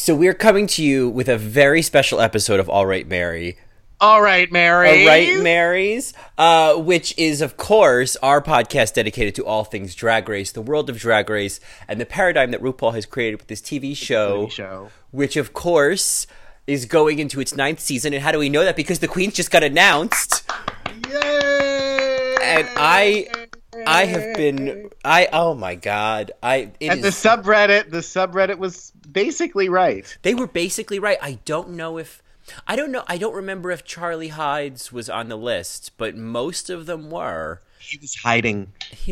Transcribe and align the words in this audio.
So 0.00 0.14
we're 0.14 0.32
coming 0.32 0.66
to 0.68 0.82
you 0.82 1.10
with 1.10 1.28
a 1.28 1.36
very 1.36 1.82
special 1.82 2.22
episode 2.22 2.58
of 2.58 2.70
All 2.70 2.86
Right 2.86 3.06
Mary. 3.06 3.58
All 4.00 4.22
right, 4.22 4.50
Mary. 4.50 5.02
All 5.02 5.06
right, 5.06 5.42
Marys, 5.42 6.14
uh, 6.38 6.76
which 6.76 7.12
is, 7.18 7.42
of 7.42 7.58
course, 7.58 8.16
our 8.22 8.40
podcast 8.40 8.94
dedicated 8.94 9.34
to 9.34 9.44
all 9.44 9.62
things 9.62 9.94
Drag 9.94 10.26
Race, 10.26 10.52
the 10.52 10.62
world 10.62 10.88
of 10.88 10.98
Drag 10.98 11.28
Race, 11.28 11.60
and 11.86 12.00
the 12.00 12.06
paradigm 12.06 12.50
that 12.52 12.62
RuPaul 12.62 12.94
has 12.94 13.04
created 13.04 13.40
with 13.40 13.48
this 13.48 13.60
TV 13.60 13.94
show, 13.94 14.46
TV 14.46 14.50
show. 14.50 14.90
which, 15.10 15.36
of 15.36 15.52
course, 15.52 16.26
is 16.66 16.86
going 16.86 17.18
into 17.18 17.38
its 17.38 17.54
ninth 17.54 17.80
season. 17.80 18.14
And 18.14 18.22
how 18.22 18.32
do 18.32 18.38
we 18.38 18.48
know 18.48 18.64
that? 18.64 18.76
Because 18.76 19.00
the 19.00 19.08
Queens 19.08 19.34
just 19.34 19.50
got 19.50 19.62
announced. 19.62 20.50
Yay! 21.10 22.36
And 22.42 22.66
I, 22.74 23.28
I 23.86 24.04
have 24.04 24.36
been, 24.36 24.90
I, 25.04 25.28
oh 25.32 25.54
my 25.54 25.74
god, 25.76 26.32
I. 26.42 26.72
It 26.80 26.88
And 26.88 27.04
the 27.04 27.08
is- 27.08 27.14
subreddit, 27.14 27.90
the 27.90 27.98
subreddit 27.98 28.58
was 28.58 28.92
basically 29.10 29.68
right. 29.68 30.16
They 30.22 30.34
were 30.34 30.46
basically 30.46 30.98
right. 30.98 31.18
I 31.22 31.38
don't 31.44 31.70
know 31.70 31.98
if 31.98 32.22
I 32.66 32.76
don't 32.76 32.90
know. 32.90 33.04
I 33.06 33.16
don't 33.16 33.34
remember 33.34 33.70
if 33.70 33.84
Charlie 33.84 34.28
Hides 34.28 34.92
was 34.92 35.08
on 35.08 35.28
the 35.28 35.36
list, 35.36 35.92
but 35.96 36.16
most 36.16 36.68
of 36.70 36.86
them 36.86 37.10
were. 37.10 37.60
He 37.78 37.96
was 37.98 38.14
hiding. 38.16 38.72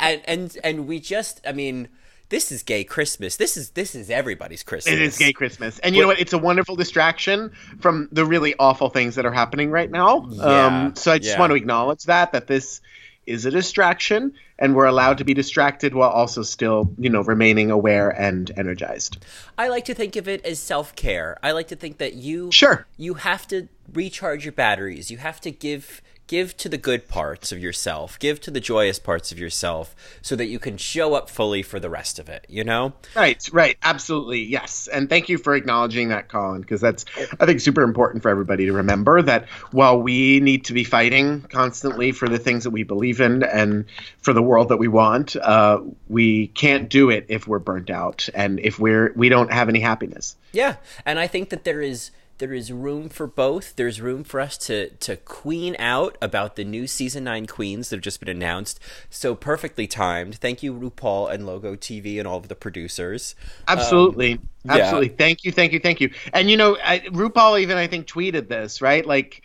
and, 0.00 0.22
and 0.26 0.58
and 0.64 0.86
we 0.88 1.00
just, 1.00 1.40
I 1.46 1.52
mean, 1.52 1.88
this 2.34 2.50
is 2.50 2.64
gay 2.64 2.82
Christmas. 2.82 3.36
This 3.36 3.56
is 3.56 3.70
this 3.70 3.94
is 3.94 4.10
everybody's 4.10 4.64
Christmas. 4.64 4.92
It 4.92 5.00
is 5.00 5.16
gay 5.16 5.32
Christmas, 5.32 5.78
and 5.78 5.94
you 5.94 6.02
know 6.02 6.08
what? 6.08 6.18
It's 6.18 6.32
a 6.32 6.38
wonderful 6.38 6.74
distraction 6.74 7.52
from 7.78 8.08
the 8.10 8.26
really 8.26 8.56
awful 8.58 8.90
things 8.90 9.14
that 9.14 9.24
are 9.24 9.32
happening 9.32 9.70
right 9.70 9.88
now. 9.88 10.26
Yeah, 10.28 10.42
um, 10.42 10.96
so 10.96 11.12
I 11.12 11.18
just 11.18 11.34
yeah. 11.34 11.38
want 11.38 11.50
to 11.50 11.54
acknowledge 11.54 12.02
that 12.04 12.32
that 12.32 12.48
this 12.48 12.80
is 13.24 13.46
a 13.46 13.52
distraction, 13.52 14.34
and 14.58 14.74
we're 14.74 14.86
allowed 14.86 15.18
to 15.18 15.24
be 15.24 15.32
distracted 15.32 15.94
while 15.94 16.10
also 16.10 16.42
still, 16.42 16.90
you 16.98 17.08
know, 17.08 17.20
remaining 17.20 17.70
aware 17.70 18.10
and 18.10 18.50
energized. 18.56 19.24
I 19.56 19.68
like 19.68 19.84
to 19.84 19.94
think 19.94 20.16
of 20.16 20.26
it 20.26 20.44
as 20.44 20.58
self 20.58 20.96
care. 20.96 21.38
I 21.40 21.52
like 21.52 21.68
to 21.68 21.76
think 21.76 21.98
that 21.98 22.14
you 22.14 22.50
Sure. 22.50 22.84
you 22.96 23.14
have 23.14 23.46
to 23.48 23.68
recharge 23.92 24.44
your 24.44 24.52
batteries. 24.52 25.08
You 25.08 25.18
have 25.18 25.40
to 25.42 25.52
give 25.52 26.02
give 26.26 26.56
to 26.56 26.68
the 26.68 26.78
good 26.78 27.08
parts 27.08 27.52
of 27.52 27.58
yourself. 27.58 28.18
Give 28.18 28.40
to 28.40 28.50
the 28.50 28.60
joyous 28.60 28.98
parts 28.98 29.30
of 29.32 29.38
yourself 29.38 29.94
so 30.22 30.34
that 30.36 30.46
you 30.46 30.58
can 30.58 30.76
show 30.76 31.14
up 31.14 31.28
fully 31.28 31.62
for 31.62 31.78
the 31.78 31.90
rest 31.90 32.18
of 32.18 32.28
it, 32.28 32.46
you 32.48 32.64
know? 32.64 32.94
Right, 33.14 33.46
right, 33.52 33.76
absolutely, 33.82 34.42
yes. 34.42 34.88
And 34.88 35.08
thank 35.08 35.28
you 35.28 35.38
for 35.38 35.54
acknowledging 35.54 36.08
that, 36.08 36.28
Colin, 36.28 36.62
because 36.62 36.80
that's, 36.80 37.04
I 37.38 37.46
think, 37.46 37.60
super 37.60 37.82
important 37.82 38.22
for 38.22 38.30
everybody 38.30 38.66
to 38.66 38.72
remember 38.72 39.22
that 39.22 39.48
while 39.70 40.00
we 40.00 40.40
need 40.40 40.64
to 40.66 40.72
be 40.72 40.84
fighting 40.84 41.42
constantly 41.42 42.12
for 42.12 42.28
the 42.28 42.38
things 42.38 42.64
that 42.64 42.70
we 42.70 42.82
believe 42.82 43.20
in 43.20 43.42
and 43.42 43.84
for 44.18 44.32
the 44.32 44.42
world 44.42 44.70
that 44.70 44.78
we 44.78 44.88
want, 44.88 45.36
uh, 45.36 45.80
we 46.08 46.48
can't 46.48 46.88
do 46.88 47.10
it 47.10 47.26
if 47.28 47.46
we're 47.46 47.58
burnt 47.58 47.90
out 47.90 48.28
and 48.34 48.58
if 48.60 48.78
we're 48.78 49.12
we 49.14 49.28
don't 49.28 49.52
have 49.52 49.68
any 49.68 49.80
happiness. 49.80 50.36
Yeah, 50.52 50.76
and 51.04 51.18
I 51.18 51.26
think 51.26 51.50
that 51.50 51.64
there 51.64 51.82
is 51.82 52.10
there 52.38 52.52
is 52.52 52.72
room 52.72 53.08
for 53.08 53.26
both. 53.26 53.76
There's 53.76 54.00
room 54.00 54.24
for 54.24 54.40
us 54.40 54.58
to 54.58 54.90
to 54.90 55.16
queen 55.16 55.76
out 55.78 56.18
about 56.20 56.56
the 56.56 56.64
new 56.64 56.86
season 56.86 57.24
nine 57.24 57.46
queens 57.46 57.88
that 57.88 57.96
have 57.96 58.02
just 58.02 58.20
been 58.20 58.28
announced. 58.28 58.80
So 59.10 59.34
perfectly 59.34 59.86
timed. 59.86 60.36
Thank 60.36 60.62
you, 60.62 60.74
RuPaul 60.74 61.32
and 61.32 61.46
Logo 61.46 61.76
TV 61.76 62.18
and 62.18 62.26
all 62.26 62.38
of 62.38 62.48
the 62.48 62.54
producers. 62.54 63.34
Um, 63.68 63.78
Absolutely. 63.78 64.40
yeah. 64.64 64.74
Absolutely. 64.76 65.08
Thank 65.08 65.44
you. 65.44 65.52
Thank 65.52 65.72
you. 65.72 65.80
Thank 65.80 66.00
you. 66.00 66.10
And 66.32 66.50
you 66.50 66.56
know, 66.56 66.76
I, 66.82 67.00
RuPaul 67.00 67.60
even 67.60 67.76
I 67.76 67.86
think 67.86 68.06
tweeted 68.06 68.48
this, 68.48 68.82
right? 68.82 69.04
Like 69.04 69.42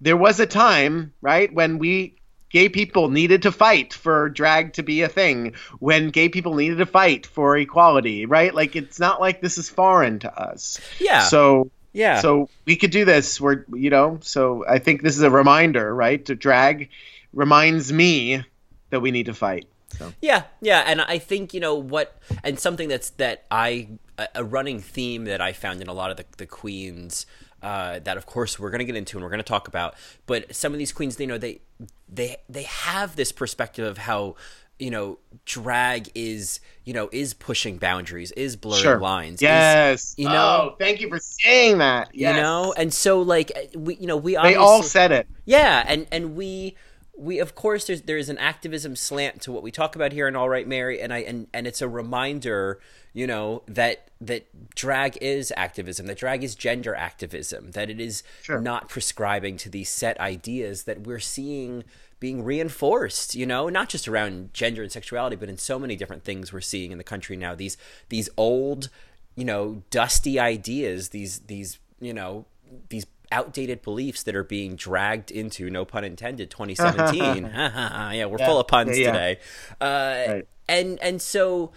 there 0.00 0.16
was 0.16 0.40
a 0.40 0.46
time, 0.46 1.12
right, 1.22 1.52
when 1.52 1.78
we 1.78 2.16
gay 2.50 2.68
people 2.68 3.08
needed 3.08 3.42
to 3.42 3.52
fight 3.52 3.92
for 3.92 4.28
drag 4.28 4.74
to 4.74 4.82
be 4.82 5.02
a 5.02 5.08
thing, 5.08 5.54
when 5.78 6.10
gay 6.10 6.28
people 6.28 6.54
needed 6.54 6.78
to 6.78 6.86
fight 6.86 7.26
for 7.26 7.56
equality, 7.56 8.26
right? 8.26 8.54
Like 8.54 8.76
it's 8.76 9.00
not 9.00 9.20
like 9.20 9.40
this 9.40 9.58
is 9.58 9.68
foreign 9.68 10.18
to 10.20 10.40
us. 10.40 10.80
Yeah. 10.98 11.24
So 11.24 11.70
Yeah. 11.96 12.20
so 12.20 12.50
we 12.66 12.76
could 12.76 12.90
do 12.90 13.04
this. 13.04 13.40
We're 13.40 13.64
you 13.72 13.90
know, 13.90 14.18
so 14.22 14.64
I 14.68 14.78
think 14.78 15.02
this 15.02 15.16
is 15.16 15.22
a 15.22 15.30
reminder, 15.30 15.94
right? 15.94 16.24
To 16.26 16.34
drag 16.34 16.90
reminds 17.32 17.92
me 17.92 18.44
that 18.90 19.00
we 19.00 19.10
need 19.10 19.26
to 19.26 19.34
fight. 19.34 19.66
So 19.98 20.12
Yeah, 20.20 20.42
yeah, 20.60 20.84
and 20.86 21.00
I 21.00 21.18
think 21.18 21.54
you 21.54 21.60
know 21.60 21.74
what, 21.74 22.20
and 22.44 22.58
something 22.58 22.88
that's 22.88 23.10
that 23.10 23.44
I 23.50 23.88
a 24.34 24.44
running 24.44 24.80
theme 24.80 25.24
that 25.24 25.40
I 25.40 25.52
found 25.52 25.80
in 25.80 25.88
a 25.88 25.92
lot 25.92 26.10
of 26.10 26.16
the, 26.16 26.24
the 26.36 26.46
queens. 26.46 27.26
Uh, 27.62 27.98
that 28.00 28.18
of 28.18 28.26
course 28.26 28.60
we're 28.60 28.70
going 28.70 28.80
to 28.80 28.84
get 28.84 28.94
into 28.94 29.16
and 29.16 29.24
we're 29.24 29.30
going 29.30 29.38
to 29.38 29.42
talk 29.42 29.66
about, 29.66 29.94
but 30.26 30.54
some 30.54 30.72
of 30.72 30.78
these 30.78 30.92
queens, 30.92 31.18
you 31.18 31.26
know, 31.26 31.38
they 31.38 31.60
they 32.08 32.36
they 32.48 32.64
have 32.64 33.16
this 33.16 33.32
perspective 33.32 33.86
of 33.86 33.98
how 33.98 34.36
you 34.78 34.90
know 34.90 35.18
drag 35.44 36.10
is 36.14 36.60
you 36.84 36.92
know 36.92 37.08
is 37.12 37.32
pushing 37.34 37.78
boundaries, 37.78 38.30
is 38.32 38.56
blurring 38.56 38.82
sure. 38.82 38.98
lines, 39.00 39.36
is- 39.36 39.42
Yes. 39.42 40.14
you 40.18 40.28
know- 40.28 40.70
Oh, 40.72 40.76
thank 40.78 41.00
you 41.00 41.08
for 41.08 41.18
saying 41.18 41.78
that. 41.78 42.08
yes. 42.12 42.34
you 42.36 42.42
know, 42.42 42.74
and 42.76 42.92
so 42.92 43.20
like 43.22 43.52
we 43.74 43.96
you 43.96 44.06
know 44.06 44.16
we 44.16 44.36
They 44.36 44.54
all 44.54 44.82
said 44.82 45.12
it. 45.12 45.26
yeah, 45.44 45.84
and 45.86 46.06
and 46.12 46.36
we 46.36 46.76
we 47.18 47.38
of 47.38 47.54
course 47.54 47.86
there's 47.86 48.02
there's 48.02 48.28
an 48.28 48.36
activism 48.38 48.94
slant 48.96 49.40
to 49.42 49.52
what 49.52 49.62
we 49.62 49.70
talk 49.70 49.96
about 49.96 50.12
here 50.12 50.28
in 50.28 50.36
All 50.36 50.48
Right 50.48 50.68
Mary, 50.68 51.00
and 51.00 51.12
I 51.14 51.18
and 51.18 51.46
and 51.54 51.66
it's 51.66 51.80
a 51.80 51.88
reminder, 51.88 52.78
you 53.14 53.26
know, 53.26 53.62
that 53.66 54.08
that 54.20 54.46
drag 54.74 55.16
is 55.22 55.52
activism, 55.56 56.06
that 56.06 56.18
drag 56.18 56.44
is 56.44 56.54
gender 56.54 56.94
activism, 56.94 57.70
that 57.72 57.88
it 57.90 58.00
is 58.00 58.22
Sure. 58.42 58.60
not 58.60 58.88
prescribing 58.90 59.56
to 59.58 59.70
these 59.70 59.88
set 59.88 60.18
ideas 60.20 60.84
that 60.84 61.02
we're 61.06 61.18
seeing 61.18 61.84
being 62.18 62.42
reinforced, 62.42 63.34
you 63.34 63.44
know, 63.46 63.68
not 63.68 63.88
just 63.88 64.08
around 64.08 64.52
gender 64.54 64.82
and 64.82 64.90
sexuality, 64.90 65.36
but 65.36 65.48
in 65.48 65.58
so 65.58 65.78
many 65.78 65.96
different 65.96 66.24
things 66.24 66.52
we're 66.52 66.60
seeing 66.60 66.90
in 66.92 66.98
the 66.98 67.04
country 67.04 67.36
now. 67.36 67.54
These 67.54 67.76
these 68.08 68.28
old, 68.36 68.88
you 69.34 69.44
know, 69.44 69.82
dusty 69.90 70.38
ideas, 70.40 71.10
these 71.10 71.40
these, 71.40 71.78
you 72.00 72.14
know, 72.14 72.46
these 72.88 73.06
outdated 73.32 73.82
beliefs 73.82 74.22
that 74.22 74.36
are 74.36 74.44
being 74.44 74.76
dragged 74.76 75.30
into 75.32 75.68
no 75.68 75.84
pun 75.84 76.04
intended 76.04 76.48
2017 76.48 77.44
yeah 77.54 78.24
we're 78.26 78.38
full 78.38 78.60
of 78.60 78.68
puns 78.68 78.96
Yeah, 78.96 79.06
yeah. 79.06 79.12
today 79.12 79.38
uh 79.80 80.32
Right. 80.34 80.48
and 80.68 81.00
and 81.02 81.20
so 81.20 81.72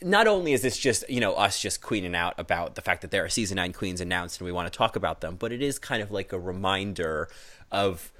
not 0.00 0.26
only 0.26 0.54
is 0.54 0.62
this 0.62 0.78
just 0.78 1.08
you 1.10 1.20
know 1.20 1.34
us 1.34 1.60
just 1.60 1.82
queening 1.82 2.14
out 2.14 2.32
about 2.38 2.76
the 2.76 2.80
fact 2.80 3.02
that 3.02 3.10
there 3.10 3.22
are 3.22 3.28
season 3.28 3.56
9 3.56 3.74
queens 3.74 4.00
announced 4.00 4.40
and 4.40 4.46
we 4.46 4.52
want 4.52 4.72
to 4.72 4.76
talk 4.76 4.96
about 4.96 5.20
them 5.20 5.36
but 5.38 5.52
it 5.52 5.60
is 5.60 5.78
kind 5.78 6.02
of 6.02 6.10
like 6.10 6.32
a 6.32 6.38
reminder 6.38 7.28
of 7.70 8.10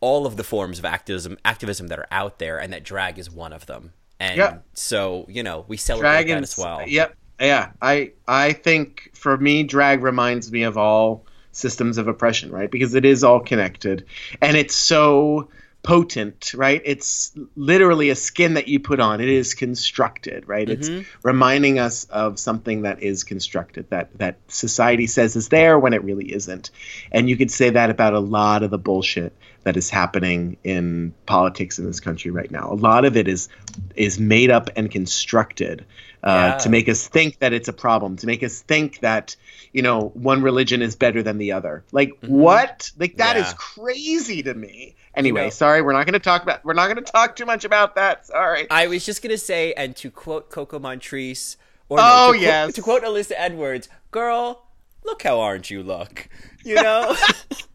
all 0.00 0.26
of 0.26 0.36
the 0.36 0.44
forms 0.44 0.78
of 0.78 0.84
activism 0.84 1.36
activism 1.44 1.88
that 1.88 1.98
are 1.98 2.08
out 2.10 2.38
there 2.38 2.58
and 2.58 2.72
that 2.72 2.84
drag 2.84 3.18
is 3.18 3.30
one 3.30 3.52
of 3.52 3.66
them 3.66 3.92
and 4.18 4.36
Yeah. 4.36 4.58
so 4.74 5.26
you 5.28 5.42
know 5.42 5.64
we 5.68 5.76
celebrate 5.76 6.26
that 6.26 6.42
as 6.42 6.56
well 6.58 6.82
Yep. 6.86 7.16
Yeah. 7.40 7.70
I 7.80 8.12
I 8.28 8.52
think 8.52 9.10
for 9.14 9.36
me, 9.36 9.62
drag 9.62 10.02
reminds 10.02 10.52
me 10.52 10.62
of 10.62 10.76
all 10.76 11.24
systems 11.52 11.98
of 11.98 12.06
oppression, 12.06 12.50
right? 12.52 12.70
Because 12.70 12.94
it 12.94 13.04
is 13.04 13.24
all 13.24 13.40
connected, 13.40 14.04
and 14.40 14.56
it's 14.56 14.76
so 14.76 15.48
potent, 15.82 16.52
right? 16.54 16.82
It's 16.84 17.32
literally 17.56 18.10
a 18.10 18.14
skin 18.14 18.54
that 18.54 18.68
you 18.68 18.78
put 18.78 19.00
on. 19.00 19.22
It 19.22 19.30
is 19.30 19.54
constructed, 19.54 20.46
right? 20.46 20.68
It's 20.68 20.90
mm-hmm. 20.90 21.02
reminding 21.22 21.78
us 21.78 22.04
of 22.04 22.38
something 22.38 22.82
that 22.82 23.02
is 23.02 23.24
constructed 23.24 23.88
that 23.88 24.16
that 24.18 24.36
society 24.48 25.06
says 25.06 25.36
is 25.36 25.48
there 25.48 25.78
when 25.78 25.94
it 25.94 26.04
really 26.04 26.34
isn't. 26.34 26.70
And 27.10 27.30
you 27.30 27.36
could 27.38 27.50
say 27.50 27.70
that 27.70 27.88
about 27.88 28.12
a 28.12 28.20
lot 28.20 28.62
of 28.62 28.70
the 28.70 28.78
bullshit 28.78 29.32
that 29.64 29.76
is 29.76 29.90
happening 29.90 30.56
in 30.64 31.12
politics 31.26 31.78
in 31.78 31.84
this 31.86 32.00
country 32.00 32.30
right 32.30 32.50
now. 32.50 32.72
A 32.72 32.74
lot 32.74 33.04
of 33.04 33.16
it 33.16 33.28
is 33.28 33.48
is 33.94 34.18
made 34.18 34.50
up 34.50 34.70
and 34.76 34.90
constructed 34.90 35.84
uh, 36.24 36.28
Yeah. 36.52 36.56
to 36.58 36.68
make 36.70 36.88
us 36.88 37.06
think 37.08 37.38
that 37.38 37.52
it's 37.52 37.68
a 37.68 37.72
problem, 37.72 38.16
to 38.16 38.26
make 38.26 38.42
us 38.42 38.60
think 38.60 39.00
that 39.00 39.36
you 39.72 39.82
know 39.82 40.10
one 40.14 40.42
religion 40.42 40.82
is 40.82 40.96
better 40.96 41.22
than 41.22 41.38
the 41.38 41.52
other. 41.52 41.84
Like 41.92 42.12
what? 42.26 42.90
Like 42.98 43.16
that 43.16 43.36
is 43.36 43.46
Yeah. 43.48 43.52
crazy 43.56 44.42
to 44.42 44.54
me. 44.54 44.96
Anyway, 45.14 45.44
know- 45.44 45.50
sorry, 45.50 45.82
we're 45.82 45.92
not 45.92 46.06
going 46.06 46.12
to 46.14 46.18
talk 46.20 46.42
about. 46.42 46.64
We're 46.64 46.72
not 46.74 46.86
going 46.92 47.04
to 47.04 47.12
talk 47.12 47.36
too 47.36 47.44
much 47.46 47.64
about 47.64 47.96
that. 47.96 48.26
Sorry. 48.26 48.66
I 48.70 48.86
was 48.86 49.04
just 49.04 49.22
gonna 49.22 49.36
say, 49.38 49.72
and 49.74 49.94
to 49.96 50.10
quote 50.10 50.50
Coco 50.50 50.78
Montrese, 50.78 51.56
or 51.88 51.98
Oh, 52.00 52.26
to, 52.32 52.38
quote- 52.38 52.40
yes. 52.42 52.74
to 52.74 52.82
quote 52.82 53.02
Alyssa 53.02 53.32
Edwards, 53.36 53.88
"Girl, 54.12 54.66
look 55.04 55.22
how 55.24 55.38
orange 55.38 55.70
you 55.70 55.82
look," 55.82 56.28
you 56.64 56.76
know. 56.76 57.16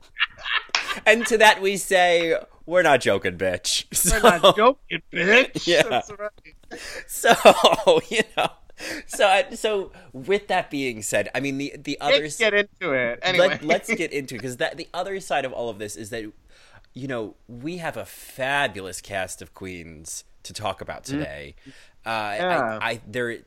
and 1.05 1.25
to 1.27 1.37
that 1.39 1.61
we 1.61 1.77
say, 1.77 2.37
"We're 2.65 2.81
not 2.83 3.01
joking, 3.01 3.37
bitch." 3.37 3.85
So, 3.95 4.19
We're 4.21 4.39
not 4.39 4.55
joking, 4.55 5.01
bitch. 5.11 5.67
Yeah. 5.67 5.83
That's 5.83 6.11
right. 6.11 6.79
so 7.07 8.01
you 8.09 8.21
know, 8.37 8.47
so 9.07 9.43
so 9.53 9.91
with 10.13 10.47
that 10.47 10.69
being 10.69 11.01
said, 11.01 11.29
I 11.35 11.39
mean 11.39 11.57
the 11.57 11.73
the 11.77 11.99
other 12.01 12.21
Let's 12.23 12.37
get 12.37 12.53
into 12.53 12.93
it. 12.93 13.19
Anyway, 13.21 13.47
let, 13.47 13.63
let's 13.63 13.93
get 13.93 14.11
into 14.19 14.35
because 14.35 14.57
that 14.57 14.77
the 14.77 14.87
other 14.93 15.19
side 15.19 15.45
of 15.45 15.53
all 15.53 15.69
of 15.69 15.79
this 15.79 15.95
is 15.95 16.09
that 16.09 16.23
you 16.93 17.07
know 17.07 17.35
we 17.47 17.77
have 17.77 17.97
a 17.97 18.05
fabulous 18.05 19.01
cast 19.01 19.41
of 19.41 19.53
queens 19.53 20.23
to 20.43 20.53
talk 20.53 20.81
about 20.81 21.03
today. 21.03 21.55
Uh, 22.05 22.35
Yeah. 22.37 22.79
I, 22.81 22.89
I 22.91 23.01
they're 23.07 23.39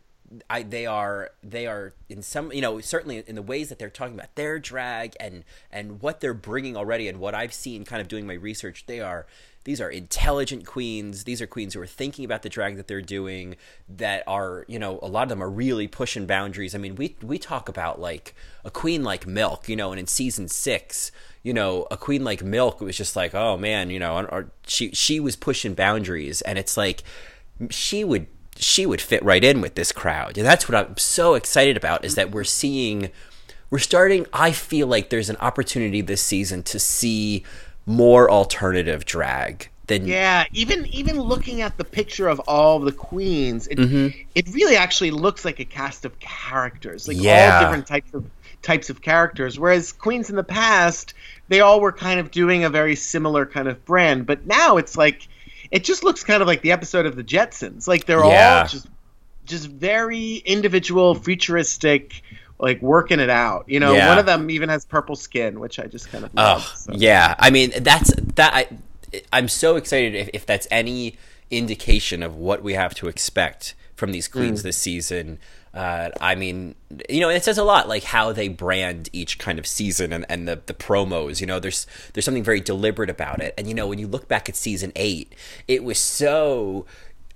I 0.50 0.62
they 0.62 0.86
are 0.86 1.30
they 1.42 1.66
are 1.66 1.94
in 2.08 2.22
some 2.22 2.52
you 2.52 2.60
know 2.60 2.80
certainly 2.80 3.22
in 3.26 3.34
the 3.34 3.42
ways 3.42 3.68
that 3.70 3.78
they're 3.78 3.90
talking 3.90 4.14
about 4.14 4.34
their 4.34 4.58
drag 4.58 5.16
and 5.18 5.44
and 5.72 6.02
what 6.02 6.20
they're 6.20 6.34
bringing 6.34 6.76
already 6.76 7.08
and 7.08 7.18
what 7.18 7.34
I've 7.34 7.54
seen 7.54 7.84
kind 7.84 8.02
of 8.02 8.08
doing 8.08 8.26
my 8.26 8.34
research 8.34 8.84
they 8.86 9.00
are 9.00 9.26
these 9.68 9.82
are 9.82 9.90
intelligent 9.90 10.64
queens. 10.64 11.24
These 11.24 11.42
are 11.42 11.46
queens 11.46 11.74
who 11.74 11.80
are 11.82 11.86
thinking 11.86 12.24
about 12.24 12.40
the 12.40 12.48
drag 12.48 12.76
that 12.78 12.86
they're 12.88 13.02
doing. 13.02 13.56
That 13.86 14.22
are 14.26 14.64
you 14.66 14.78
know 14.78 14.98
a 15.02 15.08
lot 15.08 15.24
of 15.24 15.28
them 15.28 15.42
are 15.42 15.50
really 15.50 15.86
pushing 15.86 16.24
boundaries. 16.24 16.74
I 16.74 16.78
mean, 16.78 16.94
we 16.94 17.16
we 17.22 17.38
talk 17.38 17.68
about 17.68 18.00
like 18.00 18.34
a 18.64 18.70
queen 18.70 19.04
like 19.04 19.26
Milk, 19.26 19.68
you 19.68 19.76
know, 19.76 19.90
and 19.90 20.00
in 20.00 20.06
season 20.06 20.48
six, 20.48 21.12
you 21.42 21.52
know, 21.52 21.86
a 21.90 21.98
queen 21.98 22.24
like 22.24 22.42
Milk 22.42 22.80
was 22.80 22.96
just 22.96 23.14
like, 23.14 23.34
oh 23.34 23.58
man, 23.58 23.90
you 23.90 23.98
know, 23.98 24.46
she 24.66 24.90
she 24.92 25.20
was 25.20 25.36
pushing 25.36 25.74
boundaries, 25.74 26.40
and 26.40 26.58
it's 26.58 26.78
like 26.78 27.02
she 27.68 28.04
would 28.04 28.26
she 28.60 28.86
would 28.86 29.00
fit 29.00 29.22
right 29.24 29.42
in 29.44 29.60
with 29.60 29.74
this 29.74 29.92
crowd. 29.92 30.36
And 30.38 30.46
that's 30.46 30.68
what 30.68 30.74
I'm 30.76 30.96
so 30.96 31.34
excited 31.34 31.76
about 31.76 32.04
is 32.04 32.14
that 32.16 32.30
we're 32.30 32.44
seeing 32.44 33.10
we're 33.70 33.78
starting 33.78 34.26
I 34.32 34.52
feel 34.52 34.86
like 34.86 35.10
there's 35.10 35.30
an 35.30 35.36
opportunity 35.36 36.00
this 36.00 36.22
season 36.22 36.62
to 36.64 36.78
see 36.78 37.44
more 37.86 38.30
alternative 38.30 39.04
drag 39.04 39.68
than 39.86 40.06
Yeah, 40.06 40.44
even 40.52 40.86
even 40.86 41.20
looking 41.20 41.62
at 41.62 41.76
the 41.78 41.84
picture 41.84 42.28
of 42.28 42.40
all 42.40 42.78
the 42.78 42.92
queens, 42.92 43.66
it 43.68 43.78
Mm-hmm. 43.78 44.08
it 44.34 44.48
really 44.54 44.76
actually 44.76 45.10
looks 45.10 45.44
like 45.44 45.60
a 45.60 45.64
cast 45.64 46.04
of 46.04 46.18
characters, 46.18 47.08
like 47.08 47.16
Yeah. 47.18 47.52
all 47.54 47.60
different 47.60 47.86
types 47.86 48.12
of 48.14 48.24
types 48.62 48.90
of 48.90 49.00
characters. 49.02 49.58
Whereas 49.58 49.92
queens 49.92 50.30
in 50.30 50.36
the 50.36 50.44
past, 50.44 51.14
they 51.48 51.60
all 51.60 51.80
were 51.80 51.92
kind 51.92 52.20
of 52.20 52.30
doing 52.30 52.64
a 52.64 52.70
very 52.70 52.96
similar 52.96 53.46
kind 53.46 53.68
of 53.68 53.84
brand, 53.84 54.26
but 54.26 54.46
now 54.46 54.76
it's 54.76 54.96
like 54.96 55.28
it 55.70 55.84
just 55.84 56.04
looks 56.04 56.24
kind 56.24 56.42
of 56.42 56.46
like 56.48 56.62
the 56.62 56.72
episode 56.72 57.06
of 57.06 57.16
the 57.16 57.24
Jetsons. 57.24 57.86
Like 57.86 58.06
they're 58.06 58.24
Yeah. 58.24 58.60
all 58.60 58.66
just 58.68 58.86
just 59.44 59.66
very 59.66 60.36
individual, 60.44 61.14
futuristic, 61.14 62.22
like 62.58 62.82
working 62.82 63.18
it 63.18 63.30
out. 63.30 63.64
You 63.66 63.80
know, 63.80 63.94
Yeah. 63.94 64.08
one 64.08 64.18
of 64.18 64.26
them 64.26 64.50
even 64.50 64.68
has 64.68 64.84
purple 64.84 65.16
skin, 65.16 65.58
which 65.58 65.78
I 65.78 65.86
just 65.86 66.10
kind 66.10 66.24
of 66.24 66.34
love. 66.34 66.66
Oh, 66.66 66.76
so. 66.76 66.92
yeah. 66.94 67.34
I 67.38 67.50
mean, 67.50 67.72
that's 67.78 68.12
that. 68.34 68.54
I, 68.54 68.68
I'm 69.32 69.48
so 69.48 69.76
excited 69.76 70.14
if, 70.14 70.30
if 70.34 70.44
that's 70.44 70.68
any 70.70 71.16
indication 71.50 72.22
of 72.22 72.36
what 72.36 72.62
we 72.62 72.74
have 72.74 72.94
to 72.96 73.08
expect 73.08 73.74
from 73.94 74.12
these 74.12 74.28
queens 74.28 74.60
mm. 74.60 74.64
this 74.64 74.76
season. 74.76 75.38
Uh, 75.78 76.10
I 76.20 76.34
mean, 76.34 76.74
you 77.08 77.20
know, 77.20 77.28
it 77.28 77.44
says 77.44 77.56
a 77.56 77.62
lot, 77.62 77.88
like 77.88 78.02
how 78.02 78.32
they 78.32 78.48
brand 78.48 79.08
each 79.12 79.38
kind 79.38 79.60
of 79.60 79.66
season 79.66 80.12
and, 80.12 80.26
and 80.28 80.48
the, 80.48 80.60
the 80.66 80.74
promos. 80.74 81.40
You 81.40 81.46
know, 81.46 81.60
there's 81.60 81.86
there's 82.12 82.24
something 82.24 82.42
very 82.42 82.60
deliberate 82.60 83.10
about 83.10 83.40
it. 83.40 83.54
And 83.56 83.68
you 83.68 83.74
know, 83.74 83.86
when 83.86 84.00
you 84.00 84.08
look 84.08 84.26
back 84.26 84.48
at 84.48 84.56
season 84.56 84.90
eight, 84.96 85.34
it 85.68 85.84
was 85.84 85.98
so 86.00 86.84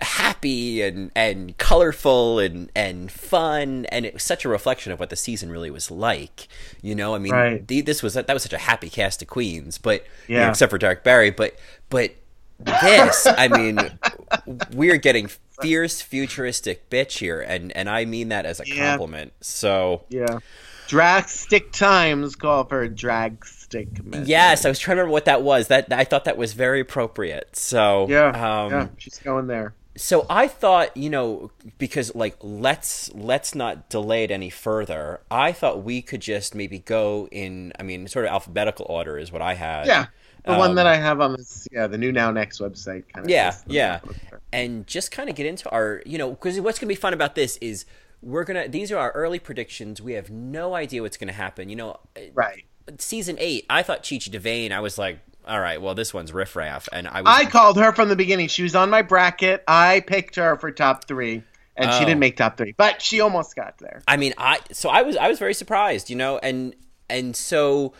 happy 0.00 0.82
and 0.82 1.12
and 1.14 1.56
colorful 1.58 2.40
and 2.40 2.68
and 2.74 3.12
fun 3.12 3.86
and 3.90 4.04
it 4.04 4.12
was 4.12 4.24
such 4.24 4.44
a 4.44 4.48
reflection 4.48 4.90
of 4.90 4.98
what 4.98 5.10
the 5.10 5.14
season 5.14 5.48
really 5.48 5.70
was 5.70 5.92
like 5.92 6.48
you 6.82 6.92
know 6.92 7.14
i 7.14 7.18
mean 7.18 7.32
Right. 7.32 7.64
the, 7.68 7.82
this 7.82 8.02
was 8.02 8.14
that 8.14 8.28
was 8.28 8.42
such 8.42 8.52
a 8.52 8.58
happy 8.58 8.90
cast 8.90 9.22
of 9.22 9.28
queens 9.28 9.78
but 9.78 10.04
you 10.26 10.34
know, 10.38 10.50
except 10.50 10.70
for 10.70 10.78
Derrick 10.78 11.04
Barry 11.04 11.30
but 11.30 11.54
but 11.88 12.16
this 12.58 13.28
i 13.28 13.46
mean 13.46 13.78
we're 14.72 14.96
getting 14.96 15.28
fierce 15.60 16.00
futuristic 16.02 16.88
bitch 16.90 17.18
here 17.18 17.40
and 17.40 17.70
and 17.76 17.88
i 17.88 18.04
mean 18.04 18.28
that 18.30 18.46
as 18.46 18.60
a 18.60 18.64
Yeah. 18.66 18.90
compliment 18.90 19.32
so 19.40 20.04
Yeah. 20.08 20.38
Drastic 20.88 21.72
times 21.72 22.36
call 22.36 22.64
for 22.64 22.86
drag 22.88 23.44
stick. 23.46 24.04
method. 24.04 24.28
yes 24.28 24.64
i 24.64 24.68
was 24.68 24.78
trying 24.78 24.96
to 24.96 25.02
remember 25.02 25.12
what 25.12 25.24
that 25.26 25.42
was 25.42 25.68
that 25.68 25.92
i 25.92 26.04
thought 26.04 26.24
that 26.24 26.36
was 26.36 26.52
very 26.52 26.80
appropriate 26.80 27.56
so 27.56 28.06
Yeah. 28.10 28.28
um 28.64 28.70
yeah. 28.72 28.88
She's 28.98 29.18
going 29.18 29.46
there. 29.46 29.74
so 29.96 30.26
I 30.28 30.48
thought, 30.48 30.96
you 30.96 31.10
know, 31.10 31.50
because 31.78 32.14
like 32.14 32.36
let's 32.42 33.12
let's 33.14 33.54
not 33.54 33.88
delay 33.90 34.24
it 34.24 34.30
any 34.30 34.48
further. 34.48 35.20
I 35.30 35.52
thought 35.52 35.82
we 35.84 36.00
could 36.00 36.22
just 36.22 36.54
maybe 36.54 36.78
go 36.78 37.28
in. 37.30 37.74
I 37.78 37.82
mean, 37.82 38.08
sort 38.08 38.24
of 38.24 38.30
alphabetical 38.30 38.86
order 38.88 39.18
is 39.18 39.30
what 39.30 39.42
I 39.42 39.52
had. 39.52 39.86
Yeah. 39.86 40.06
The 40.44 40.52
one 40.56 40.70
Um, 40.70 40.76
that 40.76 40.86
I 40.86 40.96
have 40.96 41.20
on 41.20 41.32
this, 41.36 41.68
yeah, 41.70 41.86
the 41.86 41.96
NewNowNext 41.96 42.60
website 42.60 43.04
kind 43.12 43.24
of. 43.26 43.30
Yeah, 43.30 43.54
yeah. 43.66 44.00
and 44.52 44.86
just 44.86 45.10
kind 45.12 45.28
of 45.30 45.36
get 45.36 45.46
into 45.46 45.70
our, 45.70 46.02
you 46.04 46.18
know, 46.18 46.30
because 46.30 46.58
what's 46.60 46.78
going 46.78 46.88
to 46.88 46.94
be 46.94 47.00
fun 47.00 47.12
about 47.14 47.34
this 47.36 47.56
is 47.58 47.84
we're 48.22 48.44
gonna. 48.44 48.68
These 48.68 48.90
are 48.92 48.98
our 48.98 49.12
early 49.12 49.38
predictions. 49.38 50.00
We 50.02 50.12
have 50.14 50.30
no 50.30 50.74
idea 50.74 51.02
what's 51.02 51.16
going 51.16 51.28
to 51.28 51.34
happen. 51.34 51.68
You 51.68 51.76
know, 51.76 52.00
Right. 52.34 52.64
season 52.98 53.36
eight. 53.38 53.66
I 53.70 53.82
thought 53.82 53.98
Chi 54.08 54.16
Chi 54.16 54.30
DeVayne. 54.36 54.72
I 54.72 54.80
was 54.80 54.98
like, 54.98 55.18
all 55.46 55.60
right, 55.60 55.80
well, 55.80 55.94
this 55.94 56.12
one's 56.14 56.32
riff 56.32 56.54
raff, 56.56 56.88
and 56.92 57.06
I 57.08 57.22
was. 57.22 57.34
I 57.36 57.48
called 57.48 57.76
her 57.78 57.92
from 57.92 58.08
the 58.08 58.16
beginning. 58.16 58.48
She 58.48 58.62
was 58.64 58.74
on 58.76 58.90
my 58.90 59.02
bracket. 59.02 59.62
I 59.68 60.00
picked 60.06 60.36
her 60.36 60.56
for 60.56 60.70
top 60.72 61.06
three, 61.06 61.42
and 61.76 61.90
Oh. 61.90 61.98
she 61.98 62.04
didn't 62.04 62.20
make 62.20 62.36
top 62.36 62.56
three, 62.56 62.74
but 62.76 63.00
she 63.02 63.20
almost 63.20 63.54
got 63.56 63.78
there. 63.78 64.02
I 64.08 64.16
mean, 64.16 64.34
I 64.38 64.58
so 64.72 64.88
I 64.88 65.02
was 65.02 65.16
I 65.16 65.28
was 65.28 65.38
very 65.38 65.54
surprised, 65.54 66.10
you 66.10 66.16
know, 66.16 66.38
and 66.38 66.74
and 67.10 67.34
so 67.36 67.92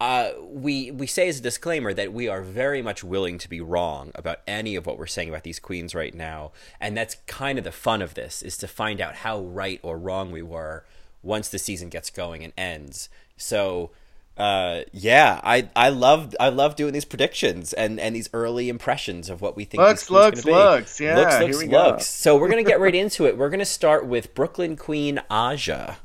uh, 0.00 0.30
we 0.40 0.90
we 0.92 1.06
say 1.06 1.28
as 1.28 1.40
a 1.40 1.42
disclaimer 1.42 1.92
that 1.92 2.12
we 2.12 2.28
are 2.28 2.40
very 2.40 2.82
much 2.82 3.02
willing 3.02 3.36
to 3.38 3.48
be 3.48 3.60
wrong 3.60 4.12
about 4.14 4.38
any 4.46 4.76
of 4.76 4.86
what 4.86 4.96
we're 4.98 5.06
saying 5.06 5.28
about 5.28 5.42
these 5.42 5.58
queens 5.58 5.94
right 5.94 6.14
now, 6.14 6.52
and 6.80 6.96
that's 6.96 7.16
kind 7.26 7.58
of 7.58 7.64
the 7.64 7.72
fun 7.72 8.00
of 8.00 8.14
this 8.14 8.40
is 8.42 8.56
to 8.58 8.68
find 8.68 9.00
out 9.00 9.16
how 9.16 9.40
right 9.40 9.80
or 9.82 9.98
wrong 9.98 10.30
we 10.30 10.42
were 10.42 10.84
once 11.22 11.48
the 11.48 11.58
season 11.58 11.88
gets 11.88 12.10
going 12.10 12.44
and 12.44 12.52
ends. 12.56 13.08
So. 13.36 13.90
Uh, 14.36 14.84
yeah, 14.92 15.40
I 15.42 15.68
I 15.74 15.88
love 15.88 16.32
I 16.38 16.50
love 16.50 16.76
doing 16.76 16.92
these 16.92 17.04
predictions 17.04 17.72
and 17.72 17.98
and 17.98 18.14
these 18.14 18.30
early 18.32 18.68
impressions 18.68 19.28
of 19.28 19.42
what 19.42 19.56
we 19.56 19.64
think. 19.64 19.82
Looks, 19.82 20.08
looks, 20.10 20.44
looks. 20.44 21.00
Yeah, 21.00 21.16
looks, 21.16 21.38
here 21.38 21.46
looks, 21.48 21.58
we 21.58 21.66
go. 21.66 21.86
looks. 21.88 22.06
So 22.06 22.36
we're 22.36 22.48
gonna 22.48 22.62
get 22.62 22.78
right 22.78 22.94
into 22.94 23.26
it. 23.26 23.36
We're 23.36 23.50
gonna 23.50 23.64
start 23.64 24.06
with 24.06 24.36
Brooklyn 24.36 24.76
Queen 24.76 25.20
Aja. 25.28 25.96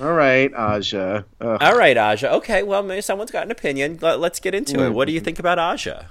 All 0.00 0.12
right, 0.12 0.52
Aja. 0.52 1.24
Ugh. 1.40 1.58
All 1.62 1.76
right, 1.76 1.96
Aja. 1.96 2.32
Okay, 2.36 2.62
well, 2.62 2.82
maybe 2.82 3.00
someone's 3.00 3.30
got 3.30 3.44
an 3.44 3.50
opinion. 3.50 3.98
Let, 4.02 4.18
us 4.20 4.40
get 4.40 4.54
into 4.54 4.84
it. 4.84 4.90
What 4.90 5.06
do 5.06 5.12
you 5.12 5.20
think 5.20 5.38
about 5.38 5.58
Aja? 5.58 6.06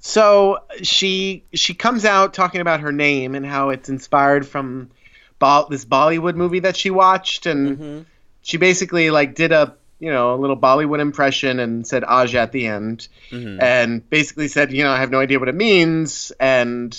So 0.00 0.58
she 0.82 1.44
she 1.54 1.74
comes 1.74 2.04
out 2.04 2.34
talking 2.34 2.60
about 2.60 2.80
her 2.80 2.92
name 2.92 3.34
and 3.34 3.46
how 3.46 3.70
it's 3.70 3.88
inspired 3.88 4.46
from 4.46 4.90
Bo- 5.38 5.66
this 5.70 5.84
Bollywood 5.84 6.34
movie 6.34 6.60
that 6.60 6.76
she 6.76 6.90
watched, 6.90 7.46
and 7.46 7.78
Mm-hmm. 7.78 8.02
she 8.42 8.56
basically 8.58 9.10
like 9.10 9.34
did 9.34 9.52
a 9.52 9.74
you 10.00 10.10
know 10.10 10.34
a 10.34 10.36
little 10.36 10.56
Bollywood 10.58 11.00
impression 11.00 11.58
and 11.60 11.86
said 11.86 12.04
Aja 12.04 12.40
at 12.40 12.52
the 12.52 12.66
end, 12.66 13.08
Mm-hmm. 13.30 13.62
and 13.62 14.10
basically 14.10 14.48
said 14.48 14.72
you 14.72 14.82
know 14.84 14.90
I 14.90 14.98
have 14.98 15.10
no 15.10 15.20
idea 15.20 15.38
what 15.38 15.48
it 15.48 15.54
means, 15.54 16.32
and 16.38 16.94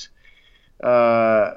uh, 0.84 1.52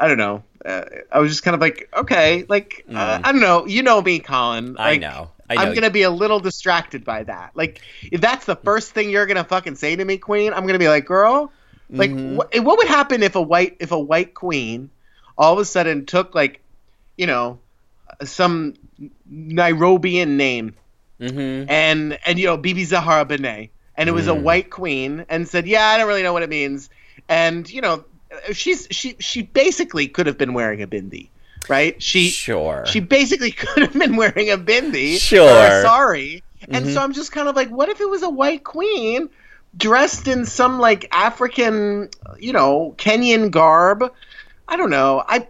I 0.00 0.08
don't 0.08 0.18
know. 0.18 0.44
Uh, 0.64 0.84
I 1.12 1.20
was 1.20 1.30
just 1.30 1.42
kind 1.44 1.54
of 1.54 1.60
like, 1.60 1.88
okay, 1.96 2.44
like 2.48 2.86
uh, 2.94 3.20
I 3.22 3.32
don't 3.32 3.40
know. 3.40 3.66
You 3.66 3.82
know 3.82 4.02
me, 4.02 4.20
Colin. 4.20 4.74
Mm. 4.74 4.80
I 4.80 4.84
Like, 4.92 5.00
know. 5.00 5.30
I 5.48 5.58
know. 5.58 5.62
I'm 5.62 5.74
gonna 5.74 5.90
be 5.90 6.02
a 6.02 6.10
little 6.10 6.40
distracted 6.40 7.04
by 7.04 7.24
that. 7.24 7.52
Like, 7.54 7.80
if 8.10 8.20
that's 8.20 8.46
the 8.46 8.56
first 8.56 8.92
thing 8.92 9.10
you're 9.10 9.26
gonna 9.26 9.44
fucking 9.44 9.76
say 9.76 9.96
to 9.96 10.04
me, 10.04 10.18
Queen, 10.18 10.52
I'm 10.54 10.66
gonna 10.66 10.78
be 10.78 10.88
like, 10.88 11.06
girl, 11.06 11.52
like, 11.96 12.10
Mm-hmm. 12.12 12.36
wh- 12.36 12.64
what 12.64 12.78
would 12.78 12.88
happen 12.88 13.22
if 13.22 13.36
a 13.36 13.42
white 13.42 13.76
if 13.80 13.92
a 13.92 13.98
white 14.00 14.34
queen 14.34 14.90
all 15.38 15.52
of 15.54 15.58
a 15.60 15.64
sudden 15.64 16.06
took 16.06 16.34
like, 16.34 16.60
you 17.16 17.26
know, 17.26 17.60
some 18.24 18.74
Nairobian 19.32 20.36
name 20.36 20.74
Mm-hmm. 21.20 21.70
and 21.70 22.18
and 22.26 22.38
you 22.38 22.46
know 22.46 22.56
BeBe 22.58 22.84
Zahara 22.86 23.26
Benet, 23.26 23.70
and 23.96 24.08
it 24.08 24.12
was 24.12 24.26
a 24.26 24.30
Mm. 24.30 24.42
white 24.42 24.70
queen, 24.70 25.26
and 25.28 25.46
said, 25.46 25.66
yeah, 25.66 25.86
I 25.86 25.98
don't 25.98 26.08
really 26.08 26.22
know 26.22 26.32
what 26.32 26.42
it 26.42 26.48
means, 26.48 26.88
and 27.28 27.68
you 27.70 27.82
know, 27.82 28.04
she's 28.52 28.86
she 28.90 29.16
she 29.20 29.42
basically 29.42 30.08
could 30.08 30.26
have 30.26 30.38
been 30.38 30.54
wearing 30.54 30.82
a 30.82 30.86
bindi, 30.86 31.28
right? 31.68 32.00
She 32.02 32.28
Sure. 32.30 32.84
she 32.86 33.00
basically 33.00 33.50
could 33.62 33.82
have 33.82 33.92
been 33.92 34.16
wearing 34.16 34.50
a 34.50 34.58
bindi. 34.58 35.18
Sure. 35.18 35.82
sorry. 35.82 36.42
And 36.68 36.86
Mhm. 36.86 36.94
so 36.94 37.02
I'm 37.02 37.12
just 37.12 37.32
kind 37.32 37.48
of 37.48 37.56
like, 37.56 37.68
what 37.70 37.88
if 37.88 38.00
it 38.00 38.08
was 38.08 38.22
a 38.22 38.28
white 38.30 38.64
queen 38.64 39.30
dressed 39.76 40.28
in 40.28 40.44
some 40.44 40.78
like 40.78 41.08
African, 41.10 42.10
you 42.38 42.52
know, 42.52 42.94
Kenyan 42.98 43.50
garb? 43.50 44.12
I 44.68 44.76
don't 44.76 44.90
know. 44.90 45.24
I- 45.26 45.48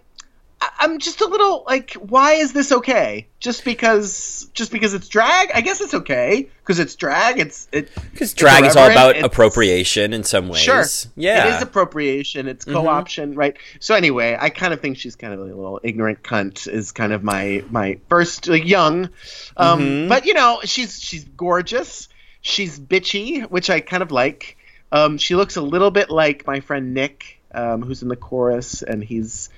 I'm 0.79 0.99
just 0.99 1.21
a 1.23 1.27
little 1.27 1.65
like, 1.67 1.95
why 1.95 2.35
is 2.35 2.53
this 2.53 2.71
okay? 2.71 3.27
Just 3.39 3.65
because, 3.65 4.49
just 4.53 4.71
because 4.73 4.93
it's 4.93 5.09
drag? 5.09 5.51
I 5.55 5.63
guess 5.63 5.81
it's 5.81 5.95
okay 5.95 6.49
because 6.63 6.79
it's 6.79 6.95
drag. 6.97 7.39
It's 7.39 7.67
it. 7.73 7.91
Because 8.13 8.35
drag 8.35 8.65
is 8.65 8.77
all 8.77 8.91
about 8.91 9.11
it's- 9.17 9.25
appropriation 9.25 10.13
in 10.13 10.23
some 10.23 10.49
ways. 10.49 10.61
Sure. 10.61 10.85
Yeah. 11.17 11.47
It 11.49 11.57
is 11.57 11.63
appropriation. 11.63 12.47
It's 12.47 12.67
Mhm. 12.67 12.73
co-option, 12.75 13.35
right? 13.35 13.57
So 13.79 13.95
anyway, 13.95 14.37
I 14.39 14.51
kind 14.51 14.75
of 14.75 14.81
think 14.81 14.99
she's 14.99 15.17
kind 15.17 15.33
of 15.33 15.41
a 15.41 15.45
little 15.45 15.81
ignorant 15.83 16.23
cunt. 16.23 16.69
Is 16.69 16.93
kind 16.93 17.13
of 17.13 17.23
my 17.23 17.65
my 17.71 17.99
first 18.11 18.47
like 18.49 18.67
young, 18.67 19.09
um, 19.57 19.81
Mhm. 19.81 20.09
but 20.11 20.27
you 20.27 20.35
know 20.35 20.61
she's 20.65 21.01
she's 21.01 21.25
gorgeous. 21.25 22.09
She's 22.43 22.79
bitchy, 22.79 23.43
which 23.51 23.71
I 23.71 23.81
kind 23.81 24.03
of 24.03 24.13
like. 24.13 24.57
Um, 24.93 25.19
she 25.19 25.37
looks 25.37 25.57
a 25.57 25.63
little 25.63 25.91
bit 25.91 26.11
like 26.11 26.47
my 26.47 26.61
friend 26.61 26.95
Nick, 26.95 27.39
um, 27.55 27.83
who's 27.83 28.03
in 28.03 28.09
the 28.09 28.17
chorus, 28.17 28.83
and 28.83 29.05
he's 29.05 29.49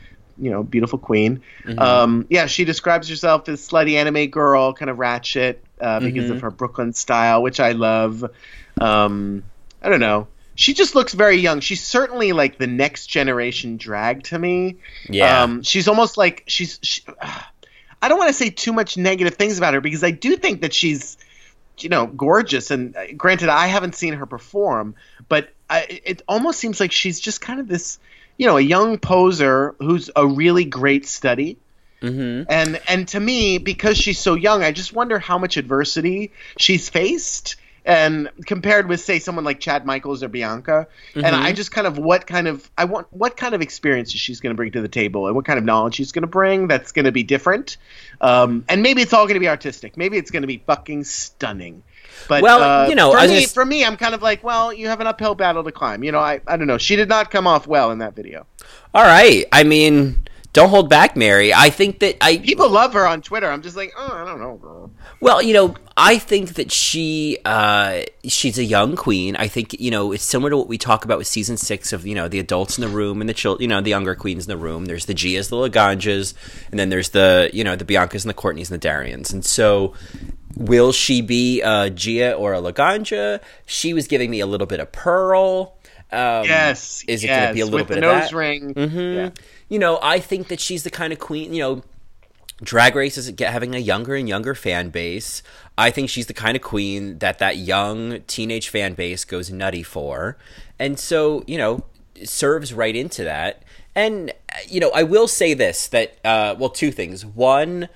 you 0.42 0.50
know 0.50 0.62
beautiful 0.62 0.98
queen. 0.98 1.40
Mhm. 1.64 1.80
Um, 1.80 2.26
yeah, 2.28 2.46
she 2.46 2.64
describes 2.66 3.08
herself 3.08 3.48
as 3.48 3.66
slutty 3.66 3.94
anime 3.94 4.26
girl, 4.26 4.74
kind 4.74 4.90
of 4.90 4.98
ratchet 4.98 5.64
uh, 5.80 6.00
because 6.00 6.26
Mhm. 6.26 6.32
of 6.32 6.40
her 6.42 6.50
Brooklyn 6.50 6.92
style, 6.92 7.42
which 7.42 7.60
I 7.60 7.72
love. 7.72 8.24
Um, 8.80 9.44
I 9.82 9.88
don't 9.88 10.00
know. 10.00 10.26
She 10.54 10.74
just 10.74 10.94
looks 10.94 11.14
very 11.14 11.36
young. 11.36 11.60
She's 11.60 11.82
certainly 11.82 12.32
like 12.32 12.58
the 12.58 12.66
next 12.66 13.06
generation 13.06 13.78
drag 13.78 14.24
to 14.24 14.38
me. 14.38 14.76
yeah. 15.08 15.42
Um, 15.44 15.62
she's 15.62 15.88
almost 15.88 16.18
like 16.18 16.44
she's. 16.46 16.78
She, 16.82 17.02
I 18.02 18.08
don't 18.08 18.18
want 18.18 18.28
to 18.28 18.34
say 18.34 18.50
too 18.50 18.72
much 18.72 18.96
negative 18.96 19.34
things 19.36 19.58
about 19.58 19.74
her 19.74 19.80
because 19.80 20.02
I 20.02 20.10
do 20.10 20.36
think 20.36 20.62
that 20.62 20.74
she's, 20.74 21.16
you 21.78 21.88
know, 21.88 22.06
gorgeous. 22.06 22.70
And 22.72 22.96
uh, 22.96 23.12
granted, 23.16 23.48
I 23.48 23.68
haven't 23.68 23.94
seen 23.94 24.12
her 24.14 24.26
perform, 24.26 24.94
but 25.28 25.50
I, 25.70 26.00
it 26.04 26.22
almost 26.28 26.58
seems 26.58 26.80
like 26.80 26.90
she's 26.92 27.20
just 27.20 27.40
kind 27.40 27.60
of 27.60 27.68
this, 27.68 27.98
you 28.42 28.48
know, 28.48 28.56
a 28.56 28.60
young 28.60 28.98
poser 28.98 29.76
who's 29.78 30.10
a 30.16 30.26
really 30.26 30.64
great 30.64 31.06
study. 31.06 31.58
Mm-hmm. 32.00 32.50
And 32.50 32.80
and 32.88 33.06
to 33.08 33.20
me, 33.20 33.58
because 33.58 33.96
she's 33.96 34.18
so 34.18 34.34
young, 34.34 34.64
I 34.64 34.72
just 34.72 34.92
wonder 34.92 35.20
how 35.20 35.38
much 35.38 35.56
adversity 35.56 36.32
she's 36.58 36.88
faced. 36.88 37.54
And 37.84 38.30
compared 38.44 38.88
with, 38.88 39.00
say, 39.00 39.20
someone 39.20 39.44
like 39.44 39.60
Chad 39.60 39.86
Michaels 39.86 40.24
or 40.24 40.28
Bianca, 40.28 40.88
and 41.14 41.24
Mhm. 41.24 41.32
I 41.40 41.52
just 41.52 41.70
kind 41.70 41.86
of 41.86 41.98
what 41.98 42.26
kind 42.26 42.48
of 42.48 42.68
I 42.76 42.86
want 42.86 43.06
what 43.10 43.36
kind 43.36 43.54
of 43.54 43.62
experiences 43.62 44.20
she's 44.20 44.40
going 44.40 44.50
to 44.52 44.56
bring 44.56 44.72
to 44.72 44.80
the 44.80 44.88
table, 44.88 45.28
and 45.28 45.36
what 45.36 45.44
kind 45.44 45.60
of 45.60 45.64
knowledge 45.64 45.94
she's 45.94 46.10
going 46.10 46.22
to 46.22 46.28
bring 46.28 46.66
that's 46.66 46.90
going 46.90 47.04
to 47.04 47.12
be 47.12 47.22
different. 47.22 47.76
Um, 48.20 48.64
and 48.68 48.82
maybe 48.82 49.02
it's 49.02 49.12
all 49.12 49.26
going 49.26 49.34
to 49.34 49.40
be 49.40 49.48
artistic. 49.48 49.96
Maybe 49.96 50.16
it's 50.16 50.32
going 50.32 50.42
to 50.42 50.48
be 50.48 50.58
fucking 50.66 51.04
stunning. 51.04 51.84
But 52.28 52.42
Well, 52.42 52.62
uh, 52.62 52.88
you 52.88 52.94
know, 52.94 53.12
for 53.12 53.20
me, 53.20 53.34
gonna 53.34 53.48
for 53.48 53.64
me, 53.64 53.84
I'm 53.84 53.96
kind 53.96 54.14
of 54.14 54.22
like, 54.22 54.44
well, 54.44 54.72
you 54.72 54.88
have 54.88 55.00
an 55.00 55.06
uphill 55.06 55.34
battle 55.34 55.64
to 55.64 55.72
climb. 55.72 56.04
You 56.04 56.12
know, 56.12 56.20
I 56.20 56.40
I 56.46 56.56
don't 56.56 56.66
know. 56.66 56.78
She 56.78 56.96
did 56.96 57.08
not 57.08 57.30
come 57.30 57.46
off 57.46 57.66
well 57.66 57.90
in 57.90 57.98
that 57.98 58.14
video. 58.14 58.46
All 58.94 59.02
right. 59.02 59.44
I 59.52 59.64
mean, 59.64 60.24
don't 60.52 60.68
hold 60.68 60.90
back, 60.90 61.16
Mary. 61.16 61.52
I 61.54 61.70
think 61.70 62.00
that 62.00 62.16
I 62.20 62.36
People 62.36 62.68
love 62.68 62.92
her 62.92 63.06
on 63.06 63.22
Twitter. 63.22 63.50
I'm 63.50 63.62
just 63.62 63.76
like, 63.76 63.92
oh, 63.96 64.12
I 64.12 64.24
don't 64.26 64.38
know, 64.38 64.56
girl. 64.56 64.90
Well, 65.20 65.40
you 65.40 65.54
know, 65.54 65.74
I 65.96 66.18
think 66.18 66.54
that 66.54 66.70
she 66.70 67.38
uh, 67.44 68.02
she's 68.26 68.58
a 68.58 68.64
young 68.64 68.94
queen. 68.96 69.34
I 69.36 69.48
think 69.48 69.80
you 69.80 69.90
know 69.90 70.12
it's 70.12 70.24
similar 70.24 70.50
to 70.50 70.56
what 70.58 70.68
we 70.68 70.76
talk 70.78 71.04
about 71.04 71.16
with 71.18 71.26
season 71.26 71.56
six 71.56 71.92
of 71.92 72.06
you 72.06 72.14
know 72.14 72.28
the 72.28 72.38
adults 72.38 72.76
in 72.76 72.82
the 72.82 72.88
room 72.94 73.20
and 73.20 73.30
the 73.30 73.34
children, 73.34 73.62
you 73.62 73.68
know, 73.68 73.80
the 73.80 73.90
younger 73.90 74.14
queens 74.14 74.44
in 74.46 74.48
the 74.50 74.62
room. 74.62 74.84
There's 74.86 75.06
the 75.06 75.14
Gias, 75.14 75.48
the 75.48 75.56
Laganjas, 75.56 76.34
and 76.70 76.78
then 76.78 76.90
there's 76.90 77.10
the 77.10 77.48
you 77.52 77.64
know 77.64 77.74
the 77.76 77.84
Biancas 77.84 78.22
and 78.24 78.30
the 78.30 78.34
Courtneys 78.34 78.70
and 78.70 78.80
the 78.80 78.86
Dariennes. 78.88 79.32
And 79.32 79.44
so, 79.44 79.94
will 80.56 80.92
she 80.92 81.22
be 81.22 81.62
a 81.62 81.88
Gia 81.88 82.34
or 82.34 82.52
a 82.52 82.58
Laganja? 82.60 83.40
She 83.64 83.94
was 83.94 84.06
giving 84.06 84.30
me 84.30 84.40
a 84.40 84.46
little 84.46 84.66
bit 84.66 84.80
of 84.80 84.92
Pearl. 84.92 85.76
Um, 86.10 86.44
Yes. 86.44 87.02
is 87.08 87.24
it 87.24 87.28
yes, 87.28 87.38
going 87.38 87.48
to 87.48 87.54
be 87.54 87.60
a 87.60 87.64
little 87.66 87.86
bit 87.86 87.96
of 87.96 88.02
nose 88.02 88.28
that? 88.30 88.36
ring? 88.36 88.74
Mhm. 88.74 89.14
Yeah. 89.14 89.30
You 89.72 89.78
know, 89.78 89.98
I 90.02 90.18
think 90.20 90.48
that 90.48 90.60
she's 90.60 90.82
the 90.82 90.90
kind 90.90 91.14
of 91.14 91.18
queen. 91.18 91.54
You 91.54 91.62
know, 91.62 91.82
Drag 92.62 92.94
Race 92.94 93.16
is 93.16 93.32
having 93.38 93.74
a 93.74 93.78
younger 93.78 94.14
and 94.14 94.28
younger 94.28 94.54
fan 94.54 94.90
base. 94.90 95.42
I 95.78 95.90
think 95.90 96.10
she's 96.10 96.26
the 96.26 96.34
kind 96.34 96.56
of 96.56 96.62
queen 96.62 97.20
that 97.20 97.38
that 97.38 97.56
young 97.56 98.20
teenage 98.26 98.68
fan 98.68 98.92
base 98.92 99.24
goes 99.24 99.50
nutty 99.50 99.82
for, 99.82 100.36
and 100.78 101.00
so 101.00 101.42
you 101.46 101.56
know, 101.56 101.84
serves 102.22 102.74
right 102.74 102.94
into 102.94 103.24
that. 103.24 103.62
And 103.94 104.32
uh, 104.50 104.58
you 104.68 104.78
know, 104.78 104.90
I 104.90 105.04
will 105.04 105.26
say 105.26 105.54
this: 105.54 105.86
that 105.88 106.18
uh, 106.22 106.54
well, 106.58 106.68
two 106.68 106.92
things. 106.92 107.24
One. 107.24 107.88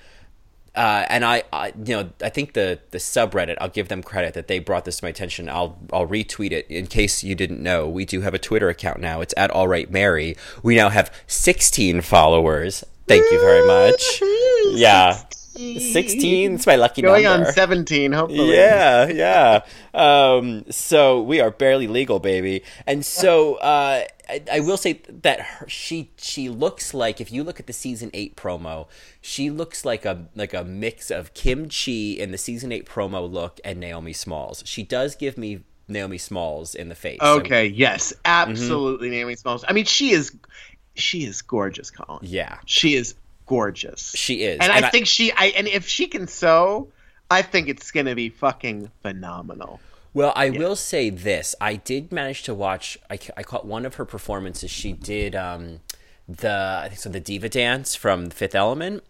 Uh, 0.77 1.05
and 1.09 1.25
I, 1.25 1.43
I, 1.51 1.73
you 1.83 1.95
know, 1.95 2.09
I 2.21 2.29
think 2.29 2.53
the 2.53 2.79
the 2.91 2.99
subreddit. 2.99 3.57
I'll 3.59 3.67
give 3.67 3.87
them 3.87 4.03
credit 4.03 4.35
that 4.35 4.47
they 4.47 4.59
brought 4.59 4.85
this 4.85 4.97
to 4.97 5.05
my 5.05 5.09
attention. 5.09 5.49
I'll 5.49 5.75
I'll 5.91 6.07
retweet 6.07 6.51
it 6.51 6.67
in 6.69 6.85
case 6.85 7.23
you 7.23 7.33
didn't 7.33 7.63
know. 7.63 7.89
We 7.89 8.05
do 8.05 8.21
have 8.21 8.35
a 8.35 8.39
Twitter 8.39 8.69
account 8.69 8.99
now. 8.99 9.19
It's 9.21 9.33
at 9.35 9.49
All 9.49 9.67
Right 9.67 9.89
Mary. 9.89 10.37
We 10.61 10.75
now 10.75 10.89
have 10.89 11.11
16 11.25 12.01
followers. 12.01 12.83
Thank 13.07 13.23
you 13.31 13.39
very 13.39 13.65
much. 13.65 14.21
Yeah, 14.77 15.19
16. 15.57 16.53
It's 16.55 16.67
my 16.67 16.75
lucky 16.75 17.01
number. 17.01 17.15
Going 17.15 17.23
number. 17.25 17.47
on 17.47 17.53
17, 17.53 18.11
hopefully. 18.11 18.53
Yeah, 18.53 19.07
yeah. 19.07 19.61
Um, 19.93 20.65
so 20.71 21.21
we 21.21 21.39
are 21.41 21.51
barely 21.51 21.87
legal, 21.87 22.19
baby. 22.19 22.63
And 22.85 23.05
so 23.05 23.55
uh, 23.55 24.03
I, 24.29 24.43
I 24.53 24.59
will 24.59 24.77
say 24.77 25.01
that 25.09 25.39
her, 25.39 25.69
she 25.69 26.11
she 26.17 26.49
looks 26.49 26.93
like 26.93 27.19
if 27.19 27.31
you 27.31 27.43
look 27.43 27.59
at 27.59 27.67
the 27.67 27.73
season 27.73 28.09
eight 28.13 28.35
promo, 28.35 28.87
she 29.21 29.49
looks 29.49 29.83
like 29.85 30.05
a 30.05 30.27
like 30.35 30.53
a 30.53 30.63
mix 30.63 31.09
of 31.11 31.33
Kim 31.33 31.69
Chi 31.69 31.91
in 31.91 32.31
the 32.31 32.37
season 32.37 32.71
eight 32.71 32.85
promo 32.85 33.29
look 33.29 33.59
and 33.65 33.79
Naomi 33.79 34.13
Smalls. 34.13 34.63
She 34.65 34.83
does 34.83 35.15
give 35.15 35.37
me 35.37 35.63
Naomi 35.87 36.17
Smalls 36.17 36.75
in 36.75 36.89
the 36.89 36.95
face. 36.95 37.19
Okay, 37.21 37.65
yes, 37.67 38.11
Mm-hmm. 38.13 38.51
absolutely 38.51 39.09
Naomi 39.09 39.35
Smalls. 39.35 39.63
I 39.67 39.73
mean, 39.73 39.85
she 39.85 40.11
is 40.11 40.35
she 40.95 41.23
is 41.25 41.41
gorgeous, 41.41 41.91
Colin. 41.91 42.19
yeah, 42.23 42.57
She 42.65 42.95
is 42.95 43.13
gorgeous. 43.47 44.11
she 44.15 44.43
is. 44.43 44.59
and, 44.61 44.71
I, 44.71 44.89
think 44.89 45.07
she 45.07 45.31
I 45.31 45.47
and 45.57 45.67
if 45.67 45.87
she 45.87 46.07
can 46.07 46.27
sew, 46.27 46.89
I 47.31 47.41
think 47.41 47.67
it's 47.67 47.91
going 47.91 48.05
to 48.05 48.15
be 48.15 48.29
fucking 48.29 48.91
phenomenal. 49.01 49.79
Well, 50.13 50.33
I 50.35 50.49
will 50.51 50.75
say 50.75 51.09
this: 51.09 51.55
I 51.59 51.75
did 51.75 52.11
manage 52.11 52.43
to 52.43 52.53
watch. 52.53 52.97
I, 53.09 53.19
I 53.35 53.43
caught 53.43 53.65
one 53.65 53.85
of 53.85 53.95
her 53.95 54.05
performances. 54.05 54.71
She 54.71 54.93
did 54.93 55.35
um, 55.35 55.79
the 56.27 56.81
I 56.83 56.87
think 56.87 56.99
so 56.99 57.09
the 57.09 57.19
diva 57.19 57.49
dance 57.49 57.95
from 57.95 58.29
Fifth 58.29 58.55
Element, 58.55 59.03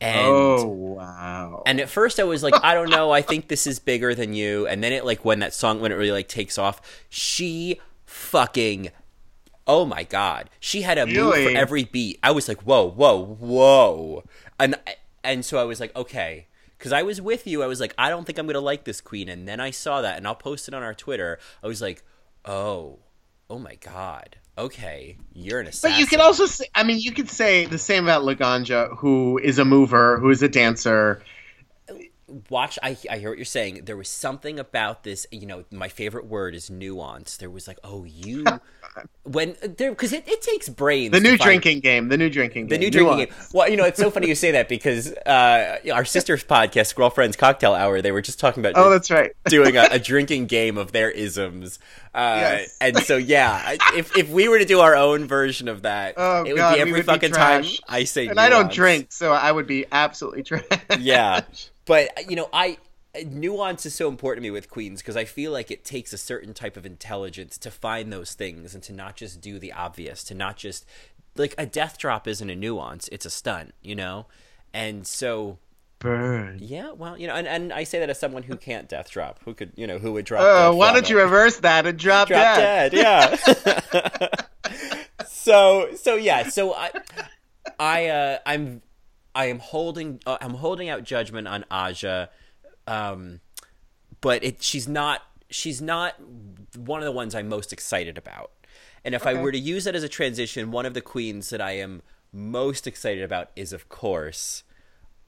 and 0.00 0.26
oh, 0.26 0.66
wow. 0.66 1.62
and 1.66 1.78
at 1.78 1.90
first 1.90 2.18
I 2.18 2.24
was 2.24 2.42
like, 2.42 2.54
I 2.62 2.74
don't 2.74 2.90
know. 2.90 3.10
I 3.10 3.22
think 3.22 3.48
this 3.48 3.66
is 3.66 3.78
bigger 3.78 4.14
than 4.14 4.32
you. 4.32 4.66
And 4.66 4.82
then 4.82 4.92
it 4.92 5.04
like 5.04 5.24
when 5.24 5.40
that 5.40 5.52
song 5.52 5.80
when 5.80 5.92
it 5.92 5.96
really 5.96 6.12
like 6.12 6.28
takes 6.28 6.58
off, 6.58 6.80
she 7.08 7.80
fucking. 8.06 8.90
Oh 9.66 9.84
my 9.84 10.04
god, 10.04 10.50
she 10.58 10.82
had 10.82 10.98
a 10.98 11.06
move 11.06 11.34
for 11.34 11.50
every 11.50 11.84
beat. 11.84 12.18
I 12.22 12.30
was 12.32 12.48
like, 12.48 12.62
whoa, 12.62 12.88
whoa, 12.90 13.36
whoa, 13.38 14.24
and 14.58 14.76
and 15.22 15.44
so 15.44 15.58
I 15.58 15.64
was 15.64 15.80
like, 15.80 15.94
okay, 15.94 16.46
because 16.78 16.92
I 16.92 17.02
was 17.02 17.20
with 17.20 17.46
you. 17.46 17.62
I 17.62 17.66
was 17.66 17.80
like, 17.80 17.94
I 17.98 18.08
don't 18.08 18.24
think 18.24 18.38
I'm 18.38 18.46
gonna 18.46 18.60
like 18.60 18.84
this 18.84 19.00
queen. 19.00 19.28
And 19.28 19.46
then 19.46 19.60
I 19.60 19.70
saw 19.70 20.00
that, 20.00 20.16
and 20.16 20.26
I'll 20.26 20.34
post 20.34 20.66
it 20.66 20.74
on 20.74 20.82
our 20.82 20.94
Twitter. 20.94 21.38
I 21.62 21.66
was 21.66 21.80
like, 21.82 22.02
oh, 22.44 22.98
oh 23.48 23.58
my 23.58 23.74
god, 23.76 24.36
okay, 24.56 25.18
you're 25.32 25.60
an 25.60 25.66
assassin. 25.66 25.90
But 25.90 26.00
you 26.00 26.06
can 26.06 26.20
also 26.20 26.46
say, 26.46 26.66
I 26.74 26.82
mean, 26.82 26.98
you 26.98 27.12
could 27.12 27.28
say 27.28 27.66
the 27.66 27.78
same 27.78 28.04
about 28.04 28.22
Laganja, 28.22 28.96
who 28.96 29.38
is 29.38 29.58
a 29.58 29.64
mover, 29.64 30.18
who 30.18 30.30
is 30.30 30.42
a 30.42 30.48
dancer. 30.48 31.22
watch 32.48 32.78
I, 32.82 32.96
I 33.10 33.18
hear 33.18 33.30
what 33.30 33.38
you're 33.38 33.44
saying 33.44 33.86
there 33.86 33.96
was 33.96 34.08
something 34.08 34.60
about 34.60 35.02
this 35.02 35.26
you 35.32 35.46
know 35.46 35.64
my 35.72 35.88
favorite 35.88 36.26
word 36.26 36.54
is 36.54 36.70
nuance 36.70 37.36
there 37.38 37.50
was 37.50 37.66
like 37.66 37.80
oh 37.82 38.04
you 38.04 38.44
when 39.22 39.54
there 39.78 39.90
because 39.90 40.12
it, 40.12 40.26
it 40.26 40.42
takes 40.42 40.68
brains 40.68 41.12
The 41.12 41.20
new 41.20 41.30
find- 41.30 41.40
drinking 41.40 41.80
game. 41.80 42.08
The 42.08 42.16
new 42.16 42.28
drinking 42.28 42.62
game. 42.66 42.68
the 42.70 42.78
new 42.78 42.90
drinking 42.90 43.16
Nuance. 43.18 43.30
game 43.30 43.48
well 43.54 43.68
you 43.70 43.76
know 43.76 43.84
it's 43.84 43.98
so 43.98 44.10
funny 44.10 44.26
you 44.28 44.34
say 44.34 44.50
that 44.52 44.68
because 44.68 45.12
uh, 45.12 45.78
our 45.94 46.04
sister's 46.04 46.42
podcast 46.44 46.94
girlfriends 46.96 47.36
cocktail 47.36 47.74
hour 47.74 48.02
they 48.02 48.10
were 48.12 48.20
just 48.22 48.40
talking 48.40 48.64
about 48.64 48.72
Oh, 48.76 48.90
that's 48.90 49.10
right. 49.10 49.32
doing 49.46 49.76
a, 49.76 49.88
a 49.92 49.98
drinking 49.98 50.46
game 50.46 50.76
of 50.76 50.90
their 50.92 51.10
isms 51.10 51.78
uh, 52.14 52.38
Yes. 52.40 52.76
and 52.80 52.96
so 52.98 53.16
yeah 53.16 53.76
if, 53.94 54.16
if 54.16 54.28
we 54.30 54.48
were 54.48 54.58
to 54.58 54.64
do 54.64 54.80
our 54.80 54.96
own 54.96 55.26
version 55.28 55.68
of 55.68 55.82
that 55.82 56.14
Oh, 56.16 56.42
it 56.44 56.52
would 56.52 56.56
God, 56.56 56.74
be 56.74 56.80
every 56.80 56.92
would 56.92 56.98
be 56.98 57.02
fucking 57.12 57.30
time 57.32 57.64
i 57.88 58.04
say 58.04 58.26
And 58.26 58.40
I 58.40 58.48
don't 58.48 58.72
drink, 58.72 59.12
so 59.12 59.32
I 59.32 59.52
would 59.52 59.66
be 59.68 59.86
absolutely 59.92 60.42
trash. 60.44 60.64
yeah 60.98 61.42
but 61.86 62.28
you 62.28 62.34
know 62.36 62.48
i 62.52 62.76
nuance 63.26 63.84
is 63.84 63.94
so 63.94 64.08
important 64.08 64.42
to 64.42 64.48
me 64.48 64.52
with 64.52 64.70
queens 64.70 65.00
because 65.02 65.16
i 65.16 65.24
feel 65.24 65.50
like 65.50 65.70
it 65.70 65.84
takes 65.84 66.12
a 66.12 66.18
certain 66.18 66.54
type 66.54 66.76
of 66.76 66.86
intelligence 66.86 67.58
to 67.58 67.70
find 67.70 68.12
those 68.12 68.34
things 68.34 68.72
and 68.74 68.82
to 68.84 68.92
not 68.92 69.16
just 69.16 69.40
do 69.40 69.58
the 69.58 69.72
obvious 69.72 70.22
to 70.22 70.34
not 70.34 70.56
just 70.56 70.86
like 71.36 71.54
a 71.58 71.66
death 71.66 71.98
drop 71.98 72.28
isn't 72.28 72.50
a 72.50 72.54
nuance 72.54 73.08
it's 73.10 73.26
a 73.26 73.30
stunt 73.30 73.74
you 73.82 73.94
know 73.96 74.26
and 74.72 75.06
so 75.06 75.58
Burn. 75.98 76.58
yeah 76.62 76.92
well 76.92 77.18
you 77.18 77.26
know 77.26 77.34
and, 77.34 77.46
and 77.48 77.72
i 77.72 77.82
say 77.84 77.98
that 77.98 78.08
as 78.08 78.18
someone 78.18 78.44
who 78.44 78.56
can't 78.56 78.88
death 78.88 79.10
drop 79.10 79.40
who 79.44 79.54
could 79.54 79.72
you 79.76 79.86
know 79.86 79.98
who 79.98 80.12
would 80.12 80.24
drop 80.24 80.42
Oh, 80.44 80.74
why 80.76 80.92
don't 80.92 81.10
you 81.10 81.18
reverse 81.18 81.58
that 81.58 81.86
and 81.86 81.98
drop, 81.98 82.28
drop 82.28 82.56
dead? 82.56 82.92
dead, 82.92 83.36
yeah 83.42 84.36
so 85.26 85.94
so 85.96 86.14
yeah 86.14 86.48
so 86.48 86.74
i 86.74 86.90
i 87.78 88.06
uh 88.06 88.38
i'm 88.46 88.82
i 89.34 89.46
am 89.46 89.58
holding 89.58 90.20
uh, 90.26 90.38
i'm 90.40 90.54
holding 90.54 90.88
out 90.88 91.04
judgment 91.04 91.46
on 91.48 91.64
aja 91.70 92.30
um 92.90 93.40
but 94.20 94.42
it 94.44 94.62
she's 94.62 94.88
not 94.88 95.22
she's 95.48 95.80
not 95.80 96.14
one 96.76 97.00
of 97.00 97.04
the 97.04 97.12
ones 97.12 97.34
i'm 97.34 97.48
most 97.48 97.72
excited 97.72 98.18
about 98.18 98.50
and 99.04 99.14
if 99.14 99.26
i 99.26 99.32
were 99.32 99.52
to 99.52 99.58
use 99.58 99.84
that 99.84 99.94
as 99.94 100.02
a 100.02 100.08
transition 100.08 100.70
one 100.70 100.84
of 100.84 100.92
the 100.92 101.00
queens 101.00 101.50
that 101.50 101.60
i 101.60 101.72
am 101.72 102.02
most 102.32 102.86
excited 102.86 103.22
about 103.22 103.50
is 103.56 103.72
of 103.72 103.88
course 103.88 104.64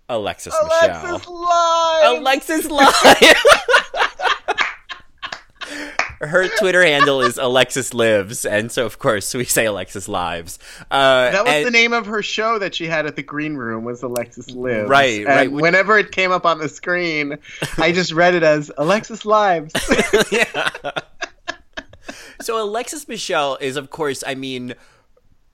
alexis, 0.09 0.55
michelle 0.65 1.07
Alexis 1.07 1.29
Live. 1.29 2.19
Alexis 2.19 2.71
Live. 2.71 3.37
Her 6.23 6.49
Twitter 6.59 6.85
handle 6.85 7.21
is 7.21 7.37
Alexis 7.37 7.93
Lives, 7.93 8.45
and 8.45 8.71
so 8.71 8.87
of 8.87 8.99
course 8.99 9.35
we 9.35 9.45
say 9.45 9.67
Alexis 9.67 10.09
Lives. 10.09 10.59
Uh, 10.91 11.31
That 11.33 11.45
was 11.45 11.53
and- 11.55 11.67
the 11.67 11.71
name 11.71 11.93
of 11.93 12.07
her 12.07 12.23
show 12.23 12.59
that 12.61 12.75
she 12.75 12.87
had 12.87 13.07
at 13.07 13.17
the 13.17 13.23
Green 13.23 13.55
Room 13.55 13.85
was 13.85 14.03
Alexis 14.03 14.51
Lives. 14.51 14.89
Right, 14.89 15.19
and 15.21 15.27
right. 15.27 15.51
Whenever 15.53 15.99
it 15.99 16.13
came 16.13 16.31
up 16.31 16.47
on 16.47 16.59
the 16.59 16.69
screen, 16.69 17.39
I 17.79 17.91
just 17.93 18.13
read 18.13 18.35
it 18.35 18.43
as 18.43 18.71
Alexis 18.79 19.25
Lives. 19.27 19.73
yeah. 20.31 20.71
so 22.41 22.63
Alexis 22.63 23.09
Michelle 23.09 23.57
is, 23.61 23.77
of 23.77 23.91
course, 23.91 24.23
I 24.27 24.35
mean, 24.35 24.75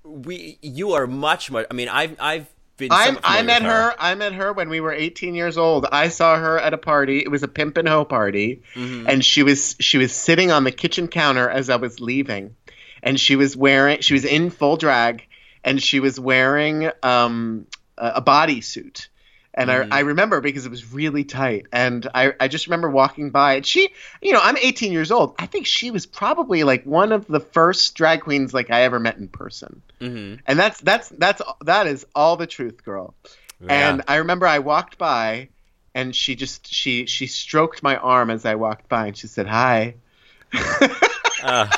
we 0.04 0.58
you 0.62 0.92
are 0.92 1.06
much 1.06 1.50
much. 1.50 1.66
I 1.70 1.74
mean, 1.74 1.88
I've 1.88 2.16
I've 2.20 2.46
been. 2.78 2.88
I 2.92 3.42
met 3.42 3.62
with 3.62 3.70
her. 3.70 3.94
I 3.98 4.14
met 4.14 4.32
her 4.32 4.52
when 4.52 4.68
we 4.70 4.80
were 4.80 4.92
18 4.92 5.34
years 5.34 5.58
old. 5.58 5.86
I 5.92 6.08
saw 6.08 6.36
her 6.38 6.58
at 6.58 6.72
a 6.72 6.78
party. 6.78 7.18
It 7.18 7.30
was 7.30 7.42
a 7.42 7.48
pimp 7.48 7.76
and 7.76 7.86
hoe 7.88 8.04
party, 8.06 8.62
Mhm. 8.74 9.06
and 9.08 9.24
she 9.24 9.42
was 9.42 9.76
she 9.80 9.98
was 9.98 10.12
sitting 10.12 10.50
on 10.50 10.64
the 10.64 10.72
kitchen 10.72 11.08
counter 11.08 11.48
as 11.50 11.68
I 11.68 11.76
was 11.76 12.00
leaving, 12.00 12.54
and 13.02 13.20
she 13.20 13.36
was 13.36 13.56
wearing 13.56 14.00
she 14.00 14.14
was 14.14 14.24
in 14.24 14.50
full 14.50 14.76
drag, 14.76 15.26
and 15.62 15.82
she 15.82 16.00
was 16.00 16.18
wearing 16.18 16.90
um 17.02 17.66
a, 17.98 18.12
a 18.16 18.22
bodysuit. 18.22 19.08
And 19.54 19.72
I, 19.72 19.88
I 19.90 20.00
remember 20.00 20.40
because 20.40 20.66
it 20.66 20.70
was 20.70 20.92
really 20.92 21.24
tight. 21.24 21.66
And 21.72 22.06
I, 22.14 22.32
I 22.38 22.46
just 22.46 22.68
remember 22.68 22.88
walking 22.90 23.30
by. 23.30 23.54
And 23.54 23.66
she, 23.66 23.88
you 24.22 24.32
know, 24.32 24.38
I'm 24.40 24.56
18 24.56 24.92
years 24.92 25.10
old. 25.10 25.34
I 25.36 25.46
think 25.46 25.66
she 25.66 25.90
was 25.90 26.06
probably 26.06 26.62
like 26.62 26.84
one 26.84 27.10
of 27.10 27.26
the 27.26 27.40
first 27.40 27.96
drag 27.96 28.20
queens 28.20 28.54
like 28.54 28.70
I 28.70 28.82
ever 28.82 29.00
met 29.00 29.16
in 29.16 29.26
person. 29.26 29.82
Mm-hmm. 30.00 30.40
And 30.46 30.58
that's 30.58 30.80
that's 30.80 31.08
that's 31.10 31.42
that 31.64 31.86
is 31.86 32.06
all 32.14 32.36
the 32.36 32.46
truth, 32.46 32.84
girl. 32.84 33.14
Yeah. 33.60 33.90
And 33.90 34.02
I 34.06 34.16
remember 34.16 34.46
I 34.46 34.60
walked 34.60 34.98
by, 34.98 35.48
and 35.94 36.14
she 36.14 36.36
just 36.36 36.66
she 36.72 37.06
she 37.06 37.26
stroked 37.26 37.82
my 37.82 37.96
arm 37.96 38.30
as 38.30 38.44
I 38.44 38.54
walked 38.54 38.88
by, 38.88 39.08
and 39.08 39.16
she 39.16 39.26
said 39.26 39.46
hi. 39.46 39.94
Uh, 41.40 41.70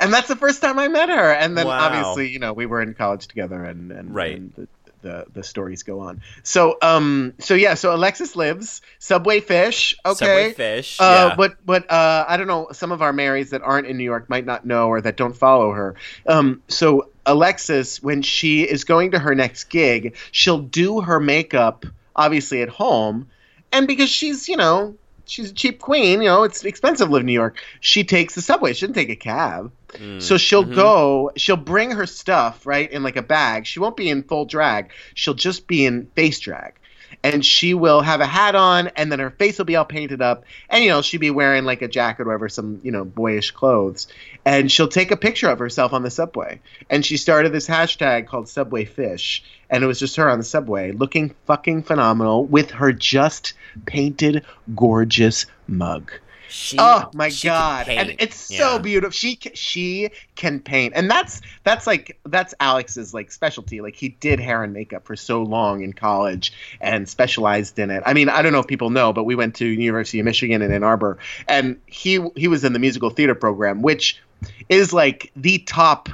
and 0.00 0.12
that's 0.12 0.26
the 0.26 0.34
first 0.34 0.60
time 0.60 0.76
I 0.78 0.88
met 0.88 1.08
her. 1.10 1.32
And 1.32 1.56
then 1.56 1.68
Wow. 1.68 1.78
obviously, 1.78 2.28
you 2.28 2.40
know, 2.40 2.52
we 2.52 2.66
were 2.66 2.82
in 2.82 2.94
college 2.94 3.28
together, 3.28 3.62
and 3.62 3.92
and, 3.92 4.12
Right. 4.12 4.36
and 4.36 4.52
the, 4.56 4.68
the 5.02 5.26
the 5.32 5.44
stories 5.44 5.84
go 5.84 6.00
on. 6.00 6.22
So 6.42 6.76
um 6.82 7.34
so 7.38 7.54
yeah, 7.54 7.74
so 7.74 7.94
Alexis 7.94 8.34
lives 8.34 8.82
Subway 8.98 9.38
Fish. 9.40 9.94
Okay. 10.04 10.14
Subway 10.26 10.52
fish. 10.54 10.98
Uh, 11.00 11.28
yeah. 11.30 11.36
but 11.36 11.64
but 11.64 11.88
uh, 11.90 12.24
I 12.26 12.36
don't 12.36 12.48
know. 12.48 12.68
Some 12.72 12.90
of 12.90 13.00
our 13.00 13.12
Marys 13.12 13.50
that 13.50 13.62
aren't 13.62 13.86
in 13.86 13.96
New 13.96 14.04
York 14.04 14.28
might 14.28 14.44
not 14.44 14.66
know 14.66 14.88
or 14.88 15.00
that 15.00 15.16
don't 15.16 15.36
follow 15.36 15.70
her. 15.70 15.94
Um, 16.26 16.62
so 16.66 17.09
Alexis, 17.26 18.02
when 18.02 18.22
she 18.22 18.62
is 18.62 18.84
going 18.84 19.12
to 19.12 19.18
her 19.18 19.34
next 19.34 19.64
gig, 19.64 20.16
she'll 20.32 20.58
do 20.60 21.00
her 21.00 21.20
makeup 21.20 21.84
obviously 22.16 22.60
at 22.60 22.68
home, 22.68 23.28
and 23.72 23.86
because 23.86 24.10
she's 24.10 24.48
you 24.48 24.56
know 24.56 24.96
she's 25.26 25.50
a 25.52 25.54
cheap 25.54 25.80
queen, 25.80 26.20
you 26.22 26.28
know 26.28 26.42
it's 26.42 26.64
expensive 26.64 27.06
to 27.06 27.12
live 27.12 27.20
in 27.20 27.26
New 27.26 27.32
York. 27.32 27.58
She 27.80 28.04
takes 28.04 28.34
the 28.34 28.42
subway. 28.42 28.72
She 28.72 28.80
doesn't 28.82 28.94
take 28.94 29.10
a 29.10 29.16
cab. 29.16 29.72
Mm. 29.92 30.20
So 30.20 30.36
she'll 30.36 30.64
Mhm. 30.64 30.74
go, 30.74 31.30
she'll 31.36 31.56
bring 31.56 31.92
her 31.92 32.06
stuff, 32.06 32.66
right, 32.66 32.90
in 32.90 33.02
like 33.02 33.16
a 33.16 33.22
bag. 33.22 33.66
She 33.66 33.78
won't 33.80 33.96
be 33.96 34.08
in 34.08 34.22
full 34.22 34.44
drag. 34.44 34.90
She'll 35.14 35.34
just 35.34 35.66
be 35.66 35.86
in 35.86 36.06
face 36.16 36.40
drag. 36.40 36.74
And 37.22 37.44
she 37.44 37.74
will 37.74 38.00
have 38.00 38.20
a 38.20 38.26
hat 38.26 38.54
on, 38.54 38.88
and 38.88 39.10
then 39.10 39.18
her 39.18 39.30
face 39.30 39.58
will 39.58 39.64
be 39.64 39.76
all 39.76 39.84
painted 39.84 40.22
up. 40.22 40.44
And, 40.68 40.82
you 40.82 40.90
know, 40.90 41.02
she'll 41.02 41.20
be 41.20 41.30
wearing 41.30 41.64
like 41.64 41.82
a 41.82 41.88
jacket 41.88 42.22
or 42.22 42.26
whatever, 42.26 42.48
some, 42.48 42.80
you 42.82 42.92
know, 42.92 43.04
boyish 43.04 43.50
clothes. 43.50 44.06
And 44.44 44.70
she'll 44.70 44.88
take 44.88 45.10
a 45.10 45.16
picture 45.16 45.48
of 45.48 45.58
herself 45.58 45.92
on 45.92 46.02
the 46.02 46.10
subway. 46.10 46.60
And 46.88 47.04
she 47.04 47.16
started 47.16 47.52
this 47.52 47.68
hashtag 47.68 48.26
called 48.26 48.48
Subway 48.48 48.84
Fish. 48.84 49.44
And 49.68 49.84
it 49.84 49.86
was 49.86 50.00
just 50.00 50.16
her 50.16 50.28
on 50.28 50.38
the 50.38 50.44
subway 50.44 50.92
looking 50.92 51.34
fucking 51.46 51.84
phenomenal 51.84 52.44
with 52.44 52.70
her 52.72 52.92
just 52.92 53.52
painted, 53.86 54.44
gorgeous 54.74 55.46
mug. 55.66 56.10
She, 56.50 56.76
Oh 56.78 57.10
my 57.14 57.30
god! 57.42 57.88
And 57.88 58.16
it's 58.18 58.36
so 58.36 58.78
beautiful. 58.78 59.12
She 59.12 59.38
she 59.54 60.10
can 60.34 60.60
paint, 60.60 60.94
and 60.96 61.10
that's 61.10 61.40
that's 61.64 61.86
like 61.86 62.18
that's 62.26 62.54
Alex's 62.60 63.14
like 63.14 63.30
specialty. 63.30 63.80
Like 63.80 63.94
he 63.94 64.08
did 64.08 64.40
hair 64.40 64.64
and 64.64 64.72
makeup 64.72 65.06
for 65.06 65.16
so 65.16 65.42
long 65.42 65.82
in 65.82 65.92
college 65.92 66.52
and 66.80 67.08
specialized 67.08 67.78
in 67.78 67.90
it. 67.90 68.02
I 68.04 68.14
mean, 68.14 68.28
I 68.28 68.42
don't 68.42 68.52
know 68.52 68.58
if 68.58 68.66
people 68.66 68.90
know, 68.90 69.12
but 69.12 69.24
we 69.24 69.34
went 69.34 69.54
to 69.56 69.66
University 69.66 70.18
of 70.18 70.24
Michigan 70.24 70.60
in 70.60 70.72
Ann 70.72 70.82
Arbor, 70.82 71.18
and 71.46 71.80
he 71.86 72.24
he 72.34 72.48
was 72.48 72.64
in 72.64 72.72
the 72.72 72.80
musical 72.80 73.10
theater 73.10 73.34
program, 73.34 73.82
which 73.82 74.20
is 74.68 74.92
like 74.92 75.30
the 75.36 75.58
top 75.58 76.08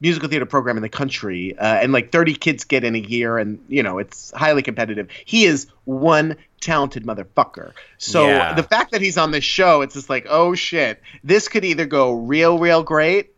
musical 0.00 0.28
theater 0.28 0.46
program 0.46 0.76
in 0.76 0.82
the 0.82 0.88
country 0.88 1.56
uh, 1.58 1.64
and 1.64 1.90
like 1.92 2.12
30 2.12 2.34
kids 2.34 2.64
get 2.64 2.84
in 2.84 2.94
a 2.94 2.98
year 2.98 3.38
and 3.38 3.58
you 3.68 3.82
know 3.82 3.98
it's 3.98 4.30
highly 4.32 4.62
competitive 4.62 5.08
he 5.24 5.46
is 5.46 5.68
one 5.84 6.36
talented 6.66 7.04
motherfucker 7.04 7.72
so 7.98 8.26
Yeah. 8.26 8.52
the 8.54 8.62
fact 8.62 8.90
that 8.92 9.00
he's 9.00 9.16
on 9.16 9.30
this 9.30 9.44
show 9.44 9.80
it's 9.82 9.94
just 9.94 10.10
like 10.10 10.26
oh 10.28 10.54
shit 10.54 11.00
this 11.24 11.48
could 11.48 11.64
either 11.64 11.86
go 11.86 12.12
real 12.12 12.58
real 12.58 12.82
great 12.82 13.32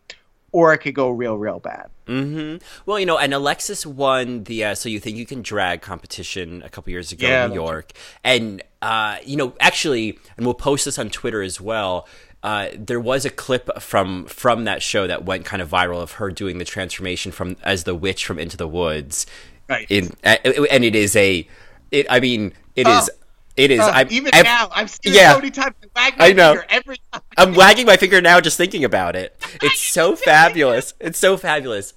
or 0.50 0.72
it 0.72 0.78
could 0.78 0.94
go 0.94 1.10
real 1.10 1.36
real 1.38 1.60
bad 1.60 1.88
Mm-hmm. 2.08 2.64
Well, 2.86 2.98
you 2.98 3.04
know, 3.04 3.18
and 3.18 3.34
Alexis 3.34 3.84
won 3.84 4.44
the 4.44 4.64
uh, 4.64 4.74
"So 4.74 4.88
You 4.88 4.98
Think 4.98 5.18
You 5.18 5.26
Can 5.26 5.42
Drag" 5.42 5.82
competition 5.82 6.62
a 6.64 6.70
couple 6.70 6.90
years 6.90 7.12
ago 7.12 7.28
Yeah, 7.28 7.44
in 7.44 7.50
New 7.50 7.56
York, 7.56 7.92
and 8.24 8.62
uh, 8.80 9.18
you 9.26 9.36
know, 9.36 9.52
actually, 9.60 10.18
and 10.38 10.46
we'll 10.46 10.54
post 10.54 10.86
this 10.86 10.98
on 10.98 11.10
Twitter 11.10 11.42
as 11.42 11.60
well. 11.60 12.08
Uh, 12.42 12.68
there 12.74 12.98
was 12.98 13.26
a 13.26 13.30
clip 13.30 13.68
from 13.82 14.24
from 14.24 14.64
that 14.64 14.80
show 14.82 15.06
that 15.06 15.26
went 15.26 15.44
kind 15.44 15.60
of 15.60 15.68
viral 15.68 16.00
of 16.00 16.12
her 16.12 16.30
doing 16.30 16.56
the 16.56 16.64
transformation 16.64 17.30
from 17.30 17.56
as 17.62 17.84
the 17.84 17.94
witch 17.94 18.24
from 18.24 18.38
Into 18.38 18.56
the 18.56 18.66
Woods. 18.68 19.26
Right. 19.68 19.86
In 19.90 20.16
and 20.24 20.82
it 20.84 20.96
is 20.96 21.14
a, 21.14 21.46
it. 21.90 22.06
I 22.08 22.20
mean, 22.20 22.54
it 22.74 22.88
is. 22.88 23.10
It 23.58 23.72
is. 23.72 23.80
I'm, 23.80 24.06
even 24.10 24.34
ev- 24.34 24.44
now 24.44 24.68
i've 24.72 24.88
seen 24.88 25.12
yeah. 25.14 25.32
so 25.32 25.38
many 25.38 25.50
times 25.50 25.74
I, 25.96 26.12
I 26.18 26.32
know. 26.32 26.52
finger 26.52 26.66
every 26.70 26.96
time 27.12 27.22
I'm 27.36 27.54
wagging 27.54 27.86
my 27.86 27.96
finger 27.96 28.20
now 28.20 28.40
just 28.40 28.56
thinking 28.56 28.84
about 28.84 29.16
it. 29.16 29.34
It's 29.62 29.80
so 29.80 30.14
fabulous. 30.14 30.94
It's 31.00 31.18
so 31.18 31.36
fabulous. 31.36 31.94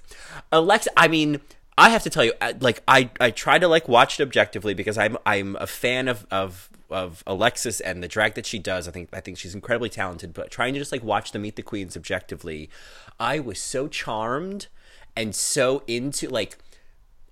Alexa, 0.50 0.90
I 0.96 1.06
mean, 1.06 1.40
I 1.78 1.90
have 1.90 2.02
to 2.02 2.10
tell 2.10 2.24
you, 2.24 2.32
like 2.60 2.82
I 2.88 3.10
I 3.20 3.30
try 3.30 3.58
to 3.58 3.68
like 3.68 3.88
watch 3.88 4.18
it 4.18 4.22
objectively 4.22 4.74
because 4.74 4.98
I'm 4.98 5.16
I'm 5.24 5.56
a 5.60 5.66
fan 5.66 6.08
of 6.08 6.26
of 6.30 6.68
of 6.90 7.22
Alexis 7.26 7.80
and 7.80 8.02
the 8.02 8.08
drag 8.08 8.34
that 8.34 8.46
she 8.46 8.58
does. 8.58 8.88
I 8.88 8.90
think 8.90 9.08
I 9.12 9.20
think 9.20 9.38
she's 9.38 9.54
incredibly 9.54 9.88
talented, 9.88 10.34
but 10.34 10.50
trying 10.50 10.74
to 10.74 10.80
just 10.80 10.92
like 10.92 11.04
watch 11.04 11.32
the 11.32 11.38
Meet 11.38 11.56
the 11.56 11.62
Queens 11.62 11.96
objectively, 11.96 12.68
I 13.20 13.38
was 13.38 13.60
so 13.60 13.86
charmed 13.86 14.66
and 15.16 15.34
so 15.34 15.82
into 15.86 16.28
like 16.28 16.58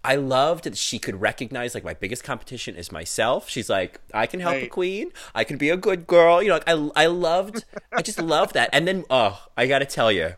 I 0.03 0.17
loved 0.17 0.65
that 0.65 0.77
she 0.77 0.99
could 0.99 1.21
recognize 1.21 1.75
like 1.75 1.85
my 1.85 1.95
biggest 1.95 2.25
competition 2.25 2.75
is 2.75 2.91
myself. 2.91 3.49
She's 3.51 3.69
like, 3.69 4.01
I 4.15 4.27
can 4.27 4.41
help 4.41 4.55
a 4.57 4.67
queen. 4.67 5.13
I 5.35 5.45
can 5.45 5.59
be 5.59 5.69
a 5.69 5.77
good 5.77 6.07
girl. 6.07 6.43
You 6.43 6.49
know, 6.49 6.55
like 6.55 6.69
I 6.69 7.05
I 7.05 7.07
loved 7.07 7.65
I 7.93 8.01
just 8.03 8.21
loved 8.21 8.55
that. 8.55 8.71
And 8.73 8.89
then 8.89 9.05
oh, 9.11 9.47
I 9.57 9.67
got 9.67 9.81
to 9.81 9.85
tell 9.85 10.11
you. 10.11 10.35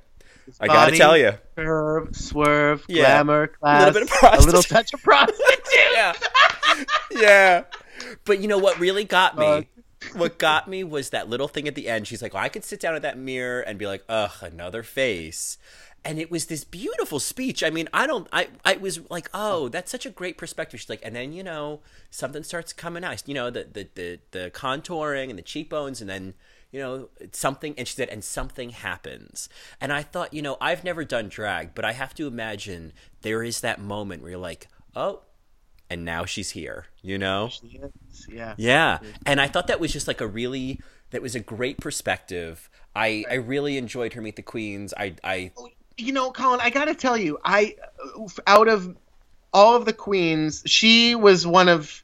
I 0.60 0.66
got 0.66 0.86
to 0.86 0.90
Body, 0.90 0.98
tell 0.98 1.16
you. 1.16 1.32
curve 1.56 2.16
swerve 2.16 2.84
Yeah. 2.88 3.22
glamour 3.22 3.46
class 3.46 3.94
little 3.94 4.00
bit 4.08 4.10
of 4.34 4.42
a 4.42 4.46
little 4.46 4.62
touch 4.62 4.92
of 4.92 5.02
prostitute 5.02 5.38
Yeah. 5.92 6.12
yeah. 7.12 7.64
But 8.24 8.40
you 8.40 8.48
know 8.48 8.58
what 8.58 8.78
really 8.80 9.04
got 9.04 9.38
me? 9.38 9.46
Uh, 9.46 9.62
what 10.14 10.38
got 10.38 10.68
me 10.68 10.82
was 10.82 11.10
that 11.10 11.28
little 11.28 11.46
thing 11.46 11.68
at 11.68 11.76
the 11.76 11.88
end. 11.88 12.08
She's 12.08 12.20
like, 12.20 12.34
well, 12.34 12.42
I 12.42 12.48
could 12.48 12.64
sit 12.64 12.80
down 12.80 12.96
at 12.96 13.02
that 13.02 13.16
mirror 13.16 13.60
and 13.60 13.78
be 13.78 13.86
like, 13.86 14.02
ugh, 14.08 14.32
another 14.40 14.82
face. 14.82 15.58
And 16.04 16.18
it 16.18 16.30
was 16.30 16.46
this 16.46 16.64
beautiful 16.64 17.20
speech. 17.20 17.62
I 17.62 17.70
mean, 17.70 17.88
I 17.92 18.06
don't, 18.06 18.26
I, 18.32 18.48
I 18.64 18.74
was 18.74 19.08
like, 19.08 19.28
oh, 19.32 19.68
that's 19.68 19.90
such 19.90 20.04
a 20.04 20.10
great 20.10 20.36
perspective. 20.36 20.80
She's 20.80 20.90
like, 20.90 21.02
and 21.04 21.14
then, 21.14 21.32
you 21.32 21.44
know, 21.44 21.80
something 22.10 22.42
starts 22.42 22.72
coming 22.72 23.04
out, 23.04 23.22
you 23.28 23.34
know, 23.34 23.50
the, 23.50 23.68
the, 23.72 23.88
the, 23.94 24.18
the 24.32 24.50
contouring 24.52 25.30
and 25.30 25.38
the 25.38 25.42
cheekbones, 25.42 26.00
and 26.00 26.10
then, 26.10 26.34
you 26.72 26.80
know, 26.80 27.08
something, 27.30 27.74
and 27.78 27.86
she 27.86 27.94
said, 27.94 28.08
and 28.08 28.24
something 28.24 28.70
happens. 28.70 29.48
And 29.80 29.92
I 29.92 30.02
thought, 30.02 30.34
you 30.34 30.42
know, 30.42 30.56
I've 30.60 30.82
never 30.82 31.04
done 31.04 31.28
drag, 31.28 31.74
but 31.74 31.84
I 31.84 31.92
have 31.92 32.14
to 32.16 32.26
imagine 32.26 32.92
there 33.20 33.44
is 33.44 33.60
that 33.60 33.80
moment 33.80 34.22
where 34.22 34.32
you're 34.32 34.40
like, 34.40 34.66
oh, 34.96 35.20
and 35.88 36.04
now 36.04 36.24
she's 36.24 36.50
here, 36.50 36.86
you 37.02 37.18
know? 37.18 37.50
Yeah 37.62 37.88
Yeah. 38.56 38.98
And 39.26 39.40
I 39.40 39.46
thought 39.48 39.66
that 39.66 39.78
was 39.80 39.92
just 39.92 40.08
like 40.08 40.20
a 40.20 40.26
really 40.26 40.80
that 41.10 41.20
was 41.20 41.34
a 41.34 41.40
great 41.40 41.78
perspective. 41.78 42.70
I 42.96 43.24
I 43.30 43.34
really 43.34 43.76
enjoyed 43.76 44.14
her 44.14 44.22
Meet 44.22 44.36
the 44.36 44.42
Queens. 44.42 44.94
I 44.96 45.16
I 45.22 45.52
you 45.96 46.12
know, 46.12 46.30
Colin, 46.30 46.60
I 46.60 46.70
got 46.70 46.86
to 46.86 46.94
tell 46.94 47.16
you, 47.16 47.38
I 47.44 47.76
out 48.46 48.68
of 48.68 48.96
all 49.52 49.76
of 49.76 49.84
the 49.84 49.92
queens, 49.92 50.62
she 50.66 51.14
was 51.14 51.46
one 51.46 51.68
of 51.68 52.02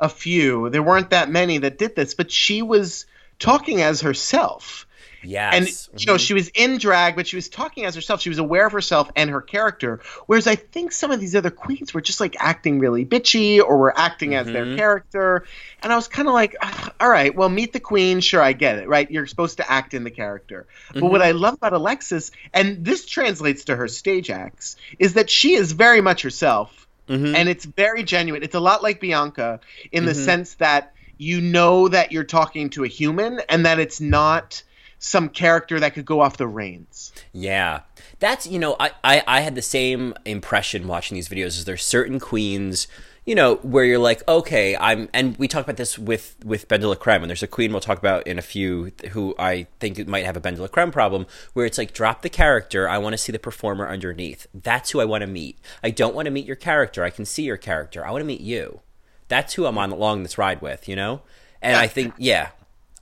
a 0.00 0.08
few. 0.08 0.70
There 0.70 0.82
weren't 0.82 1.10
that 1.10 1.30
many 1.30 1.58
that 1.58 1.78
did 1.78 1.96
this, 1.96 2.14
but 2.14 2.30
she 2.30 2.62
was 2.62 3.06
talking 3.38 3.82
as 3.82 4.00
herself. 4.00 4.85
Yes. 5.22 5.88
And 5.92 6.00
you 6.00 6.06
know, 6.06 6.16
she 6.18 6.34
was 6.34 6.48
in 6.48 6.78
drag, 6.78 7.16
but 7.16 7.26
she 7.26 7.36
was 7.36 7.48
talking 7.48 7.84
as 7.84 7.94
herself. 7.94 8.20
She 8.20 8.28
was 8.28 8.38
aware 8.38 8.66
of 8.66 8.72
herself 8.72 9.10
and 9.16 9.30
her 9.30 9.40
character. 9.40 10.00
Whereas 10.26 10.46
I 10.46 10.54
think 10.56 10.92
some 10.92 11.10
of 11.10 11.20
these 11.20 11.34
other 11.34 11.50
queens 11.50 11.92
were 11.94 12.00
just 12.00 12.20
like 12.20 12.36
acting 12.38 12.78
really 12.78 13.04
bitchy 13.04 13.60
or 13.60 13.76
were 13.78 13.98
acting 13.98 14.34
as 14.34 14.46
their 14.46 14.66
Mhm. 14.66 14.76
character. 14.76 15.44
And 15.82 15.92
I 15.92 15.96
was 15.96 16.08
kind 16.08 16.28
of 16.28 16.34
like, 16.34 16.56
"Ah, 16.62 16.92
all 17.00 17.08
right, 17.08 17.34
well, 17.34 17.48
meet 17.48 17.72
the 17.72 17.80
queen. 17.80 18.20
Sure, 18.20 18.40
I 18.42 18.52
get 18.52 18.78
it, 18.78 18.88
right? 18.88 19.10
You're 19.10 19.26
supposed 19.26 19.58
to 19.58 19.70
act 19.70 19.94
in 19.94 20.04
the 20.04 20.10
character. 20.10 20.66
But 20.92 21.04
what 21.04 21.22
I 21.22 21.32
love 21.32 21.54
about 21.54 21.72
Alexis, 21.72 22.30
and 22.52 22.84
this 22.84 23.06
translates 23.06 23.64
to 23.64 23.76
her 23.76 23.88
stage 23.88 24.30
acts, 24.30 24.76
is 24.98 25.14
that 25.14 25.30
she 25.30 25.54
is 25.54 25.72
very 25.72 26.00
much 26.00 26.22
herself 26.22 26.86
Mhm. 27.08 27.36
and 27.36 27.48
it's 27.48 27.64
very 27.64 28.02
genuine. 28.02 28.42
It's 28.42 28.54
a 28.54 28.60
lot 28.60 28.82
like 28.82 29.00
Bianca 29.00 29.60
in 29.92 30.06
the 30.06 30.14
sense 30.14 30.54
that 30.54 30.92
you 31.18 31.40
know 31.40 31.88
that 31.88 32.12
you're 32.12 32.24
talking 32.24 32.68
to 32.70 32.84
a 32.84 32.88
human 32.88 33.40
and 33.48 33.64
that 33.64 33.78
it's 33.78 34.00
not 34.00 34.62
some 34.98 35.28
character 35.28 35.78
that 35.80 35.94
could 35.94 36.06
go 36.06 36.20
off 36.20 36.36
the 36.36 36.46
reins. 36.46 37.12
Yeah. 37.32 37.80
That's 38.18 38.46
you 38.46 38.58
know, 38.58 38.76
I, 38.80 38.90
I, 39.04 39.22
I 39.26 39.40
had 39.40 39.54
the 39.54 39.62
same 39.62 40.14
impression 40.24 40.88
watching 40.88 41.14
these 41.14 41.28
videos 41.28 41.48
is 41.48 41.64
there's 41.64 41.84
certain 41.84 42.18
queens, 42.18 42.88
you 43.26 43.34
know, 43.34 43.56
where 43.56 43.84
you're 43.84 43.98
like, 43.98 44.26
okay, 44.28 44.76
I'm 44.76 45.08
and 45.12 45.36
we 45.36 45.48
talked 45.48 45.66
about 45.68 45.76
this 45.76 45.98
with 45.98 46.36
with 46.44 46.68
Ben 46.68 46.80
de 46.80 46.88
la 46.88 46.94
Creme, 46.94 47.22
and 47.22 47.30
there's 47.30 47.42
a 47.42 47.48
queen 47.48 47.72
we'll 47.72 47.80
talk 47.80 47.98
about 47.98 48.26
in 48.26 48.38
a 48.38 48.42
few 48.42 48.92
who 49.10 49.34
I 49.38 49.66
think 49.80 50.06
might 50.06 50.24
have 50.24 50.36
a 50.36 50.40
Ben 50.40 50.54
de 50.54 50.62
la 50.62 50.68
Creme 50.68 50.92
problem, 50.92 51.26
where 51.52 51.66
it's 51.66 51.76
like 51.76 51.92
drop 51.92 52.22
the 52.22 52.30
character, 52.30 52.88
I 52.88 52.98
want 52.98 53.14
to 53.14 53.18
see 53.18 53.32
the 53.32 53.38
performer 53.38 53.88
underneath. 53.88 54.46
That's 54.54 54.92
who 54.92 55.00
I 55.00 55.04
want 55.04 55.22
to 55.22 55.26
meet. 55.26 55.58
I 55.82 55.90
don't 55.90 56.14
want 56.14 56.26
to 56.26 56.30
meet 56.30 56.46
your 56.46 56.56
character. 56.56 57.04
I 57.04 57.10
can 57.10 57.24
see 57.24 57.42
your 57.42 57.56
character. 57.56 58.06
I 58.06 58.10
want 58.12 58.22
to 58.22 58.26
meet 58.26 58.40
you. 58.40 58.80
That's 59.28 59.54
who 59.54 59.66
I'm 59.66 59.76
on 59.76 59.90
along 59.90 60.22
this 60.22 60.38
ride 60.38 60.62
with, 60.62 60.88
you 60.88 60.94
know? 60.94 61.22
And 61.60 61.76
I 61.76 61.88
think 61.88 62.14
yeah. 62.16 62.50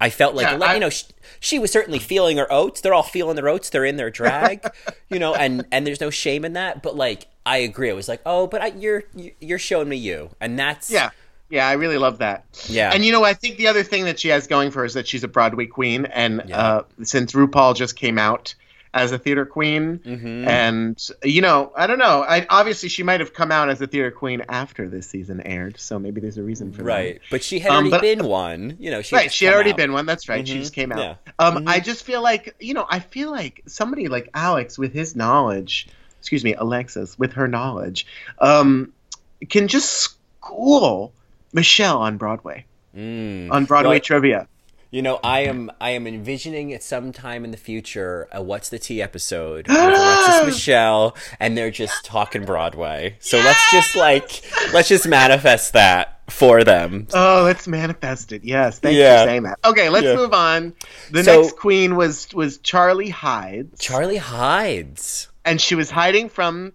I 0.00 0.11
felt 0.11 0.35
like 0.35 0.46
Yeah, 0.46 0.59
I- 0.66 0.74
you 0.74 0.80
know 0.80 0.90
she, 0.90 1.04
she 1.40 1.59
was 1.59 1.70
certainly 1.70 1.98
feeling 1.98 2.37
her 2.38 2.50
oats. 2.52 2.80
They're 2.80 2.94
all 2.94 3.02
feeling 3.02 3.37
their 3.37 3.48
oats. 3.48 3.70
They're 3.70 3.85
in 3.85 3.96
their 3.96 4.11
drag, 4.11 4.66
you 5.09 5.18
know, 5.18 5.35
and 5.35 5.64
and 5.72 5.87
there's 5.87 6.00
no 6.00 6.11
shame 6.11 6.44
in 6.44 6.54
that. 6.54 6.83
But 6.83 6.96
like, 6.96 7.26
I 7.46 7.59
agree. 7.59 7.88
It 7.88 7.94
was 7.94 8.09
like, 8.09 8.20
oh, 8.26 8.46
but 8.46 8.61
I, 8.62 8.66
you're 8.68 9.04
you're 9.40 9.59
showing 9.59 9.88
me 9.88 9.96
you, 9.96 10.30
and 10.40 10.59
that's 10.59 10.90
Yeah. 10.90 11.11
Yeah, 11.50 11.68
I 11.68 11.74
really 11.74 11.98
love 11.98 12.18
that. 12.18 12.44
Yeah. 12.66 12.90
And 12.92 13.04
you 13.04 13.12
know, 13.12 13.22
I 13.22 13.35
think 13.35 13.59
the 13.59 13.68
other 13.68 13.83
thing 13.85 14.04
that 14.04 14.18
she 14.18 14.28
has 14.28 14.46
going 14.46 14.70
for 14.70 14.80
her 14.80 14.85
is 14.87 14.94
that 14.94 15.07
she's 15.07 15.22
a 15.22 15.28
Broadway 15.28 15.66
queen, 15.66 16.07
and 16.07 16.42
Yeah. 16.46 16.59
uh, 16.59 16.83
since 17.02 17.33
RuPaul 17.33 17.76
just 17.76 17.96
came 17.96 18.18
out 18.18 18.54
as 18.94 19.11
a 19.12 19.18
theater 19.18 19.44
queen, 19.44 19.98
Mhm. 19.98 20.46
and 20.46 21.09
you 21.24 21.42
know, 21.42 21.72
I 21.76 21.87
don't 21.88 21.98
know. 21.98 22.22
I 22.26 22.46
obviously 22.48 22.88
she 22.88 23.02
might 23.02 23.18
have 23.20 23.35
come 23.35 23.50
out 23.50 23.68
as 23.68 23.80
a 23.83 23.87
theater 23.88 24.11
queen 24.12 24.42
after 24.48 24.88
this 24.88 25.09
season 25.09 25.40
aired, 25.40 25.78
so 25.80 25.98
maybe 25.98 26.20
there's 26.20 26.38
a 26.38 26.42
reason 26.42 26.70
for 26.72 26.78
that. 26.78 26.85
Right, 26.85 27.20
but 27.30 27.42
she 27.42 27.59
had 27.59 27.70
Um, 27.72 27.74
already 27.76 27.90
but- 27.90 28.00
been 28.02 28.24
one. 28.24 28.76
You 28.78 28.92
know, 28.92 29.02
she. 29.02 29.16
Right, 29.16 29.33
she 29.33 29.44
had 29.46 29.52
already 29.54 29.72
out. 29.72 29.76
been 29.76 29.92
one. 29.92 30.07
That's 30.07 30.28
right. 30.28 30.46
She 30.46 30.54
Mhm. 30.54 30.61
just 30.61 30.72
came 30.74 30.92
out. 30.92 30.98
Yeah. 30.98 31.14
Um, 31.40 31.64
Mhm. 31.64 31.68
I 31.68 31.80
just 31.80 32.04
feel 32.04 32.22
like 32.22 32.54
you 32.61 32.72
know, 32.72 32.87
I 32.88 33.00
feel 33.00 33.30
like 33.33 33.62
somebody 33.66 34.07
like 34.09 34.30
Alex 34.33 34.78
with 34.78 34.92
his 34.94 35.16
knowledge, 35.16 35.88
excuse 36.20 36.44
me, 36.44 36.54
Alexis 36.54 37.18
with 37.18 37.33
her 37.33 37.48
knowledge, 37.48 38.07
um, 38.38 38.92
can 39.50 39.66
just 39.68 39.90
school 40.40 41.12
Michelle 41.52 41.98
on 41.98 42.16
Broadway 42.16 42.64
Mm. 42.96 43.50
on 43.50 43.64
Broadway 43.64 43.94
Well, 43.96 44.00
trivia. 44.00 44.46
You 44.94 45.02
know, 45.02 45.18
I 45.24 45.40
am 45.40 45.72
I 45.80 45.90
am 45.90 46.07
envisioning 46.07 46.72
at 46.72 46.80
some 46.80 47.11
time 47.11 47.44
in 47.44 47.50
the 47.50 47.57
future 47.57 48.28
a 48.30 48.40
What's 48.40 48.68
the 48.68 48.78
Tea 48.78 49.02
episode 49.02 49.66
with 49.66 49.76
Alexis 49.76 50.46
Michelle, 50.46 51.16
and 51.40 51.59
they're 51.59 51.72
just 51.72 52.04
talking 52.04 52.44
Broadway. 52.44 53.16
So 53.18 53.38
let's 53.38 53.72
just 53.72 53.96
like 53.96 54.44
let's 54.72 54.87
just 54.88 55.09
manifest 55.09 55.72
that 55.72 56.20
for 56.30 56.62
them. 56.62 57.09
Oh, 57.12 57.42
let's 57.44 57.66
manifest 57.66 58.30
it. 58.30 58.44
Yes, 58.44 58.78
thanks 58.78 58.96
Yeah. 58.96 59.24
for 59.24 59.28
saying 59.30 59.42
that. 59.42 59.59
Okay, 59.64 59.88
let's 59.88 60.04
Yeah. 60.07 60.14
move 60.14 60.33
on. 60.33 60.74
The 61.11 61.24
So- 61.24 61.40
next 61.42 61.57
queen 61.57 61.96
was 61.96 62.28
was 62.33 62.59
Charlie 62.59 63.11
Hides, 63.11 63.80
Charlie 63.80 64.18
hides. 64.18 65.26
and 65.44 65.61
she 65.61 65.74
was 65.74 65.90
hiding 65.90 66.28
from 66.28 66.72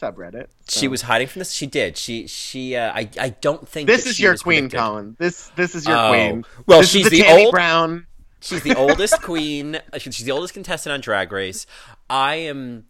subreddit. 0.00 0.46
so- 0.66 0.80
She 0.80 0.88
was 0.88 1.02
hiding 1.02 1.26
from 1.28 1.40
this. 1.40 1.52
She 1.52 1.66
did. 1.66 1.96
She 1.96 2.26
she. 2.26 2.76
Uh, 2.76 2.92
I 2.94 3.08
I 3.18 3.28
don't 3.30 3.66
think 3.68 3.86
This 3.88 4.06
is 4.06 4.18
your 4.20 4.36
queen, 4.36 4.64
predicted. 4.64 4.78
Colin. 4.80 5.16
This 5.18 5.50
this 5.56 5.74
is 5.74 5.86
your 5.86 5.96
Oh. 5.96 6.08
queen. 6.10 6.44
Well, 6.66 6.80
This 6.80 6.94
is 6.94 7.02
she's 7.02 7.10
the, 7.10 7.22
the 7.22 7.28
old- 7.44 7.52
Brown. 7.52 8.06
She's 8.40 8.62
the 8.62 8.76
oldest 8.76 9.20
queen. 9.22 9.80
She's 9.98 10.18
the 10.24 10.30
oldest 10.30 10.54
contestant 10.54 10.92
on 10.92 11.00
Drag 11.00 11.32
Race. 11.32 11.66
I 12.08 12.36
am, 12.36 12.84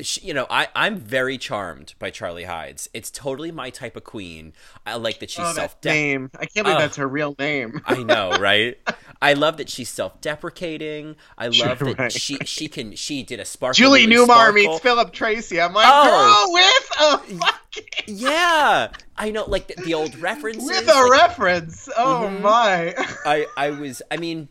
she, 0.00 0.20
you 0.26 0.34
know, 0.34 0.46
I 0.50 0.68
I'm 0.74 0.96
very 0.98 1.38
charmed 1.38 1.94
by 1.98 2.10
Charlie 2.10 2.44
Hides. 2.44 2.88
It's 2.92 3.10
totally 3.10 3.50
my 3.50 3.70
type 3.70 3.96
of 3.96 4.04
queen. 4.04 4.52
I 4.84 4.96
like 4.96 5.20
that 5.20 5.30
she's 5.30 5.44
Oh, 5.44 5.52
self. 5.52 5.76
name. 5.84 6.30
I 6.38 6.46
can't 6.46 6.64
believe 6.66 6.78
that's 6.80 6.96
her 6.96 7.08
real 7.08 7.34
name. 7.38 7.80
I 7.86 8.02
know, 8.02 8.30
right? 8.40 8.76
I 9.22 9.32
love 9.32 9.56
that 9.56 9.68
she's 9.70 9.88
self-deprecating. 9.88 11.16
I 11.38 11.48
love 11.48 11.78
that 11.78 11.98
right. 11.98 12.12
she 12.12 12.36
she 12.44 12.68
can 12.68 12.94
she 12.94 13.22
did 13.22 13.40
a 13.40 13.44
sparkle. 13.44 13.74
Julie 13.74 14.06
Newmar 14.06 14.24
sparkle. 14.26 14.52
meets 14.54 14.80
Philip 14.80 15.12
Treacy. 15.12 15.64
I'm 15.64 15.72
like, 15.72 15.86
Oh. 15.88 16.46
girl, 16.46 17.28
with 17.28 17.38
a 17.38 17.38
fucking 17.38 18.14
Yeah, 18.18 18.88
I 19.16 19.30
know, 19.30 19.44
like 19.46 19.68
the, 19.68 19.82
the 19.82 19.94
old 19.94 20.14
references. 20.20 20.64
with 20.68 20.88
a 20.88 20.92
like, 20.92 21.10
reference. 21.10 21.88
Oh 21.96 22.30
Mhm. 22.30 22.40
my. 22.42 22.94
I 23.24 23.46
I 23.56 23.70
was 23.70 24.02
I 24.10 24.16
mean, 24.18 24.48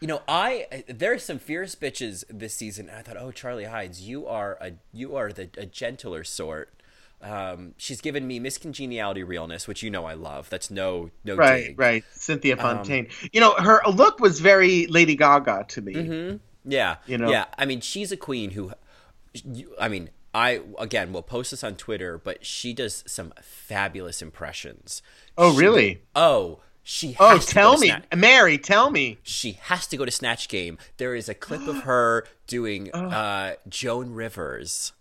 you 0.00 0.06
know, 0.08 0.22
I 0.28 0.84
there 0.88 1.12
are 1.12 1.18
some 1.18 1.38
fierce 1.38 1.74
bitches 1.74 2.24
this 2.30 2.54
season. 2.54 2.90
I 2.90 3.02
thought, 3.02 3.16
oh, 3.18 3.30
Charlie 3.32 3.64
Hides, 3.64 4.00
you 4.02 4.26
are 4.26 4.56
a 4.60 4.72
you 4.92 5.16
are 5.16 5.32
the 5.32 5.48
a 5.56 5.66
gentler 5.66 6.24
sort. 6.24 6.72
Um, 7.20 7.74
she's 7.76 8.00
given 8.00 8.28
me 8.28 8.38
miscongeniality 8.38 9.26
realness, 9.26 9.66
which 9.66 9.82
you 9.82 9.90
know 9.90 10.04
I 10.04 10.14
love. 10.14 10.48
That's 10.50 10.70
no 10.70 11.10
no 11.24 11.34
right, 11.34 11.66
dig. 11.68 11.78
right. 11.78 12.04
Cynthia 12.12 12.54
Um, 12.54 12.60
Fontaine. 12.60 13.08
you 13.32 13.40
know, 13.40 13.54
her 13.54 13.80
look 13.92 14.20
was 14.20 14.38
very 14.38 14.86
Lady 14.86 15.16
Gaga 15.16 15.64
to 15.70 15.80
me. 15.82 15.94
hmm 15.94 16.36
Yeah, 16.64 16.96
You 17.06 17.18
know? 17.18 17.28
yeah. 17.30 17.46
I 17.58 17.64
mean, 17.66 17.80
she's 17.80 18.12
a 18.12 18.16
queen 18.16 18.50
who, 18.52 18.72
I 19.80 19.88
mean, 19.88 20.10
I 20.32 20.60
again 20.78 21.12
will 21.12 21.22
post 21.22 21.50
this 21.50 21.64
on 21.64 21.74
Twitter, 21.74 22.18
but 22.18 22.46
she 22.46 22.72
does 22.72 23.02
some 23.06 23.32
fabulous 23.42 24.22
impressions. 24.22 25.02
Oh, 25.36 25.52
She- 25.52 25.58
really? 25.58 26.02
Oh, 26.14 26.60
she. 26.90 27.14
Oh, 27.20 27.28
has 27.36 27.44
to 27.46 27.54
go 27.54 27.60
tell 27.60 27.74
to 27.74 27.80
me, 27.82 27.86
Snatch- 27.88 28.04
Mary, 28.16 28.56
tell 28.56 28.90
me. 28.90 29.18
she 29.22 29.58
has 29.64 29.86
to 29.88 29.96
go 29.98 30.06
to 30.06 30.10
Snatch 30.10 30.48
Game. 30.48 30.78
There 30.96 31.14
is 31.14 31.28
a 31.28 31.34
clip 31.34 31.66
of 31.68 31.82
her 31.82 32.24
doing 32.46 32.90
uh, 32.94 33.54
Joan 33.68 34.14
Rivers. 34.14 34.92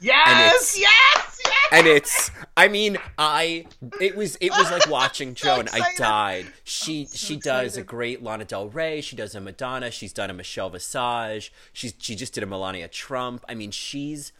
Yes, 0.00 0.78
yes, 0.78 1.38
yes. 1.42 1.68
and 1.72 1.86
it's 1.86 2.30
i 2.54 2.68
mean 2.68 2.98
i 3.16 3.64
it 3.98 4.14
was 4.14 4.36
it 4.42 4.50
was 4.50 4.70
like 4.70 4.86
watching 4.90 5.34
so 5.34 5.56
joan. 5.56 5.68
I 5.72 5.94
died. 5.96 6.46
She 6.64 7.06
so 7.06 7.16
she 7.16 7.36
does 7.36 7.78
a 7.78 7.82
great 7.82 8.22
lana 8.22 8.44
del 8.44 8.68
rey. 8.68 9.00
She 9.00 9.16
does 9.16 9.34
a 9.34 9.40
madonna. 9.40 9.90
She's 9.90 10.12
done 10.12 10.28
a 10.28 10.34
michelle 10.34 10.68
visage. 10.68 11.50
She's 11.72 11.94
she 11.98 12.14
just 12.14 12.34
did 12.34 12.42
a 12.42 12.46
melania 12.46 12.88
trump. 12.88 13.42
I 13.48 13.54
mean 13.54 13.70
she's 13.70 14.32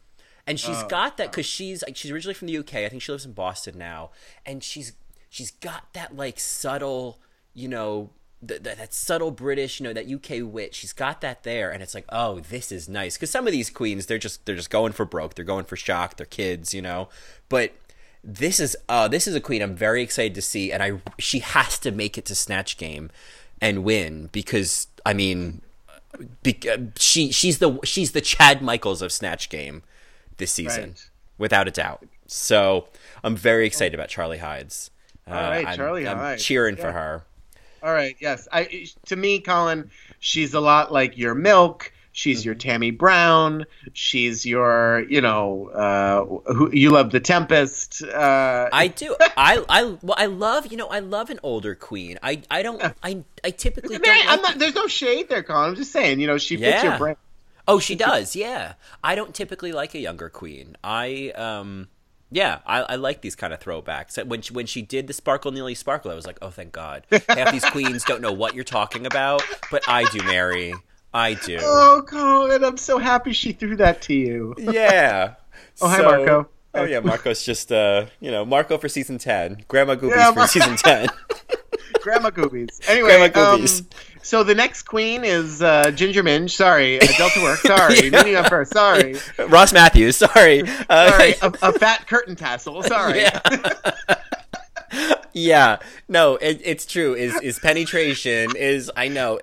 and 0.47 0.61
she's 0.61 0.77
Oh, 0.77 0.89
got 0.89 1.17
that 1.17 1.31
because 1.31 1.47
she's 1.47 1.83
like 1.83 1.97
she's 1.97 2.11
originally 2.11 2.35
from 2.35 2.49
the 2.49 2.59
uk 2.59 2.75
i 2.75 2.89
think 2.91 3.01
she 3.01 3.11
lives 3.11 3.25
in 3.25 3.33
boston 3.33 3.79
now. 3.79 4.11
And 4.45 4.63
she's 4.63 4.93
she's 5.29 5.51
got 5.51 5.93
that 5.93 6.17
like 6.17 6.39
subtle 6.41 7.19
you 7.55 7.69
know 7.69 8.11
th- 8.47 8.63
th- 8.63 8.77
that 8.77 8.93
subtle 8.93 9.31
British, 9.31 9.81
you 9.81 9.85
know, 9.85 9.93
that 9.93 10.11
UK 10.11 10.43
wit. 10.43 10.75
She's 10.75 10.93
got 10.93 11.21
that 11.23 11.43
there, 11.43 11.71
and 11.71 11.83
it's 11.83 11.95
like, 11.95 12.05
oh, 12.11 12.41
this 12.41 12.71
is 12.71 12.89
nice. 12.89 13.17
Because 13.17 13.31
some 13.31 13.47
of 13.47 13.53
these 13.53 13.71
queens, 13.71 14.07
they're 14.07 14.19
just 14.19 14.45
they're 14.47 14.57
just 14.57 14.71
going 14.71 14.93
for 14.93 15.05
broke. 15.07 15.35
They're 15.35 15.45
going 15.45 15.65
for 15.65 15.77
shock. 15.77 16.17
They're 16.17 16.27
kids, 16.27 16.75
you 16.75 16.83
know. 16.83 17.09
But 17.49 17.73
this 18.23 18.59
is 18.61 18.77
uh 18.89 19.09
this 19.09 19.27
is 19.27 19.35
a 19.35 19.41
queen 19.41 19.63
I'm 19.63 19.75
very 19.75 20.03
excited 20.03 20.35
to 20.35 20.43
see, 20.43 20.71
and 20.73 20.83
I 20.83 21.01
she 21.19 21.39
has 21.41 21.79
to 21.81 21.91
make 21.91 22.19
it 22.19 22.25
to 22.27 22.35
Snatch 22.35 22.77
Game 22.77 23.11
and 23.61 23.85
win 23.85 24.29
because 24.33 24.89
I 25.07 25.15
mean, 25.15 25.63
be, 26.43 26.59
uh, 26.71 26.77
she 26.99 27.33
she's 27.33 27.59
the 27.59 27.79
she's 27.85 28.13
the 28.13 28.21
Chad 28.21 28.61
Michaels 28.61 29.01
of 29.01 29.13
Snatch 29.13 29.49
Game 29.49 29.83
this 30.37 30.53
season, 30.53 30.91
Right. 30.91 31.11
without 31.39 31.69
a 31.69 31.71
doubt. 31.71 32.05
So 32.27 32.89
I'm 33.25 33.37
very 33.37 33.67
excited 33.67 33.95
about 33.95 34.09
Charlie 34.09 34.39
Hides. 34.39 34.91
Uh, 35.29 35.35
All 35.35 35.41
right, 35.51 35.67
I'm- 35.67 35.77
Charlie 35.77 36.07
I'm 36.09 36.39
cheering 36.39 36.77
for 36.77 36.93
her. 36.93 37.23
All 37.83 37.93
right, 37.93 38.17
yes. 38.21 38.49
I 38.53 38.87
to 39.07 39.17
me, 39.17 39.41
Colin, 39.41 39.91
she's 40.19 40.55
a 40.55 40.61
lot 40.61 40.93
like 40.93 41.17
your 41.19 41.35
Milk. 41.35 41.93
She's 42.13 42.45
your 42.47 42.55
Mm-hmm. 42.55 42.69
Tammy 42.69 42.91
Brown. 42.93 43.67
She's 43.93 44.47
your, 44.47 45.05
you 45.09 45.21
know, 45.21 45.69
uh, 45.69 46.53
who 46.55 46.71
you 46.73 46.89
love 46.91 47.11
the 47.11 47.21
Tempest. 47.21 48.03
Uh, 48.03 48.71
I 48.73 48.89
do. 48.89 49.15
I 49.37 49.63
I 49.69 49.83
well, 50.01 50.15
I 50.17 50.25
love 50.27 50.69
you 50.69 50.79
know 50.79 50.89
I 50.89 51.01
love 51.01 51.29
an 51.29 51.39
older 51.43 51.75
queen. 51.75 52.19
I 52.23 52.41
I 52.51 52.63
don't 52.63 52.83
I 53.03 53.23
I 53.45 53.51
typically 53.51 53.99
Man, 53.99 54.27
like 54.27 54.41
not, 54.43 54.59
there's 54.59 54.75
no 54.75 54.87
shade 54.87 55.29
there, 55.29 55.43
Colin. 55.43 55.71
I'm 55.71 55.77
just 55.77 55.93
saying, 55.93 56.19
you 56.21 56.27
know, 56.27 56.39
she 56.39 56.57
fits 56.57 56.83
Yeah. 56.83 56.91
your 56.91 56.99
brain. 56.99 57.17
Oh, 57.69 57.79
she 57.81 57.95
does. 57.97 58.35
Yeah. 58.35 58.75
I 59.05 59.15
don't 59.15 59.35
typically 59.35 59.73
like 59.73 59.95
a 59.95 59.99
younger 59.99 60.31
queen. 60.31 60.77
I 60.83 61.33
um 61.37 61.89
yeah, 62.31 62.59
I, 62.67 62.81
I 62.83 62.95
like 62.97 63.21
these 63.23 63.37
kind 63.37 63.53
of 63.53 63.61
throwbacks. 63.61 64.25
When 64.27 64.43
she, 64.43 64.53
when 64.53 64.67
she 64.67 64.83
did 64.83 65.07
the 65.07 65.13
Sparkle 65.13 65.53
Nearly 65.53 65.75
Sparkle, 65.75 66.11
I 66.11 66.15
was 66.15 66.27
like, 66.27 66.39
oh, 66.43 66.51
thank 66.51 66.73
God. 66.73 67.05
Half 67.29 67.53
these 67.53 67.65
queens 67.65 68.05
don't 68.05 68.21
know 68.21 68.33
what 68.33 68.55
you're 68.55 68.65
talking 68.65 69.07
about, 69.07 69.43
but 69.71 69.89
I 69.89 70.05
do, 70.11 70.23
Mary. 70.25 70.75
I 71.15 71.35
do. 71.35 71.59
Oh, 71.63 72.03
Colin, 72.07 72.63
I'm 72.65 72.77
so 72.77 72.99
happy 72.99 73.33
she 73.33 73.53
threw 73.53 73.77
that 73.77 74.03
to 74.03 74.15
you. 74.15 74.55
Yeah. 74.59 75.35
Oh, 75.81 75.89
hi, 75.89 76.01
Marco. 76.03 76.49
Oh 76.75 76.85
yeah, 76.85 77.01
Marco's 77.05 77.43
just 77.45 77.73
uh, 77.73 78.07
you 78.21 78.31
know, 78.31 78.45
Marco 78.45 78.77
for 78.79 78.89
season 78.89 79.19
ten, 79.19 79.65
Grandma 79.69 79.95
Goobies 79.95 80.17
Yeah, 80.17 80.33
for 80.33 80.39
Mar- 80.41 80.49
season 80.49 80.77
ten. 80.77 81.09
Grandma 82.07 82.31
Goobies. 82.31 82.81
Anyway, 82.89 83.09
Grandma 83.29 83.57
Goobies. 83.57 83.81
Um, 83.81 83.87
so 84.23 84.45
the 84.45 84.55
next 84.55 84.83
queen 84.85 85.25
is 85.25 85.61
uh, 85.61 85.91
Ginger 85.91 86.23
Minge. 86.23 86.55
Sorry, 86.55 87.01
uh, 87.03 87.07
Delta 87.19 87.41
Work. 87.43 87.59
Sorry, 87.67 88.09
Yeah. 88.11 88.19
meeting 88.19 88.37
up 88.37 88.49
first. 88.49 88.73
Sorry, 88.73 89.17
Ross 89.49 89.73
Mathews, 89.73 90.17
sorry. 90.17 90.63
Uh, 90.89 91.11
sorry. 91.11 91.35
A, 91.43 91.53
a 91.63 91.73
fat 91.73 92.07
curtain 92.07 92.37
tassel. 92.37 92.83
Sorry. 92.85 93.25
Yeah. 94.93 95.17
yeah. 95.33 95.77
No, 96.09 96.37
it, 96.37 96.61
it's 96.63 96.87
true. 96.87 97.15
Is 97.15 97.35
is 97.43 97.59
penetration 97.59 98.55
is 98.57 98.89
I 98.97 99.09
know. 99.09 99.41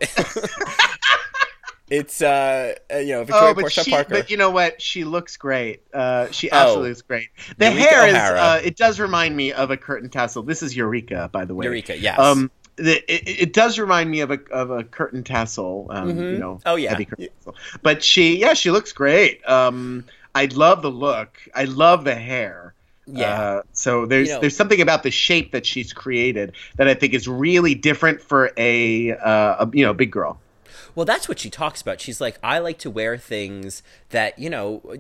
It's 1.90 2.22
uh, 2.22 2.76
uh, 2.94 2.98
you 2.98 3.14
know 3.14 3.24
Victoria 3.24 3.50
Oh, 3.50 3.54
but 3.54 3.62
Portia 3.62 3.84
she, 3.84 3.92
Parker. 3.92 4.10
but 4.10 4.30
you 4.32 4.38
know 4.38 4.50
what? 4.50 4.82
She 4.82 5.04
looks 5.04 5.38
great. 5.38 5.82
Uh, 5.94 6.30
she 6.32 6.50
Oh. 6.50 6.56
absolutely 6.58 6.90
looks 6.90 7.02
great. 7.02 7.30
The 7.58 7.66
Eureka 7.72 7.84
hair 7.90 8.08
is. 8.08 8.16
Uh, 8.16 8.62
it 8.64 8.78
does 8.78 9.00
remind 9.00 9.36
me 9.36 9.52
of 9.54 9.70
a 9.72 9.78
curtain 9.78 10.10
tassel. 10.10 10.44
This 10.44 10.64
is 10.64 10.76
Eureka, 10.76 11.30
by 11.32 11.46
the 11.46 11.54
way. 11.56 11.66
Eureka, 11.66 11.98
yes. 11.98 12.18
Um, 12.20 12.50
the, 12.78 12.96
it, 13.14 13.42
it 13.42 13.54
does 13.54 13.78
remind 13.78 14.10
me 14.10 14.22
of 14.22 14.32
a 14.32 14.40
of 14.52 14.72
a 14.72 14.84
curtain 14.84 15.24
tassel. 15.24 15.88
Um, 15.92 16.14
Mhm. 16.14 16.32
you 16.34 16.38
know. 16.40 16.60
Oh, 16.66 16.76
yeah. 16.76 16.90
Heavy 16.92 17.06
curtain 17.06 17.28
tassel. 17.38 17.56
But 17.82 18.04
she, 18.04 18.38
yeah, 18.40 18.54
she 18.54 18.72
looks 18.72 18.92
great. 18.94 19.48
Um, 19.48 20.06
I 20.34 20.46
love 20.46 20.82
the 20.82 20.90
look. 20.92 21.38
I 21.54 21.66
love 21.66 22.04
the 22.06 22.16
hair. 22.16 22.74
Yeah. 23.06 23.42
Uh, 23.42 23.62
so 23.74 24.06
there's 24.06 24.30
You 24.30 24.36
know- 24.36 24.40
there's 24.42 24.56
something 24.56 24.80
about 24.82 25.04
the 25.04 25.12
shape 25.12 25.52
that 25.52 25.66
she's 25.66 25.92
created 25.94 26.54
that 26.78 26.88
I 26.88 26.94
think 26.94 27.14
is 27.14 27.28
really 27.28 27.76
different 27.76 28.22
for 28.22 28.52
a, 28.58 29.12
uh, 29.12 29.66
a 29.66 29.70
you 29.74 29.86
know 29.86 29.94
big 29.94 30.10
girl. 30.10 30.40
Well, 30.96 31.06
that's 31.06 31.28
what 31.30 31.40
she 31.40 31.50
talks 31.50 31.82
about. 31.82 32.00
She's 32.02 32.20
like, 32.22 32.38
I 32.44 32.60
like 32.60 32.78
to 32.80 32.90
wear 32.90 33.18
things 33.18 33.84
that 34.10 34.38
you 34.40 34.50
know. 34.50 34.96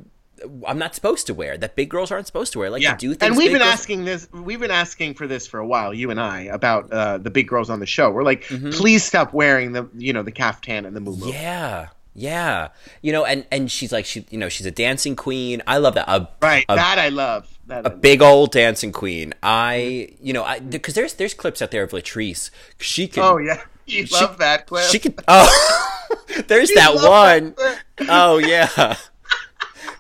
I'm 0.68 0.78
not 0.80 0.94
supposed 0.94 1.28
to 1.28 1.34
wear 1.34 1.58
that 1.58 1.76
big 1.78 1.90
girls 1.90 2.12
aren't 2.12 2.28
supposed 2.28 2.52
to 2.54 2.60
wear. 2.60 2.68
I 2.68 2.72
like 2.72 2.82
to 2.82 2.96
do 2.98 3.14
things. 3.14 3.22
and 3.30 3.38
we've 3.38 3.52
been 3.52 3.60
girls- 3.62 3.72
asking 3.72 4.04
this. 4.04 4.28
We've 4.34 4.60
been 4.60 4.72
asking 4.72 5.14
for 5.14 5.26
this 5.26 5.48
for 5.48 5.60
a 5.60 5.66
while. 5.66 5.94
You 5.94 6.10
and 6.12 6.20
I 6.20 6.42
about 6.42 6.92
uh, 6.92 7.18
the 7.20 7.30
big 7.30 7.48
girls 7.48 7.70
on 7.70 7.80
the 7.80 7.86
show. 7.86 8.10
We're 8.12 8.24
like, 8.24 8.44
Mhm. 8.46 8.74
please 8.74 9.06
stop 9.06 9.32
wearing 9.32 9.72
the 9.72 9.88
you 9.96 10.12
know 10.12 10.22
the 10.24 10.32
caftan 10.34 10.86
and 10.86 10.96
the 10.96 11.00
moo 11.00 11.16
Yeah, 11.32 11.90
yeah. 12.14 12.70
You 13.02 13.14
know, 13.14 13.24
and 13.24 13.46
and 13.54 13.72
she's 13.72 13.94
like 13.94 14.06
she, 14.06 14.26
you 14.32 14.38
know, 14.38 14.50
she's 14.50 14.66
a 14.66 14.72
dancing 14.72 15.16
queen. 15.16 15.62
I 15.66 15.78
love 15.78 15.94
that. 15.94 16.10
A, 16.10 16.28
Right, 16.42 16.66
a 16.68 16.76
that 16.76 16.98
I 17.00 17.08
love. 17.10 17.48
That 17.68 17.86
a 17.86 17.90
big 17.92 18.22
old 18.22 18.52
dancing 18.52 18.92
queen. 18.92 19.34
I, 19.42 20.10
you 20.22 20.34
know, 20.34 20.44
I 20.44 20.60
because 20.60 20.96
there's 20.96 21.14
there's 21.14 21.34
clips 21.34 21.62
out 21.62 21.72
there 21.72 21.84
of 21.84 21.92
Latrice. 21.92 22.50
She 22.80 23.08
can. 23.08 23.24
Oh 23.24 23.38
yeah, 23.38 23.62
you 23.86 24.06
she- 24.06 24.14
love 24.16 24.38
that 24.40 24.68
clip. 24.68 24.86
She 24.90 25.00
could. 25.00 25.16
Oh, 25.28 25.50
there's 26.48 26.70
You 26.70 26.76
that 26.76 26.96
one. 26.96 27.54
that. 27.58 27.82
Oh 28.10 28.38
yeah. 28.38 28.96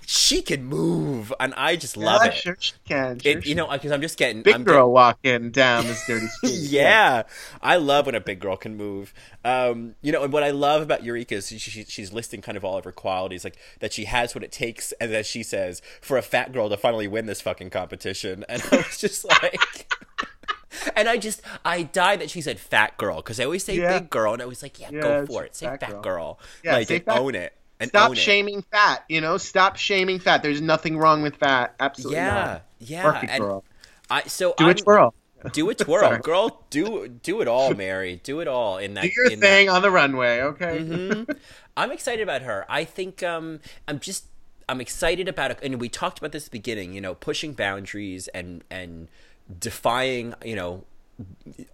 she 0.05 0.41
can 0.41 0.65
move, 0.65 1.33
and 1.39 1.53
I 1.55 1.75
just 1.75 1.97
love 1.97 2.21
Yeah, 2.23 2.29
it. 2.31 2.35
Sure 2.35 2.57
she 2.59 2.73
can. 2.87 3.19
Sure 3.19 3.37
It, 3.39 3.45
you 3.45 3.55
know, 3.55 3.67
because 3.71 3.91
I'm 3.91 4.01
just 4.01 4.17
getting 4.17 4.41
big 4.43 4.53
I'm 4.55 4.63
girl 4.63 4.91
walking 4.91 5.49
down 5.51 5.87
this 5.87 6.05
dirty 6.05 6.27
street. 6.37 6.53
yeah, 6.53 7.23
I 7.61 7.77
love 7.77 8.05
when 8.05 8.13
a 8.15 8.19
big 8.19 8.39
girl 8.39 8.55
can 8.57 8.75
move. 8.75 9.13
Um, 9.45 9.95
you 10.01 10.11
know, 10.11 10.23
and 10.23 10.31
what 10.31 10.43
I 10.43 10.51
love 10.51 10.81
about 10.83 11.03
Eureka 11.03 11.35
is 11.35 11.47
she, 11.47 11.57
she, 11.57 11.83
she's 11.85 12.13
listing 12.13 12.41
kind 12.41 12.57
of 12.57 12.63
all 12.65 12.77
of 12.77 12.83
her 12.83 12.91
qualities, 12.91 13.43
like 13.43 13.57
that 13.79 13.93
she 13.93 14.05
has 14.05 14.35
what 14.35 14.43
it 14.43 14.51
takes, 14.51 14.91
and 14.93 15.13
as 15.13 15.25
she 15.25 15.41
says, 15.41 15.81
for 16.01 16.17
a 16.17 16.21
fat 16.21 16.51
girl 16.51 16.69
to 16.69 16.77
finally 16.77 17.07
win 17.07 17.25
this 17.25 17.41
fucking 17.41 17.69
competition. 17.69 18.45
And 18.49 18.61
I 18.71 18.77
was 18.77 18.97
just 18.97 19.25
like. 19.25 19.91
And 20.95 21.07
I 21.09 21.17
just 21.17 21.41
I 21.65 21.83
died 21.83 22.21
that 22.21 22.29
she 22.29 22.41
said 22.41 22.59
fat 22.59 22.97
girl 22.97 23.17
because 23.17 23.39
I 23.39 23.45
always 23.45 23.63
say 23.63 23.75
Yeah. 23.75 23.99
big 23.99 24.09
girl 24.09 24.33
and 24.33 24.41
I 24.41 24.45
was 24.45 24.61
like 24.63 24.79
yeah, 24.79 24.89
Yeah, 24.91 25.01
go 25.01 25.25
for 25.25 25.43
it 25.45 25.55
say 25.55 25.65
fat 25.65 25.89
girl. 25.89 26.01
girl, 26.01 26.39
Yeah, 26.63 26.73
like 26.73 26.87
say 26.87 26.99
fat- 26.99 27.17
own 27.19 27.35
it 27.35 27.53
and 27.79 27.89
Stop 27.89 28.09
own 28.11 28.15
it. 28.15 28.19
shaming 28.19 28.61
fat. 28.71 29.03
You 29.09 29.21
know, 29.21 29.37
stop 29.37 29.75
shaming 29.77 30.19
fat. 30.19 30.43
There's 30.43 30.61
nothing 30.61 30.97
wrong 30.97 31.21
with 31.21 31.35
fat. 31.37 31.75
Absolutely 31.79 32.17
yeah 32.17 32.33
not. 32.33 32.61
yeah 32.79 33.19
and 33.29 33.41
girl. 33.43 33.63
I 34.09 34.23
so 34.23 34.53
Do 34.57 34.65
I'm, 34.65 34.69
a 34.71 34.73
twirl. 34.75 35.13
do 35.51 35.69
a 35.69 35.75
twirl 35.85 36.17
girl 36.19 36.63
do 36.69 37.07
do 37.07 37.41
it 37.41 37.47
all 37.47 37.73
Mary 37.73 38.19
do 38.23 38.39
it 38.39 38.47
all 38.47 38.77
in 38.77 38.93
that 38.95 39.01
Do 39.03 39.09
your 39.15 39.25
in 39.31 39.39
that- 39.39 39.45
thing 39.47 39.69
on 39.69 39.81
the 39.81 39.91
runway, 39.91 40.41
okay? 40.41 40.79
Mhm. 40.79 41.37
I'm 41.77 41.91
excited 41.91 42.21
about 42.21 42.43
her. 42.43 42.65
I 42.69 42.83
think 42.83 43.23
um, 43.23 43.59
I'm 43.87 43.99
just 43.99 44.25
I'm 44.69 44.79
excited 44.79 45.27
about 45.27 45.51
it, 45.51 45.59
and 45.61 45.81
we 45.81 45.89
talked 45.89 46.19
about 46.19 46.31
this 46.31 46.45
at 46.45 46.51
the 46.51 46.57
beginning. 46.59 46.93
You 46.93 47.01
know, 47.01 47.15
pushing 47.15 47.53
boundaries 47.53 48.27
and 48.29 48.63
and 48.71 49.07
defying 49.59 50.33
you 50.43 50.55
know 50.55 50.83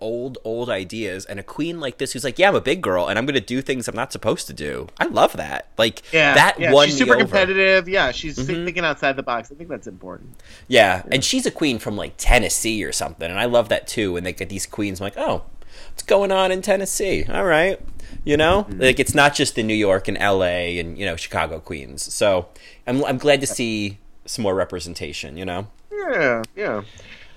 old 0.02 0.38
old 0.44 0.70
ideas 0.70 1.26
and 1.26 1.40
a 1.40 1.44
queen 1.44 1.80
like 1.80 1.98
this 1.98 2.12
who's 2.12 2.26
like 2.26 2.38
yeah 2.38 2.50
i'm 2.50 2.56
a 2.56 2.62
big 2.62 2.82
girl 2.82 3.08
and 3.08 3.18
i'm 3.18 3.26
gonna 3.26 3.40
do 3.40 3.62
things 3.62 3.88
i'm 3.88 3.96
not 3.96 4.12
supposed 4.12 4.48
to 4.48 4.54
do 4.54 4.86
i 5.00 5.06
love 5.06 5.32
that 5.38 5.70
like 5.78 6.02
Yeah, 6.12 6.34
that 6.34 6.60
yeah. 6.60 6.74
she's 6.84 6.98
super 6.98 7.16
competitive. 7.16 7.88
Yeah, 7.88 8.12
she's 8.12 8.38
Mhm. 8.38 8.66
thinking 8.66 8.84
outside 8.84 9.16
the 9.16 9.24
box. 9.24 9.50
I 9.50 9.56
think 9.56 9.70
that's 9.70 9.88
important. 9.88 10.36
Yeah, 10.68 11.04
and 11.10 11.24
she's 11.24 11.46
a 11.46 11.52
queen 11.52 11.80
from 11.80 11.96
like 11.96 12.16
Tennessee 12.18 12.84
or 12.84 12.92
something, 12.92 13.30
and 13.30 13.40
I 13.40 13.46
love 13.46 13.70
that 13.70 13.88
too. 13.88 14.12
When 14.14 14.26
they 14.26 14.34
get 14.34 14.50
these 14.50 14.66
queens, 14.66 15.00
I'm 15.00 15.06
like, 15.06 15.18
oh, 15.18 15.44
what's 15.92 16.04
going 16.04 16.34
on 16.34 16.52
in 16.52 16.62
Tennessee? 16.62 17.24
All 17.30 17.46
right, 17.46 17.80
you 18.26 18.36
know, 18.36 18.68
like 18.78 19.00
it's 19.00 19.16
not 19.16 19.34
just 19.36 19.56
the 19.56 19.64
New 19.64 19.74
York 19.74 20.10
and 20.10 20.18
L.A. 20.18 20.80
and 20.80 20.98
you 20.98 21.06
know 21.06 21.16
Chicago 21.16 21.60
queens. 21.62 22.14
So 22.14 22.48
I'm 22.86 23.06
I'm 23.06 23.18
glad 23.18 23.40
to 23.40 23.48
see 23.48 24.00
some 24.26 24.44
more 24.44 24.54
representation. 24.56 25.38
You 25.38 25.46
know, 25.46 25.68
Yeah, 25.90 26.44
yeah. 26.58 26.82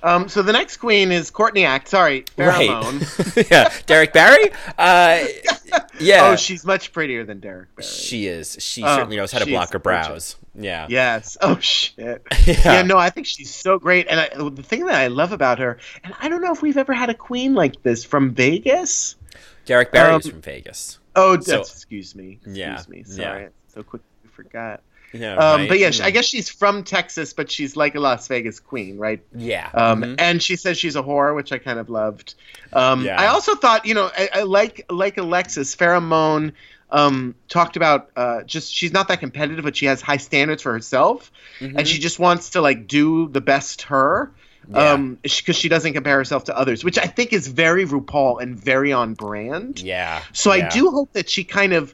Um, 0.03 0.29
so 0.29 0.43
the 0.43 0.53
next 0.53 0.79
queen 0.79 1.13
is 1.13 1.31
Courtney 1.31 1.65
Act. 1.65 1.87
Sorry, 1.89 2.23
Farrah 2.37 2.67
Moan. 2.67 2.99
right? 2.99 3.51
yeah, 3.51 3.73
Derrick 3.87 4.13
Barry. 4.13 4.51
Uh, 4.77 5.25
yeah, 6.01 6.31
Oh, 6.31 6.37
she's 6.37 6.65
much 6.65 6.93
prettier 6.93 7.25
than 7.25 7.39
Derrick 7.41 7.75
Barry. 7.77 7.87
she 7.89 8.27
is. 8.27 8.57
She 8.61 8.83
Oh, 8.83 8.97
certainly 8.97 9.17
knows 9.17 9.31
how 9.33 9.39
to 9.39 9.47
block 9.47 9.73
her 9.73 9.79
brows. 9.79 10.37
Yeah, 10.55 10.87
Yes. 10.91 11.37
Oh 11.41 11.59
shit. 11.61 12.23
yeah. 12.47 12.55
Yeah. 12.65 12.83
No, 12.83 12.99
I 12.99 13.11
think 13.11 13.27
she's 13.27 13.55
so 13.55 13.79
great, 13.79 14.07
and 14.09 14.21
I, 14.21 14.29
the 14.51 14.63
thing 14.63 14.85
that 14.87 14.97
I 14.97 15.07
love 15.07 15.33
about 15.33 15.59
her, 15.61 15.79
and 16.05 16.13
I 16.21 16.29
don't 16.29 16.43
know 16.43 16.53
if 16.53 16.61
we've 16.63 16.77
ever 16.77 16.93
had 16.93 17.09
a 17.09 17.15
queen 17.15 17.55
like 17.55 17.83
this 17.83 18.05
from 18.05 18.33
Vegas. 18.35 19.17
Derrick 19.65 19.93
Barry 19.93 20.17
is 20.17 20.27
Um, 20.27 20.33
from 20.33 20.41
Vegas. 20.43 20.99
Oh, 21.15 21.39
So- 21.41 21.61
excuse 21.61 22.15
me. 22.15 22.39
Excuse 22.43 22.57
Yeah, 22.57 22.83
me. 22.89 23.05
yeah. 23.07 23.15
Sorry, 23.15 23.49
so 23.73 23.83
quickly 23.83 24.09
forgot. 24.33 24.83
Yeah, 25.13 25.35
Um, 25.37 25.61
right? 25.61 25.69
but 25.69 25.79
yeah, 25.79 25.91
she, 25.91 26.03
I 26.03 26.11
Mm. 26.11 26.15
guess 26.15 26.25
she's 26.27 26.49
from 26.49 26.85
Texas, 26.85 27.33
but 27.33 27.51
she's 27.51 27.77
like 27.77 27.95
a 27.95 28.01
Las 28.01 28.27
Vegas 28.29 28.61
queen, 28.61 28.99
right? 28.99 29.21
yeah. 29.37 29.69
Um, 29.75 30.03
Mhm. 30.03 30.15
And 30.19 30.43
she 30.43 30.57
says 30.57 30.79
she's 30.79 30.97
a 30.97 31.03
whore, 31.03 31.35
which 31.37 31.53
I 31.53 31.59
kind 31.59 31.79
of 31.79 31.91
loved. 31.91 32.35
Um, 32.73 33.05
Yeah. 33.05 33.21
I 33.21 33.27
also 33.29 33.55
thought, 33.55 33.85
you 33.87 33.95
know, 33.95 34.11
I, 34.17 34.29
I 34.35 34.43
like 34.43 34.85
like 34.91 35.19
Alexis 35.19 35.77
Farrah 35.77 36.03
Moan 36.03 36.53
um, 36.91 37.35
talked 37.49 37.77
about 37.77 38.11
uh, 38.17 38.43
just 38.43 38.75
she's 38.75 38.93
not 38.93 39.09
that 39.09 39.21
competitive, 39.21 39.65
but 39.65 39.75
she 39.77 39.87
has 39.87 40.03
high 40.03 40.19
standards 40.19 40.63
for 40.63 40.73
herself, 40.73 41.31
Mhm. 41.61 41.75
and 41.79 41.89
she 41.89 41.99
just 41.99 42.19
wants 42.19 42.51
to 42.51 42.61
like 42.61 42.87
do 42.87 43.29
the 43.29 43.41
best 43.41 43.83
her. 43.83 44.31
Yeah. 44.71 44.93
Um, 44.93 45.19
because 45.21 45.57
she 45.57 45.69
doesn't 45.69 45.93
compare 45.93 46.17
herself 46.19 46.45
to 46.45 46.57
others, 46.57 46.85
which 46.85 46.97
I 46.97 47.07
think 47.07 47.33
is 47.33 47.49
very 47.49 47.85
RuPaul 47.85 48.41
and 48.41 48.57
very 48.57 48.93
on 48.93 49.15
brand. 49.15 49.81
yeah. 49.81 50.23
So 50.33 50.53
yeah. 50.55 50.67
I 50.67 50.69
do 50.69 50.91
hope 50.93 51.13
that 51.15 51.29
she 51.29 51.43
kind 51.43 51.73
of 51.73 51.93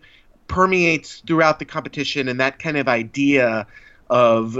permeates 0.48 1.22
throughout 1.26 1.58
the 1.58 1.64
competition, 1.64 2.28
and 2.28 2.40
that 2.40 2.58
kind 2.58 2.76
of 2.76 2.88
idea 2.88 3.66
of 4.10 4.58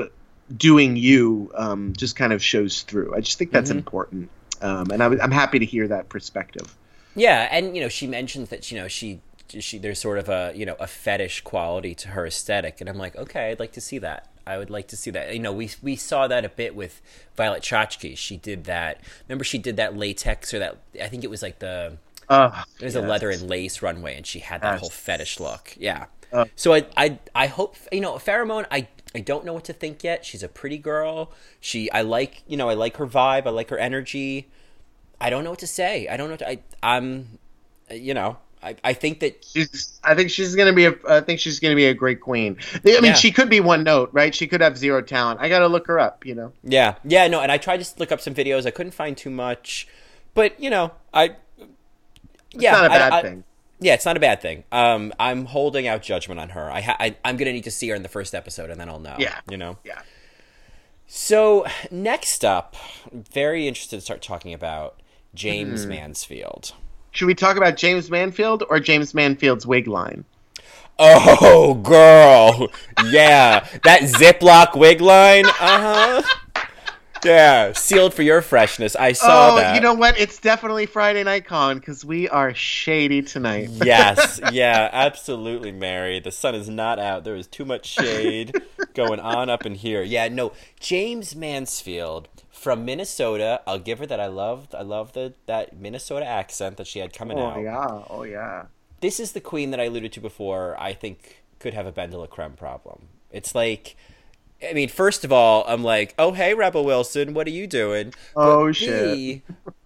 doing 0.57 0.97
you 0.97 1.51
um, 1.55 1.93
just 1.97 2.17
kind 2.17 2.33
of 2.33 2.43
shows 2.43 2.83
through. 2.83 3.15
I 3.15 3.21
just 3.21 3.39
think 3.39 3.51
that's 3.51 3.71
Mhm. 3.71 3.77
important, 3.77 4.31
um, 4.63 4.91
and 4.91 5.03
I 5.03 5.09
was, 5.09 5.21
I'm 5.21 5.31
happy 5.31 5.59
to 5.59 5.67
hear 5.67 5.89
that 5.89 6.09
perspective. 6.09 6.75
Yeah, 7.15 7.49
and 7.51 7.75
you 7.77 7.83
know, 7.83 7.89
she 7.89 8.07
mentions 8.07 8.51
that 8.51 8.71
you 8.71 8.79
know 8.79 8.89
she 8.89 9.21
she 9.49 9.79
there's 9.79 9.99
sort 9.99 10.19
of 10.19 10.29
a 10.29 10.53
you 10.55 10.67
know 10.67 10.77
a 10.79 10.87
fetish 10.87 11.41
quality 11.43 11.95
to 11.97 12.09
her 12.09 12.27
aesthetic, 12.27 12.81
and 12.81 12.89
I'm 12.89 12.99
like, 12.99 13.17
okay, 13.17 13.51
I'd 13.51 13.61
like 13.61 13.73
to 13.73 13.81
see 13.81 13.99
that. 13.99 14.29
I 14.47 14.57
would 14.57 14.71
like 14.71 14.89
to 14.89 14.97
see 14.97 15.11
that. 15.11 15.33
You 15.35 15.41
know, 15.41 15.53
we 15.53 15.71
we 15.83 15.97
saw 15.97 16.27
that 16.29 16.45
a 16.45 16.49
bit 16.49 16.75
with 16.75 17.03
Violet 17.37 17.63
Chachki. 17.63 18.17
She 18.17 18.37
did 18.37 18.65
that. 18.65 19.01
Remember, 19.29 19.45
she 19.45 19.59
did 19.59 19.77
that 19.77 19.97
latex 19.97 20.55
or 20.55 20.59
that. 20.59 20.77
I 21.03 21.09
think 21.09 21.25
it 21.25 21.31
was 21.31 21.43
like 21.43 21.59
the 21.59 21.99
Uh, 22.29 22.63
it 22.81 22.85
was 22.85 22.95
a 22.97 23.01
leather 23.01 23.31
and 23.31 23.49
lace 23.49 23.81
runway, 23.83 24.17
and 24.17 24.27
she 24.27 24.41
had 24.41 24.61
that 24.63 24.73
Yes. 24.73 24.81
whole 24.81 24.91
fetish 24.91 25.41
look. 25.41 25.75
Yeah. 25.79 26.07
Uh. 26.33 26.45
so 26.57 26.75
I, 26.75 26.85
I 26.97 27.19
I 27.35 27.47
hope 27.47 27.77
you 27.91 28.01
know 28.01 28.15
Farrah 28.15 28.47
Moan. 28.47 28.67
I 28.71 28.87
I 29.15 29.21
don't 29.21 29.47
know 29.47 29.55
what 29.55 29.65
to 29.65 29.73
think 29.73 30.05
yet. 30.05 30.25
She's 30.27 30.43
a 30.43 30.49
pretty 30.49 30.77
girl. 30.77 31.33
She 31.61 31.91
I 31.91 32.03
like 32.03 32.43
you 32.47 32.57
know 32.59 32.69
I 32.69 32.75
like 32.75 32.99
her 32.99 33.07
vibe. 33.07 33.47
I 33.47 33.51
like 33.51 33.71
her 33.71 33.79
energy. 33.79 34.49
I 35.21 35.31
don't 35.31 35.43
know 35.43 35.51
what 35.51 35.59
to 35.61 35.67
say. 35.67 36.07
I 36.07 36.17
don't 36.19 36.29
know. 36.29 36.37
To, 36.37 36.49
I 36.49 36.59
I'm 36.83 37.39
you 37.91 38.13
know 38.13 38.37
I 38.63 38.77
I 38.85 38.93
think 38.93 39.21
that 39.21 39.43
she's, 39.43 39.99
I 40.05 40.15
think 40.15 40.29
she's 40.31 40.55
gonna 40.55 40.75
be 40.75 40.85
a. 40.85 40.95
I 41.09 41.23
think 41.23 41.41
she's 41.41 41.61
gonna 41.61 41.75
be 41.77 41.87
a 41.87 41.95
great 41.95 42.21
queen. 42.21 42.59
I 42.75 42.81
mean, 42.85 43.05
Yeah. 43.05 43.13
she 43.15 43.33
could 43.33 43.49
be 43.49 43.61
one 43.61 43.83
note, 43.83 44.11
right? 44.13 44.35
She 44.35 44.47
could 44.47 44.61
have 44.61 44.77
zero 44.77 45.01
talent. 45.01 45.41
I 45.41 45.49
gotta 45.49 45.67
look 45.69 45.87
her 45.87 45.99
up. 45.99 46.27
You 46.27 46.35
know. 46.35 46.53
yeah 46.63 46.97
yeah 47.05 47.27
no. 47.29 47.41
And 47.41 47.51
I 47.51 47.57
tried 47.57 47.83
to 47.83 47.99
look 47.99 48.13
up 48.13 48.21
some 48.21 48.35
videos. 48.35 48.67
I 48.67 48.71
couldn't 48.71 48.93
find 48.93 49.17
too 49.17 49.31
much, 49.31 49.89
but 50.35 50.61
you 50.61 50.69
know 50.69 50.93
I. 51.15 51.37
It's 52.53 52.63
Yeah, 52.63 52.73
not 52.73 52.85
a 52.91 52.95
I- 52.95 52.99
bad 52.99 53.13
I- 53.13 53.23
thing. 53.23 53.45
Yeah, 53.81 53.95
it's 53.95 54.05
not 54.05 54.17
a 54.17 54.21
bad 54.21 54.41
thing. 54.43 54.65
Um, 54.73 55.13
I'm 55.21 55.45
holding 55.45 55.87
out 55.87 56.03
judgment 56.03 56.41
on 56.41 56.49
her. 56.49 56.69
I, 56.69 56.81
ha- 56.81 56.97
I 56.99 57.15
I'm 57.25 57.37
gonna 57.37 57.53
need 57.53 57.63
to 57.63 57.71
see 57.71 57.89
her 57.91 57.95
in 57.95 58.03
the 58.03 58.09
first 58.09 58.35
episode, 58.35 58.71
and 58.71 58.81
then 58.81 58.89
I'll 58.89 58.99
know. 58.99 59.15
Yeah. 59.21 59.39
you 59.49 59.57
know. 59.57 59.79
Yeah. 59.85 60.01
So 61.07 61.65
next 61.91 62.45
up, 62.45 62.75
I'm 63.13 63.23
very 63.33 63.69
interested 63.69 63.97
to 63.97 64.01
start 64.01 64.21
talking 64.21 64.53
about 64.53 65.01
Jaymes 65.37 65.85
Hmm. 65.85 65.91
Mansfield. 65.91 66.73
Should 67.13 67.27
we 67.27 67.35
talk 67.35 67.57
about 67.57 67.77
Jaymes 67.77 68.11
Mansfield 68.11 68.65
or 68.69 68.79
Jaymes 68.79 69.15
Mansfield's 69.15 69.65
wig 69.67 69.87
line? 69.87 70.25
Oh, 70.99 71.75
girl, 71.75 72.69
yeah, 73.13 73.65
that 73.85 74.01
Ziploc 74.03 74.77
wig 74.77 75.01
line. 75.01 75.47
Uh 75.47 75.53
huh. 75.61 76.23
Yeah, 77.25 77.73
sealed 77.73 78.15
for 78.15 78.23
your 78.23 78.43
freshness. 78.43 78.95
I 78.97 79.13
saw 79.13 79.53
oh, 79.53 79.57
that. 79.57 79.75
you 79.75 79.81
know 79.81 79.95
what? 79.95 80.19
It's 80.19 80.39
definitely 80.39 80.87
Friday 80.87 81.25
Night 81.25 81.45
Con 81.45 81.79
because 81.79 82.05
we 82.05 82.29
are 82.29 82.55
shady 82.55 83.23
tonight. 83.23 83.71
yes, 83.71 84.41
yeah, 84.53 84.89
absolutely, 84.93 85.73
Mary. 85.73 86.21
The 86.21 86.31
sun 86.31 86.55
is 86.55 86.69
not 86.69 86.99
out. 86.99 87.25
There 87.25 87.37
is 87.37 87.47
too 87.47 87.65
much 87.65 87.87
shade 87.87 88.55
going 88.95 89.21
on 89.21 89.51
up 89.51 89.67
in 89.67 89.75
here. 89.75 90.03
Yeah, 90.03 90.29
no, 90.29 90.53
Jaymes 90.81 91.35
Mansfield 91.35 92.29
from 92.51 92.85
Minnesota. 92.85 93.63
I'll 93.67 93.79
give 93.79 93.99
her 93.99 94.07
that. 94.07 94.21
I 94.21 94.27
loved, 94.27 94.75
I 94.75 94.83
love 94.83 95.13
the 95.13 95.35
that 95.47 95.79
Minnesota 95.79 96.27
accent 96.27 96.77
that 96.77 96.87
she 96.87 96.99
had 96.99 97.13
coming 97.13 97.39
Oh 97.39 97.47
out. 97.47 97.57
Oh 97.57 97.61
yeah, 97.61 98.03
oh 98.11 98.23
yeah. 98.23 98.67
This 99.01 99.21
is 99.21 99.33
the 99.33 99.41
queen 99.41 99.71
that 99.71 99.81
I 99.81 99.85
alluded 99.85 100.13
to 100.13 100.21
before. 100.21 100.77
I 100.79 100.93
think 100.93 101.43
could 101.59 101.75
have 101.75 101.87
a 101.87 101.93
Ben 101.93 102.11
de 102.11 102.19
la 102.19 102.27
Creme 102.27 102.55
problem. 102.55 103.09
It's 103.31 103.55
like. 103.55 103.97
I 104.63 104.73
mean, 104.73 104.89
first 104.89 105.25
of 105.25 105.33
all, 105.33 105.65
I'm 105.69 105.85
like, 105.85 106.15
oh, 106.19 106.33
hey, 106.33 106.55
Rebel 106.55 106.85
Wilson, 106.85 107.35
what 107.35 107.47
are 107.47 107.51
you 107.51 107.67
doing? 107.67 108.13
Oh, 108.35 108.67
But 108.67 108.77
shit. 108.77 109.05
B, 109.15 109.43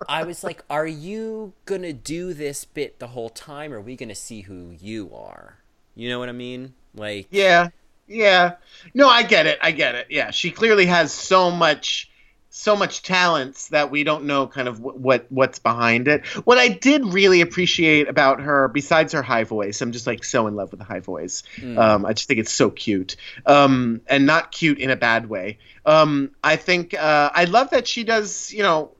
I 0.08 0.24
was 0.24 0.42
like, 0.42 0.64
are 0.70 0.86
you 0.86 1.52
going 1.66 1.82
to 1.82 1.92
do 1.92 2.32
this 2.32 2.64
bit 2.64 2.98
the 2.98 3.08
whole 3.08 3.30
time, 3.30 3.72
or 3.72 3.76
are 3.78 3.80
we 3.80 3.96
going 3.96 4.08
to 4.08 4.14
see 4.14 4.42
who 4.42 4.70
you 4.70 5.14
are? 5.14 5.58
You 5.94 6.08
know 6.08 6.18
what 6.18 6.28
I 6.30 6.32
mean? 6.32 6.74
Like, 6.94 7.28
Yeah, 7.30 7.68
yeah. 8.06 8.56
No, 8.94 9.08
I 9.08 9.22
get 9.24 9.46
it. 9.46 9.58
I 9.62 9.72
get 9.72 9.94
it. 9.94 10.06
Yeah, 10.10 10.30
she 10.30 10.50
clearly 10.50 10.86
has 10.86 11.12
so 11.12 11.50
much, 11.50 12.10
so 12.54 12.76
much 12.76 13.02
talents 13.02 13.68
that 13.68 13.90
we 13.90 14.04
don't 14.04 14.24
know 14.24 14.46
kind 14.46 14.68
of 14.68 14.76
wh- 14.76 15.00
what 15.00 15.26
what's 15.30 15.58
behind 15.58 16.06
it. 16.06 16.26
What 16.44 16.58
I 16.58 16.68
did 16.68 17.06
really 17.06 17.40
appreciate 17.40 18.08
about 18.08 18.42
her, 18.42 18.68
besides 18.68 19.14
her 19.14 19.22
high 19.22 19.44
voice, 19.44 19.80
I'm 19.80 19.90
just 19.90 20.06
like 20.06 20.22
so 20.22 20.46
in 20.46 20.54
love 20.54 20.70
with 20.70 20.78
the 20.78 20.84
high 20.84 21.00
voice. 21.00 21.44
Mm. 21.56 21.78
Um, 21.78 22.04
I 22.04 22.12
just 22.12 22.28
think 22.28 22.40
it's 22.40 22.52
so 22.52 22.70
cute, 22.70 23.16
um, 23.46 24.02
and 24.06 24.26
not 24.26 24.52
cute 24.52 24.78
in 24.78 24.90
a 24.90 24.96
bad 24.96 25.30
way. 25.30 25.58
Um, 25.86 26.32
I 26.44 26.56
think 26.56 26.92
uh, 26.92 27.30
I 27.34 27.44
love 27.44 27.70
that 27.70 27.88
she 27.88 28.04
does. 28.04 28.52
You 28.52 28.62
know. 28.62 28.92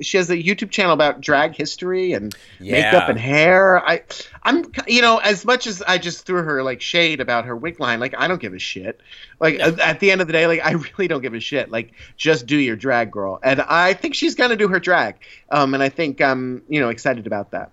She 0.00 0.16
has 0.16 0.30
a 0.30 0.36
YouTube 0.36 0.70
channel 0.70 0.92
about 0.92 1.20
drag 1.20 1.54
history 1.54 2.12
and 2.12 2.34
Yeah. 2.60 2.72
makeup 2.92 3.08
and 3.08 3.18
hair. 3.18 3.78
I 3.86 4.02
I'm 4.42 4.70
you 4.86 5.02
know 5.02 5.18
as 5.18 5.44
much 5.44 5.66
as 5.66 5.82
I 5.82 5.98
just 5.98 6.24
threw 6.26 6.42
her 6.42 6.62
like 6.62 6.80
shade 6.80 7.20
about 7.20 7.44
her 7.44 7.56
wig 7.56 7.80
line, 7.80 8.00
like 8.00 8.14
I 8.16 8.28
don't 8.28 8.40
give 8.40 8.54
a 8.54 8.58
shit. 8.58 9.00
Like 9.40 9.58
at- 9.60 9.78
at 9.80 10.00
the 10.00 10.10
end 10.10 10.20
of 10.20 10.26
the 10.26 10.32
day, 10.32 10.46
like 10.46 10.60
I 10.64 10.70
really 10.98 11.08
don't 11.08 11.22
give 11.22 11.34
a 11.34 11.40
shit. 11.40 11.70
Like 11.70 11.92
just 12.16 12.46
do 12.46 12.56
your 12.56 12.76
drag, 12.76 13.10
girl. 13.10 13.38
And 13.42 13.60
I 13.62 13.94
think 13.94 14.14
she's 14.14 14.34
gonna 14.34 14.56
do 14.56 14.68
her 14.68 14.80
drag. 14.80 15.16
Um, 15.50 15.74
and 15.74 15.82
I 15.82 15.88
think 15.88 16.20
I'm 16.20 16.62
you 16.68 16.80
know 16.80 16.88
excited 16.88 17.26
about 17.26 17.50
that. 17.52 17.70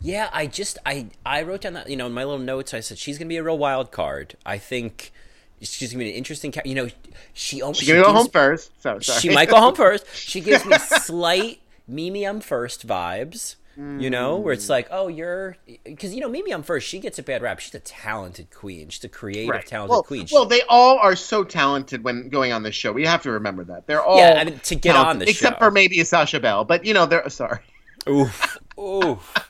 Yeah, 0.00 0.28
I 0.32 0.46
just 0.46 0.78
I 0.84 1.06
I 1.24 1.42
wrote 1.42 1.62
down 1.62 1.72
that 1.72 1.88
you 1.88 1.96
know 1.96 2.06
in 2.06 2.12
my 2.12 2.24
little 2.24 2.38
notes 2.44 2.74
I 2.74 2.80
said 2.80 2.98
she's 2.98 3.18
gonna 3.18 3.28
be 3.28 3.38
a 3.38 3.42
real 3.42 3.58
wild 3.58 3.90
card. 3.90 4.36
I 4.44 4.58
think 4.58 5.12
she's 5.60 5.92
gonna 5.92 6.04
be 6.04 6.10
an 6.10 6.16
interesting. 6.16 6.52
Ca- 6.52 6.62
you 6.64 6.74
know, 6.74 6.88
she 7.32 7.62
almost 7.62 7.80
She's 7.80 7.88
gonna 7.88 8.00
go 8.02 8.08
gives- 8.08 8.18
home 8.18 8.30
first. 8.30 8.82
So 8.82 8.98
sorry. 9.00 9.20
She 9.20 9.30
might 9.30 9.48
go 9.48 9.56
home 9.56 9.74
first. 9.74 10.06
She 10.14 10.40
gives 10.40 10.64
me 10.64 10.76
slight 10.78 11.60
Mimi 11.88 12.24
Imfurst 12.24 12.86
vibes. 12.86 13.56
You 13.78 14.08
know, 14.08 14.36
where 14.36 14.54
it's 14.54 14.64
mm. 14.64 14.70
like, 14.70 14.88
oh, 14.90 15.08
you're 15.08 15.58
because 15.84 16.14
you 16.14 16.22
know 16.22 16.30
Mimi 16.30 16.50
Imfurst. 16.50 16.88
She 16.88 16.98
gets 16.98 17.18
a 17.18 17.22
bad 17.22 17.42
rap. 17.42 17.58
She's 17.58 17.74
a 17.74 17.78
talented 17.80 18.50
queen. 18.50 18.88
She's 18.88 19.04
a 19.04 19.08
creative, 19.10 19.50
Right. 19.50 19.66
talented 19.66 19.90
well, 19.90 20.02
queen. 20.02 20.24
She- 20.24 20.34
well, 20.34 20.46
they 20.46 20.62
all 20.66 20.96
are 20.98 21.14
so 21.14 21.44
talented 21.44 22.02
when 22.02 22.30
going 22.30 22.54
on 22.54 22.62
this 22.62 22.74
show. 22.74 22.90
We 22.90 23.04
have 23.04 23.20
to 23.24 23.32
remember 23.32 23.64
that 23.64 23.86
they're 23.86 24.02
all 24.02 24.16
Yeah, 24.16 24.38
I 24.40 24.44
mean, 24.44 24.60
to 24.60 24.74
get 24.76 24.96
on 24.96 25.04
talented, 25.04 25.28
the 25.28 25.30
except 25.32 25.56
show. 25.56 25.66
for 25.66 25.70
maybe 25.70 26.02
Sasha 26.04 26.40
Belle. 26.40 26.64
But 26.64 26.86
you 26.86 26.94
know, 26.94 27.04
they're 27.04 27.28
sorry. 27.28 27.58
oof, 28.08 28.56
oof. 28.80 29.45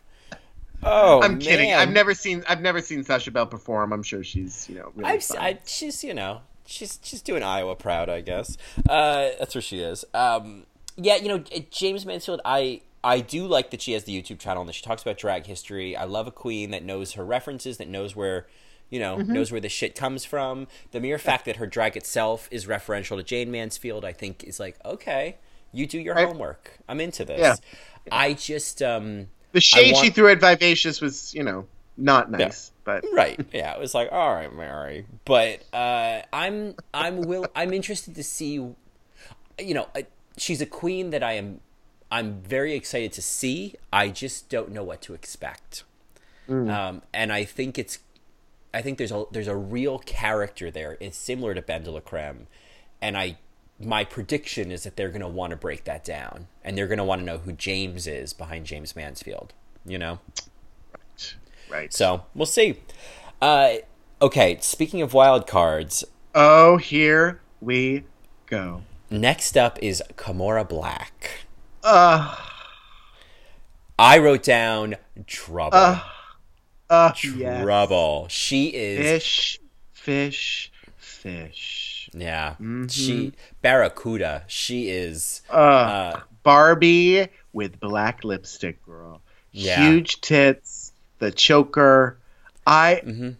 Oh, 0.82 1.20
I'm 1.22 1.38
kidding. 1.38 1.70
man. 1.70 1.78
I've 1.78 1.92
never 1.92 2.14
seen 2.14 2.44
I've 2.48 2.60
never 2.60 2.80
seen 2.80 3.02
Sasha 3.04 3.30
Belle 3.30 3.46
perform. 3.46 3.92
I'm 3.92 4.02
sure 4.02 4.22
she's 4.22 4.68
you 4.68 4.76
know 4.76 4.92
really 4.94 5.10
I've, 5.12 5.24
fine. 5.24 5.38
I, 5.40 5.58
she's 5.66 6.04
you 6.04 6.14
know 6.14 6.40
she's 6.66 6.98
she's 7.02 7.22
doing 7.22 7.42
Iowa 7.42 7.74
proud, 7.76 8.08
I 8.08 8.20
guess. 8.20 8.56
Uh, 8.88 9.30
that's 9.38 9.54
where 9.54 9.62
she 9.62 9.80
is. 9.80 10.04
Um, 10.14 10.64
yeah, 10.96 11.16
you 11.16 11.28
know 11.28 11.40
Jaymes 11.40 12.06
Mansfield. 12.06 12.40
I 12.44 12.82
I 13.02 13.20
do 13.20 13.46
like 13.46 13.70
that 13.70 13.82
she 13.82 13.92
has 13.92 14.04
the 14.04 14.20
YouTube 14.20 14.38
channel 14.38 14.62
and 14.62 14.68
that 14.68 14.74
she 14.74 14.82
talks 14.84 15.02
about 15.02 15.18
drag 15.18 15.46
history. 15.46 15.96
I 15.96 16.04
love 16.04 16.26
a 16.26 16.32
queen 16.32 16.70
that 16.72 16.82
knows 16.84 17.12
her 17.12 17.24
references, 17.24 17.78
that 17.78 17.88
knows 17.88 18.14
where. 18.16 18.46
You 18.88 19.00
know, 19.00 19.16
Mm-hmm. 19.16 19.32
knows 19.32 19.50
where 19.50 19.60
the 19.60 19.68
shit 19.68 19.96
comes 19.96 20.24
from. 20.24 20.68
The 20.92 21.00
mere 21.00 21.18
fact 21.18 21.44
that 21.46 21.56
her 21.56 21.66
drag 21.66 21.96
itself 21.96 22.46
is 22.52 22.66
referential 22.66 23.16
to 23.16 23.24
Jayne 23.24 23.50
Mansfield, 23.50 24.04
I 24.04 24.12
think, 24.12 24.44
is 24.44 24.60
like, 24.60 24.76
okay, 24.84 25.38
you 25.72 25.88
do 25.88 25.98
your 25.98 26.14
Right. 26.14 26.24
homework. 26.28 26.78
I'm 26.88 27.00
into 27.00 27.24
this. 27.24 27.40
Yeah. 27.40 27.54
I 28.12 28.34
just, 28.34 28.82
um, 28.82 29.26
the 29.52 29.60
shade 29.60 29.92
want- 29.92 30.04
she 30.04 30.10
threw 30.10 30.28
at 30.28 30.40
Vivacious 30.40 31.00
was 31.00 31.34
you 31.34 31.42
know 31.42 31.66
not 31.98 32.30
nice, 32.30 32.72
but 32.84 33.04
right 33.14 33.40
yeah 33.52 33.72
it 33.72 33.80
was 33.80 33.94
like 33.94 34.12
all 34.12 34.34
right 34.34 34.54
mary 34.54 35.06
but 35.24 35.62
uh 35.72 36.20
i'm 36.30 36.74
i'm 36.92 37.22
will 37.22 37.46
i'm 37.56 37.72
interested 37.72 38.14
to 38.14 38.22
see 38.22 38.52
you 38.54 38.76
know 39.74 39.88
uh, 39.94 40.02
she's 40.36 40.60
a 40.60 40.66
queen 40.66 41.08
that 41.08 41.22
i 41.22 41.32
am 41.32 41.60
i'm 42.10 42.42
very 42.42 42.74
excited 42.74 43.12
to 43.14 43.22
see 43.22 43.74
i 43.92 44.10
just 44.10 44.50
don't 44.50 44.70
know 44.70 44.84
what 44.84 45.00
to 45.00 45.14
expect. 45.14 45.84
Um 46.48 47.02
and 47.14 47.32
i 47.32 47.44
think 47.44 47.78
it's 47.78 47.98
i 48.74 48.82
think 48.82 48.98
there's 48.98 49.10
a 49.10 49.24
there's 49.32 49.48
a 49.48 49.56
real 49.56 49.98
character 49.98 50.70
there 50.70 50.98
it's 51.00 51.16
similar 51.16 51.54
to 51.54 51.62
ben 51.62 51.82
de 51.82 51.90
la 51.90 52.00
creme 52.00 52.46
and 53.00 53.16
i 53.16 53.38
my 53.78 54.04
prediction 54.04 54.70
is 54.70 54.84
that 54.84 54.96
they're 54.96 55.10
going 55.10 55.20
to 55.20 55.28
want 55.28 55.50
to 55.50 55.56
break 55.56 55.84
that 55.84 56.04
down 56.04 56.46
and 56.64 56.78
they're 56.78 56.86
going 56.86 56.98
to 56.98 57.04
want 57.04 57.20
to 57.20 57.24
know 57.24 57.38
who 57.38 57.52
james 57.52 58.06
is 58.06 58.32
behind 58.32 58.66
jaymes 58.66 58.96
mansfield 58.96 59.52
you 59.84 59.98
know 59.98 60.18
right. 60.92 61.34
right. 61.70 61.92
so 61.92 62.24
we'll 62.34 62.46
see. 62.46 62.80
Uh, 63.40 63.74
okay, 64.20 64.58
speaking 64.60 65.02
of 65.02 65.12
wild 65.12 65.46
cards, 65.46 66.04
oh, 66.34 66.78
here 66.78 67.40
we 67.60 68.04
go. 68.46 68.82
next 69.10 69.56
up 69.56 69.78
is 69.82 70.02
Kimora 70.16 70.68
Blac. 70.68 71.44
Uh, 71.82 72.34
I 73.98 74.18
wrote 74.18 74.42
down 74.42 74.96
trouble. 75.26 75.78
uh, 75.78 76.00
uh, 76.88 77.12
yes. 77.22 77.62
trouble. 77.62 78.26
She 78.28 78.68
is. 78.68 78.98
Fish, 78.98 79.60
fish, 79.92 80.72
fish. 80.96 81.95
Yeah. 82.16 82.52
Mm-hmm. 82.52 82.86
She 82.88 83.32
Barracuda. 83.62 84.44
She 84.46 84.88
is. 84.90 85.42
Uh, 85.50 85.54
Uh, 85.56 86.20
Barbie 86.42 87.28
with 87.52 87.78
black 87.80 88.24
lipstick, 88.24 88.84
girl. 88.86 89.20
Yeah. 89.52 89.88
Huge 89.88 90.20
tits, 90.20 90.92
the 91.18 91.30
choker. 91.30 92.18
I, 92.66 93.02
Mhm. 93.04 93.36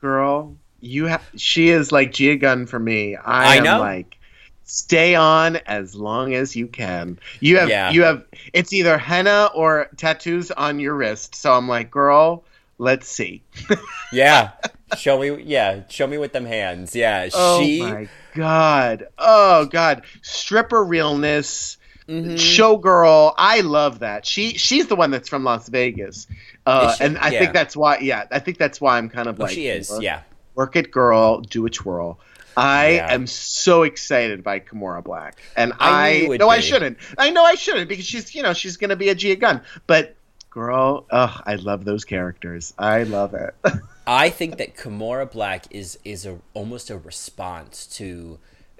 girl, 0.00 0.56
you 0.80 1.06
have. 1.06 1.22
She 1.36 1.68
is 1.70 1.92
like 1.92 2.12
Gia 2.12 2.36
Gunn 2.36 2.66
for 2.66 2.78
me. 2.78 3.16
I, 3.16 3.54
I 3.54 3.56
am 3.56 3.64
know. 3.64 3.80
like, 3.80 4.16
stay 4.64 5.14
on 5.14 5.56
as 5.66 5.94
long 5.94 6.34
as 6.34 6.54
you 6.56 6.66
can. 6.66 7.18
You 7.40 7.58
have, 7.58 7.68
Yeah. 7.68 7.90
you 7.90 8.02
have. 8.02 8.24
It's 8.52 8.72
either 8.72 8.98
henna 8.98 9.50
or 9.54 9.88
tattoos 9.96 10.50
on 10.50 10.78
your 10.80 10.94
wrist. 10.94 11.34
So 11.34 11.52
I'm 11.52 11.68
like, 11.68 11.90
girl, 11.90 12.44
let's 12.78 13.08
see. 13.08 13.42
Yeah. 14.12 14.50
Show 14.96 15.18
me. 15.18 15.42
Yeah. 15.42 15.82
Show 15.88 16.06
me 16.06 16.18
with 16.18 16.32
them 16.32 16.46
hands. 16.46 16.94
Yeah. 16.94 17.28
Oh 17.34 17.60
she. 17.62 17.80
my 17.82 18.08
god. 18.34 19.08
Oh 19.18 19.66
god. 19.66 20.02
Stripper 20.22 20.84
realness. 20.84 21.76
Mhm. 22.08 22.34
Showgirl. 22.34 23.34
I 23.36 23.62
love 23.62 23.98
that. 24.00 24.24
She 24.26 24.56
she's 24.58 24.86
the 24.86 24.94
one 24.96 25.10
that's 25.10 25.28
from 25.28 25.42
Las 25.44 25.68
Vegas. 25.68 26.28
Uh, 26.64 26.92
she? 26.94 27.04
and 27.04 27.18
I 27.18 27.30
Yeah. 27.30 27.38
think 27.40 27.52
that's 27.52 27.76
why 27.76 27.98
yeah, 27.98 28.24
I 28.30 28.38
think 28.38 28.58
that's 28.58 28.80
why 28.80 28.98
I'm 28.98 29.08
kind 29.08 29.28
of 29.28 29.40
Oh, 29.40 29.44
like 29.44 29.54
she 29.54 29.66
is. 29.66 29.90
work, 29.90 30.02
Yeah. 30.02 30.20
work 30.54 30.76
it 30.76 30.90
girl, 30.92 31.40
do 31.40 31.66
a 31.66 31.70
twirl. 31.70 32.20
I 32.56 32.90
Yeah. 32.92 33.12
am 33.12 33.26
so 33.26 33.82
excited 33.82 34.42
by 34.42 34.60
Kimora 34.60 35.02
Blac. 35.02 35.32
And 35.56 35.74
I 35.78 36.08
I, 36.08 36.12
knew 36.12 36.22
you 36.22 36.28
would 36.30 36.40
no 36.40 36.48
I 36.48 36.60
shouldn't. 36.60 36.98
I 37.18 37.30
know 37.30 37.44
I 37.44 37.54
shouldn't 37.56 37.88
because 37.88 38.06
she's 38.06 38.34
you 38.34 38.42
know, 38.42 38.54
she's 38.54 38.76
gonna 38.76 38.96
be 38.96 39.08
a 39.08 39.14
Gia 39.14 39.36
Gunn. 39.36 39.60
But 39.86 40.15
girl, 40.56 41.06
ugh, 41.10 41.42
I 41.46 41.56
love 41.56 41.84
those 41.84 42.04
characters. 42.06 42.72
I 42.78 43.02
love 43.02 43.34
it. 43.34 43.54
I 44.06 44.30
think 44.30 44.56
that 44.58 44.76
Kimora 44.76 45.30
Blac 45.30 45.66
is 45.70 45.98
is 46.04 46.24
a 46.26 46.38
almost 46.54 46.90
a 46.90 46.96
response 46.96 47.86
to 47.98 48.38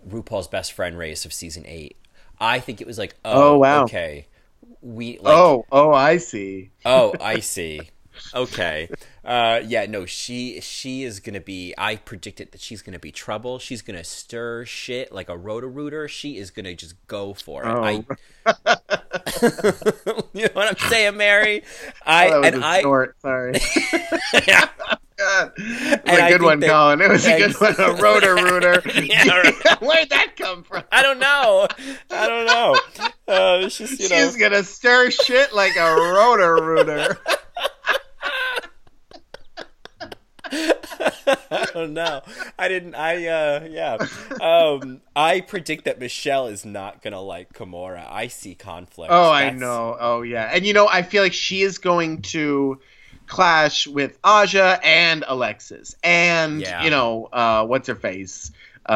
RuPaul's 0.09 0.49
Best 0.49 0.73
Friend 0.73 0.97
race 0.97 1.25
of 1.27 1.33
season 1.33 1.65
eight. 1.67 1.97
I 2.41 2.61
think 2.61 2.81
it 2.81 2.87
was 2.87 2.99
like, 2.99 3.17
oh, 3.25 3.55
Oh, 3.55 3.59
wow. 3.59 3.85
okay, 3.85 4.27
we 4.81 5.19
like, 5.19 5.37
oh, 5.37 5.67
oh 5.71 5.93
I 5.93 6.17
see. 6.19 6.71
oh, 6.85 7.15
I 7.21 7.41
see. 7.55 7.91
Okay, 8.35 8.89
uh, 9.25 9.61
yeah, 9.67 9.87
no, 9.87 10.07
she 10.07 10.61
she 10.61 11.05
is 11.05 11.21
gonna 11.21 11.41
be. 11.41 11.75
I 11.79 11.97
predicted 11.97 12.53
that 12.53 12.61
she's 12.61 12.83
gonna 12.83 12.99
be 12.99 13.13
trouble. 13.13 13.59
She's 13.59 13.83
gonna 13.83 14.05
stir 14.05 14.65
shit 14.65 15.13
like 15.13 15.29
a 15.29 15.37
roto 15.37 15.67
rooter. 15.69 16.09
She 16.09 16.37
is 16.37 16.51
gonna 16.51 16.75
just 16.75 16.95
go 17.07 17.35
for 17.35 17.65
it. 17.65 17.69
Oh. 17.69 17.83
I, 17.85 17.93
you 20.33 20.43
know 20.45 20.51
what 20.53 20.69
I'm 20.69 20.91
saying, 20.91 21.17
Mary? 21.17 21.63
I 22.05 22.29
Oh, 22.31 22.43
and 22.43 22.57
a 22.63 22.67
I. 22.67 22.81
snort, 22.81 23.17
sorry. 23.21 23.55
Yeah. 24.47 24.69
God. 25.19 25.53
It 25.57 26.05
was 26.05 26.19
And 26.19 26.27
a 26.27 26.29
good 26.29 26.43
one, 26.43 26.61
that- 26.61 26.69
Colin. 26.69 27.01
It 27.01 27.09
was 27.09 27.27
a 27.27 27.39
good 27.39 27.55
one. 27.55 27.75
A 27.79 27.95
rotor 28.03 28.35
rooter. 28.35 28.83
Yeah. 28.95 29.51
Where'd 29.81 30.11
that 30.11 30.35
come 30.37 30.63
from? 30.63 30.85
I 30.93 31.03
don't 31.03 31.19
know. 31.19 31.67
I 32.11 32.29
don't 32.29 32.45
know. 32.47 32.79
Uh, 33.27 33.69
just 33.69 33.99
you 33.99 34.09
know. 34.11 34.17
She's 34.17 34.37
gonna 34.37 34.63
stir 34.63 35.11
shit 35.11 35.55
like 35.55 35.75
a 35.77 35.95
rotor 35.95 36.57
rooter. 36.63 37.19
I 40.53 41.69
don't 41.75 41.93
know. 41.95 42.23
I 42.59 42.69
didn't. 42.69 42.95
I 42.95 43.27
uh, 43.27 43.69
yeah. 43.71 43.99
Um, 44.41 45.01
I 45.15 45.41
predict 45.41 45.85
that 45.87 45.99
Michelle 45.99 46.47
is 46.49 46.65
not 46.65 47.03
gonna 47.03 47.21
like 47.21 47.53
Kimora. 47.53 48.07
I 48.11 48.29
see 48.29 48.55
conflict. 48.55 49.13
Oh, 49.13 49.31
I 49.31 49.51
know. 49.51 49.97
Oh, 49.99 50.23
yeah. 50.23 50.51
And 50.53 50.67
you 50.67 50.73
know, 50.73 50.89
I 50.89 51.03
feel 51.03 51.23
like 51.23 51.33
she 51.33 51.63
is 51.63 51.79
going 51.79 52.23
to 52.23 52.81
clash 53.27 53.87
with 53.87 54.19
Aja 54.25 54.79
and 54.85 55.25
Alexis, 55.27 55.97
and 56.03 56.61
Yeah. 56.61 56.85
you 56.85 56.91
know, 56.91 57.29
uh, 57.33 57.67
what's 57.67 57.89
her 57.89 57.95
face, 57.97 58.53
uh, 58.89 58.93
uh, 58.93 58.95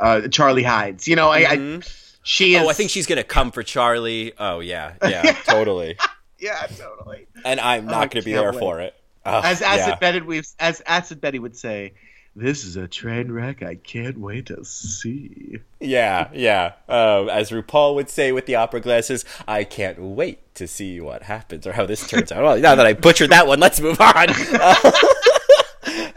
uh, 0.00 0.04
uh, 0.24 0.28
Charlie 0.28 0.62
Hides. 0.62 1.08
You 1.08 1.16
know, 1.16 1.28
I, 1.28 1.38
I 1.38 1.56
Mhm. 1.56 2.18
she 2.22 2.54
is. 2.54 2.62
Oh, 2.62 2.68
I 2.68 2.72
think 2.74 2.90
she's 2.90 3.06
gonna 3.06 3.24
come 3.24 3.50
for 3.50 3.62
Charlie. 3.62 4.32
Oh 4.38 4.60
yeah, 4.60 4.94
yeah, 5.02 5.32
totally. 5.44 5.96
Yeah, 6.40 6.68
totally. 6.68 7.26
And 7.44 7.58
I'm 7.58 7.88
Oh, 7.88 7.90
not 7.90 8.12
gonna 8.12 8.22
be 8.22 8.30
there 8.32 8.52
wait. 8.52 8.60
for 8.60 8.78
it. 8.78 8.94
Ugh, 9.24 9.44
As 9.44 9.62
Acid 9.62 9.88
yeah. 9.88 9.94
Betty 9.96 10.20
we 10.20 10.42
as 10.58 10.82
Acid 10.86 11.20
Betty 11.20 11.38
would 11.38 11.56
say, 11.56 11.92
"This 12.36 12.64
is 12.64 12.76
a 12.76 12.88
train 12.88 13.30
wreck 13.32 13.62
I 13.62 13.74
can't 13.76 14.18
wait 14.18 14.46
to 14.46 14.64
see." 14.64 15.58
Yeah, 15.80 16.28
yeah. 16.32 16.72
Um, 16.88 17.28
as 17.28 17.50
RuPaul 17.50 17.94
would 17.96 18.08
say 18.10 18.32
with 18.32 18.46
the 18.46 18.54
opera 18.56 18.80
glasses, 18.80 19.24
I 19.46 19.64
can't 19.64 19.98
wait 20.00 20.54
to 20.54 20.66
see 20.66 21.00
what 21.00 21.24
happens 21.24 21.66
or 21.66 21.72
how 21.72 21.86
this 21.86 22.06
turns 22.08 22.32
out. 22.32 22.42
Well, 22.42 22.58
now 22.58 22.74
that 22.74 22.86
I 22.86 22.92
butchered 22.94 23.30
that 23.30 23.46
one, 23.46 23.60
let's 23.60 23.80
move 23.80 24.00
on. 24.00 24.28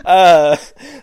Uh, 0.03 0.57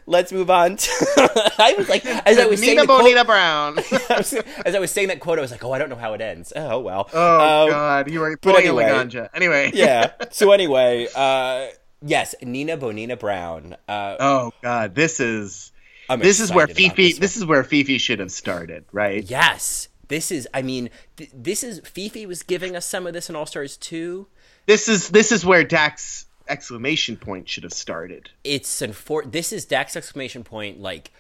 let's 0.07 0.33
move 0.33 0.51
on. 0.51 0.77
To, 0.77 0.91
I 1.59 1.75
was 1.79 1.89
like, 1.89 2.05
as 2.05 2.37
I 2.37 2.47
was 2.47 2.59
saying, 2.61 2.77
Nina 2.79 2.87
quote, 2.87 3.03
Bonita 3.03 3.25
Brown. 3.25 3.79
as 4.11 4.75
I 4.75 4.79
was 4.81 4.91
saying 4.91 5.07
that 5.09 5.21
quote, 5.21 5.39
I 5.39 5.43
was 5.43 5.53
like, 5.53 5.65
oh, 5.65 5.73
I 5.73 5.79
don't 5.79 5.89
know 5.89 5.97
how 5.97 6.15
it 6.15 6.21
ends. 6.21 6.53
Oh 6.55 6.81
well. 6.81 7.09
oh 7.13 7.65
Um, 7.65 7.71
God, 7.71 8.11
you 8.11 8.19
were 8.21 8.33
but 8.33 8.43
pulling 8.43 8.67
anyway. 8.67 8.85
a. 9.15 9.31
Anyway. 9.35 9.71
yeah. 9.73 10.11
So 10.33 10.51
anyway, 10.51 11.07
uh, 11.15 11.69
yes, 12.03 12.35
Nina 12.43 12.77
Bonina 12.77 13.19
Brown. 13.19 13.77
Uh, 13.89 14.17
Oh 14.21 14.53
God, 14.63 14.95
this 14.95 15.21
is 15.21 15.73
I'm 16.09 16.21
this 16.21 16.41
is 16.41 16.53
where 16.53 16.67
Phi 16.67 16.89
Phi. 16.89 16.95
This, 17.09 17.19
This, 17.19 17.37
is 17.37 17.45
where 17.45 17.63
Phi 17.65 17.83
Phi 17.85 17.99
should 17.99 18.19
have 18.21 18.33
started, 18.33 18.85
right? 18.93 19.23
yes, 19.23 19.89
this 20.09 20.31
is 20.31 20.49
I 20.55 20.63
mean 20.63 20.91
th- 21.17 21.31
this 21.35 21.63
is 21.63 21.81
Phi 21.81 22.09
Phi 22.09 22.27
was 22.27 22.43
giving 22.43 22.75
us 22.77 22.87
some 22.87 23.07
of 23.07 23.13
this 23.13 23.29
in 23.29 23.37
All 23.37 23.47
Stars 23.47 23.77
2. 23.77 24.27
This 24.67 24.89
is 24.89 25.09
this 25.11 25.33
is 25.33 25.45
where 25.45 25.65
Dax 25.65 26.27
exclamation 26.49 27.17
point 27.17 27.49
should 27.49 27.63
have 27.65 27.73
started. 27.75 28.31
It's 28.43 28.81
an 28.83 28.93
for 28.93 29.23
this 29.25 29.53
is 29.53 29.65
Dax 29.67 29.97
exclamation 29.97 30.45
point 30.45 30.81
like 30.81 31.11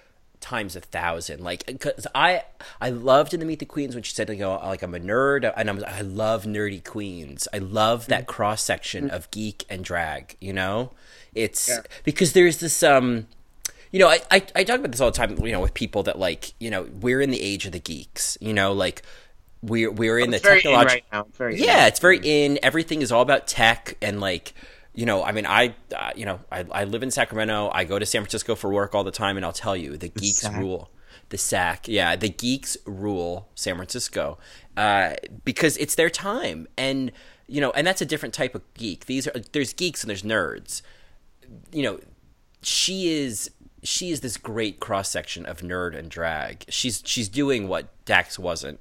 times 0.40 0.76
a 0.76 0.80
thousand 0.80 1.42
like 1.42 1.66
because 1.66 2.06
i 2.14 2.42
i 2.80 2.90
loved 2.90 3.34
in 3.34 3.40
the 3.40 3.46
meet 3.46 3.58
the 3.58 3.66
queens 3.66 3.94
when 3.94 4.02
she 4.02 4.14
said 4.14 4.28
like, 4.28 4.40
oh, 4.40 4.60
like 4.64 4.82
i'm 4.82 4.94
a 4.94 4.98
nerd 5.00 5.50
and 5.56 5.68
i'm 5.70 5.82
i 5.86 6.00
love 6.00 6.44
nerdy 6.44 6.82
queens 6.84 7.46
i 7.52 7.58
love 7.58 8.06
that 8.06 8.20
Mm-hmm. 8.22 8.30
cross 8.30 8.62
section 8.62 9.10
of 9.10 9.30
geek 9.30 9.64
and 9.68 9.84
drag 9.84 10.36
you 10.40 10.52
know 10.52 10.92
it's 11.34 11.68
Yeah. 11.68 11.80
because 12.04 12.32
there's 12.32 12.58
this 12.58 12.82
um 12.82 13.26
you 13.92 13.98
know 13.98 14.08
I, 14.08 14.20
I 14.30 14.42
i 14.54 14.64
talk 14.64 14.78
about 14.80 14.90
this 14.92 15.00
all 15.00 15.10
the 15.10 15.16
time 15.16 15.38
you 15.44 15.52
know 15.52 15.60
with 15.60 15.74
people 15.74 16.02
that 16.04 16.18
like 16.18 16.52
you 16.60 16.70
know 16.70 16.82
we're 17.00 17.20
in 17.20 17.30
the 17.30 17.40
age 17.40 17.66
of 17.66 17.72
the 17.72 17.80
geeks 17.80 18.36
you 18.40 18.52
know 18.52 18.72
like 18.72 19.02
we're 19.62 19.90
we're 19.90 20.18
in 20.20 20.30
the 20.30 20.38
technological 20.38 20.84
right 20.84 21.04
now. 21.12 21.26
It's 21.48 21.60
yeah 21.60 21.82
in. 21.82 21.88
it's 21.88 21.98
very 21.98 22.20
in 22.22 22.58
everything 22.62 23.02
is 23.02 23.10
all 23.10 23.22
about 23.22 23.46
tech 23.48 23.96
and 24.00 24.20
like 24.20 24.54
you 24.98 25.06
know 25.06 25.22
i 25.22 25.30
mean 25.30 25.46
i 25.46 25.74
uh, 25.94 26.10
you 26.16 26.26
know 26.26 26.40
I, 26.50 26.64
I 26.72 26.84
live 26.84 27.02
in 27.04 27.10
sacramento 27.10 27.70
i 27.72 27.84
go 27.84 27.98
to 27.98 28.04
san 28.04 28.22
francisco 28.22 28.56
for 28.56 28.72
work 28.72 28.94
all 28.94 29.04
the 29.04 29.12
time 29.12 29.36
and 29.36 29.46
i'll 29.46 29.52
tell 29.52 29.76
you 29.76 29.96
the, 29.96 30.08
geeks 30.08 30.40
sack. 30.40 30.58
rule 30.58 30.90
the 31.28 31.38
sack 31.38 31.86
yeah 31.86 32.16
the 32.16 32.28
geeks 32.28 32.76
rule 32.84 33.48
san 33.54 33.76
francisco 33.76 34.38
uh, 34.76 35.14
because 35.44 35.76
it's 35.76 35.94
their 35.94 36.10
time 36.10 36.66
and 36.76 37.12
you 37.46 37.60
know 37.60 37.70
and 37.72 37.86
that's 37.86 38.00
a 38.00 38.06
different 38.06 38.34
type 38.34 38.56
of 38.56 38.62
geek 38.74 39.06
these 39.06 39.28
are 39.28 39.40
there's 39.52 39.72
geeks 39.72 40.02
and 40.02 40.10
there's 40.10 40.22
nerds 40.22 40.82
you 41.72 41.82
know 41.82 42.00
she 42.62 43.08
is 43.08 43.50
she 43.82 44.10
is 44.10 44.20
this 44.20 44.36
great 44.36 44.80
cross 44.80 45.08
section 45.08 45.46
of 45.46 45.60
nerd 45.60 45.96
and 45.96 46.10
drag. 46.10 46.64
She's 46.68 47.02
she's 47.04 47.28
doing 47.28 47.68
what 47.68 48.04
Dax 48.04 48.38
wasn't. 48.38 48.80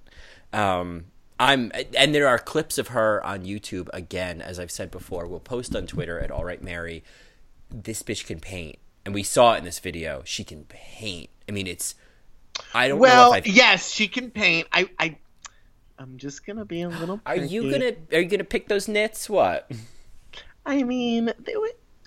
Um, 0.51 1.05
I'm 1.39 1.71
and 1.95 2.15
there 2.15 2.27
are 2.27 2.39
clips 2.39 2.77
of 2.77 2.89
her 2.89 3.23
on 3.25 3.45
YouTube 3.45 3.89
again, 3.93 4.41
as 4.41 4.59
I've 4.59 4.71
said 4.71 4.89
before. 4.91 5.27
We'll 5.27 5.39
post 5.39 5.75
on 5.75 5.85
Twitter 5.87 6.19
at 6.19 6.31
All 6.31 6.43
Right 6.43 6.61
Mary. 6.61 7.03
This 7.69 8.01
bitch 8.01 8.25
can 8.25 8.39
paint, 8.39 8.77
and 9.05 9.13
we 9.13 9.23
saw 9.23 9.53
it 9.53 9.59
in 9.59 9.63
this 9.63 9.79
video. 9.79 10.21
She 10.25 10.43
can 10.43 10.63
paint. 10.65 11.29
I 11.47 11.51
mean, 11.51 11.67
it's. 11.67 11.95
I 12.73 12.87
don't 12.87 12.99
Well, 12.99 13.31
know 13.31 13.37
if 13.37 13.45
yes, 13.45 13.91
she 13.91 14.07
can 14.07 14.31
paint. 14.31 14.67
I, 14.71 14.89
I, 14.97 15.17
I'm 15.99 16.17
just 16.17 16.45
gonna 16.45 16.65
be 16.65 16.81
a 16.81 16.89
little. 16.89 17.19
Are 17.25 17.35
you 17.35 17.69
gonna 17.71 17.93
Are 18.11 18.19
you 18.19 18.27
gonna 18.29 18.43
pick 18.43 18.67
those 18.67 18.87
nits? 18.87 19.29
What? 19.29 19.69
I 20.65 20.83
mean, 20.83 21.31
they, 21.39 21.55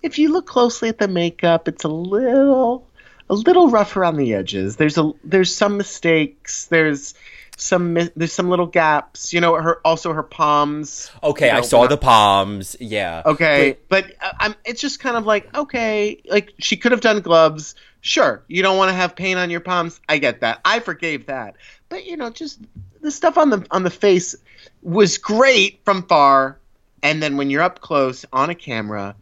if 0.02 0.18
you 0.18 0.32
look 0.32 0.46
closely 0.46 0.88
at 0.88 0.98
the 0.98 1.08
makeup, 1.08 1.68
it's 1.68 1.84
a 1.84 1.88
little, 1.88 2.88
a 3.28 3.34
little 3.34 3.70
rough 3.70 3.96
around 3.96 4.16
the 4.16 4.34
edges. 4.34 4.76
There's 4.76 4.98
a, 4.98 5.12
there's 5.24 5.54
some 5.54 5.76
mistakes. 5.76 6.66
There's 6.66 7.14
some, 7.60 7.94
there's 8.16 8.32
some 8.32 8.48
little 8.48 8.66
gaps. 8.66 9.32
You 9.32 9.40
know, 9.40 9.54
her 9.54 9.80
also 9.84 10.12
her 10.12 10.22
palms. 10.22 11.10
Okay, 11.22 11.50
you 11.50 11.58
I 11.58 11.60
saw 11.60 11.82
not- 11.82 11.90
the 11.90 11.96
palms. 11.96 12.76
Yeah. 12.80 13.22
Okay, 13.26 13.76
but 13.88 14.06
uh, 14.22 14.32
I'm. 14.40 14.54
It's 14.64 14.80
just 14.80 15.00
kind 15.00 15.16
of 15.16 15.26
like 15.26 15.54
okay, 15.56 16.20
like 16.30 16.54
she 16.58 16.76
could 16.76 16.92
have 16.92 17.00
done 17.00 17.20
gloves. 17.20 17.74
Sure, 18.00 18.42
you 18.48 18.62
don't 18.62 18.78
want 18.78 18.88
to 18.88 18.94
have 18.94 19.14
paint 19.14 19.38
on 19.38 19.50
your 19.50 19.60
palms. 19.60 20.00
I 20.08 20.18
get 20.18 20.40
that. 20.40 20.60
I 20.64 20.80
forgave 20.80 21.26
that. 21.26 21.56
But 21.90 22.06
you 22.06 22.16
know, 22.16 22.30
just 22.30 22.60
the 23.00 23.10
stuff 23.10 23.36
on 23.36 23.50
the 23.50 23.66
on 23.70 23.82
the 23.82 23.90
face 23.90 24.34
was 24.82 25.18
great 25.18 25.80
from 25.84 26.02
far, 26.04 26.58
and 27.02 27.22
then 27.22 27.36
when 27.36 27.50
you're 27.50 27.62
up 27.62 27.80
close 27.80 28.24
on 28.32 28.48
a 28.48 28.54
camera, 28.54 29.14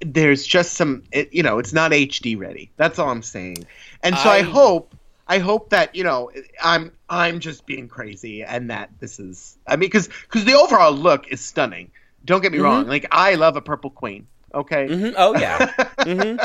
there's 0.00 0.46
just 0.46 0.74
some. 0.74 1.02
It, 1.12 1.32
you 1.34 1.42
know, 1.42 1.58
it's 1.58 1.72
not 1.72 1.90
HD 1.90 2.38
ready. 2.38 2.70
That's 2.76 2.98
all 2.98 3.10
I'm 3.10 3.22
saying. 3.22 3.66
And 4.02 4.16
so 4.16 4.28
I, 4.30 4.36
I- 4.36 4.42
hope. 4.42 4.94
I 5.26 5.38
hope 5.38 5.70
that 5.70 5.94
you 5.94 6.04
know 6.04 6.30
I'm 6.62 6.92
I'm 7.08 7.40
just 7.40 7.66
being 7.66 7.88
crazy 7.88 8.42
and 8.42 8.70
that 8.70 8.90
this 9.00 9.18
is 9.18 9.56
I 9.66 9.76
mean 9.76 9.88
because 9.88 10.08
because 10.08 10.44
the 10.44 10.54
overall 10.54 10.92
look 10.92 11.28
is 11.28 11.40
stunning. 11.40 11.90
Don't 12.24 12.40
get 12.42 12.52
me 12.52 12.58
Mm-hmm. 12.58 12.64
wrong. 12.64 12.86
Like 12.86 13.06
I 13.10 13.34
love 13.34 13.56
a 13.56 13.62
purple 13.62 13.90
queen. 13.90 14.26
Okay. 14.54 14.86
hmm 14.88 15.10
Oh 15.16 15.34
yeah. 15.34 15.58
hmm 16.04 16.36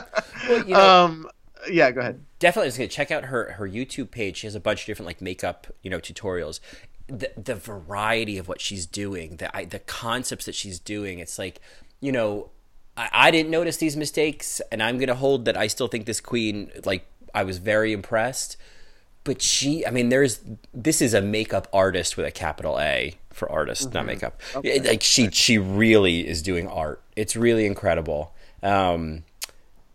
Well, 0.48 0.60
you 0.60 0.76
know, 0.76 0.96
um. 1.02 1.30
Yeah. 1.70 1.92
Go 1.92 2.00
ahead. 2.02 2.24
definitely 2.40 2.70
just 2.70 2.78
gonna 2.78 2.88
check 2.88 3.12
out 3.12 3.26
her 3.26 3.52
her 3.54 3.68
YouTube 3.68 4.12
page. 4.12 4.38
She 4.38 4.48
has 4.48 4.56
a 4.56 4.60
bunch 4.60 4.82
of 4.82 4.86
different 4.88 5.08
like 5.08 5.22
makeup 5.22 5.68
you 5.84 5.90
know 5.90 6.00
tutorials. 6.00 6.60
The 7.08 7.32
the 7.36 7.56
variety 7.56 8.38
of 8.38 8.48
what 8.48 8.62
she's 8.62 8.86
doing, 8.86 9.38
the 9.38 9.56
I, 9.56 9.66
the 9.66 9.80
concepts 9.80 10.46
that 10.46 10.56
she's 10.56 10.80
doing. 10.80 11.20
It's 11.20 11.38
like 11.40 11.60
you 12.02 12.12
know, 12.12 12.50
I, 12.96 13.10
I 13.12 13.32
didn't 13.32 13.52
notice 13.52 13.78
these 13.78 13.98
mistakes, 13.98 14.62
and 14.72 14.82
I'm 14.82 14.98
gonna 15.00 15.16
hold 15.16 15.46
that 15.46 15.58
I 15.58 15.68
still 15.68 15.88
think 15.88 16.06
this 16.06 16.22
queen 16.22 16.72
like 16.86 17.06
I 17.34 17.44
was 17.44 17.58
very 17.58 17.94
impressed. 17.94 18.58
But 19.26 19.42
she, 19.42 19.86
I 19.86 19.92
mean, 19.92 20.10
there's 20.10 20.40
this 20.74 21.02
is 21.02 21.14
a 21.14 21.22
makeup 21.22 21.68
artist 21.74 22.18
with 22.18 22.26
a 22.26 22.32
capital 22.32 22.80
A 22.80 23.16
for 23.32 23.52
artist, 23.52 23.94
not 23.94 24.06
makeup. 24.06 24.42
Like 24.64 25.04
she 25.04 25.30
she 25.32 25.58
really 25.58 26.28
is 26.28 26.42
doing 26.42 26.68
art. 26.68 27.02
It's 27.16 27.36
really 27.36 27.66
incredible. 27.66 28.34
Um, 28.64 29.24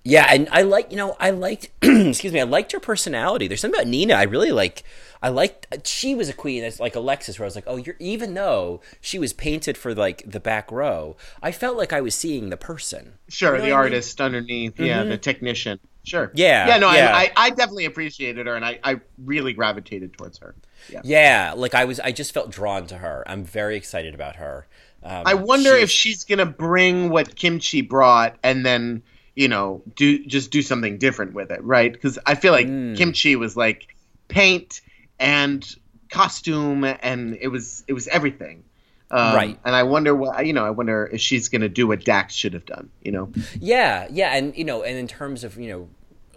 yeah, 0.05 0.27
and 0.31 0.49
I 0.53 0.63
like 0.63 0.91
you 0.91 0.99
know 0.99 1.17
I 1.19 1.31
liked 1.31 1.71
excuse 1.83 2.33
me 2.33 2.41
I 2.41 2.45
liked 2.45 2.73
her 2.73 2.81
personality. 2.81 3.49
There's 3.49 3.61
something 3.61 3.81
about 3.81 3.89
Nina 3.89 4.15
I 4.15 4.25
really 4.25 4.53
like. 4.53 4.85
I 5.23 5.31
liked 5.31 5.87
she 5.87 6.15
was 6.15 6.29
a 6.29 6.35
queen 6.35 6.61
that's 6.61 6.79
like 6.79 6.95
Alexis 6.95 7.39
where 7.39 7.45
I 7.45 7.49
was 7.49 7.55
like 7.55 7.65
oh 7.67 7.77
you're 7.77 7.97
even 7.99 8.35
though 8.35 8.83
she 9.01 9.19
was 9.19 9.33
painted 9.33 9.79
for 9.79 9.95
like 9.95 10.23
the 10.31 10.41
back 10.41 10.71
row 10.71 11.17
I 11.43 11.51
felt 11.51 11.79
like 11.79 11.95
I 11.95 12.03
was 12.03 12.15
seeing 12.15 12.51
the 12.51 12.59
person. 12.59 13.15
Sure. 13.29 13.53
You 13.53 13.63
know 13.63 13.65
the 13.65 13.73
what 13.73 13.79
I 13.79 13.85
mean? 13.85 13.95
artist 13.95 14.21
underneath. 14.21 14.79
Yeah. 14.79 15.05
The 15.05 15.17
technician. 15.17 15.81
Sure. 16.05 16.31
Yeah, 16.35 16.69
Yeah. 16.69 16.77
No. 16.79 16.93
yeah. 16.93 17.11
I, 17.15 17.25
I 17.25 17.33
I 17.47 17.51
definitely 17.51 17.87
appreciated 17.87 18.47
her 18.47 18.55
and 18.55 18.65
I 18.65 18.79
I 18.85 19.01
really 19.25 19.53
gravitated 19.55 20.13
towards 20.17 20.39
her. 20.39 20.55
Yeah. 20.91 21.01
Yeah, 21.05 21.55
like 21.57 21.75
I 21.75 21.85
was 21.87 21.99
I 21.99 22.13
just 22.13 22.33
felt 22.33 22.51
drawn 22.51 22.87
to 22.89 22.99
her. 22.99 23.25
I'm 23.27 23.45
very 23.45 23.77
excited 23.77 24.15
about 24.15 24.37
her. 24.37 24.67
Um, 25.03 25.23
I 25.27 25.35
wonder 25.35 25.71
she's- 25.71 25.83
if 25.83 25.91
she's 25.91 26.25
gonna 26.25 26.47
bring 26.47 27.09
what 27.11 27.35
Kim 27.37 27.59
Chi 27.61 27.81
brought 27.81 28.37
and 28.43 28.65
then 28.65 29.03
you 29.35 29.49
know 29.49 29.83
do 29.97 30.25
just 30.27 30.51
do 30.51 30.63
something 30.63 30.99
different 30.99 31.33
with 31.35 31.51
it, 31.51 31.63
right? 31.65 31.93
Because 31.93 32.19
I 32.27 32.35
feel 32.37 32.53
like 32.53 32.67
Mm. 32.69 32.97
Kim 32.97 33.13
Chi 33.13 33.35
was 33.37 33.57
like 33.57 33.89
paint 34.29 34.81
and 35.19 35.67
costume 36.11 36.85
and 36.85 37.37
it 37.41 37.49
was 37.49 37.83
it 37.89 37.93
was 37.95 38.09
everything. 38.09 38.63
Um, 39.11 39.35
Right. 39.35 39.59
And 39.65 39.77
I 39.77 39.83
wonder 39.83 40.15
what 40.15 40.45
you 40.47 40.53
know. 40.53 40.65
I 40.65 40.71
wonder 40.71 41.09
if 41.13 41.21
she's 41.21 41.49
gonna 41.49 41.69
do 41.69 41.87
what 41.87 42.05
Dax 42.05 42.35
should 42.35 42.55
have 42.55 42.67
done. 42.67 42.91
You 43.03 43.13
know. 43.13 43.33
Yeah, 43.61 44.09
yeah, 44.11 44.35
and 44.35 44.57
you 44.57 44.65
know, 44.65 44.83
and 44.83 44.97
in 44.97 45.07
terms 45.07 45.45
of 45.45 45.59
you 45.59 45.69
know, 45.69 45.89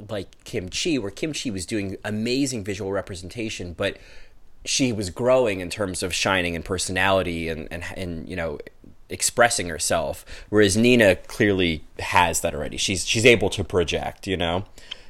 like 0.10 0.44
Kim 0.44 0.70
Chi, 0.70 0.96
where 0.96 1.12
Kim 1.12 1.34
Chi 1.34 1.50
was 1.50 1.66
doing 1.66 1.98
amazing 2.04 2.64
visual 2.64 2.92
representation, 2.92 3.74
but 3.74 3.98
she 4.68 4.92
was 4.92 5.10
growing 5.10 5.62
in 5.62 5.70
terms 5.70 6.04
of 6.04 6.14
shining 6.14 6.56
and 6.56 6.64
personality 6.64 7.48
and 7.48 7.68
and 7.72 7.84
and 7.96 8.30
you 8.30 8.36
know 8.36 8.60
expressing 9.10 9.70
herself 9.70 10.26
whereas 10.50 10.76
Nina 10.76 11.16
clearly 11.16 11.84
has 12.00 12.42
that 12.42 12.54
already 12.54 12.76
she's 12.76 13.06
she's 13.06 13.26
able 13.26 13.50
to 13.52 13.64
project 13.64 14.28
you 14.28 14.36
know 14.36 14.66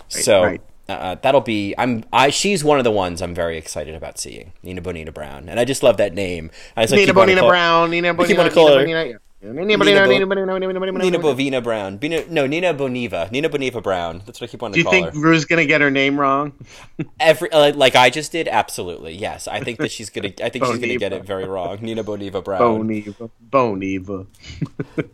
so 0.08 0.44
right. 0.44 0.62
Uh, 0.90 1.16
that'll 1.22 1.42
be 1.42 1.76
I'm 1.78 2.04
I 2.14 2.30
she's 2.30 2.64
one 2.64 2.78
of 2.78 2.84
the 2.86 2.92
ones 2.92 3.22
I'm 3.22 3.36
very 3.36 3.58
excited 3.58 3.94
about 3.94 4.18
seeing 4.18 4.54
Nina 4.64 4.80
Bonita 4.82 5.12
Brown 5.12 5.50
and 5.50 5.60
I 5.60 5.66
just 5.66 5.84
love 5.84 5.98
that 5.98 6.14
name 6.14 6.50
I 6.78 6.84
just 6.84 6.94
like 6.94 7.00
Nina 7.02 7.14
to 7.14 7.20
Bonina 7.20 7.40
call- 7.42 7.50
Brown. 7.50 7.92
Nina 7.92 8.14
wanting 8.14 8.36
to 8.38 8.50
call 8.52 8.70
Nina 8.70 8.84
Bonina. 8.86 9.10
yeah. 9.12 9.18
Nina. 9.40 9.78
Bo- 9.78 9.84
Nina. 9.86 10.08
Nina. 10.08 10.26
Nina 10.26 11.20
Bovina 11.20 11.62
Brown 11.62 11.98
Bina, 11.98 12.26
no 12.30 12.48
Nina 12.48 12.74
Boniva 12.74 13.30
Nina 13.32 13.50
Boniva 13.50 13.84
Brown 13.84 14.24
that's 14.26 14.40
what 14.42 14.50
I 14.50 14.52
keep 14.52 14.62
wanting 14.62 14.74
Do 14.76 14.80
you 14.80 14.84
to 14.86 14.90
think 14.90 15.14
her 15.14 15.20
Ru's 15.20 15.44
gonna 15.46 15.66
get 15.66 15.82
her 15.82 15.92
name 15.92 16.20
wrong? 16.20 16.54
Every 17.20 17.52
uh, 17.52 17.74
like 17.74 17.96
I 17.96 18.10
just 18.10 18.32
did, 18.32 18.48
absolutely 18.48 19.14
yes. 19.14 19.48
I 19.48 19.60
think 19.60 19.78
that 19.80 19.92
she's 19.92 20.10
gonna. 20.10 20.30
I 20.42 20.50
think 20.50 20.66
she's 20.66 20.80
gonna 20.80 20.96
get 20.98 21.14
it 21.14 21.24
very 21.26 21.46
wrong. 21.46 21.78
Nina 21.82 22.04
Boniva 22.04 22.44
Brown. 22.44 22.62
Boniva. 22.88 23.30
Boniva. 23.50 24.26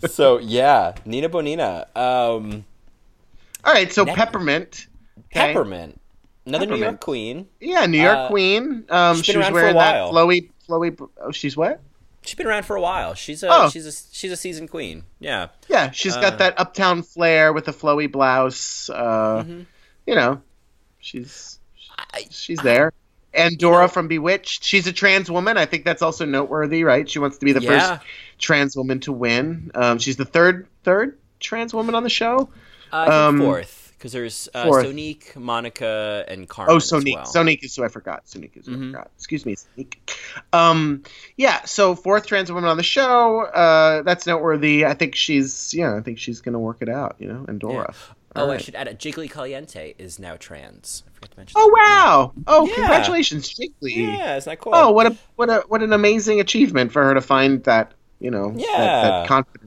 So 0.09 0.37
yeah, 0.39 0.93
Nina 1.05 1.27
Bonina. 1.29 1.85
Um, 1.97 2.63
All 3.65 3.73
right. 3.73 3.91
So 3.91 4.03
Ne- 4.05 4.15
peppermint. 4.15 4.87
Okay? 5.35 5.53
Peppermint, 5.53 5.99
another 6.45 6.65
New 6.65 6.75
York 6.75 6.99
queen. 6.99 7.47
Yeah, 7.59 7.85
New 7.87 8.01
York 8.01 8.17
Uh, 8.17 8.27
Queen. 8.29 8.85
Um, 8.89 9.17
she's 9.17 9.25
she 9.25 9.31
been 9.33 9.39
was 9.39 9.47
around 9.47 9.53
for 9.53 9.59
a 9.59 9.73
wearing 9.73 9.75
that 9.77 9.95
flowy, 10.11 10.49
flowy. 10.97 11.09
Oh, 11.21 11.31
she's 11.31 11.57
what? 11.57 11.81
She's 12.25 12.35
been 12.35 12.47
around 12.47 12.63
for 12.65 12.75
a 12.75 12.81
while. 12.81 13.15
She's 13.15 13.43
a 13.43 13.47
Oh. 13.51 13.69
she's 13.69 13.85
a 13.85 13.91
she's 14.15 14.31
a 14.31 14.37
seasoned 14.37 14.69
queen. 14.69 15.03
Yeah. 15.19 15.47
Yeah, 15.67 15.91
she's 15.91 16.15
Uh, 16.15 16.21
got 16.21 16.37
that 16.37 16.59
uptown 16.59 17.01
flair 17.03 17.51
with 17.51 17.67
a 17.67 17.73
flowy 17.73 18.09
blouse. 18.11 18.89
Uh, 18.89 19.43
Mhm. 19.45 19.65
You 20.05 20.15
know, 20.15 20.41
she's 20.99 21.59
I, 22.13 22.25
she's 22.29 22.59
there. 22.59 22.93
Endora 23.33 23.87
from 23.89 24.07
Bewitched. 24.07 24.63
She's 24.63 24.85
a 24.85 24.93
trans 24.93 25.29
woman. 25.31 25.57
I 25.57 25.65
think 25.65 25.85
that's 25.85 26.01
also 26.03 26.23
noteworthy, 26.25 26.83
right? 26.83 27.09
She 27.09 27.17
wants 27.19 27.39
to 27.39 27.45
be 27.45 27.51
the 27.51 27.61
Yeah. 27.61 27.97
first 27.97 28.01
trans 28.37 28.75
woman 28.77 28.99
to 29.01 29.11
win. 29.11 29.71
Um, 29.73 29.97
she's 29.99 30.17
the 30.17 30.25
third 30.25 30.67
third 30.83 31.17
trans 31.39 31.73
woman 31.73 31.95
on 31.95 32.03
the 32.03 32.09
show. 32.09 32.49
uh, 32.91 33.27
Um, 33.29 33.39
fourth 33.39 33.82
because 34.03 34.11
there's 34.11 34.49
uh, 34.53 34.65
fourth. 34.65 34.85
Sonique, 34.85 35.33
Monica, 35.37 36.25
and 36.27 36.49
Carmen. 36.49 36.75
Oh, 36.75 36.77
Sonique. 36.77 37.15
well. 37.15 37.23
Sonique 37.25 37.63
is 37.63 37.73
who 37.73 37.85
I 37.85 37.87
forgot. 37.87 38.25
Sonique 38.25 38.57
is 38.57 38.65
who 38.65 38.75
Mhm. 38.75 38.89
I 38.89 38.91
forgot. 38.91 39.11
Excuse 39.15 39.45
me, 39.45 39.55
Sonique. 39.55 39.95
Um, 40.51 41.03
yeah. 41.37 41.63
So 41.63 41.95
fourth 41.95 42.25
trans 42.25 42.51
woman 42.51 42.69
on 42.69 42.75
the 42.75 42.83
show. 42.83 43.43
Uh, 43.43 44.01
that's 44.01 44.27
noteworthy. 44.27 44.85
I 44.85 44.93
think 44.93 45.15
she's. 45.15 45.73
Yeah, 45.73 45.95
I 45.95 46.01
think 46.01 46.19
she's 46.19 46.41
gonna 46.41 46.59
work 46.59 46.79
it 46.81 46.89
out. 46.89 47.15
You 47.17 47.29
know, 47.29 47.45
and 47.47 47.61
Dora. 47.61 47.93
Oh, 48.35 48.41
All 48.41 48.51
I 48.51 48.57
should 48.57 48.75
add 48.75 48.89
it. 48.89 48.97
Jiggly 48.99 49.31
Caliente 49.31 49.93
is 49.97 50.19
now 50.19 50.35
trans. 50.37 51.03
I 51.07 51.11
forgot 51.13 51.31
to 51.31 51.37
mention. 51.37 51.53
Oh 51.57 51.71
that. 51.73 51.81
wow! 51.81 52.33
Oh, 52.47 52.65
Yeah. 52.67 52.73
congratulations, 52.75 53.53
Jiggly. 53.53 53.95
Yeah, 54.17 54.35
isn't 54.35 54.51
that 54.51 54.59
cool? 54.59 54.73
Oh, 54.75 54.91
what 54.91 55.05
a 55.05 55.17
what 55.37 55.49
a 55.49 55.63
what 55.69 55.81
an 55.81 55.93
amazing 55.93 56.41
achievement 56.41 56.91
for 56.91 57.03
her 57.05 57.13
to 57.13 57.21
find 57.21 57.63
that 57.63 57.93
you 58.19 58.31
know 58.31 58.51
that, 58.51 58.59
Yeah. 58.59 59.01
that 59.01 59.27
confidence 59.29 59.62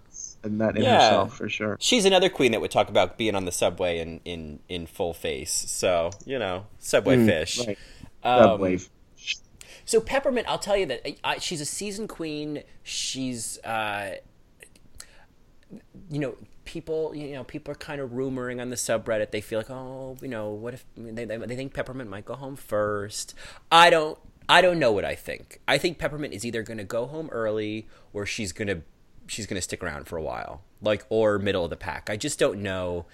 and 0.47 0.61
that 0.61 0.77
in 0.77 0.83
Yeah. 0.85 0.95
herself 1.03 1.37
for 1.37 1.49
sure. 1.49 1.77
She's 1.81 2.05
another 2.05 2.29
queen 2.29 2.53
that 2.53 2.61
would 2.61 2.71
talk 2.71 2.89
about 2.89 3.19
being 3.19 3.35
on 3.35 3.45
the 3.45 3.53
subway 3.53 3.99
in 3.99 4.21
in 4.25 4.61
in 4.69 4.87
full 4.87 5.13
face. 5.15 5.53
So 5.53 6.11
you 6.25 6.39
know, 6.39 6.67
subway 6.79 7.25
fish. 7.25 7.59
Mm, 7.59 7.67
Right. 7.67 7.79
Um, 8.23 8.43
Subway. 8.43 8.79
So 9.85 10.01
Peppermint, 10.01 10.49
I'll 10.49 10.59
tell 10.59 10.77
you 10.77 10.87
that 10.87 11.07
I, 11.07 11.17
I, 11.23 11.39
she's 11.39 11.61
a 11.61 11.65
seasoned 11.65 12.09
queen. 12.09 12.65
She's, 12.83 13.59
uh, 13.59 14.17
you 16.11 16.19
know, 16.19 16.35
people, 16.65 17.15
you 17.15 17.35
know, 17.35 17.45
people 17.45 17.71
are 17.73 17.77
kind 17.77 18.01
of 18.01 18.11
rumoring 18.11 18.61
on 18.61 18.71
the 18.71 18.77
subreddit. 18.77 19.31
They 19.31 19.41
feel 19.41 19.61
like, 19.61 19.71
oh, 19.71 20.17
you 20.21 20.29
know, 20.29 20.51
what 20.51 20.75
if 20.75 20.85
they, 20.97 21.25
they, 21.25 21.37
they 21.37 21.57
think 21.57 21.73
Peppermint 21.75 22.11
might 22.11 22.25
go 22.25 22.35
home 22.35 22.57
first? 22.57 23.35
I 23.71 23.91
don't. 23.91 24.19
I 24.49 24.61
don't 24.61 24.79
know 24.79 24.93
what 24.93 25.05
I 25.05 25.17
think. 25.17 25.61
I 25.67 25.77
think 25.77 25.99
Peppermint 25.99 26.33
is 26.33 26.45
either 26.45 26.63
going 26.63 26.79
to 26.79 26.85
go 26.85 27.07
home 27.07 27.29
early 27.33 27.89
or 28.13 28.27
she's 28.27 28.53
going 28.53 28.69
to 28.69 28.83
she's 29.27 29.47
going 29.47 29.57
to 29.57 29.63
stick 29.63 29.83
around 29.83 30.07
for 30.07 30.17
a 30.17 30.23
while, 30.23 30.63
like 30.81 31.05
or 31.09 31.39
middle 31.39 31.65
of 31.65 31.71
the 31.71 31.77
pack. 31.77 32.09
I 32.11 32.17
just 32.17 32.39
don't 32.39 32.63
know 32.63 33.07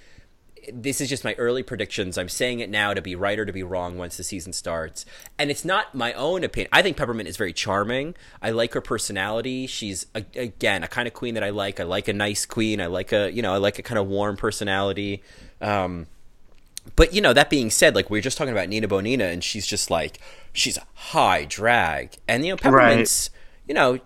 this 0.73 1.01
is 1.01 1.09
just 1.09 1.25
my 1.25 1.35
early 1.35 1.63
predictions. 1.63 2.17
I'm 2.17 2.29
saying 2.29 2.61
it 2.61 2.71
now 2.71 2.95
to 2.95 3.03
be 3.03 3.17
right 3.17 3.39
or 3.39 3.45
to 3.45 3.53
be 3.53 3.63
wrong 3.63 3.99
once 3.99 4.17
the 4.17 4.25
season 4.25 4.53
starts. 4.53 5.05
And 5.39 5.51
it's 5.51 5.65
not 5.65 5.95
my 5.95 6.13
own 6.13 6.45
opinion. 6.45 6.69
I 6.73 6.83
think 6.83 6.97
Peppermint 6.97 7.29
is 7.29 7.37
very 7.37 7.53
charming. 7.53 8.15
I 8.41 8.51
like 8.51 8.75
her 8.75 8.81
personality. 8.81 9.67
She's 9.67 10.07
a, 10.15 10.25
again 10.37 10.85
a 10.85 10.89
kind 10.89 11.09
of 11.09 11.15
queen 11.15 11.35
that 11.35 11.43
I 11.43 11.51
like. 11.51 11.81
I 11.81 11.85
like 11.85 12.09
a 12.09 12.13
nice 12.13 12.47
queen. 12.47 12.81
I 12.81 12.87
like 12.87 13.13
a 13.13 13.33
you 13.33 13.43
know 13.43 13.53
I 13.53 13.57
like 13.57 13.79
a 13.79 13.83
kind 13.83 13.99
of 13.99 14.07
warm 14.07 14.37
personality. 14.37 15.23
Um, 15.61 16.07
but 16.97 17.13
you 17.13 17.21
know 17.21 17.33
that 17.33 17.51
being 17.51 17.71
said, 17.71 17.95
like 17.95 18.11
we 18.11 18.19
were 18.19 18.23
just 18.23 18.39
talking 18.39 18.53
about 18.53 18.69
Nina 18.69 18.89
Bonina, 18.89 19.33
and 19.33 19.43
she's 19.43 19.67
just 19.67 19.91
like 19.91 20.19
she's 20.53 20.77
a 20.77 20.87
high 20.95 21.45
drag, 21.45 22.17
and 22.29 22.45
you 22.45 22.53
know 22.53 22.57
Peppermint's 22.57 23.31
you 23.67 23.75
know 23.75 23.99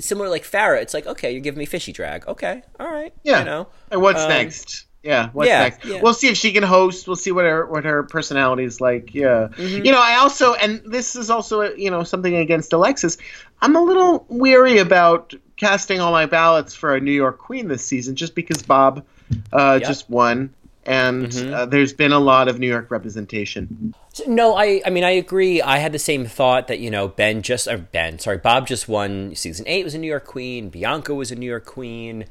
similar 0.00 0.28
like 0.28 0.44
Farrah, 0.44 0.80
It's 0.82 0.94
like 0.94 1.06
okay, 1.06 1.32
you're 1.32 1.40
giving 1.40 1.58
me 1.58 1.66
fishy 1.66 1.92
drag. 1.92 2.26
Okay, 2.28 2.62
all 2.80 2.88
right, 2.90 3.12
Yeah. 3.22 3.40
you 3.40 3.44
know. 3.44 3.68
And 3.90 4.00
what's 4.02 4.22
Um, 4.22 4.28
next? 4.30 4.84
Yeah, 5.02 5.28
what's 5.34 5.46
yeah, 5.48 5.60
next? 5.60 5.84
yeah. 5.84 6.00
We'll 6.02 6.14
see 6.14 6.26
if 6.28 6.36
she 6.36 6.52
can 6.52 6.64
host. 6.64 7.06
We'll 7.06 7.14
see 7.16 7.30
what 7.30 7.44
her 7.44 7.64
what 7.66 7.84
her 7.84 8.02
personality 8.02 8.64
is 8.64 8.80
like. 8.80 9.14
Yeah, 9.14 9.48
Mm-hmm. 9.56 9.84
you 9.84 9.92
know, 9.92 10.00
I 10.00 10.16
also 10.16 10.54
and 10.54 10.82
this 10.84 11.14
is 11.14 11.30
also 11.30 11.62
you 11.74 11.90
know 11.90 12.02
something 12.02 12.34
against 12.34 12.72
Alexis. 12.72 13.16
I'm 13.62 13.76
a 13.76 13.82
little 13.82 14.26
weary 14.28 14.78
about 14.78 15.32
casting 15.56 16.00
all 16.00 16.10
my 16.12 16.26
ballots 16.26 16.74
for 16.74 16.94
a 16.94 17.00
New 17.00 17.12
York 17.12 17.38
Queen 17.38 17.68
this 17.68 17.84
season, 17.84 18.16
just 18.16 18.34
because 18.34 18.62
Bob 18.62 19.04
uh, 19.52 19.78
Yep. 19.80 19.88
just 19.88 20.10
won, 20.10 20.52
and 20.86 21.26
Mm-hmm. 21.26 21.54
uh, 21.54 21.66
there's 21.66 21.92
been 21.92 22.12
a 22.12 22.18
lot 22.20 22.48
of 22.48 22.58
New 22.58 22.68
York 22.68 22.90
representation. 22.90 23.94
No, 24.26 24.54
I 24.56 24.80
I 24.86 24.90
mean 24.90 25.04
I 25.04 25.10
agree. 25.10 25.60
I 25.60 25.78
had 25.78 25.92
the 25.92 25.98
same 25.98 26.26
thought 26.26 26.68
that 26.68 26.78
you 26.78 26.90
know 26.90 27.08
Ben 27.08 27.42
just 27.42 27.66
or 27.68 27.76
Ben, 27.78 28.18
sorry, 28.18 28.38
Bob 28.38 28.66
just 28.66 28.88
won 28.88 29.34
season 29.34 29.64
eight 29.68 29.84
was 29.84 29.94
a 29.94 29.98
New 29.98 30.06
York 30.08 30.24
Queen. 30.24 30.68
Bianca 30.70 31.14
was 31.14 31.30
a 31.30 31.34
New 31.36 31.46
York 31.46 31.66
Queen. 31.66 32.24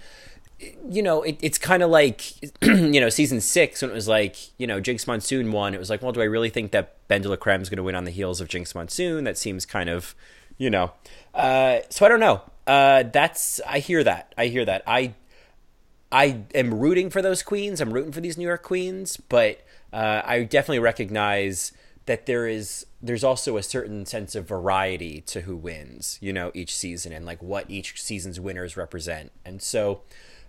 You 0.89 1.03
know, 1.03 1.21
it, 1.21 1.37
it's 1.41 1.57
kind 1.57 1.83
of 1.83 1.89
like 1.89 2.41
you 2.63 2.99
know 3.01 3.09
season 3.09 3.41
six 3.41 3.81
when 3.81 3.91
it 3.91 3.93
was 3.93 4.07
like 4.07 4.37
you 4.57 4.65
know 4.65 4.79
Jinkx 4.81 5.05
Monsoon 5.05 5.51
won. 5.51 5.73
It 5.73 5.79
was 5.79 5.89
like, 5.89 6.01
well, 6.01 6.13
do 6.13 6.21
I 6.21 6.25
really 6.25 6.49
think 6.49 6.71
that 6.71 6.95
Ben 7.07 7.21
de 7.21 7.29
la 7.29 7.35
Creme 7.35 7.61
is 7.61 7.69
going 7.69 7.77
to 7.77 7.83
win 7.83 7.93
on 7.95 8.05
the 8.05 8.11
heels 8.11 8.39
of 8.41 8.47
Jinkx 8.47 8.73
Monsoon? 8.73 9.25
That 9.25 9.37
seems 9.37 9.65
kind 9.65 9.89
of 9.89 10.15
you 10.57 10.69
know. 10.69 10.93
Uh, 11.33 11.79
so 11.89 12.05
I 12.05 12.09
don't 12.09 12.21
know. 12.21 12.41
Uh, 12.65 13.03
that's 13.03 13.59
I 13.67 13.79
hear 13.79 14.03
that. 14.05 14.33
I 14.37 14.47
hear 14.47 14.63
that. 14.65 14.81
I 14.87 15.13
I 16.15 16.43
am 16.55 16.73
rooting 16.79 17.09
for 17.09 17.21
those 17.21 17.43
queens. 17.43 17.81
I'm 17.81 17.91
rooting 17.93 18.13
for 18.13 18.21
these 18.21 18.37
New 18.37 18.47
York 18.47 18.63
queens, 18.63 19.17
but 19.17 19.59
uh, 19.91 20.21
I 20.23 20.43
definitely 20.43 20.79
recognize 20.79 21.73
that 22.05 22.25
there 22.25 22.47
is 22.47 22.85
there's 23.01 23.23
also 23.23 23.57
a 23.57 23.63
certain 23.63 24.05
sense 24.05 24.33
of 24.33 24.47
variety 24.47 25.21
to 25.21 25.41
who 25.41 25.55
wins, 25.57 26.17
you 26.21 26.31
know, 26.31 26.51
each 26.53 26.73
season 26.75 27.11
and 27.11 27.25
like 27.25 27.43
what 27.43 27.69
each 27.69 28.01
season's 28.01 28.39
winners 28.39 28.77
represent. 28.77 29.31
And 29.43 29.61
so 29.61 30.01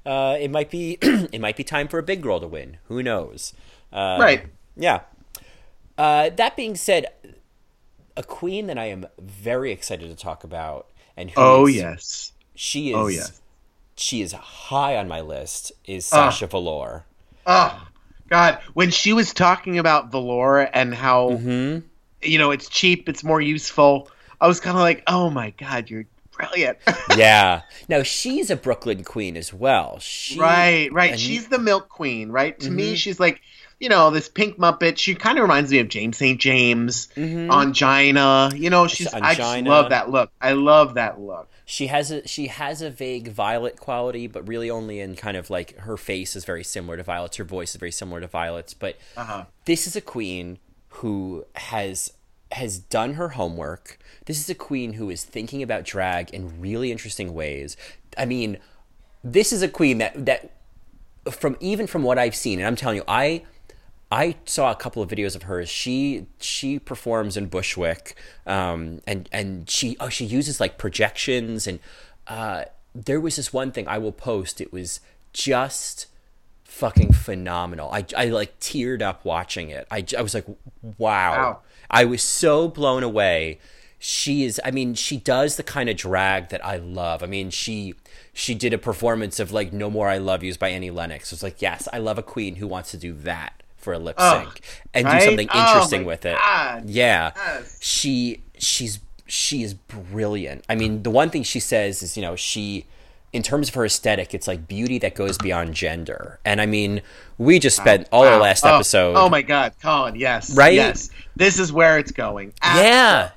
uh, 0.06 0.36
it 0.40 0.50
might 0.52 0.70
be 0.70 0.98
it 1.02 1.40
might 1.40 1.56
be 1.56 1.64
time 1.64 1.88
for 1.88 1.98
a 1.98 2.02
big 2.02 2.22
girl 2.22 2.38
to 2.40 2.46
win. 2.46 2.76
Who 2.84 3.02
knows? 3.02 3.52
Uh, 3.92 4.18
Right. 4.20 4.46
Yeah. 4.76 5.00
Uh, 5.98 6.30
that 6.30 6.56
being 6.56 6.76
said, 6.76 7.06
a 8.16 8.22
queen 8.22 8.66
that 8.68 8.78
I 8.78 8.84
am 8.86 9.06
very 9.18 9.72
excited 9.72 10.08
to 10.10 10.14
talk 10.16 10.44
about, 10.44 10.90
and 11.16 11.30
who 11.30 11.40
Oh 11.40 11.66
is- 11.66 11.74
yes. 11.74 12.32
she 12.54 12.90
is 12.90 12.96
Oh, 12.96 13.06
yes. 13.08 13.40
She 13.96 14.22
is 14.22 14.32
high 14.32 14.96
on 14.96 15.08
my 15.08 15.20
list 15.20 15.72
is 15.86 16.08
Ah. 16.12 16.30
Sasha 16.30 16.46
Velour. 16.46 17.04
Oh 17.46 17.88
God, 18.28 18.58
when 18.74 18.90
she 18.90 19.12
was 19.12 19.32
talking 19.32 19.78
about 19.78 20.10
Valor 20.10 20.60
and 20.60 20.94
how 20.94 21.30
Mm-hmm. 21.30 21.86
you 22.22 22.38
know 22.38 22.50
it's 22.50 22.68
cheap, 22.68 23.08
it's 23.08 23.22
more 23.24 23.40
useful, 23.40 24.10
I 24.40 24.48
was 24.48 24.60
kind 24.60 24.76
of 24.76 24.80
like, 24.82 25.02
oh 25.06 25.30
my 25.30 25.50
God, 25.50 25.88
you're 25.88 26.06
brilliant. 26.32 26.78
yeah. 27.16 27.62
Now 27.88 28.02
she's 28.02 28.50
a 28.50 28.56
Brooklyn 28.56 29.04
queen 29.04 29.36
as 29.36 29.52
well. 29.54 29.98
She, 30.00 30.38
right, 30.38 30.92
right. 30.92 31.12
and- 31.12 31.20
She's 31.20 31.48
the 31.48 31.58
milk 31.58 31.88
queen, 31.88 32.30
right? 32.30 32.58
To 32.60 32.70
me, 32.70 32.92
Mhm. 32.94 32.96
she's 32.96 33.18
like, 33.20 33.40
you 33.80 33.88
know, 33.90 34.10
this 34.10 34.28
pink 34.28 34.58
muppet. 34.58 34.96
She 34.98 35.14
kind 35.14 35.38
of 35.38 35.42
reminds 35.42 35.70
me 35.70 35.78
of 35.80 35.88
James 35.88 36.16
St. 36.16 36.40
James, 36.40 37.08
Mhm. 37.16 37.50
Angina. 37.52 38.50
You 38.56 38.70
know, 38.70 38.86
she's. 38.88 39.06
I 39.12 39.34
just 39.34 39.62
love 39.66 39.90
that 39.90 40.10
look. 40.10 40.30
I 40.40 40.52
love 40.52 40.94
that 40.94 41.20
look. 41.20 41.48
She 41.68 41.88
has 41.88 42.12
a 42.12 42.26
she 42.28 42.46
has 42.46 42.80
a 42.80 42.88
vague 42.90 43.28
Violet 43.28 43.78
quality, 43.78 44.28
but 44.28 44.46
really 44.46 44.70
only 44.70 45.00
in 45.00 45.16
kind 45.16 45.36
of 45.36 45.50
like 45.50 45.76
her 45.78 45.96
face 45.96 46.36
is 46.36 46.44
very 46.44 46.62
similar 46.62 46.96
to 46.96 47.02
Violet's. 47.02 47.36
Her 47.38 47.44
voice 47.44 47.70
is 47.70 47.76
very 47.76 47.90
similar 47.90 48.20
to 48.20 48.28
Violet's. 48.28 48.72
But 48.72 48.96
Uh 49.16 49.24
huh. 49.24 49.44
this 49.64 49.86
is 49.88 49.96
a 49.96 50.00
queen 50.00 50.58
who 50.88 51.44
has 51.56 52.12
has 52.52 52.78
done 52.78 53.14
her 53.14 53.30
homework. 53.30 53.98
This 54.26 54.38
is 54.38 54.48
a 54.48 54.54
queen 54.54 54.92
who 54.92 55.10
is 55.10 55.24
thinking 55.24 55.60
about 55.60 55.84
drag 55.84 56.30
in 56.30 56.60
really 56.60 56.92
interesting 56.92 57.34
ways. 57.34 57.76
I 58.16 58.26
mean, 58.26 58.58
this 59.24 59.52
is 59.52 59.60
a 59.60 59.68
queen 59.68 59.98
that 59.98 60.24
that 60.24 60.52
from 61.32 61.56
even 61.58 61.88
from 61.88 62.04
what 62.04 62.16
I've 62.16 62.36
seen, 62.36 62.60
and 62.60 62.66
I'm 62.68 62.76
telling 62.76 62.98
you, 62.98 63.04
I 63.08 63.42
I 64.10 64.36
saw 64.44 64.70
a 64.70 64.76
couple 64.76 65.02
of 65.02 65.10
videos 65.10 65.34
of 65.34 65.44
hers. 65.44 65.68
She 65.68 66.26
she 66.38 66.78
performs 66.78 67.36
in 67.36 67.46
Bushwick, 67.46 68.14
um, 68.46 69.00
and 69.06 69.28
and 69.32 69.68
she 69.68 69.96
oh 69.98 70.08
she 70.08 70.24
uses 70.24 70.60
like 70.60 70.78
projections 70.78 71.66
and 71.66 71.80
uh, 72.28 72.64
there 72.94 73.20
was 73.20 73.36
this 73.36 73.52
one 73.52 73.72
thing 73.72 73.86
I 73.88 73.98
will 73.98 74.12
post. 74.12 74.60
It 74.60 74.72
was 74.72 75.00
just 75.32 76.06
fucking 76.64 77.12
phenomenal. 77.12 77.90
I, 77.92 78.04
I 78.16 78.26
like 78.26 78.58
teared 78.60 79.02
up 79.02 79.24
watching 79.24 79.70
it. 79.70 79.86
I, 79.90 80.04
I 80.16 80.22
was 80.22 80.34
like, 80.34 80.46
wow. 80.46 80.96
Wow. 80.98 81.58
I 81.90 82.04
was 82.04 82.22
so 82.22 82.68
blown 82.68 83.02
away. 83.02 83.58
She 83.98 84.44
is 84.44 84.60
I 84.64 84.70
mean, 84.70 84.94
she 84.94 85.16
does 85.16 85.56
the 85.56 85.62
kind 85.62 85.88
of 85.88 85.96
drag 85.96 86.50
that 86.50 86.64
I 86.64 86.76
love. 86.76 87.22
I 87.22 87.26
mean, 87.26 87.50
she 87.50 87.94
she 88.32 88.54
did 88.54 88.72
a 88.72 88.78
performance 88.78 89.40
of 89.40 89.52
like 89.52 89.72
No 89.72 89.90
More 89.90 90.08
I 90.08 90.18
Love 90.18 90.44
Yous 90.44 90.56
by 90.56 90.68
Annie 90.68 90.90
Lennox. 90.90 91.32
It's 91.32 91.42
like, 91.42 91.60
yes, 91.60 91.88
I 91.92 91.98
love 91.98 92.18
a 92.18 92.22
queen 92.22 92.56
who 92.56 92.66
wants 92.66 92.90
to 92.92 92.96
do 92.96 93.12
that 93.14 93.62
for 93.86 93.92
a 93.92 93.98
lip 94.00 94.18
sync 94.20 94.60
and 94.92 95.04
Right? 95.06 95.20
do 95.20 95.26
something 95.26 95.48
Oh 95.52 95.60
interesting 95.68 96.00
my 96.02 96.06
with 96.08 96.26
it. 96.26 96.36
God. 96.36 96.90
Yeah. 96.90 97.30
Yes. 97.36 97.78
She 97.80 98.42
she's 98.58 98.98
she 99.28 99.62
is 99.62 99.74
brilliant. 99.74 100.64
I 100.68 100.74
mean, 100.74 101.04
the 101.04 101.10
one 101.10 101.30
thing 101.30 101.44
she 101.44 101.60
says 101.60 102.02
is, 102.02 102.16
you 102.16 102.22
know, 102.22 102.34
she 102.34 102.86
in 103.32 103.42
terms 103.42 103.68
of 103.68 103.74
her 103.74 103.84
aesthetic, 103.84 104.34
it's 104.34 104.48
like 104.48 104.66
beauty 104.66 104.98
that 104.98 105.14
goes 105.14 105.36
beyond 105.38 105.74
gender. 105.74 106.38
And 106.44 106.60
I 106.60 106.66
mean, 106.66 107.00
we 107.38 107.58
just 107.58 107.76
spent 107.76 108.08
all 108.10 108.24
our 108.24 108.38
Wow. 108.38 108.42
last 108.42 108.64
Oh, 108.64 108.74
episode 108.76 109.14
Oh, 109.16 109.28
my 109.28 109.42
God, 109.42 109.72
Colin. 109.82 110.16
Yes. 110.16 110.56
Right? 110.56 110.74
Yes. 110.74 111.10
This 111.36 111.58
is 111.58 111.72
where 111.72 111.98
it's 111.98 112.12
going. 112.12 112.54
Yeah. 112.64 113.30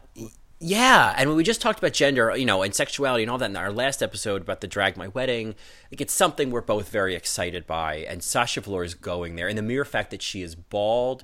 Yeah, 0.61 1.13
and 1.17 1.29
when 1.29 1.37
we 1.37 1.43
just 1.43 1.61
talked 1.61 1.79
about 1.79 1.93
gender, 1.93 2.35
you 2.35 2.45
know, 2.45 2.63
and 2.63 2.75
sexuality 2.75 3.23
and 3.23 3.31
all 3.31 3.37
that 3.37 3.49
in 3.49 3.55
our 3.55 3.71
last 3.71 4.03
episode 4.03 4.41
about 4.41 4.59
the 4.59 4.67
drag 4.67 4.97
my 4.97 5.07
wedding, 5.07 5.55
like 5.91 6.01
it's 6.01 6.13
something 6.13 6.51
we're 6.51 6.59
both 6.61 6.89
very 6.89 7.15
excited 7.15 7.65
by, 7.65 7.97
and 8.09 8.21
Sasha 8.21 8.59
Velour 8.59 8.83
is 8.83 8.93
going 8.93 9.37
there, 9.37 9.47
and 9.47 9.57
the 9.57 9.61
mere 9.61 9.85
fact 9.85 10.11
that 10.11 10.21
she 10.21 10.41
is 10.41 10.55
bald, 10.55 11.23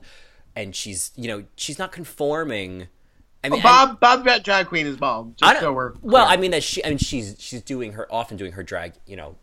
and 0.55 0.73
she's, 0.73 1.11
you 1.17 1.27
know, 1.27 1.43
she's 1.57 1.77
not 1.77 1.91
conforming. 1.91 2.87
I 3.43 3.49
mean, 3.49 3.55
and- 3.59 3.63
Bob, 3.63 3.99
Bob, 3.99 4.43
drag 4.43 4.67
queen 4.67 4.87
is 4.87 4.95
bald. 4.95 5.35
I 5.41 5.51
Just 5.51 5.61
so 5.63 5.73
we're 5.73 5.93
well. 6.01 6.25
I 6.29 6.37
mean 6.37 6.51
that 6.51 6.63
she, 6.63 6.83
I 6.85 6.89
mean 6.89 6.97
she's 6.97 7.35
she's 7.37 7.61
doing 7.61 7.91
her 7.91 8.07
often 8.11 8.37
doing 8.37 8.53
her 8.53 8.63
drag, 8.63 8.93
you 9.05 9.17
know, 9.17 9.35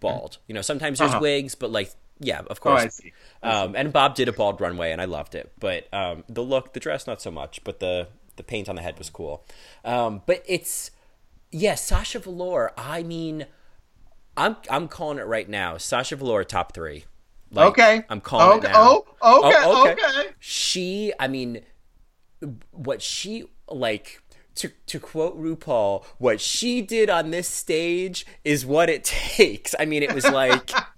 bald. 0.00 0.38
You 0.48 0.54
know, 0.54 0.62
sometimes 0.62 0.98
there's 0.98 1.10
Uh-huh. 1.10 1.20
wigs, 1.20 1.54
but 1.54 1.70
like, 1.70 1.92
yeah, 2.20 2.38
of 2.40 2.46
Oh, 2.52 2.54
course. 2.54 2.82
I 2.82 2.88
see. 2.88 3.12
Um, 3.42 3.76
and 3.76 3.92
Bob 3.92 4.14
did 4.14 4.28
a 4.28 4.32
bald 4.32 4.62
runway, 4.62 4.92
and 4.92 5.00
I 5.00 5.04
loved 5.04 5.34
it. 5.34 5.52
But 5.60 5.92
um, 5.92 6.24
the 6.28 6.42
look, 6.42 6.72
the 6.72 6.80
dress, 6.80 7.06
not 7.06 7.20
so 7.20 7.30
much. 7.30 7.62
But 7.64 7.80
the 7.80 8.08
the 8.40 8.44
paint 8.44 8.68
on 8.70 8.76
the 8.76 8.82
head 8.82 8.96
was 8.98 9.10
cool. 9.10 9.44
Um, 9.84 10.22
but 10.24 10.42
it's 10.46 10.90
yeah, 11.52 11.74
Sasha 11.74 12.18
Velour. 12.18 12.72
I 12.76 13.02
mean, 13.02 13.46
I'm 14.34 14.56
I'm 14.70 14.88
calling 14.88 15.18
it 15.18 15.26
right 15.26 15.48
now. 15.48 15.76
Sasha 15.76 16.16
Velour 16.16 16.44
top 16.44 16.72
three. 16.72 17.04
Like, 17.52 17.66
Okay. 17.68 18.04
I'm 18.08 18.20
calling 18.20 18.58
okay. 18.58 18.68
it 18.68 18.72
now. 18.72 19.02
Oh, 19.20 19.48
okay. 19.48 19.58
Oh, 19.62 19.90
okay. 19.90 20.30
She, 20.38 21.12
I 21.18 21.26
mean, 21.28 21.62
what 22.70 23.02
she 23.02 23.44
like 23.68 24.22
to 24.54 24.70
to 24.86 24.98
quote 25.00 25.38
RuPaul, 25.38 26.04
what 26.18 26.40
she 26.40 26.80
did 26.80 27.10
on 27.10 27.30
this 27.30 27.48
stage 27.48 28.24
is 28.44 28.64
what 28.64 28.88
it 28.88 29.04
takes. 29.36 29.74
I 29.78 29.84
mean, 29.84 30.02
it 30.02 30.14
was 30.14 30.24
like 30.24 30.70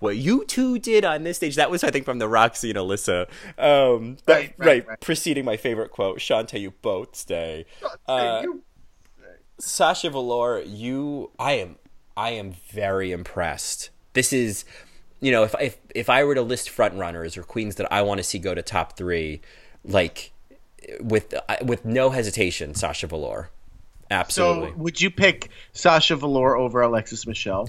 what 0.00 0.16
you 0.16 0.44
two 0.46 0.78
did 0.78 1.04
on 1.04 1.22
this 1.24 1.36
stage. 1.36 1.56
That 1.56 1.70
was, 1.70 1.82
I 1.84 1.90
think, 1.90 2.04
from 2.04 2.18
the 2.18 2.28
Roxy 2.28 2.70
and 2.70 2.78
Alyssa. 2.78 3.28
Um, 3.58 4.16
that- 4.26 4.34
Right, 4.34 4.54
right, 4.58 4.86
right. 4.88 5.00
Preceding 5.00 5.44
my 5.44 5.56
favorite 5.56 5.90
quote, 5.90 6.18
Shantay, 6.18 6.60
you 6.60 6.70
both 6.82 7.14
stay. 7.16 7.64
Uh, 8.06 8.40
You- 8.44 8.62
Sasha 9.60 10.08
Velour, 10.10 10.62
you, 10.64 11.30
I 11.38 11.54
am, 11.54 11.76
I 12.16 12.30
am 12.30 12.52
very 12.70 13.10
impressed. 13.10 13.90
This 14.12 14.32
is, 14.32 14.64
you 15.20 15.32
know, 15.32 15.42
if 15.42 15.54
if 15.60 15.76
if 15.94 16.08
I 16.08 16.22
were 16.24 16.34
to 16.36 16.42
list 16.42 16.70
front 16.70 16.94
runners 16.94 17.36
or 17.36 17.42
queens 17.42 17.74
that 17.76 17.92
I 17.92 18.02
want 18.02 18.18
to 18.18 18.24
see 18.24 18.38
go 18.38 18.54
to 18.54 18.62
top 18.62 18.96
three, 18.96 19.40
like 19.84 20.32
with 21.00 21.34
with 21.62 21.84
no 21.84 22.10
hesitation, 22.10 22.74
Sasha 22.76 23.08
Velour, 23.08 23.50
absolutely. 24.12 24.70
so, 24.70 24.76
would 24.76 25.00
you 25.00 25.10
pick 25.10 25.50
Sasha 25.72 26.14
Velour 26.14 26.56
over 26.56 26.80
Alexis 26.82 27.26
Michelle? 27.26 27.68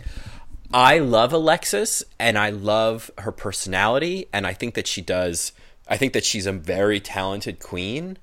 I 0.73 0.99
love 0.99 1.33
Alexis 1.33 2.03
and 2.19 2.37
I 2.37 2.49
love 2.51 3.09
her 3.19 3.31
personality 3.31 4.27
and 4.31 4.45
I 4.45 4.53
think 4.53 4.75
that 4.75 4.87
she 4.87 5.01
does 5.01 5.51
I 5.87 5.97
think 5.97 6.13
that 6.13 6.23
she's 6.23 6.45
a 6.45 6.51
very 6.51 6.99
talented 6.99 7.59
queen. 7.59 8.17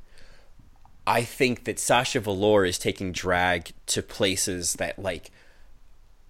I 1.05 1.22
think 1.22 1.64
that 1.64 1.80
Sasha 1.80 2.20
Velour 2.20 2.64
is 2.64 2.78
taking 2.78 3.11
drag 3.11 3.72
to 3.86 4.03
places 4.03 4.74
that 4.74 4.99
like 4.99 5.30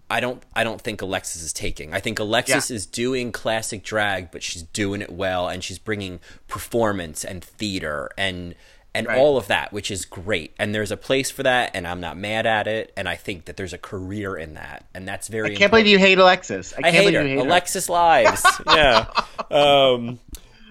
I 0.08 0.20
don't 0.20 0.42
I 0.54 0.64
don't 0.64 0.80
think 0.80 1.02
Alexis 1.02 1.42
is 1.42 1.52
taking. 1.52 1.92
I 1.92 2.00
think 2.00 2.18
Alexis 2.18 2.70
Yeah. 2.70 2.76
is 2.76 2.86
doing 2.86 3.32
classic 3.32 3.82
drag 3.82 4.30
but 4.30 4.42
she's 4.42 4.62
doing 4.62 5.02
it 5.02 5.10
well 5.12 5.48
and 5.48 5.62
she's 5.62 5.78
bringing 5.78 6.20
performance 6.48 7.24
and 7.24 7.44
theater 7.44 8.10
and 8.16 8.54
and 8.96 9.06
Right. 9.06 9.18
all 9.18 9.36
of 9.36 9.46
that 9.48 9.72
which 9.72 9.90
is 9.90 10.04
great. 10.04 10.54
And 10.58 10.74
there's 10.74 10.90
a 10.90 10.96
place 10.96 11.30
for 11.30 11.42
that 11.42 11.70
and 11.74 11.86
I'm 11.86 12.00
not 12.00 12.16
mad 12.16 12.46
at 12.46 12.66
it 12.66 12.92
and 12.96 13.08
I 13.08 13.16
think 13.16 13.44
that 13.46 13.56
there's 13.56 13.72
a 13.72 13.78
career 13.78 14.36
in 14.36 14.54
that 14.54 14.86
and 14.94 15.06
that's 15.06 15.28
very 15.28 15.52
I 15.52 15.54
can't 15.56 15.70
believe 15.70 15.86
you 15.86 15.98
hate 15.98 16.18
Alexis. 16.18 16.72
I, 16.74 16.78
I 16.78 16.82
can't 16.82 16.94
hate 16.94 17.00
believe 17.12 17.14
her. 17.20 17.26
you 17.26 17.38
hate 17.40 17.46
Alexis 17.46 17.88
Lives. 17.88 18.44
yeah. 18.66 19.06
Um, 19.50 20.18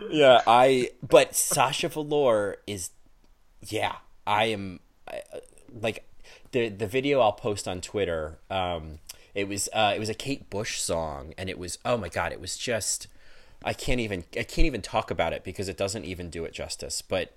yeah. 0.10 0.42
I. 0.46 0.90
But 1.08 1.36
Sasha 1.36 1.90
Velour 1.90 2.58
is. 2.68 2.90
Yeah. 3.62 3.94
I 4.28 4.46
am. 4.46 4.80
I, 5.08 5.22
uh, 5.34 5.40
like 5.82 6.08
the 6.52 6.70
the 6.70 6.88
video 6.88 7.20
I'll 7.20 7.32
post 7.34 7.68
on 7.68 7.82
Twitter. 7.82 8.40
Um, 8.50 9.00
it 9.34 9.48
was 9.48 9.68
uh, 9.74 9.94
it 9.96 10.00
was 10.00 10.10
a 10.10 10.14
Kate 10.14 10.50
Bush 10.50 10.80
song, 10.80 11.34
and 11.38 11.50
it 11.50 11.58
was 11.60 11.78
oh 11.86 11.98
my 11.98 12.10
god, 12.10 12.32
it 12.32 12.40
was 12.42 12.58
just. 12.58 13.08
I 13.64 13.74
can't 13.74 14.00
even 14.00 14.26
I 14.38 14.44
can't 14.44 14.66
even 14.68 14.82
talk 14.82 15.10
about 15.10 15.34
it 15.34 15.44
because 15.44 15.68
it 15.70 15.78
doesn't 15.78 16.06
even 16.06 16.30
do 16.30 16.46
it 16.46 16.54
justice. 16.54 17.02
But 17.02 17.36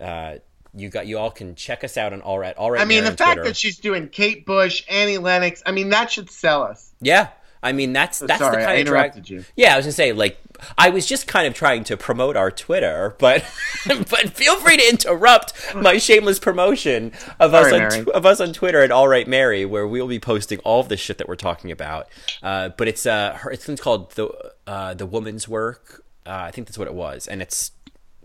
uh, 0.00 0.36
you 0.74 0.88
got 0.88 1.06
you 1.06 1.18
all 1.18 1.30
can 1.30 1.54
check 1.54 1.84
us 1.84 1.96
out 1.96 2.12
on 2.12 2.20
all 2.20 2.38
right 2.38 2.56
all 2.56 2.70
right. 2.70 2.80
I 2.80 2.84
mean, 2.84 3.04
the 3.04 3.12
fact 3.12 3.34
Twitter. 3.34 3.44
that 3.44 3.56
she's 3.56 3.78
doing 3.78 4.08
Kate 4.08 4.44
Bush, 4.46 4.84
Annie 4.88 5.18
Lennox. 5.18 5.62
I 5.66 5.72
mean, 5.72 5.90
that 5.90 6.10
should 6.10 6.30
sell 6.30 6.62
us. 6.62 6.92
Yeah, 7.00 7.28
I 7.62 7.72
mean 7.72 7.92
that's 7.92 8.18
that's 8.20 8.38
sorry, 8.38 8.62
the 8.62 8.66
kind 8.66 8.78
I 8.78 8.80
of 8.80 8.86
drag. 8.86 9.30
you. 9.30 9.44
Yeah, 9.56 9.74
I 9.74 9.76
was 9.76 9.86
gonna 9.86 9.92
say 9.92 10.12
like 10.12 10.38
I 10.76 10.90
was 10.90 11.06
just 11.06 11.26
kind 11.26 11.46
of 11.46 11.54
trying 11.54 11.84
to 11.84 11.96
promote 11.96 12.36
our 12.36 12.50
Twitter, 12.50 13.16
but 13.18 13.44
but 13.86 14.30
feel 14.30 14.56
free 14.56 14.76
to 14.76 14.88
interrupt 14.88 15.74
my 15.74 15.98
shameless 15.98 16.38
promotion 16.38 17.12
of 17.40 17.54
us 17.54 17.72
on 17.72 18.10
of 18.10 18.26
us 18.26 18.40
on 18.40 18.52
Twitter 18.52 18.82
at 18.82 18.90
All 18.90 19.08
Right 19.08 19.26
Mary, 19.26 19.64
where 19.64 19.86
we'll 19.86 20.08
be 20.08 20.20
posting 20.20 20.58
all 20.60 20.80
of 20.80 20.88
the 20.88 20.96
shit 20.96 21.18
that 21.18 21.28
we're 21.28 21.36
talking 21.36 21.70
about. 21.70 22.08
Uh, 22.42 22.70
but 22.70 22.88
it's 22.88 23.06
uh 23.06 23.34
her, 23.34 23.50
it's 23.50 23.68
called 23.80 24.12
the 24.12 24.52
uh, 24.66 24.94
the 24.94 25.06
woman's 25.06 25.48
work. 25.48 26.04
Uh, 26.26 26.44
I 26.46 26.50
think 26.50 26.66
that's 26.66 26.78
what 26.78 26.88
it 26.88 26.94
was, 26.94 27.26
and 27.26 27.40
it's 27.40 27.70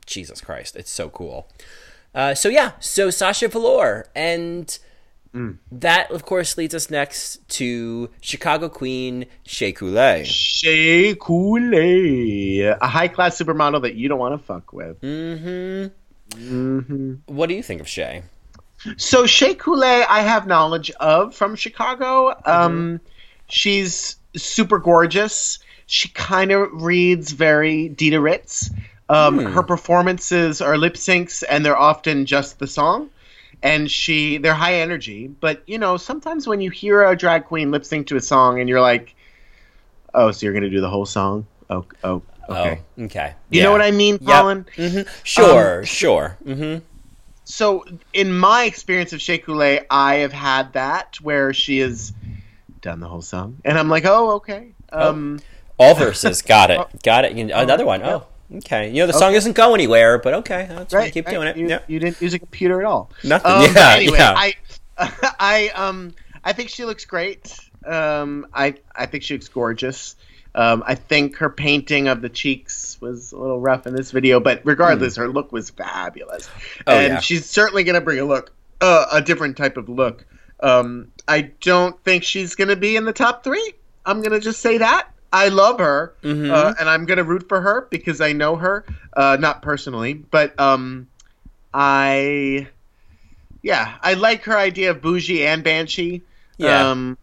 Jesus 0.06 0.42
Christ, 0.42 0.76
it's 0.76 0.92
so 0.92 1.10
cool. 1.10 1.48
Uh, 2.14 2.36
so 2.36 2.50
yeah, 2.50 2.74
so 2.80 3.10
Sasha 3.10 3.48
Velour, 3.48 4.08
and 4.16 4.78
that 5.72 6.12
of 6.12 6.26
course 6.26 6.58
leads 6.58 6.76
us 6.76 6.92
next 6.92 7.48
to 7.50 8.10
Chicago 8.22 8.70
Queen 8.70 9.26
Shea 9.44 9.72
Coulee. 9.72 10.26
Shea 10.26 11.16
Coulee, 11.16 12.62
a 12.62 12.88
high 12.88 13.08
class 13.08 13.38
supermodel 13.42 13.82
that 13.82 13.96
you 13.96 14.08
don't 14.10 14.20
want 14.20 14.40
to 14.40 14.46
fuck 14.46 14.74
with. 14.74 14.98
What 17.26 17.50
do 17.50 17.56
you 17.56 17.64
think 17.64 17.82
of 17.82 17.88
Shea? 17.88 18.24
So 18.98 19.26
Shea 19.26 19.56
Coulee, 19.56 20.04
I 20.08 20.22
have 20.22 20.46
knowledge 20.46 20.92
of 21.00 21.34
from 21.34 21.56
Chicago. 21.56 22.40
Um, 22.46 23.00
she's 23.50 24.18
super 24.36 24.78
gorgeous. 24.78 25.60
She 25.86 26.10
kind 26.10 26.52
of 26.52 26.70
reads 26.72 27.32
very 27.32 27.90
Dida 27.90 28.22
Ritz. 28.22 28.70
Um, 29.10 29.40
Her 29.40 29.64
performances 29.64 30.62
are 30.62 30.78
lip 30.78 30.96
syncs, 30.96 31.44
and 31.50 31.66
they're 31.66 31.78
often 31.78 32.26
just 32.26 32.60
the 32.60 32.68
song. 32.68 33.10
And 33.62 33.90
she, 33.90 34.38
they're 34.38 34.54
high 34.54 34.76
energy. 34.76 35.28
But 35.28 35.64
you 35.68 35.78
know, 35.78 35.98
sometimes 35.98 36.48
when 36.48 36.60
you 36.62 36.70
hear 36.70 37.04
a 37.04 37.16
drag 37.16 37.46
queen 37.46 37.72
lip 37.72 37.86
sync 37.86 38.08
to 38.08 38.18
a 38.18 38.22
song, 38.22 38.60
and 38.60 38.68
you're 38.68 38.82
like, 38.82 39.16
"Oh, 40.14 40.32
so 40.32 40.46
you're 40.46 40.54
gonna 40.54 40.70
do 40.70 40.82
the 40.82 40.90
whole 40.90 41.06
song?" 41.06 41.46
Oh, 41.70 41.86
oh, 42.04 42.22
okay. 42.50 42.82
Oh, 42.98 43.04
okay. 43.06 43.34
You 43.50 43.62
know 43.62 43.72
what 43.72 43.82
I 43.82 43.92
mean, 43.92 44.20
Colin? 44.20 44.66
Sure, 45.24 45.80
Um, 45.80 45.86
sure. 45.86 46.38
hmm 46.44 46.78
so 47.46 47.86
in 48.14 48.32
my 48.34 48.64
experience 48.64 49.14
of 49.14 49.22
Shea 49.22 49.38
Coulee, 49.38 49.82
I 49.90 50.16
have 50.16 50.34
had 50.34 50.74
that 50.74 51.18
where 51.22 51.54
she 51.54 51.80
has 51.80 52.14
done 52.82 53.00
the 53.00 53.08
whole 53.08 53.22
song, 53.22 53.58
and 53.66 53.78
I'm 53.78 53.90
like, 53.90 54.06
oh, 54.06 54.32
okay. 54.32 54.74
Um, 54.92 55.40
All 55.78 55.94
verses. 55.96 56.42
Got 56.42 56.72
it. 56.72 56.80
Got 57.04 57.26
it. 57.26 57.38
Another 57.38 57.86
one. 57.86 58.02
Oh, 58.04 58.26
okay. 58.56 58.90
You 58.90 59.02
know, 59.02 59.08
the 59.08 59.14
song 59.14 59.34
doesn't 59.34 59.54
go 59.54 59.74
anywhere, 59.74 60.18
but 60.20 60.34
okay. 60.36 60.68
That's 60.70 60.94
right. 60.94 61.12
Keep 61.12 61.28
right. 61.28 61.34
doing 61.34 61.48
it. 61.48 61.58
You, 61.58 61.68
yeah. 61.70 61.80
you 61.88 62.00
didn't 62.00 62.22
use 62.22 62.34
a 62.34 62.40
computer 62.40 62.80
at 62.80 62.86
all. 62.86 63.12
Nothing. 63.24 63.52
Um, 63.52 63.62
Yeah, 63.76 63.96
anyway, 63.96 64.18
yeah. 64.18 64.34
I, 64.36 64.56
I, 65.40 65.70
um, 65.70 66.14
I 66.44 66.54
think 66.54 66.70
she 66.70 66.86
looks 66.86 67.06
great. 67.06 67.58
Um, 67.86 68.48
I, 68.54 68.76
I 68.96 69.06
think 69.06 69.24
she 69.24 69.34
looks 69.34 69.48
gorgeous. 69.50 70.16
Um, 70.56 70.84
I 70.86 70.96
think 70.96 71.38
her 71.38 71.50
painting 71.50 72.08
of 72.08 72.22
the 72.22 72.30
cheeks 72.30 72.98
was 73.02 73.32
a 73.32 73.38
little 73.38 73.60
rough 73.60 73.88
in 73.88 73.96
this 73.96 74.12
video, 74.12 74.40
but 74.40 74.62
regardless, 74.64 75.16
her 75.16 75.28
look 75.28 75.52
was 75.52 75.72
fabulous. 75.72 76.48
Oh, 76.86 76.96
and 76.96 77.14
yeah. 77.14 77.20
she's 77.20 77.50
certainly 77.50 77.84
going 77.84 77.96
to 77.96 78.02
bring 78.02 78.20
a 78.20 78.26
look, 78.26 78.54
uh, 78.80 79.06
a 79.12 79.22
different 79.22 79.58
type 79.58 79.78
of 79.78 79.90
look. 79.90 80.26
Um, 80.60 81.12
I 81.28 81.42
don't 81.42 82.02
think 82.04 82.24
she's 82.24 82.56
going 82.56 82.68
to 82.68 82.76
be 82.76 82.96
in 82.96 83.06
the 83.06 83.14
top 83.14 83.44
three. 83.44 83.74
I'm 84.06 84.20
going 84.22 84.32
to 84.32 84.40
just 84.40 84.60
say 84.60 84.78
that. 84.78 85.13
I 85.34 85.50
love 85.50 85.80
her, 85.80 86.14
Mhm. 86.24 86.52
uh, 86.52 86.76
and 86.80 86.88
I'm 86.88 87.06
going 87.06 87.18
to 87.18 87.24
root 87.24 87.50
for 87.50 87.60
her 87.60 87.88
because 87.90 88.22
I 88.22 88.32
know 88.34 88.56
her, 88.56 88.86
uh, 89.18 89.36
not 89.40 89.62
personally, 89.64 90.14
but 90.14 90.58
um, 90.60 91.08
I, 91.74 92.68
yeah, 93.64 93.96
I 94.02 94.14
like 94.14 94.44
her 94.44 94.58
idea 94.58 94.92
of 94.92 95.02
bougie 95.02 95.46
and 95.46 95.64
banshee. 95.64 96.22
Yeah. 96.58 96.90
Um, 96.92 97.18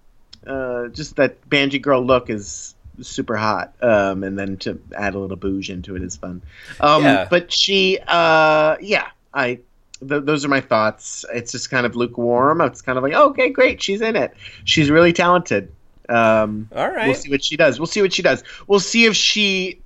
uh, 0.46 0.88
just 0.88 1.16
that 1.16 1.48
banshee 1.48 1.78
girl 1.78 2.04
look 2.04 2.30
is 2.30 2.74
super 3.00 3.36
hot. 3.36 3.74
Um, 3.80 4.24
and 4.24 4.38
then 4.38 4.56
to 4.58 4.80
add 4.96 5.14
a 5.14 5.18
little 5.18 5.36
bouge 5.36 5.70
into 5.70 5.94
it 5.96 6.02
is 6.02 6.16
fun. 6.16 6.42
Um, 6.80 7.04
Yeah. 7.04 7.26
but 7.30 7.52
she, 7.52 7.98
uh, 8.06 8.76
yeah, 8.80 9.06
I. 9.32 9.60
Th- 10.00 10.24
those 10.24 10.46
are 10.46 10.48
my 10.48 10.62
thoughts. 10.62 11.26
It's 11.34 11.52
just 11.52 11.68
kind 11.70 11.84
of 11.84 11.94
lukewarm. 11.94 12.62
It's 12.62 12.80
kind 12.80 12.96
of 12.96 13.04
like, 13.04 13.12
oh, 13.14 13.28
okay, 13.30 13.50
great, 13.50 13.82
she's 13.82 14.00
in 14.00 14.16
it. 14.16 14.32
She's 14.64 14.90
really 14.90 15.12
talented. 15.12 15.70
Um, 16.10 16.68
All 16.74 16.90
right. 16.90 17.06
We'll 17.06 17.14
see 17.14 17.30
what 17.30 17.44
she 17.44 17.56
does. 17.56 17.78
We'll 17.78 17.86
see 17.86 18.02
what 18.02 18.12
she 18.12 18.22
does. 18.22 18.42
We'll 18.66 18.80
see 18.80 19.04
if 19.04 19.14
she 19.16 19.80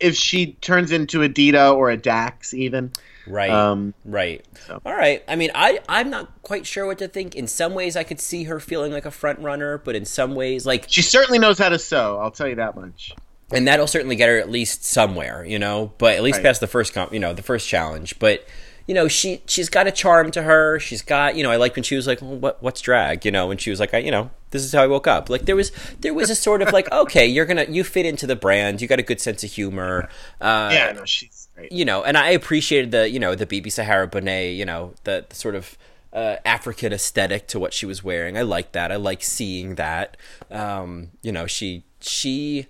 if 0.00 0.14
she 0.16 0.52
turns 0.54 0.90
into 0.92 1.22
a 1.22 1.28
Dida 1.28 1.74
or 1.74 1.90
a 1.90 1.96
Dax 1.96 2.52
even. 2.54 2.92
Right. 3.26 3.48
Um, 3.50 3.94
right. 4.04 4.44
so. 4.66 4.82
All 4.84 4.92
right. 4.94 5.22
I 5.26 5.36
mean, 5.36 5.50
I 5.54 5.80
I'm 5.88 6.10
not 6.10 6.42
quite 6.42 6.66
sure 6.66 6.84
what 6.86 6.98
to 6.98 7.08
think. 7.08 7.34
In 7.34 7.46
some 7.46 7.72
ways, 7.74 7.96
I 7.96 8.02
could 8.04 8.20
see 8.20 8.44
her 8.44 8.60
feeling 8.60 8.92
like 8.92 9.06
a 9.06 9.10
front 9.10 9.38
runner, 9.40 9.78
but 9.78 9.94
in 9.94 10.04
some 10.04 10.34
ways, 10.34 10.66
like, 10.66 10.86
she 10.88 11.00
certainly 11.00 11.38
knows 11.38 11.58
how 11.58 11.70
to 11.70 11.78
sew. 11.78 12.18
I'll 12.20 12.30
tell 12.30 12.48
you 12.48 12.56
that 12.56 12.76
much. 12.76 13.12
and 13.50 13.66
that'll 13.68 13.86
certainly 13.86 14.16
get 14.16 14.28
her 14.28 14.38
at 14.38 14.50
least 14.50 14.84
somewhere, 14.84 15.44
you 15.44 15.58
know. 15.58 15.92
But 15.98 16.16
at 16.16 16.22
least 16.22 16.38
Right. 16.38 16.44
past 16.44 16.60
the 16.60 16.66
first 16.66 16.92
comp, 16.92 17.12
you 17.14 17.20
know, 17.20 17.32
the 17.32 17.42
first 17.42 17.66
challenge. 17.68 18.18
But 18.18 18.44
you 18.86 18.94
know, 18.94 19.08
she 19.08 19.40
she's 19.46 19.68
got 19.68 19.86
a 19.86 19.90
charm 19.92 20.30
to 20.32 20.42
her. 20.42 20.78
She's 20.78 21.02
got, 21.02 21.36
you 21.36 21.42
know, 21.42 21.50
I 21.50 21.56
like 21.56 21.74
when 21.76 21.82
she 21.82 21.96
was 21.96 22.06
like, 22.06 22.20
well, 22.20 22.36
"What 22.36 22.62
what's 22.62 22.80
drag?" 22.80 23.24
You 23.24 23.30
know, 23.30 23.50
and 23.50 23.60
she 23.60 23.70
was 23.70 23.80
like, 23.80 23.94
I, 23.94 23.98
you 23.98 24.10
know, 24.10 24.30
this 24.50 24.62
is 24.62 24.72
how 24.72 24.82
I 24.82 24.86
woke 24.86 25.06
up. 25.06 25.30
Like 25.30 25.46
there 25.46 25.56
was 25.56 25.72
there 26.00 26.12
was 26.14 26.28
a 26.30 26.34
sort 26.34 26.60
of 26.62 26.72
like, 26.72 26.90
okay, 26.92 27.26
you're 27.26 27.46
gonna 27.46 27.64
you 27.68 27.82
fit 27.84 28.04
into 28.06 28.26
the 28.26 28.36
brand. 28.36 28.80
You 28.82 28.88
got 28.88 28.98
a 28.98 29.02
good 29.02 29.20
sense 29.20 29.42
of 29.42 29.50
humor. 29.50 30.08
Uh, 30.40 30.70
Yeah, 30.72 30.92
no, 30.92 31.04
she's 31.04 31.48
great. 31.54 31.72
you 31.72 31.84
know, 31.84 32.02
and 32.04 32.16
I 32.16 32.30
appreciated 32.30 32.90
the, 32.90 33.08
you 33.08 33.18
know, 33.18 33.34
the 33.34 33.46
BeBe 33.46 33.72
Zahara 33.72 34.06
Benet, 34.06 34.52
you 34.52 34.64
know, 34.64 34.92
the, 35.04 35.24
the 35.28 35.34
sort 35.34 35.54
of 35.54 35.78
uh, 36.12 36.36
African 36.44 36.92
aesthetic 36.92 37.48
to 37.48 37.58
what 37.58 37.72
she 37.72 37.86
was 37.86 38.04
wearing. 38.04 38.36
I 38.36 38.42
like 38.42 38.72
that. 38.72 38.92
I 38.92 38.96
like 38.96 39.22
seeing 39.22 39.74
that. 39.76 40.16
Um, 40.50 41.08
you 41.22 41.32
know, 41.32 41.46
she 41.46 41.84
she 42.00 42.66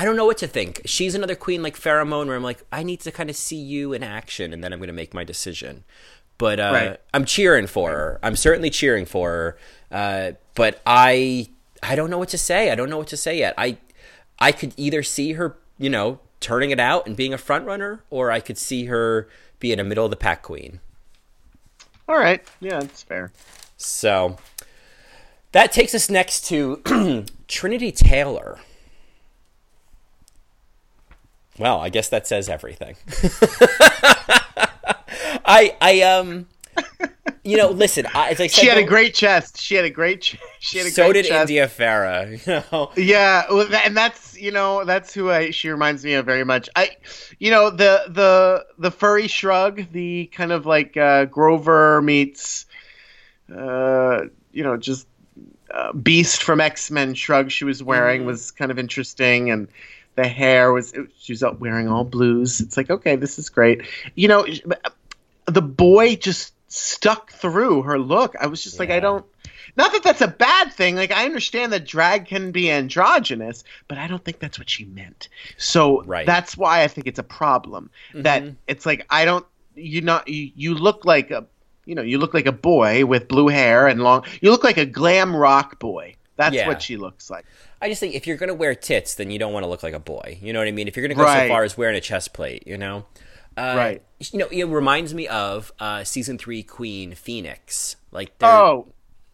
I 0.00 0.06
don't 0.06 0.16
know 0.16 0.24
what 0.24 0.38
to 0.38 0.46
think. 0.46 0.80
She's 0.86 1.14
another 1.14 1.34
queen 1.34 1.62
like 1.62 1.76
Farrah 1.78 2.06
Moan 2.08 2.26
where 2.26 2.34
I'm 2.34 2.42
like, 2.42 2.62
I 2.72 2.82
need 2.82 3.00
to 3.00 3.10
kind 3.12 3.28
of 3.28 3.36
see 3.36 3.56
you 3.60 3.92
in 3.92 4.02
action 4.02 4.54
and 4.54 4.64
then 4.64 4.72
I'm 4.72 4.78
going 4.78 4.86
to 4.86 4.94
make 4.94 5.12
my 5.12 5.24
decision. 5.24 5.84
But 6.38 6.58
uh, 6.58 6.70
Right. 6.72 7.00
I'm 7.12 7.26
cheering 7.26 7.66
for 7.66 7.90
her. 7.90 8.18
I'm 8.22 8.34
certainly 8.34 8.70
cheering 8.70 9.04
for 9.04 9.28
her. 9.30 9.58
Uh, 9.92 10.32
but 10.54 10.80
I 10.86 11.48
I 11.82 11.96
don't 11.96 12.08
know 12.08 12.16
what 12.16 12.30
to 12.30 12.38
say. 12.38 12.70
I 12.70 12.76
don't 12.76 12.88
know 12.88 12.96
what 12.96 13.08
to 13.08 13.16
say 13.18 13.38
yet. 13.40 13.52
I 13.58 13.76
I 14.38 14.52
could 14.52 14.72
either 14.78 15.02
see 15.02 15.34
her, 15.34 15.58
you 15.76 15.90
know, 15.90 16.20
turning 16.40 16.70
it 16.70 16.80
out 16.80 17.06
and 17.06 17.14
being 17.14 17.34
a 17.34 17.38
front 17.38 17.66
runner, 17.66 18.02
or 18.08 18.30
I 18.30 18.40
could 18.40 18.56
see 18.56 18.86
her 18.86 19.28
being 19.58 19.78
a 19.78 19.84
middle 19.84 20.06
of 20.06 20.10
the 20.10 20.16
pack 20.16 20.40
queen. 20.42 20.80
All 22.08 22.16
right. 22.16 22.42
Yeah, 22.58 22.80
that's 22.80 23.02
fair. 23.02 23.32
So 23.76 24.38
that 25.52 25.72
takes 25.72 25.94
us 25.94 26.08
next 26.08 26.46
to 26.46 27.26
Trinity 27.48 27.92
Taylor. 27.92 28.60
Well, 31.60 31.78
I 31.80 31.90
guess 31.90 32.08
that 32.08 32.26
says 32.26 32.48
everything. 32.48 32.96
I 35.44 35.76
I 35.80 36.00
um 36.02 36.46
you 37.42 37.56
know, 37.56 37.70
listen, 37.70 38.06
I, 38.14 38.30
as 38.30 38.40
I 38.40 38.46
said, 38.48 38.60
she 38.60 38.66
had 38.66 38.76
a 38.78 38.84
great 38.84 39.14
chest. 39.14 39.60
She 39.60 39.74
had 39.74 39.84
a 39.84 39.90
great. 39.90 40.20
Ch- 40.22 40.36
she 40.60 40.78
had 40.78 40.86
a 40.86 40.90
great 40.90 40.94
chest. 40.94 40.96
so 40.96 41.12
did 41.12 41.24
chest. 41.26 41.40
India 41.50 41.68
Ferrah. 41.68 42.28
You 42.46 42.62
know, 42.72 42.90
Yeah, 42.96 43.44
and 43.84 43.96
that's 43.96 44.38
you 44.38 44.50
know 44.50 44.84
that's 44.84 45.12
who 45.14 45.30
I 45.30 45.50
she 45.50 45.68
reminds 45.70 46.04
me 46.04 46.14
of 46.14 46.26
very 46.26 46.44
much. 46.44 46.68
I, 46.76 46.90
you 47.38 47.50
know 47.50 47.70
the 47.70 48.04
the 48.08 48.66
the 48.78 48.90
furry 48.90 49.26
shrug, 49.28 49.90
the 49.92 50.26
kind 50.32 50.52
of 50.52 50.66
like 50.66 50.96
uh, 50.96 51.24
Grover 51.26 52.00
meets, 52.02 52.66
uh, 53.54 54.22
you 54.52 54.62
know, 54.62 54.76
just 54.76 55.06
uh, 55.72 55.92
Beast 55.94 56.42
from 56.42 56.60
X 56.60 56.90
Men 56.90 57.14
shrug 57.14 57.50
she 57.50 57.64
was 57.64 57.82
wearing 57.82 58.22
Mhm. 58.22 58.26
was 58.26 58.50
kind 58.50 58.70
of 58.70 58.78
interesting, 58.78 59.50
and 59.50 59.66
the 60.16 60.26
hair 60.28 60.72
was 60.72 60.92
it, 60.92 61.10
she 61.18 61.32
was 61.32 61.42
up 61.42 61.60
wearing 61.60 61.88
all 61.88 62.04
blues. 62.04 62.60
It's 62.60 62.76
like 62.76 62.90
okay, 62.90 63.16
this 63.16 63.38
is 63.38 63.48
great. 63.48 63.82
You 64.14 64.28
know, 64.28 64.46
the 65.46 65.62
boy 65.62 66.16
just 66.16 66.54
stuck 66.68 67.32
through 67.32 67.82
her 67.82 67.98
look. 67.98 68.34
I 68.40 68.46
was 68.46 68.62
just 68.62 68.78
like, 68.78 68.90
I 68.90 69.00
don't. 69.00 69.24
Not 69.76 69.92
that 69.92 70.02
that's 70.02 70.20
a 70.20 70.28
bad 70.28 70.72
thing. 70.72 70.96
Like 70.96 71.12
I 71.12 71.24
understand 71.24 71.72
that 71.72 71.86
drag 71.86 72.26
can 72.26 72.50
be 72.50 72.70
androgynous, 72.70 73.62
but 73.88 73.98
I 73.98 74.08
don't 74.08 74.24
think 74.24 74.40
that's 74.40 74.58
what 74.58 74.68
she 74.68 74.84
meant. 74.84 75.28
So 75.58 76.02
Right. 76.04 76.26
that's 76.26 76.56
why 76.56 76.82
I 76.82 76.88
think 76.88 77.06
it's 77.06 77.18
a 77.20 77.24
problem. 77.24 77.90
That 78.14 78.42
Mhm. 78.42 78.56
it's 78.66 78.84
like 78.86 79.06
I 79.10 79.24
don't. 79.24 79.46
You 79.76 80.00
not 80.00 80.28
you, 80.28 80.50
you 80.56 80.74
look 80.74 81.04
like 81.04 81.30
a 81.30 81.46
you 81.86 81.94
know 81.94 82.02
you 82.02 82.18
look 82.18 82.34
like 82.34 82.46
a 82.46 82.52
boy 82.52 83.06
with 83.06 83.28
blue 83.28 83.48
hair 83.48 83.86
and 83.86 84.02
long. 84.02 84.24
You 84.40 84.50
look 84.50 84.64
like 84.64 84.76
a 84.76 84.86
glam 84.86 85.34
rock 85.34 85.78
boy. 85.78 86.16
That's 86.40 86.56
Yeah. 86.56 86.66
what 86.68 86.80
she 86.80 86.96
looks 86.96 87.28
like. 87.28 87.44
I 87.82 87.88
just 87.90 88.00
think 88.00 88.14
if 88.14 88.26
you're 88.26 88.38
gonna 88.38 88.54
wear 88.54 88.74
tits, 88.74 89.14
then 89.14 89.30
you 89.30 89.38
don't 89.38 89.52
want 89.52 89.64
to 89.64 89.68
look 89.68 89.82
like 89.82 89.92
a 89.92 89.98
boy. 90.00 90.38
You 90.40 90.54
know 90.54 90.58
what 90.58 90.68
I 90.68 90.72
mean? 90.72 90.88
If 90.88 90.96
you're 90.96 91.06
gonna 91.06 91.14
go 91.14 91.26
so 91.26 91.48
far 91.48 91.64
as 91.64 91.76
wearing 91.76 91.96
a 91.96 92.00
chest 92.00 92.32
plate, 92.32 92.66
you 92.66 92.78
know. 92.78 93.04
Uh, 93.58 93.74
Right. 93.76 94.02
You 94.32 94.38
know, 94.38 94.46
it 94.50 94.64
reminds 94.64 95.12
me 95.12 95.28
of 95.28 95.70
uh, 95.78 96.02
season 96.04 96.38
three 96.38 96.62
Queen 96.62 97.14
Phoenix. 97.14 97.96
Like, 98.10 98.32
Oh, 98.40 98.86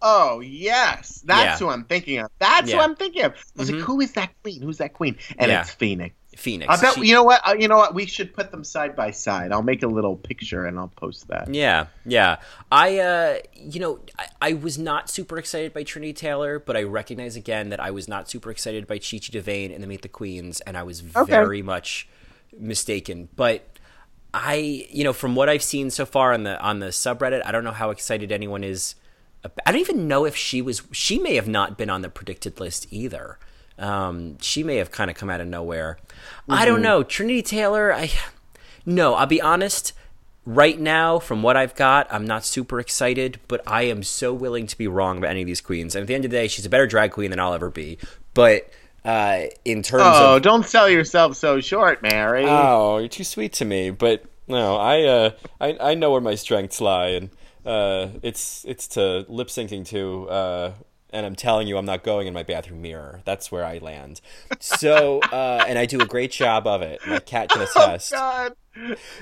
oh 0.03 0.41
yes, 0.41 1.23
that's 1.25 1.61
Yeah. 1.61 1.67
who 1.67 1.73
I'm 1.73 1.85
thinking 1.85 2.19
of. 2.19 2.31
That's 2.41 2.73
who 2.73 2.79
I'm 2.79 2.97
thinking 2.97 3.23
of. 3.23 3.33
I 3.33 3.37
was 3.61 3.71
Mhm. 3.71 3.75
like, 3.77 3.83
who 3.83 4.01
is 4.01 4.13
that 4.13 4.31
queen? 4.43 4.63
Who's 4.63 4.79
that 4.79 4.93
queen? 4.95 5.17
And 5.39 5.51
Yeah. 5.51 5.61
it's 5.61 5.71
Phoenix. 5.71 6.15
Phoenix. 6.37 6.73
I 6.73 6.81
bet 6.81 6.95
She- 6.95 7.07
you 7.07 7.15
know 7.15 7.23
what? 7.25 7.41
Uh, 7.47 7.55
you 7.59 7.67
know 7.69 7.77
what? 7.77 7.95
We 7.95 8.07
should 8.07 8.33
put 8.35 8.51
them 8.51 8.63
side 8.63 8.95
by 8.95 9.11
side. 9.11 9.53
I'll 9.53 9.63
make 9.63 9.83
a 9.83 9.87
little 9.89 10.17
picture 10.17 10.67
and 10.67 10.79
I'll 10.79 10.93
post 10.97 11.29
that. 11.29 11.53
Yeah, 11.53 11.87
yeah. 12.05 12.37
I, 12.71 12.99
uh, 12.99 13.39
you 13.55 13.81
know, 13.81 14.01
I, 14.19 14.27
I 14.41 14.53
was 14.53 14.79
not 14.79 15.09
super 15.11 15.39
excited 15.39 15.73
by 15.75 15.83
Trinity 15.83 16.13
Taylor, 16.13 16.59
but 16.59 16.77
I 16.77 16.83
recognize 16.83 17.37
again 17.37 17.71
that 17.71 17.81
I 17.81 17.91
was 17.91 18.07
not 18.09 18.29
super 18.31 18.51
excited 18.51 18.87
by 18.87 18.99
Chi 18.99 19.19
Chi 19.19 19.33
DeVayne 19.33 19.75
and 19.75 19.83
the 19.83 19.87
Meet 19.89 20.03
the 20.03 20.09
Queens, 20.09 20.61
and 20.61 20.77
I 20.77 20.83
was 20.83 21.03
Okay. 21.17 21.33
very 21.33 21.63
much 21.63 22.09
mistaken. 22.59 23.29
But 23.37 23.67
I, 24.35 24.87
you 24.91 25.05
know, 25.05 25.13
from 25.13 25.35
what 25.35 25.49
I've 25.49 25.63
seen 25.63 25.91
so 25.91 26.05
far 26.07 26.33
on 26.33 26.43
the 26.45 26.61
on 26.61 26.81
the 26.81 26.87
subreddit, 26.89 27.43
I 27.45 27.53
don't 27.53 27.65
know 27.65 27.71
how 27.73 27.91
excited 27.91 28.31
anyone 28.33 28.63
is. 28.65 28.95
I 29.65 29.71
don't 29.71 29.81
even 29.81 30.09
know 30.09 30.25
if 30.25 30.35
she 30.37 30.61
was. 30.61 30.83
She 30.93 31.19
may 31.19 31.37
have 31.37 31.47
not 31.49 31.79
been 31.79 31.89
on 31.89 32.03
the 32.03 32.09
predicted 32.09 32.59
list 32.59 32.87
either. 32.91 33.39
Um, 33.79 34.39
she 34.41 34.63
may 34.63 34.77
have 34.77 34.91
kind 34.91 35.11
of 35.11 35.17
come 35.17 35.29
out 35.31 35.41
of 35.41 35.49
nowhere. 35.49 35.99
I 36.49 36.65
don't 36.65 36.83
know. 36.83 37.03
Trinity 37.03 37.43
Taylor, 37.43 37.93
I 37.93 38.11
no, 38.87 39.15
I'll 39.15 39.27
be 39.27 39.41
honest. 39.41 39.93
Right 40.45 40.79
now, 40.79 41.19
from 41.19 41.43
what 41.43 41.57
I've 41.57 41.75
got, 41.75 42.07
I'm 42.09 42.25
not 42.25 42.45
super 42.45 42.79
excited, 42.79 43.41
but 43.49 43.61
I 43.67 43.83
am 43.83 44.05
so 44.05 44.33
willing 44.33 44.69
to 44.69 44.79
be 44.79 44.87
wrong 44.87 45.19
about 45.19 45.31
any 45.33 45.43
of 45.43 45.47
these 45.47 45.61
queens. 45.61 45.97
And 45.97 46.03
at 46.03 46.07
the 46.07 46.15
end 46.15 46.25
of 46.25 46.31
the 46.31 46.37
day, 46.37 46.47
she's 46.47 46.65
a 46.65 46.69
better 46.71 46.87
drag 46.87 47.11
queen 47.11 47.31
than 47.31 47.41
I'll 47.41 47.53
ever 47.53 47.69
be. 47.69 47.99
But 48.33 48.71
uh, 49.05 49.47
in 49.65 49.83
terms 49.83 50.05
Oh, 50.07 50.37
of 50.37 50.43
don't 50.43 50.65
sell 50.65 50.89
yourself 50.89 51.37
so 51.37 51.61
short, 51.61 52.01
Mary. 52.01 52.45
Oh, 52.47 52.99
you're 52.99 53.09
too 53.09 53.25
sweet 53.25 53.55
to 53.55 53.65
me. 53.65 53.91
But 53.91 54.25
no, 54.47 54.77
I 54.77 55.03
uh, 55.03 55.31
I 55.61 55.77
I 55.81 55.95
know 55.95 56.13
where 56.13 56.21
my 56.21 56.37
strengths 56.37 56.81
lie, 56.81 57.09
and 57.09 57.31
uh, 57.65 58.09
it's 58.23 58.65
it's 58.67 58.87
to 58.89 59.27
lip 59.29 59.49
syncing 59.49 59.85
to. 59.89 60.29
Uh, 60.29 60.73
and 61.17 61.25
I'm 61.27 61.35
telling 61.35 61.67
you, 61.67 61.79
I'm 61.79 61.87
not 61.87 62.03
going 62.05 62.27
in 62.27 62.35
my 62.35 62.43
bathroom 62.43 62.83
mirror. 62.83 63.23
That's 63.25 63.51
where 63.51 63.65
I 63.65 63.79
land. 63.79 64.21
So, 64.61 65.21
uh, 65.33 65.65
and 65.67 65.79
I 65.79 65.87
do 65.87 66.01
a 66.01 66.07
great 66.07 66.31
job 66.31 66.67
of 66.67 66.83
it. 66.83 67.01
My 67.07 67.19
cat 67.19 67.49
can 67.49 67.63
attest. 67.77 68.13
God. 68.13 68.55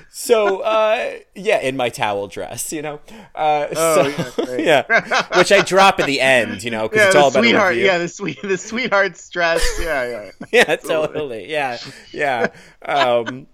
So, 0.09 0.59
uh, 0.59 1.13
yeah, 1.33 1.59
in 1.59 1.77
my 1.77 1.87
towel 1.89 2.27
dress, 2.27 2.73
you 2.73 2.81
know. 2.81 2.99
Uh, 3.33 3.67
Oh, 3.75 4.31
so, 4.35 4.55
yeah, 4.57 4.83
yeah, 4.89 5.27
which 5.37 5.51
I 5.51 5.61
drop 5.61 5.99
at 6.01 6.05
the 6.07 6.19
end, 6.19 6.63
you 6.63 6.71
know, 6.71 6.89
because 6.89 6.97
Yeah, 7.03 7.07
it's 7.07 7.15
all 7.15 7.29
about 7.29 7.39
sweetheart. 7.43 7.69
review. 7.71 7.85
Yeah, 7.85 7.97
the 7.99 8.07
sweet, 8.09 8.41
the 8.41 8.57
sweetheart 8.57 9.15
stress. 9.17 9.63
Yeah, 9.81 10.03
yeah. 10.03 10.31
yeah, 10.51 10.75
totally. 10.75 11.49
Yeah, 11.49 11.77
yeah. 12.11 12.47
Um, 12.81 13.47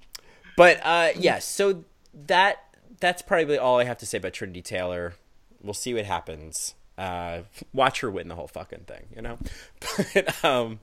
but 0.57 0.79
uh, 0.83 1.09
yeah, 1.15 1.37
so 1.39 1.83
that 2.25 2.57
that's 2.99 3.21
probably 3.21 3.57
all 3.59 3.79
I 3.79 3.83
have 3.83 3.97
to 3.99 4.05
say 4.05 4.17
about 4.17 4.33
Trinity 4.33 4.61
Taylor. 4.63 5.13
We'll 5.61 5.73
see 5.75 5.93
what 5.93 6.05
happens. 6.05 6.73
Uh, 7.01 7.43
watch 7.73 8.01
her 8.01 8.11
win 8.11 8.27
the 8.27 8.35
whole 8.35 8.47
fucking 8.47 8.81
thing, 8.85 9.05
you 9.15 9.21
know. 9.21 9.37
But 10.13 10.45
um, 10.45 10.79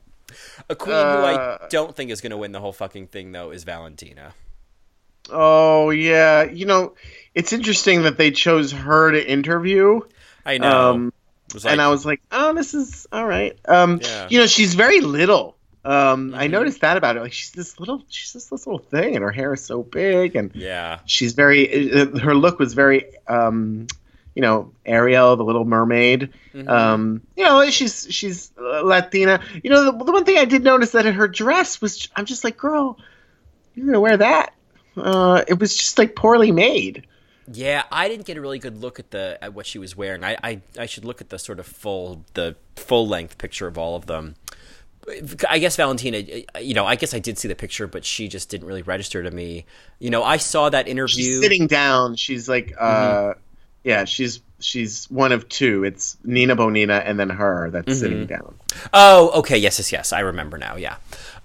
a 0.68 0.74
queen 0.74 0.96
who 0.96 1.02
I 1.02 1.34
Uh, 1.34 1.68
don't 1.70 1.94
think 1.94 2.10
is 2.10 2.20
going 2.20 2.30
to 2.32 2.36
win 2.36 2.52
the 2.52 2.60
whole 2.60 2.72
fucking 2.72 3.06
thing 3.08 3.32
though 3.32 3.50
is 3.50 3.64
Valentina. 3.64 4.34
Oh 5.30 5.90
yeah. 5.90 6.42
You 6.44 6.66
know, 6.66 6.94
it's 7.34 7.52
interesting 7.52 8.02
that 8.02 8.16
they 8.18 8.30
chose 8.30 8.72
her 8.72 9.12
to 9.12 9.30
interview. 9.30 10.00
I 10.44 10.58
know. 10.58 10.90
Um, 10.92 11.12
like- 11.54 11.64
and 11.72 11.80
I 11.80 11.88
was 11.88 12.04
like, 12.04 12.20
oh, 12.32 12.52
this 12.54 12.74
is 12.74 13.06
all 13.12 13.26
right. 13.26 13.58
Um, 13.66 14.00
Yeah. 14.02 14.26
you 14.30 14.38
know, 14.40 14.46
she's 14.46 14.74
very 14.74 15.00
little. 15.00 15.56
Um, 15.84 16.34
I 16.34 16.48
Mhm. 16.48 16.50
noticed 16.50 16.80
that 16.82 16.96
about 16.96 17.16
her. 17.16 17.22
Like 17.22 17.32
she's 17.32 17.52
this 17.52 17.78
little, 17.80 18.02
she's 18.08 18.32
this 18.34 18.50
little 18.50 18.78
thing, 18.78 19.14
and 19.16 19.22
her 19.22 19.30
hair 19.30 19.54
is 19.54 19.64
so 19.64 19.82
big, 19.82 20.36
and 20.36 20.50
yeah, 20.54 20.98
she's 21.06 21.32
very. 21.32 21.92
Uh, 21.92 22.18
her 22.18 22.34
look 22.34 22.58
was 22.58 22.74
very, 22.74 23.04
um, 23.26 23.86
you 24.38 24.42
know, 24.42 24.70
Ariel, 24.86 25.34
the 25.34 25.42
Little 25.42 25.64
Mermaid. 25.64 26.30
Mhm. 26.54 26.68
Um, 26.68 27.22
you 27.34 27.44
know, 27.44 27.68
she's 27.70 28.06
she's 28.08 28.52
uh, 28.56 28.82
Latina. 28.84 29.42
You 29.64 29.70
know, 29.70 29.86
the, 29.86 30.04
the 30.04 30.12
one 30.12 30.24
thing 30.24 30.38
I 30.38 30.44
did 30.44 30.62
notice 30.62 30.92
that 30.92 31.06
in 31.06 31.14
her 31.14 31.26
dress 31.26 31.80
was. 31.80 32.08
I'm 32.14 32.24
just 32.24 32.44
like, 32.44 32.56
girl, 32.56 33.00
you're 33.74 33.86
gonna 33.86 33.98
wear 33.98 34.16
that? 34.16 34.54
Uh, 34.96 35.42
it 35.48 35.58
was 35.58 35.76
just 35.76 35.98
like 35.98 36.14
poorly 36.14 36.52
made. 36.52 37.04
Yeah, 37.52 37.82
I 37.90 38.06
didn't 38.06 38.26
get 38.26 38.36
a 38.36 38.40
really 38.40 38.60
good 38.60 38.80
look 38.80 39.00
at 39.00 39.10
the 39.10 39.36
at 39.42 39.54
what 39.54 39.66
she 39.66 39.80
was 39.80 39.96
wearing. 39.96 40.22
I, 40.22 40.36
I 40.40 40.60
I 40.78 40.86
should 40.86 41.04
look 41.04 41.20
at 41.20 41.30
the 41.30 41.38
sort 41.40 41.58
of 41.58 41.66
full 41.66 42.24
the 42.34 42.54
full 42.76 43.08
length 43.08 43.38
picture 43.38 43.66
of 43.66 43.76
all 43.76 43.96
of 43.96 44.06
them. 44.06 44.36
I 45.50 45.58
guess 45.58 45.74
Valentina, 45.74 46.18
you 46.60 46.74
know, 46.74 46.86
I 46.86 46.94
guess 46.94 47.12
I 47.12 47.18
did 47.18 47.38
see 47.38 47.48
the 47.48 47.56
picture, 47.56 47.88
but 47.88 48.04
she 48.04 48.28
just 48.28 48.50
didn't 48.50 48.68
really 48.68 48.82
register 48.82 49.20
to 49.20 49.32
me. 49.32 49.66
You 49.98 50.10
know, 50.10 50.22
I 50.22 50.36
saw 50.36 50.68
that 50.68 50.86
interview. 50.86 51.24
She's 51.24 51.40
sitting 51.40 51.66
down. 51.66 52.14
She's 52.14 52.48
like, 52.48 52.74
uh, 52.78 53.34
yeah, 53.88 54.04
she's 54.04 54.40
she's 54.60 55.06
one 55.10 55.32
of 55.32 55.48
two. 55.48 55.82
It's 55.82 56.18
Nina 56.22 56.54
Bonina 56.54 57.02
and 57.06 57.18
then 57.18 57.30
her 57.30 57.70
that's 57.70 57.98
sitting 57.98 58.26
down. 58.26 58.54
Oh, 58.92 59.30
okay. 59.40 59.56
Yes, 59.56 59.78
yes, 59.78 59.90
yes. 59.90 60.12
I 60.12 60.20
remember 60.20 60.58
now. 60.58 60.76
Yeah. 60.76 60.96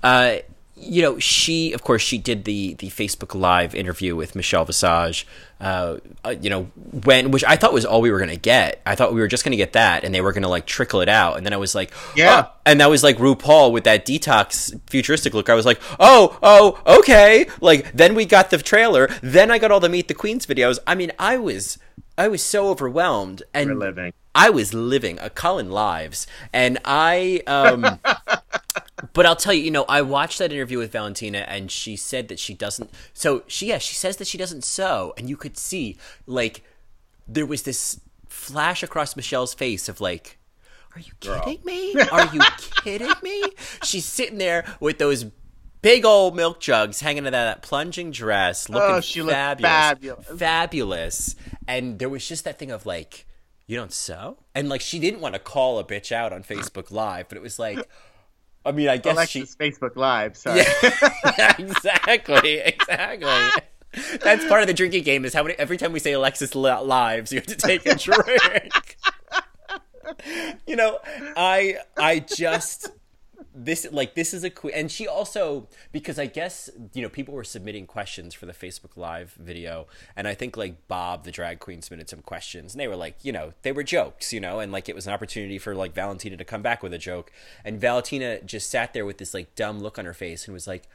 Uh, 0.03 0.37
you 0.75 1.01
know, 1.01 1.17
she, 1.19 1.71
of 1.71 1.83
course, 1.83 2.01
she 2.01 2.17
did 2.17 2.43
the 2.43 2.73
the 2.73 2.89
Facebook 2.89 3.33
Live 3.33 3.73
interview 3.73 4.17
with 4.17 4.35
Michelle 4.35 4.65
Visage. 4.65 5.25
Uh, 5.61 5.99
uh, 6.25 6.35
you 6.41 6.49
know, 6.49 6.63
when 7.05 7.31
which 7.31 7.45
I 7.45 7.55
thought 7.55 7.71
was 7.71 7.85
all 7.85 8.01
we 8.01 8.11
were 8.11 8.19
gonna 8.19 8.35
get. 8.35 8.81
I 8.85 8.95
thought 8.95 9.13
we 9.13 9.21
were 9.21 9.29
just 9.29 9.45
gonna 9.45 9.55
get 9.55 9.71
that, 9.73 10.03
and 10.03 10.13
they 10.13 10.19
were 10.19 10.33
gonna 10.33 10.49
like 10.49 10.65
trickle 10.65 10.99
it 10.99 11.07
out. 11.07 11.37
And 11.37 11.45
then 11.45 11.53
I 11.53 11.57
was 11.57 11.73
like, 11.73 11.93
Yeah. 12.17 12.47
oh, 12.47 12.51
and 12.65 12.81
that 12.81 12.89
was 12.89 13.03
like 13.03 13.15
RuPaul 13.17 13.71
with 13.71 13.85
that 13.85 14.05
detox 14.05 14.77
futuristic 14.89 15.33
look. 15.33 15.49
I 15.49 15.53
was 15.53 15.65
like, 15.65 15.79
oh, 16.01 16.37
oh, 16.43 16.81
okay. 16.99 17.45
Like 17.61 17.93
then 17.93 18.13
we 18.15 18.25
got 18.25 18.49
the 18.49 18.57
trailer. 18.57 19.07
Then 19.21 19.51
I 19.51 19.59
got 19.59 19.71
all 19.71 19.79
the 19.79 19.87
Meet 19.87 20.09
the 20.09 20.13
Queens 20.13 20.45
videos. 20.45 20.79
I 20.85 20.95
mean, 20.95 21.13
I 21.17 21.37
was. 21.37 21.77
I 22.17 22.27
was 22.27 22.43
so 22.43 22.69
overwhelmed, 22.69 23.43
and 23.53 23.71
a 23.71 23.75
living. 23.75 24.13
I 24.35 24.49
was 24.49 24.73
living 24.73 25.19
a 25.19 25.29
Cullen 25.29 25.71
lives, 25.71 26.27
and 26.51 26.79
I. 26.85 27.41
Um, 27.47 27.99
but 29.13 29.25
I'll 29.25 29.35
tell 29.35 29.53
you, 29.53 29.63
you 29.63 29.71
know, 29.71 29.85
I 29.89 30.01
watched 30.01 30.39
that 30.39 30.51
interview 30.51 30.77
with 30.77 30.91
Valentina, 30.91 31.39
and 31.47 31.71
she 31.71 31.95
said 31.95 32.27
that 32.27 32.39
she 32.39 32.53
doesn't. 32.53 32.91
So 33.13 33.43
she, 33.47 33.67
yeah, 33.67 33.79
she 33.79 33.95
says 33.95 34.17
that 34.17 34.27
she 34.27 34.37
doesn't 34.37 34.63
sew, 34.63 35.13
and 35.17 35.29
you 35.29 35.37
could 35.37 35.57
see 35.57 35.97
like 36.27 36.63
there 37.27 37.45
was 37.45 37.63
this 37.63 37.99
flash 38.27 38.83
across 38.83 39.15
Michelle's 39.15 39.53
face 39.53 39.89
of 39.89 40.01
like. 40.01 40.37
Are 40.95 40.99
you 40.99 41.13
kidding 41.19 41.59
me? 41.65 41.95
Are 42.11 42.27
you 42.31 42.41
kidding 42.83 43.11
me? 43.23 43.43
She's 43.83 44.05
sitting 44.05 44.37
there 44.37 44.63
with 44.79 44.99
those 44.99 45.25
big 45.83 46.05
old 46.05 46.35
milk 46.35 46.59
jugs 46.59 47.01
hanging 47.01 47.27
of 47.27 47.33
that 47.33 47.61
plunging 47.61 48.09
dress, 48.09 48.67
oh, 48.69 48.73
looking 48.73 48.95
Oh, 48.95 49.01
she 49.01 49.21
fabulous, 49.21 49.69
fabulous. 49.71 50.39
fabulous. 50.39 51.35
And 51.67 51.99
there 51.99 52.09
was 52.09 52.27
just 52.27 52.45
that 52.45 52.57
thing 52.57 52.71
of 52.71 52.87
like, 52.87 53.27
you 53.67 53.77
don't 53.77 53.93
sew? 53.93 54.37
And 54.55 54.67
like, 54.69 54.81
she 54.81 54.97
didn't 54.97 55.19
want 55.21 55.35
to 55.35 55.39
call 55.39 55.77
a 55.77 55.83
bitch 55.83 56.11
out 56.11 56.33
on 56.33 56.41
Facebook 56.43 56.89
Live, 56.89 57.29
but 57.29 57.37
it 57.37 57.41
was 57.41 57.59
like, 57.59 57.77
I 58.65 58.71
mean, 58.71 58.89
I 58.89 58.97
guess 58.97 59.13
Alexis 59.13 59.55
Facebook 59.55 59.95
Live. 59.95 60.35
Sorry. 60.37 60.59
yeah, 61.37 61.55
exactly, 61.59 62.59
exactly. 62.59 63.61
That's 64.21 64.45
part 64.47 64.61
of 64.61 64.67
the 64.67 64.73
drinking 64.73 65.03
game. 65.03 65.23
Is 65.25 65.33
how 65.33 65.43
many 65.43 65.55
every 65.59 65.77
time 65.77 65.91
we 65.91 65.99
say 65.99 66.13
Alexis 66.13 66.55
lives, 66.55 67.31
you 67.31 67.39
have 67.39 67.45
to 67.47 67.55
take 67.55 67.85
a 67.85 67.95
drink. 67.95 68.97
you 70.67 70.75
know, 70.75 70.99
I 71.37 71.77
I 71.97 72.19
just 72.19 72.89
this 73.55 73.85
like 73.91 74.15
this 74.15 74.33
is 74.33 74.43
a 74.43 74.49
queen 74.49 74.73
and 74.75 74.91
she 74.91 75.07
also 75.07 75.67
because 75.91 76.17
i 76.17 76.25
guess 76.25 76.69
you 76.93 77.01
know 77.01 77.09
people 77.09 77.33
were 77.33 77.43
submitting 77.43 77.85
questions 77.85 78.33
for 78.33 78.45
the 78.45 78.53
facebook 78.53 78.97
live 78.97 79.33
video 79.33 79.85
and 80.15 80.27
i 80.27 80.33
think 80.33 80.57
like 80.57 80.87
bob 80.87 81.23
the 81.23 81.31
drag 81.31 81.59
queen 81.59 81.81
submitted 81.81 82.09
some 82.09 82.21
questions 82.21 82.73
and 82.73 82.81
they 82.81 82.87
were 82.87 82.95
like 82.95 83.15
you 83.21 83.31
know 83.31 83.53
they 83.61 83.71
were 83.71 83.83
jokes 83.83 84.33
you 84.33 84.39
know 84.39 84.59
and 84.59 84.71
like 84.71 84.89
it 84.89 84.95
was 84.95 85.05
an 85.05 85.13
opportunity 85.13 85.59
for 85.59 85.75
like 85.75 85.93
valentina 85.93 86.35
to 86.35 86.43
come 86.43 86.63
back 86.63 86.81
with 86.81 86.93
a 86.93 86.97
joke 86.97 87.31
and 87.63 87.79
valentina 87.79 88.41
just 88.41 88.69
sat 88.69 88.93
there 88.93 89.05
with 89.05 89.19
this 89.19 89.33
like 89.33 89.53
dumb 89.55 89.79
look 89.79 89.99
on 89.99 90.05
her 90.05 90.13
face 90.13 90.45
and 90.47 90.53
was 90.53 90.67
like 90.67 90.87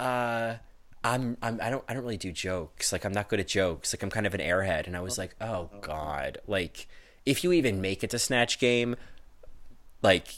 uh 0.00 0.54
I'm, 1.04 1.36
I'm 1.40 1.60
I 1.62 1.70
don't 1.70 1.84
I 1.88 1.94
don't 1.94 2.02
really 2.02 2.16
do 2.16 2.32
jokes. 2.32 2.90
Like 2.90 3.04
I'm 3.04 3.12
not 3.12 3.28
good 3.28 3.38
at 3.38 3.46
jokes. 3.46 3.94
Like 3.94 4.02
I'm 4.02 4.10
kind 4.10 4.26
of 4.26 4.34
an 4.34 4.40
airhead 4.40 4.88
and 4.88 4.96
I 4.96 5.00
was 5.00 5.16
like, 5.16 5.36
"Oh 5.40 5.70
god." 5.80 6.38
Like 6.48 6.88
if 7.24 7.44
you 7.44 7.52
even 7.52 7.80
make 7.80 8.02
it 8.02 8.10
to 8.10 8.18
Snatch 8.18 8.58
Game, 8.58 8.96
like 10.02 10.34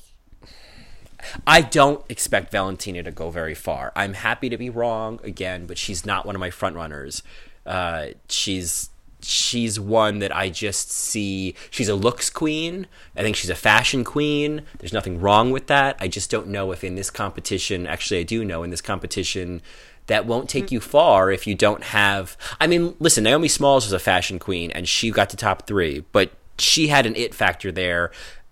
I 1.47 1.61
don't 1.61 2.05
expect 2.09 2.51
Valentina 2.51 3.03
to 3.03 3.11
go 3.11 3.31
very 3.31 3.55
far. 3.55 3.93
I'm 3.97 4.15
happy 4.15 4.49
to 4.49 4.57
be 4.57 4.71
wrong 4.71 5.21
again, 5.23 5.67
but 5.67 5.79
she's 5.79 6.07
not 6.07 6.27
one 6.27 6.35
of 6.35 6.41
my 6.41 6.51
front 6.51 6.77
runners. 6.77 7.23
Uh, 7.67 8.09
she's 8.29 8.91
she's 9.23 9.79
one 9.79 10.19
that 10.21 10.35
I 10.35 10.49
just 10.49 10.91
see. 10.91 11.55
She's 11.71 11.89
a 11.89 11.95
looks 11.95 12.31
queen. 12.31 12.87
I 13.17 13.23
think 13.23 13.37
she's 13.37 13.51
a 13.51 13.55
fashion 13.55 14.05
queen. 14.05 14.63
There's 14.79 14.93
nothing 14.93 15.21
wrong 15.21 15.51
with 15.51 15.67
that. 15.67 15.97
I 16.01 16.09
just 16.09 16.31
don't 16.31 16.49
know 16.49 16.73
if 16.73 16.83
in 16.83 16.95
this 16.95 17.11
competition, 17.11 17.87
actually, 17.87 18.21
I 18.21 18.25
do 18.25 18.45
know 18.45 18.63
in 18.63 18.71
this 18.71 18.81
competition, 18.81 19.63
that 20.07 20.27
won't 20.27 20.49
take 20.49 20.73
you 20.73 20.81
far 20.81 21.31
if 21.31 21.47
you 21.47 21.55
don't 21.55 21.85
have. 21.85 22.37
I 22.61 22.67
mean, 22.67 22.97
listen, 22.99 23.25
Naomi 23.25 23.49
Smalls 23.49 23.85
was 23.85 23.93
a 23.93 23.99
fashion 23.99 24.39
queen 24.39 24.71
and 24.73 24.89
she 24.89 25.11
got 25.11 25.31
to 25.31 25.37
top 25.37 25.67
three, 25.67 26.05
but 26.13 26.33
she 26.59 26.89
had 26.89 27.07
an 27.07 27.17
it 27.17 27.35
factor 27.35 27.71
there 27.71 28.11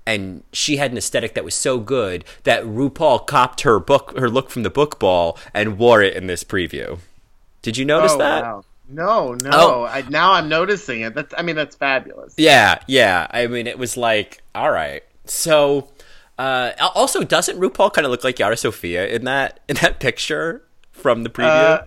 and 0.08 0.42
she 0.54 0.78
had 0.78 0.90
an 0.90 0.96
aesthetic 0.96 1.34
that 1.34 1.44
was 1.44 1.54
so 1.54 1.78
good 1.78 2.24
that 2.44 2.64
RuPaul 2.64 3.26
copped 3.26 3.60
her 3.60 3.78
book 3.78 4.16
her 4.16 4.30
look 4.30 4.48
from 4.48 4.62
the 4.62 4.70
book 4.70 4.98
ball 4.98 5.38
and 5.52 5.76
wore 5.76 6.00
it 6.00 6.16
in 6.16 6.26
this 6.26 6.42
preview. 6.42 6.98
Did 7.60 7.76
you 7.76 7.84
notice 7.84 8.12
oh, 8.12 8.18
that? 8.18 8.42
Wow. 8.42 8.64
No, 8.88 9.34
no. 9.34 9.50
Oh. 9.52 9.84
I, 9.84 10.00
now 10.08 10.32
I'm 10.32 10.48
noticing 10.48 11.02
it. 11.02 11.14
That's 11.14 11.34
I 11.36 11.42
mean 11.42 11.56
that's 11.56 11.76
fabulous. 11.76 12.32
Yeah, 12.38 12.78
yeah. 12.86 13.26
I 13.30 13.48
mean 13.48 13.66
it 13.66 13.78
was 13.78 13.98
like, 13.98 14.42
all 14.54 14.70
right. 14.70 15.02
So 15.26 15.90
uh, 16.38 16.72
also 16.94 17.22
doesn't 17.22 17.60
RuPaul 17.60 17.92
kind 17.92 18.06
of 18.06 18.10
look 18.10 18.24
like 18.24 18.38
Yara 18.38 18.56
Sofia 18.56 19.06
in 19.08 19.26
that 19.26 19.60
in 19.68 19.76
that 19.76 20.00
picture 20.00 20.62
from 20.90 21.22
the 21.22 21.28
preview? 21.28 21.80
Uh, 21.80 21.82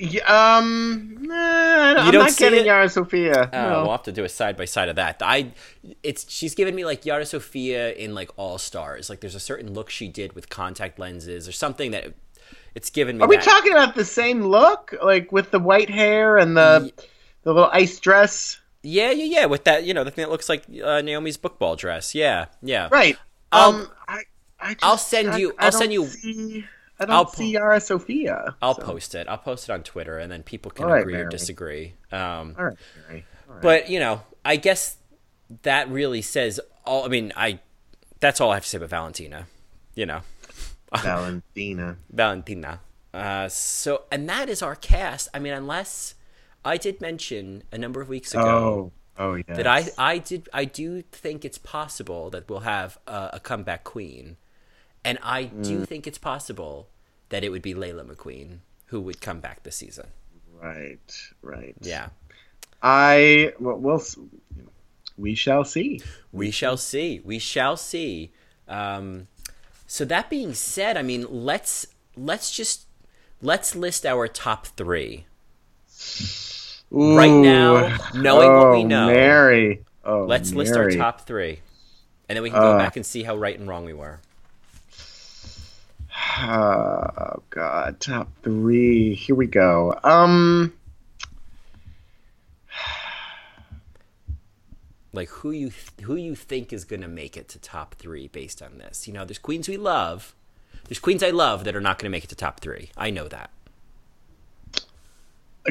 yeah, 0.00 0.56
um, 0.58 1.18
nah, 1.20 1.34
I'm 1.34 2.12
don't 2.12 2.24
not 2.24 2.36
getting 2.36 2.60
it? 2.60 2.66
Yara 2.66 2.88
Sofia. 2.88 3.48
Oh, 3.52 3.56
no. 3.68 3.82
we'll 3.82 3.90
have 3.92 4.02
to 4.04 4.12
do 4.12 4.24
a 4.24 4.28
side 4.28 4.56
by 4.56 4.64
side 4.64 4.88
of 4.88 4.96
that. 4.96 5.20
I, 5.22 5.52
it's 6.02 6.30
she's 6.30 6.54
given 6.54 6.74
me 6.74 6.84
like 6.84 7.04
Yara 7.06 7.26
Sofia 7.26 7.92
in 7.92 8.14
like 8.14 8.30
All 8.36 8.58
Stars. 8.58 9.10
Like 9.10 9.20
there's 9.20 9.34
a 9.34 9.40
certain 9.40 9.72
look 9.74 9.90
she 9.90 10.08
did 10.08 10.32
with 10.32 10.48
contact 10.48 10.98
lenses 10.98 11.46
or 11.48 11.52
something 11.52 11.90
that 11.90 12.14
it's 12.74 12.90
given 12.90 13.18
me. 13.18 13.24
Are 13.24 13.28
we 13.28 13.36
talking 13.36 13.72
about 13.72 13.94
the 13.94 14.04
same 14.04 14.42
look, 14.42 14.94
like 15.02 15.30
with 15.32 15.50
the 15.50 15.58
white 15.60 15.90
hair 15.90 16.38
and 16.38 16.56
the 16.56 16.92
the 17.42 17.52
little 17.52 17.70
ice 17.72 17.98
dress? 18.00 18.58
Yeah, 18.82 19.10
yeah, 19.10 19.24
yeah. 19.40 19.46
With 19.46 19.64
that, 19.64 19.84
you 19.84 19.92
know, 19.92 20.04
the 20.04 20.10
thing 20.10 20.24
that 20.24 20.30
looks 20.30 20.48
like 20.48 20.64
uh, 20.82 21.02
Naomi's 21.02 21.36
bookball 21.36 21.76
dress. 21.76 22.14
Yeah, 22.14 22.46
yeah. 22.62 22.88
Right. 22.90 23.16
I'll- 23.52 23.74
um, 23.74 23.88
I, 24.08 24.22
I 24.58 24.72
just, 24.74 24.84
I'll 24.84 24.96
send 24.98 25.38
you- 25.38 25.50
I 25.58 25.66
I'll 25.66 25.70
don't 25.70 25.78
send 25.80 25.92
you- 25.92 26.06
See, 26.06 26.64
I 27.00 27.06
don't 27.06 27.14
I'll 27.14 27.28
see 27.28 27.44
po- 27.54 27.60
Yara 27.60 27.80
Sofia. 27.80 28.54
I'll 28.62 28.74
so- 28.74 28.82
post 28.82 29.14
it. 29.14 29.26
I'll 29.28 29.38
post 29.38 29.68
it 29.68 29.72
on 29.72 29.82
Twitter, 29.82 30.18
and 30.18 30.30
then 30.30 30.42
people 30.42 30.70
can 30.70 30.86
right, 30.86 31.00
agree 31.02 31.14
or 31.16 31.28
disagree. 31.28 31.94
Um, 32.12 32.54
All 32.58 32.64
right, 32.66 32.76
Mary. 33.08 33.24
All 33.48 33.54
right. 33.54 33.62
But 33.62 33.90
you 33.90 33.98
know, 34.00 34.22
I 34.44 34.56
guess 34.56 34.98
that 35.62 35.88
really 35.90 36.22
says 36.22 36.60
all. 36.84 37.04
I 37.04 37.08
mean, 37.08 37.32
I 37.36 37.60
that's 38.20 38.40
all 38.40 38.50
I 38.50 38.54
have 38.54 38.64
to 38.64 38.68
say 38.68 38.76
about 38.78 38.90
Valentina. 38.90 39.46
You 39.94 40.06
know, 40.06 40.20
Valentina. 41.02 41.96
Valentina. 42.10 42.80
Uh, 43.12 43.48
so, 43.48 44.02
and 44.12 44.28
that 44.28 44.48
is 44.48 44.62
our 44.62 44.76
cast. 44.76 45.28
I 45.34 45.38
mean, 45.40 45.52
unless 45.52 46.14
I 46.64 46.76
did 46.76 47.00
mention 47.00 47.64
a 47.72 47.78
number 47.78 48.00
of 48.00 48.08
weeks 48.08 48.32
ago 48.34 48.92
Oh, 49.18 49.24
oh 49.24 49.34
yeah. 49.34 49.42
that 49.54 49.66
I, 49.66 49.88
I 49.98 50.18
did, 50.18 50.48
I 50.52 50.64
do 50.64 51.02
think 51.02 51.44
it's 51.44 51.58
possible 51.58 52.30
that 52.30 52.48
we'll 52.48 52.60
have 52.60 52.98
a, 53.08 53.30
a 53.34 53.40
comeback 53.40 53.82
queen, 53.82 54.36
and 55.04 55.18
I 55.22 55.44
Mm. 55.46 55.64
do 55.64 55.84
think 55.86 56.06
it's 56.06 56.18
possible 56.18 56.88
that 57.30 57.42
it 57.42 57.48
would 57.50 57.62
be 57.62 57.74
Laila 57.74 58.04
McQueen 58.04 58.58
who 58.86 59.00
would 59.00 59.20
come 59.20 59.40
back 59.40 59.62
this 59.62 59.76
season. 59.76 60.08
Right, 60.60 60.98
right. 61.42 61.74
Yeah, 61.80 62.08
I 62.82 63.52
well, 63.58 63.76
we'll 63.76 64.02
we 65.16 65.34
shall 65.34 65.64
see. 65.64 66.00
we 66.32 66.50
shall 66.50 66.76
see. 66.76 67.20
We 67.24 67.38
shall 67.38 67.76
see. 67.76 68.30
Um, 68.68 69.28
so 69.86 70.04
that 70.04 70.30
being 70.30 70.54
said, 70.54 70.96
I 70.96 71.02
mean, 71.02 71.26
let's 71.28 71.86
let's 72.16 72.50
just 72.50 72.86
let's 73.42 73.74
list 73.74 74.04
our 74.04 74.28
top 74.28 74.66
three. 74.66 75.26
Right 76.90 77.30
now, 77.30 77.96
knowing 78.14 78.52
what 78.52 78.70
we 78.72 78.78
oh, 78.78 78.86
know, 78.86 79.06
Mary. 79.06 79.84
Oh, 80.04 80.24
Let's 80.24 80.52
list 80.52 80.74
our 80.74 80.90
top 80.90 81.26
three, 81.26 81.60
and 82.28 82.36
then 82.36 82.42
we 82.42 82.50
can 82.50 82.60
go 82.60 82.72
Uh. 82.72 82.78
back 82.78 82.96
and 82.96 83.04
see 83.04 83.22
how 83.22 83.36
right 83.36 83.58
and 83.58 83.68
wrong 83.68 83.84
we 83.84 83.92
were. 83.92 84.20
Oh 86.42 87.42
God, 87.50 88.00
top 88.00 88.28
three. 88.42 89.14
Here 89.14 89.34
we 89.34 89.46
go. 89.46 89.98
Um, 90.02 90.72
Like 95.12 95.28
who 95.28 95.50
you 95.50 95.70
th- 95.70 96.06
who 96.06 96.14
you 96.14 96.34
think 96.34 96.72
is 96.72 96.84
going 96.84 97.02
to 97.02 97.08
make 97.08 97.36
it 97.36 97.48
to 97.48 97.58
top 97.58 97.96
three 97.96 98.28
based 98.28 98.62
on 98.62 98.78
this? 98.78 99.08
You 99.08 99.12
know, 99.12 99.24
there's 99.24 99.38
queens 99.38 99.68
we 99.68 99.76
love. 99.76 100.34
There's 100.84 101.00
queens 101.00 101.22
I 101.22 101.30
love 101.30 101.64
that 101.64 101.74
are 101.74 101.80
not 101.80 101.98
going 101.98 102.10
to 102.10 102.10
make 102.10 102.24
it 102.24 102.30
to 102.30 102.36
top 102.36 102.60
three. 102.60 102.90
I 102.96 103.10
know 103.10 103.26
that. 103.28 103.50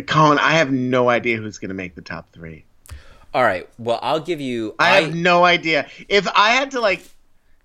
Colin, 0.07 0.39
I 0.39 0.51
have 0.53 0.71
no 0.71 1.09
idea 1.09 1.37
who's 1.37 1.57
going 1.57 1.69
to 1.69 1.75
make 1.75 1.95
the 1.95 2.01
top 2.01 2.31
three. 2.31 2.65
All 3.33 3.43
right. 3.43 3.67
Well, 3.77 3.99
I'll 4.01 4.19
give 4.19 4.41
you. 4.41 4.75
I 4.77 5.01
have 5.01 5.15
no 5.15 5.45
idea. 5.45 5.87
If 6.07 6.27
I 6.35 6.51
had 6.51 6.71
to 6.71 6.81
like, 6.81 7.01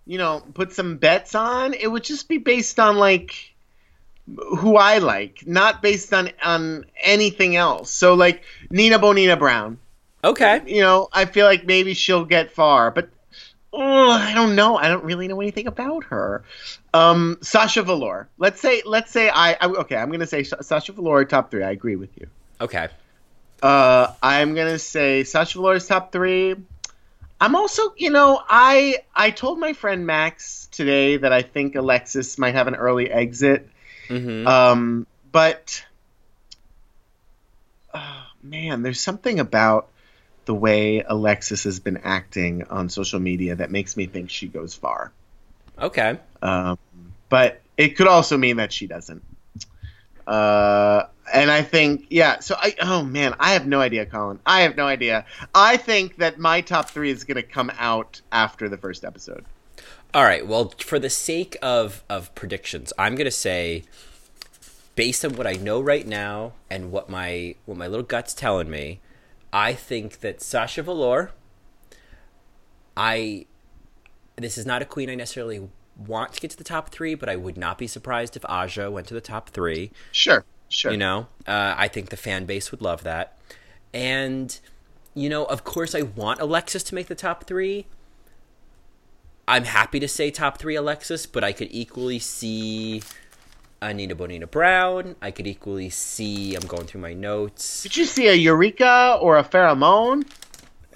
you 0.07 0.19
know, 0.19 0.43
put 0.55 0.73
some 0.73 0.97
bets 0.97 1.35
on, 1.35 1.75
it 1.75 1.87
would 1.87 2.05
just 2.05 2.29
be 2.29 2.39
based 2.39 2.79
on 2.79 2.97
like 2.97 3.55
who 4.27 4.77
I 4.77 4.99
like, 4.99 5.47
not 5.47 5.83
based 5.83 6.13
on 6.13 6.31
on 6.43 6.87
anything 7.03 7.57
else. 7.57 7.91
So 7.91 8.15
like 8.15 8.43
Nina 8.71 8.99
Bonina 8.99 9.39
Brown, 9.39 9.79
okay. 10.23 10.63
you 10.67 10.81
know, 10.81 11.09
I 11.13 11.25
feel 11.25 11.47
like 11.47 11.67
maybe 11.67 11.95
she'll 11.95 12.25
get 12.25 12.51
far, 12.53 12.91
but 12.91 13.09
oh, 13.73 14.11
I 14.11 14.35
don't 14.35 14.55
know. 14.55 14.77
I 14.77 14.89
don't 14.89 15.05
really 15.05 15.29
know 15.29 15.41
anything 15.41 15.67
about 15.67 16.05
her. 16.05 16.45
Um, 16.93 17.39
Sasha 17.43 17.83
Velour. 17.83 18.29
Let's 18.39 18.61
say 18.61 18.83
let's 18.85 19.11
say 19.11 19.29
I, 19.29 19.53
I 19.55 19.67
okay. 19.67 19.97
I'm 19.97 20.11
gonna 20.11 20.27
say 20.27 20.45
Sasha 20.45 20.93
Velour 20.93 21.25
top 21.25 21.51
three. 21.51 21.63
I 21.63 21.71
agree 21.71 21.97
with 21.97 22.11
you. 22.19 22.29
Okay. 22.61 22.89
Uh, 23.63 24.13
I'm 24.23 24.55
gonna 24.55 24.79
say 24.79 25.25
Sasha 25.25 25.59
Velour's 25.59 25.87
top 25.87 26.13
three. 26.13 26.55
I'm 27.45 27.57
also, 27.57 27.93
you 27.99 28.09
know, 28.09 28.41
I 28.49 29.01
I 29.15 29.31
told 29.31 29.59
my 29.59 29.75
friend 29.75 30.07
Max 30.07 30.67
today 30.73 31.19
that 31.19 31.31
I 31.31 31.43
think 31.43 31.75
Alexis 31.75 32.39
might 32.39 32.55
have 32.55 32.69
an 32.69 32.75
early 32.75 33.11
exit. 33.11 33.69
hmm 34.09 34.47
Um, 34.47 35.07
but 35.31 35.85
oh, 37.93 38.25
man, 38.43 38.81
there's 38.81 38.99
something 39.03 39.41
about 39.41 39.89
the 40.47 40.55
way 40.55 41.05
Alexis 41.07 41.65
has 41.65 41.81
been 41.81 41.99
acting 41.99 42.65
on 42.71 42.89
social 42.89 43.21
media 43.21 43.57
that 43.57 43.71
makes 43.71 43.95
me 43.95 44.07
think 44.07 44.31
she 44.31 44.49
goes 44.49 44.75
far. 44.75 45.13
okay. 45.79 46.19
Um, 46.41 46.79
but 47.29 47.61
it 47.77 47.91
could 47.91 48.09
also 48.09 48.39
mean 48.39 48.57
that 48.57 48.73
she 48.73 48.87
doesn't. 48.87 49.23
Uh, 50.27 51.03
and 51.33 51.51
I 51.51 51.63
think, 51.63 52.07
yeah. 52.11 52.41
So 52.41 52.57
I, 52.59 52.75
oh 52.81 53.03
man, 53.03 53.35
I 53.41 53.53
have 53.53 53.67
no 53.67 53.81
idea, 53.81 54.07
Colin. 54.07 54.41
I 54.45 54.63
have 54.63 54.77
no 54.77 54.87
idea. 54.87 55.25
I 55.55 55.77
think 55.77 56.17
that 56.17 56.39
my 56.39 56.61
top 56.61 56.91
three 56.91 57.11
is 57.11 57.25
going 57.25 57.37
to 57.37 57.43
come 57.43 57.71
out 57.79 58.21
after 58.33 58.69
the 58.69 58.77
first 58.77 59.05
episode. 59.05 59.45
All 60.15 60.23
right. 60.23 60.47
Well, 60.47 60.73
for 60.79 61.01
the 61.01 61.11
sake 61.11 61.57
of 61.61 62.05
of 62.09 62.33
predictions, 62.37 62.93
I'm 62.97 63.17
gonna 63.17 63.33
say, 63.33 63.83
based 64.95 65.25
on 65.25 65.35
what 65.35 65.45
I 65.45 65.55
know 65.55 65.81
right 65.81 66.07
now 66.07 66.53
and 66.71 66.93
what 66.93 67.11
my 67.11 67.57
what 67.65 67.77
my 67.77 67.89
little 67.89 68.07
gut's 68.07 68.33
telling 68.33 68.71
me, 68.71 69.01
I 69.53 69.73
think 69.73 70.21
that 70.21 70.41
Sasha 70.41 70.85
Velour. 70.85 71.33
I. 72.97 73.47
This 74.37 74.57
is 74.57 74.65
not 74.65 74.83
a 74.83 74.85
queen 74.85 75.11
I 75.11 75.17
necessarily 75.17 75.69
want 75.97 76.33
to 76.35 76.41
get 76.41 76.53
to 76.53 76.57
the 76.57 76.65
top 76.65 76.91
three, 76.91 77.17
but 77.17 77.29
I 77.29 77.35
would 77.35 77.57
not 77.57 77.77
be 77.77 77.89
surprised 77.89 78.37
if 78.37 78.45
Aja 78.45 78.91
went 78.91 79.09
to 79.09 79.15
the 79.15 79.21
top 79.21 79.51
three. 79.51 79.91
Sure, 80.13 80.45
sure. 80.75 80.93
You 80.93 80.99
know, 80.99 81.27
uh, 81.47 81.75
I 81.77 81.89
think 81.89 82.11
the 82.11 82.17
fan 82.17 82.45
base 82.45 82.71
would 82.71 82.83
love 82.83 83.03
that. 83.05 83.39
And, 83.93 84.59
you 85.15 85.29
know, 85.29 85.45
of 85.45 85.65
course, 85.65 85.95
I 85.95 86.03
want 86.03 86.41
Alexis 86.41 86.83
to 86.85 86.95
make 86.95 87.07
the 87.07 87.15
top 87.15 87.45
three. 87.45 87.87
I'm 89.47 89.65
happy 89.65 90.01
to 90.01 90.09
say 90.09 90.31
top 90.31 90.59
three 90.59 90.75
Alexis, 90.75 91.27
but 91.27 91.45
I 91.45 91.53
could 91.53 91.69
equally 91.71 92.19
see 92.19 93.03
Anita 93.83 94.17
Bonina 94.17 94.51
Brown. 94.51 95.17
I 95.21 95.31
could 95.31 95.47
equally 95.47 95.91
see, 95.91 96.55
I'm 96.55 96.67
going 96.67 96.87
through 96.87 97.03
my 97.03 97.13
notes. 97.13 97.83
Did 97.83 97.97
you 97.97 98.07
see 98.07 98.29
a 98.29 98.35
Eureka 98.35 99.19
or 99.21 99.37
a 99.37 99.45
Farrah 99.45 99.77
Moan? 99.77 100.25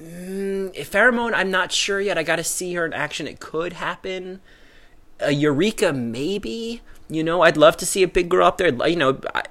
Mm, 0.01 0.75
Farrah 0.77 1.15
Moan, 1.15 1.35
I'm 1.35 1.51
not 1.51 1.73
sure 1.73 2.01
yet. 2.01 2.17
I 2.17 2.23
got 2.23 2.37
to 2.37 2.45
see 2.45 2.73
her 2.75 2.87
in 2.87 2.93
action. 2.93 3.27
It 3.27 3.39
could 3.39 3.75
happen. 3.75 4.41
a 5.21 5.33
Eureka 5.33 5.93
maybe. 5.93 6.81
You 7.09 7.25
know, 7.25 7.43
I'd 7.43 7.57
love 7.57 7.77
to 7.79 7.87
see 7.87 8.03
a 8.03 8.09
big 8.09 8.29
girl 8.29 8.47
up 8.47 8.59
there. 8.59 8.69
You 8.87 8.97
know, 8.97 9.21
I, 9.35 9.45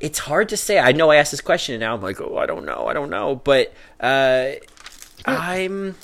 it's 0.00 0.20
hard 0.20 0.48
to 0.50 0.56
say. 0.56 0.78
I 0.78 0.92
know 0.92 1.10
I 1.10 1.16
asked 1.16 1.30
this 1.30 1.40
question 1.40 1.74
and 1.74 1.80
now 1.80 1.94
I'm 1.94 2.02
like, 2.02 2.20
oh, 2.20 2.36
I 2.36 2.46
don't 2.46 2.66
know, 2.66 2.86
I 2.86 2.92
don't 2.92 3.10
know. 3.10 3.36
But 3.36 3.72
uh, 4.00 4.52
I'm, 5.24 5.94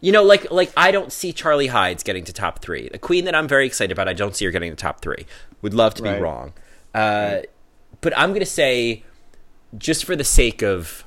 you 0.00 0.12
know, 0.12 0.22
like 0.22 0.50
like 0.50 0.72
I 0.76 0.90
don't 0.90 1.12
see 1.12 1.32
Charlie 1.32 1.68
Hides 1.68 2.02
getting 2.02 2.24
to 2.24 2.32
top 2.32 2.60
three. 2.60 2.88
The 2.88 2.98
queen 2.98 3.24
that 3.26 3.34
I'm 3.34 3.48
very 3.48 3.66
excited 3.66 3.92
about, 3.92 4.08
I 4.08 4.12
don't 4.14 4.34
see 4.34 4.44
her 4.44 4.50
getting 4.50 4.70
to 4.70 4.76
top 4.76 5.00
three. 5.00 5.26
Would 5.62 5.74
love 5.74 5.94
to 5.94 6.02
be 6.02 6.10
wrong, 6.10 6.52
uh, 6.94 7.38
but 8.00 8.16
I'm 8.18 8.32
gonna 8.34 8.44
say, 8.44 9.02
just 9.78 10.04
for 10.04 10.14
the 10.14 10.24
sake 10.24 10.62
of, 10.62 11.04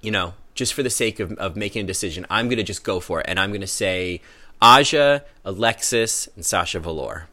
you 0.00 0.10
know, 0.10 0.32
just 0.54 0.72
for 0.72 0.82
the 0.82 0.88
sake 0.90 1.20
of 1.20 1.32
of 1.32 1.54
making 1.54 1.84
a 1.84 1.86
decision, 1.86 2.24
I'm 2.30 2.48
gonna 2.48 2.62
just 2.62 2.82
go 2.82 2.98
for 2.98 3.20
it, 3.20 3.26
and 3.28 3.38
I'm 3.38 3.52
gonna 3.52 3.66
say 3.66 4.22
Aja, 4.62 5.20
Alexis, 5.44 6.28
and 6.34 6.46
Sasha 6.46 6.80
Velour. 6.80 7.28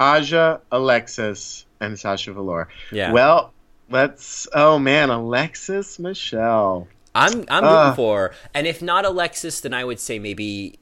Aja, 0.00 0.60
Alexis, 0.72 1.66
and 1.78 1.98
Sasha 1.98 2.32
Velour. 2.32 2.68
Yeah. 2.90 3.12
Well, 3.12 3.52
let's. 3.90 4.48
Oh 4.54 4.78
man, 4.78 5.10
Alexis 5.10 5.98
Michelle. 5.98 6.88
I'm 7.14 7.44
I'm 7.48 7.64
Uh. 7.64 7.82
rooting 7.82 7.96
for, 7.96 8.32
and 8.54 8.66
if 8.66 8.80
not 8.82 9.04
Alexis, 9.04 9.60
then 9.60 9.74
I 9.74 9.84
would 9.84 10.00
say 10.00 10.18
maybe 10.18 10.78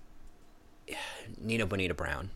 Nina 1.40 1.66
Bo'nina 1.66 1.96
Brown. 1.96 2.30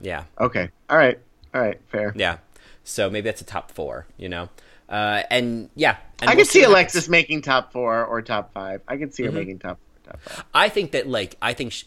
Yeah, 0.00 0.24
Okay. 0.40 0.70
All 0.88 0.96
right. 0.96 1.18
All 1.54 1.60
right. 1.60 1.80
Fair. 1.88 2.12
yeah. 2.16 2.38
So 2.84 3.10
maybe 3.10 3.24
that's 3.24 3.40
a 3.40 3.44
top 3.44 3.72
four, 3.72 4.06
you 4.16 4.28
know. 4.28 4.48
Uh, 4.88 5.22
and 5.30 5.68
yeah, 5.74 5.96
and 6.20 6.30
I 6.30 6.34
we'll 6.34 6.44
could 6.44 6.50
see 6.52 6.60
what 6.60 6.70
Alexis 6.70 7.08
making 7.08 7.42
top 7.42 7.72
four 7.72 8.04
or 8.04 8.22
top 8.22 8.52
five. 8.54 8.80
I 8.88 8.96
could 8.96 9.12
see 9.14 9.24
Mm-hmm. 9.24 9.32
her 9.34 9.38
making 9.40 9.58
top 9.58 9.78
four, 10.04 10.12
top 10.12 10.20
five. 10.22 10.44
I 10.54 10.68
think 10.68 10.92
that 10.92 11.06
like 11.08 11.36
I 11.42 11.52
think 11.52 11.72
sh 11.72 11.84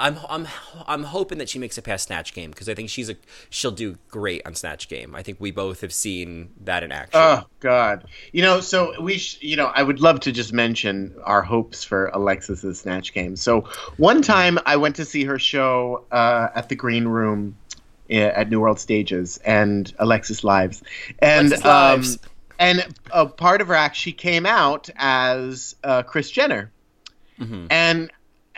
I'm 0.00 0.18
I'm 0.28 0.48
I'm 0.86 1.02
hoping 1.04 1.38
that 1.38 1.48
she 1.48 1.58
makes 1.58 1.76
it 1.78 1.82
past 1.82 2.06
Snatch 2.08 2.32
Game 2.34 2.50
because 2.50 2.68
I 2.68 2.74
think 2.74 2.88
she's 2.88 3.08
a 3.10 3.16
she'll 3.50 3.70
do 3.70 3.98
great 4.08 4.42
on 4.46 4.54
Snatch 4.54 4.88
Game. 4.88 5.14
I 5.14 5.22
think 5.22 5.38
we 5.40 5.50
both 5.50 5.82
have 5.82 5.92
seen 5.92 6.50
that 6.64 6.82
in 6.82 6.90
action. 6.90 7.20
Oh 7.22 7.44
God! 7.60 8.06
You 8.32 8.42
know, 8.42 8.60
so 8.60 9.00
we, 9.02 9.18
sh- 9.18 9.38
you 9.40 9.56
know, 9.56 9.66
I 9.74 9.82
would 9.82 10.00
love 10.00 10.20
to 10.20 10.32
just 10.32 10.52
mention 10.52 11.14
our 11.24 11.42
hopes 11.42 11.84
for 11.84 12.06
Alexis's 12.14 12.80
snatch 12.80 13.12
game. 13.12 13.36
So 13.36 13.68
one 13.98 14.22
time 14.22 14.58
I 14.66 14.76
went 14.76 14.96
to 14.96 15.04
see 15.04 15.24
her 15.24 15.38
show 15.38 16.04
uh, 16.10 16.48
at 16.54 16.68
the 16.68 16.74
Green 16.76 17.06
Room 17.06 17.56
at 18.08 18.50
New 18.50 18.58
World 18.60 18.80
Stages 18.80 19.36
and 19.44 19.92
Alexis 20.00 20.42
Lives, 20.42 20.82
and 21.20 21.48
Alexis 21.52 21.64
Lives. 21.64 22.16
um, 22.16 22.22
and 22.58 22.86
a 23.12 23.26
part 23.26 23.60
of 23.60 23.68
her 23.68 23.74
act, 23.74 23.94
she 23.96 24.12
came 24.12 24.46
out 24.46 24.90
as 24.96 25.76
uh, 25.84 26.02
Chris 26.02 26.30
Jenner, 26.30 26.72
Mhm. 27.38 27.68
and 27.70 28.10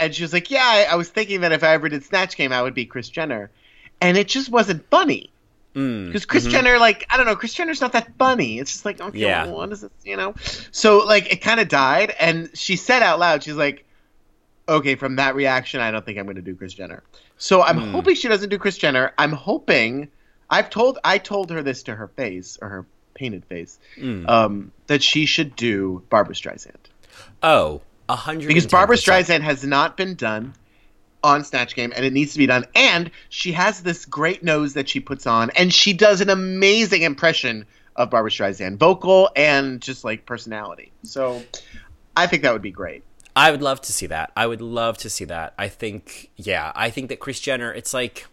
and 0.05 0.14
she 0.14 0.22
was 0.22 0.32
like, 0.32 0.50
"Yeah, 0.50 0.64
I, 0.64 0.92
I 0.92 0.94
was 0.96 1.09
thinking 1.09 1.40
that 1.42 1.53
if 1.53 1.62
I 1.62 1.68
ever 1.74 1.88
did 1.88 2.05
snatch 2.05 2.36
game, 2.36 2.53
I 2.53 2.62
would 2.62 2.74
be 2.74 2.84
Chris 2.86 3.09
Jenner," 3.09 3.50
and 4.00 4.16
it 4.18 4.28
just 4.28 4.50
wasn't 4.50 4.88
funny. 4.90 5.30
Mm, 5.74 6.09
Because 6.09 6.26
Chris 6.26 6.46
mhm. 6.46 6.50
Jenner, 6.50 6.78
like, 6.78 7.07
I 7.09 7.16
don't 7.16 7.24
know, 7.24 7.34
Chris 7.34 7.55
Jenner's 7.55 7.80
not 7.80 7.92
that 7.92 8.12
funny. 8.18 8.59
It's 8.59 8.72
just 8.72 8.84
like, 8.84 9.00
okay, 9.00 9.18
Yeah. 9.18 9.46
well, 9.46 9.55
what 9.57 9.72
is 9.72 9.82
it, 9.82 9.90
you 10.05 10.18
know? 10.18 10.34
So, 10.70 10.98
like, 10.98 11.32
it 11.32 11.36
kind 11.40 11.61
of 11.61 11.68
died, 11.68 12.14
and 12.20 12.50
she 12.53 12.76
said 12.76 13.03
out 13.03 13.18
loud, 13.18 13.42
she's 13.42 13.55
like, 13.55 13.86
okay, 14.68 14.96
from 14.96 15.16
that 15.16 15.34
reaction, 15.34 15.80
I 15.80 15.90
don't 15.90 16.05
think 16.05 16.18
I'm 16.18 16.26
going 16.26 16.36
to 16.36 16.42
do 16.42 16.55
Chris 16.55 16.74
Jenner. 16.74 17.03
So 17.38 17.62
I'm 17.62 17.78
Hmm. 17.78 17.90
hoping 17.92 18.14
she 18.16 18.28
doesn't 18.28 18.50
do 18.50 18.59
Chris 18.59 18.76
Jenner. 18.76 19.12
I'm 19.16 19.32
hoping, 19.32 20.09
I've 20.50 20.68
told, 20.68 20.98
I 21.05 21.16
told 21.16 21.50
her 21.50 21.62
this 21.62 21.82
to 21.84 21.94
her 21.94 22.09
face, 22.09 22.59
or 22.61 22.68
her 22.68 22.86
painted 23.14 23.44
face, 23.46 23.78
Mm. 23.96 24.28
um, 24.28 24.72
that 24.88 25.03
she 25.03 25.24
should 25.24 25.57
do 25.57 26.03
Barbra 26.11 26.34
Streisand. 26.34 26.76
Oh, 27.42 27.80
a 28.13 28.17
hundred 28.17 28.49
Because 28.49 28.67
Barbra 28.67 28.97
Streisand 28.97 29.41
has 29.41 29.65
not 29.65 29.97
been 29.97 30.15
done 30.15 30.55
on 31.25 31.45
Snatch 31.45 31.75
Game, 31.75 31.93
and 31.97 32.05
it 32.05 32.13
needs 32.13 32.33
to 32.33 32.39
be 32.39 32.47
done. 32.47 32.67
And 32.75 33.11
she 33.31 33.53
has 33.53 33.83
this 33.83 34.05
great 34.05 34.43
nose 34.43 34.75
that 34.75 34.89
she 34.89 35.01
puts 35.01 35.27
on, 35.27 35.51
and 35.51 35.73
she 35.73 35.95
does 35.95 36.21
an 36.21 36.29
amazing 36.29 37.03
impression 37.03 37.65
of 37.97 38.11
Barbra 38.11 38.31
Streisand, 38.31 38.77
vocal 38.77 39.31
and 39.35 39.81
just 39.81 40.05
like 40.05 40.27
personality. 40.27 40.93
So 41.05 41.43
I 42.17 42.27
think 42.27 42.43
that 42.43 42.53
would 42.53 42.63
be 42.63 42.71
great. 42.71 43.03
I 43.35 43.51
would 43.51 43.63
love 43.63 43.81
to 43.83 43.93
see 43.93 44.07
that. 44.09 44.31
I 44.37 44.47
would 44.47 44.61
love 44.61 44.99
to 44.99 45.11
see 45.11 45.25
that. 45.25 45.55
I 45.59 45.69
think, 45.69 46.31
yeah, 46.37 46.71
I 46.75 46.91
think 46.91 47.09
that 47.09 47.19
Chris 47.19 47.41
Jenner. 47.41 47.73
It's 47.73 47.95
like, 47.95 48.27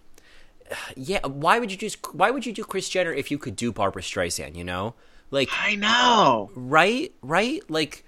yeah, 0.96 1.26
why 1.26 1.60
would 1.60 1.72
you 1.72 1.78
do? 1.78 1.90
Why 2.12 2.32
would 2.32 2.46
you 2.46 2.52
do 2.52 2.66
Chris 2.66 2.90
Jenner 2.90 3.14
if 3.14 3.32
you 3.32 3.38
could 3.38 3.56
do 3.56 3.72
Barbra 3.72 4.02
Streisand? 4.02 4.56
You 4.56 4.66
know, 4.66 4.96
like, 5.32 5.50
I 5.54 5.76
know. 5.76 6.52
right, 6.54 7.14
right, 7.22 7.62
like, 7.70 8.04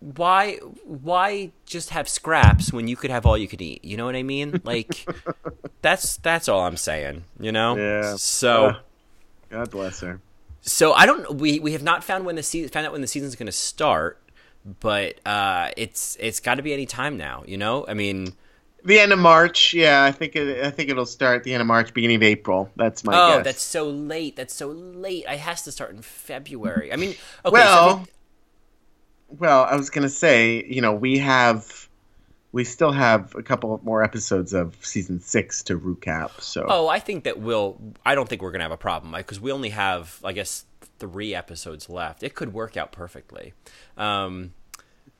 why, 0.00 0.56
why 0.84 1.52
just 1.66 1.90
have 1.90 2.08
scraps 2.08 2.72
when 2.72 2.88
you 2.88 2.96
could 2.96 3.10
have 3.10 3.26
all 3.26 3.36
you 3.36 3.48
could 3.48 3.62
eat? 3.62 3.84
You 3.84 3.96
know 3.96 4.04
what 4.04 4.16
I 4.16 4.22
mean? 4.22 4.60
Like, 4.64 5.06
that's 5.82 6.16
that's 6.18 6.48
all 6.48 6.60
I'm 6.60 6.76
saying. 6.76 7.24
You 7.38 7.52
know. 7.52 7.76
Yeah. 7.76 8.16
So. 8.16 8.66
Uh, 8.66 8.78
God 9.50 9.70
bless 9.70 10.00
her. 10.00 10.20
So 10.60 10.92
I 10.92 11.06
don't. 11.06 11.36
We 11.36 11.58
we 11.58 11.72
have 11.72 11.82
not 11.82 12.04
found 12.04 12.26
when 12.26 12.36
the 12.36 12.42
season 12.42 12.68
found 12.68 12.84
out 12.86 12.92
when 12.92 13.00
the 13.00 13.06
season's 13.06 13.34
going 13.36 13.46
to 13.46 13.52
start, 13.52 14.20
but 14.80 15.14
uh, 15.26 15.70
it's 15.76 16.16
it's 16.20 16.40
got 16.40 16.56
to 16.56 16.62
be 16.62 16.74
any 16.74 16.84
time 16.84 17.16
now. 17.16 17.44
You 17.46 17.56
know, 17.56 17.86
I 17.88 17.94
mean, 17.94 18.34
The 18.84 19.00
end 19.00 19.12
of 19.12 19.18
March, 19.18 19.74
yeah, 19.74 20.04
I 20.04 20.12
think 20.12 20.36
it, 20.36 20.64
I 20.64 20.70
think 20.70 20.88
it'll 20.90 21.06
start 21.06 21.42
the 21.44 21.52
end 21.52 21.60
of 21.60 21.66
March, 21.66 21.92
beginning 21.94 22.16
of 22.16 22.22
April. 22.22 22.70
That's 22.76 23.02
my 23.04 23.12
oh, 23.14 23.36
guess. 23.36 23.44
that's 23.44 23.62
so 23.62 23.88
late. 23.88 24.36
That's 24.36 24.54
so 24.54 24.68
late. 24.68 25.24
I 25.28 25.36
has 25.36 25.62
to 25.62 25.72
start 25.72 25.90
in 25.90 26.02
February. 26.02 26.92
I 26.92 26.96
mean, 26.96 27.10
okay. 27.44 27.52
well, 27.52 27.90
so 27.90 28.02
it- 28.02 28.10
well, 29.28 29.64
I 29.64 29.76
was 29.76 29.90
gonna 29.90 30.08
say, 30.08 30.64
you 30.64 30.80
know, 30.80 30.92
we 30.92 31.18
have, 31.18 31.88
we 32.52 32.64
still 32.64 32.92
have 32.92 33.34
a 33.34 33.42
couple 33.42 33.78
more 33.84 34.02
episodes 34.02 34.52
of 34.54 34.76
season 34.84 35.20
six 35.20 35.62
to 35.64 35.78
recap. 35.78 36.40
So 36.40 36.66
oh, 36.68 36.88
I 36.88 36.98
think 36.98 37.24
that 37.24 37.38
we'll. 37.38 37.78
I 38.04 38.14
don't 38.14 38.28
think 38.28 38.42
we're 38.42 38.50
going 38.50 38.60
to 38.60 38.64
have 38.64 38.72
a 38.72 38.76
problem 38.78 39.12
because 39.12 39.40
we 39.40 39.52
only 39.52 39.68
have, 39.70 40.18
I 40.24 40.32
guess, 40.32 40.64
three 40.98 41.34
episodes 41.34 41.88
left. 41.88 42.22
It 42.22 42.34
could 42.34 42.52
work 42.52 42.76
out 42.76 42.90
perfectly. 42.90 43.52
Um, 43.96 44.54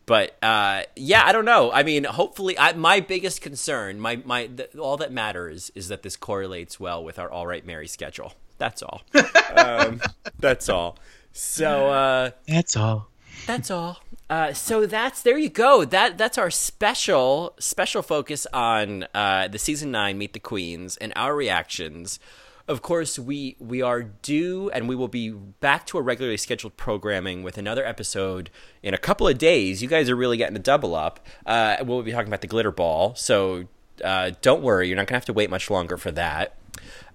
but 0.09 0.42
uh, 0.42 0.84
yeah, 0.96 1.22
I 1.24 1.32
don't 1.32 1.44
know. 1.44 1.70
I 1.70 1.82
mean, 1.82 2.04
hopefully, 2.04 2.59
I, 2.59 2.72
my 2.72 3.00
biggest 3.00 3.42
concern, 3.42 4.00
my 4.00 4.16
my, 4.24 4.46
th- 4.46 4.74
all 4.76 4.96
that 4.96 5.12
matters 5.12 5.70
is 5.74 5.88
that 5.88 6.02
this 6.02 6.16
correlates 6.16 6.80
well 6.80 7.04
with 7.04 7.18
our 7.18 7.30
All 7.30 7.46
Right 7.46 7.64
Mary 7.64 7.86
schedule. 7.86 8.32
That's 8.56 8.82
all. 8.82 9.02
um, 9.54 10.00
that's 10.38 10.70
all. 10.70 10.96
So 11.32 11.90
uh, 11.90 12.30
that's 12.46 12.74
all. 12.74 13.11
That's 13.47 13.70
all. 13.70 14.01
Uh, 14.30 14.53
so 14.53 14.84
that's 14.86 15.22
there 15.22 15.39
you 15.39 15.49
go. 15.49 15.84
That 15.84 16.18
that's 16.18 16.36
our 16.36 16.51
special 16.51 17.55
special 17.59 18.03
focus 18.03 18.47
on 18.53 19.07
uh, 19.14 19.49
the 19.49 19.59
season 19.59 19.91
nine 19.91 20.18
Meet 20.18 20.34
the 20.34 20.41
Queens 20.41 20.97
and 20.99 21.12
our 21.16 21.34
reactions. 21.34 22.18
Of 22.66 22.82
course, 22.82 23.18
we 23.18 23.57
we 23.59 23.80
are 23.80 24.03
due, 24.03 24.70
and 24.70 24.86
we 24.86 24.95
will 24.95 25.09
be 25.09 25.30
back 25.30 25.86
to 25.86 25.99
a 25.99 26.03
regularly 26.03 26.36
scheduled 26.36 26.76
programming 26.76 27.43
with 27.43 27.57
another 27.57 27.84
episode 27.86 28.51
in 28.82 28.93
a 28.93 28.99
couple 28.99 29.26
of 29.26 29.39
days. 29.39 29.80
You 29.82 29.89
guys 29.89 30.11
are 30.11 30.16
really 30.16 30.36
getting 30.36 30.57
a 30.57 30.61
double 30.61 30.95
up. 30.95 31.26
Uh, 31.47 31.76
we'll 31.82 32.03
be 32.03 32.12
talking 32.12 32.28
about 32.28 32.43
the 32.43 32.47
glitter 32.47 32.70
ball, 32.70 33.14
so 33.14 33.64
uh, 34.05 34.32
don't 34.43 34.62
worry, 34.62 34.89
you're 34.89 34.97
not 34.97 35.07
gonna 35.07 35.16
have 35.16 35.24
to 35.24 35.32
wait 35.32 35.49
much 35.49 35.70
longer 35.70 35.97
for 35.97 36.11
that. 36.11 36.55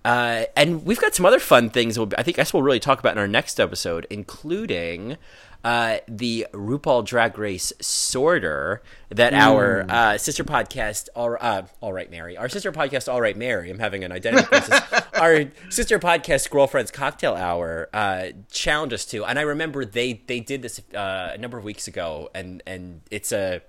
Uh, 0.04 0.46
and 0.56 0.86
we've 0.86 1.00
got 1.00 1.16
some 1.16 1.26
other 1.26 1.40
fun 1.40 1.70
things. 1.70 1.98
I 1.98 2.24
think 2.24 2.38
guess 2.38 2.54
we'll 2.54 2.64
really 2.64 2.80
talk 2.80 3.00
about 3.00 3.14
in 3.14 3.20
our 3.20 3.28
next 3.28 3.60
episode, 3.60 4.06
including 4.10 5.18
uh, 5.64 5.98
the 6.08 6.48
RuPaul 6.52 7.06
Drag 7.06 7.38
Race 7.38 7.72
sorter 7.80 8.82
that 9.10 9.34
our 9.34 9.86
uh, 9.88 10.18
sister 10.18 10.44
podcast, 10.44 11.08
all, 11.16 11.38
uh, 11.40 11.64
all 11.80 11.94
right, 11.94 12.12
Mary, 12.12 12.36
our 12.36 12.50
sister 12.50 12.72
podcast, 12.72 13.12
all 13.12 13.22
right, 13.22 13.38
Mary. 13.38 13.70
I'm 13.70 13.80
having 13.80 14.04
an 14.04 14.12
identity 14.12 14.46
crisis. 14.46 14.82
our 15.14 15.46
sister 15.70 16.00
podcast, 16.00 16.50
Girlfriends 16.50 16.92
Cocktail 16.92 17.36
Hour, 17.36 17.90
uh, 17.94 18.28
challenged 18.52 18.94
us 18.94 19.06
to, 19.06 19.24
and 19.26 19.40
I 19.40 19.44
remember 19.44 19.86
they 19.86 20.22
they 20.28 20.40
did 20.42 20.62
this 20.62 20.82
uh, 20.94 21.32
a 21.34 21.38
number 21.38 21.58
of 21.58 21.64
weeks 21.64 21.88
ago, 21.88 22.30
and 22.36 22.62
and 22.68 23.02
it's 23.10 23.32
a 23.32 23.62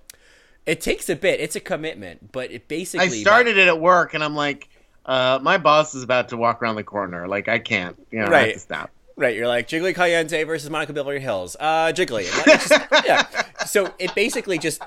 it 0.65 0.81
takes 0.81 1.09
a 1.09 1.15
bit. 1.15 1.39
It's 1.39 1.55
a 1.55 1.61
commitment, 1.61 2.31
but 2.31 2.51
it 2.51 2.67
basically 2.67 3.05
I 3.05 3.21
started 3.21 3.57
it 3.57 3.67
at 3.67 3.79
work, 3.79 4.13
and 4.13 4.23
I'm 4.23 4.35
like, 4.35 4.67
uh, 5.05 5.39
my 5.41 5.57
boss 5.57 5.95
is 5.95 6.03
about 6.03 6.29
to 6.29 6.37
walk 6.37 6.61
around 6.61 6.75
the 6.75 6.83
corner. 6.83 7.27
Like 7.27 7.47
I 7.47 7.59
can't, 7.59 7.95
you 8.11 8.19
know, 8.19 8.27
I 8.27 8.47
have 8.47 8.53
to 8.53 8.59
stop. 8.59 8.91
Right, 9.17 9.35
you're 9.35 9.47
like 9.47 9.67
Jiggly 9.67 9.95
Caliente 9.95 10.43
versus 10.43 10.69
Monica 10.69 10.91
Beverly 10.93 11.19
Hillz. 11.21 11.55
Uh, 11.59 11.93
Jiggly. 11.93 12.25
And 12.29 12.39
that- 12.39 12.47
it's 12.47 12.69
just- 12.69 13.05
yeah. 13.05 13.65
So 13.65 13.93
it 13.97 14.13
basically 14.13 14.57
just 14.57 14.81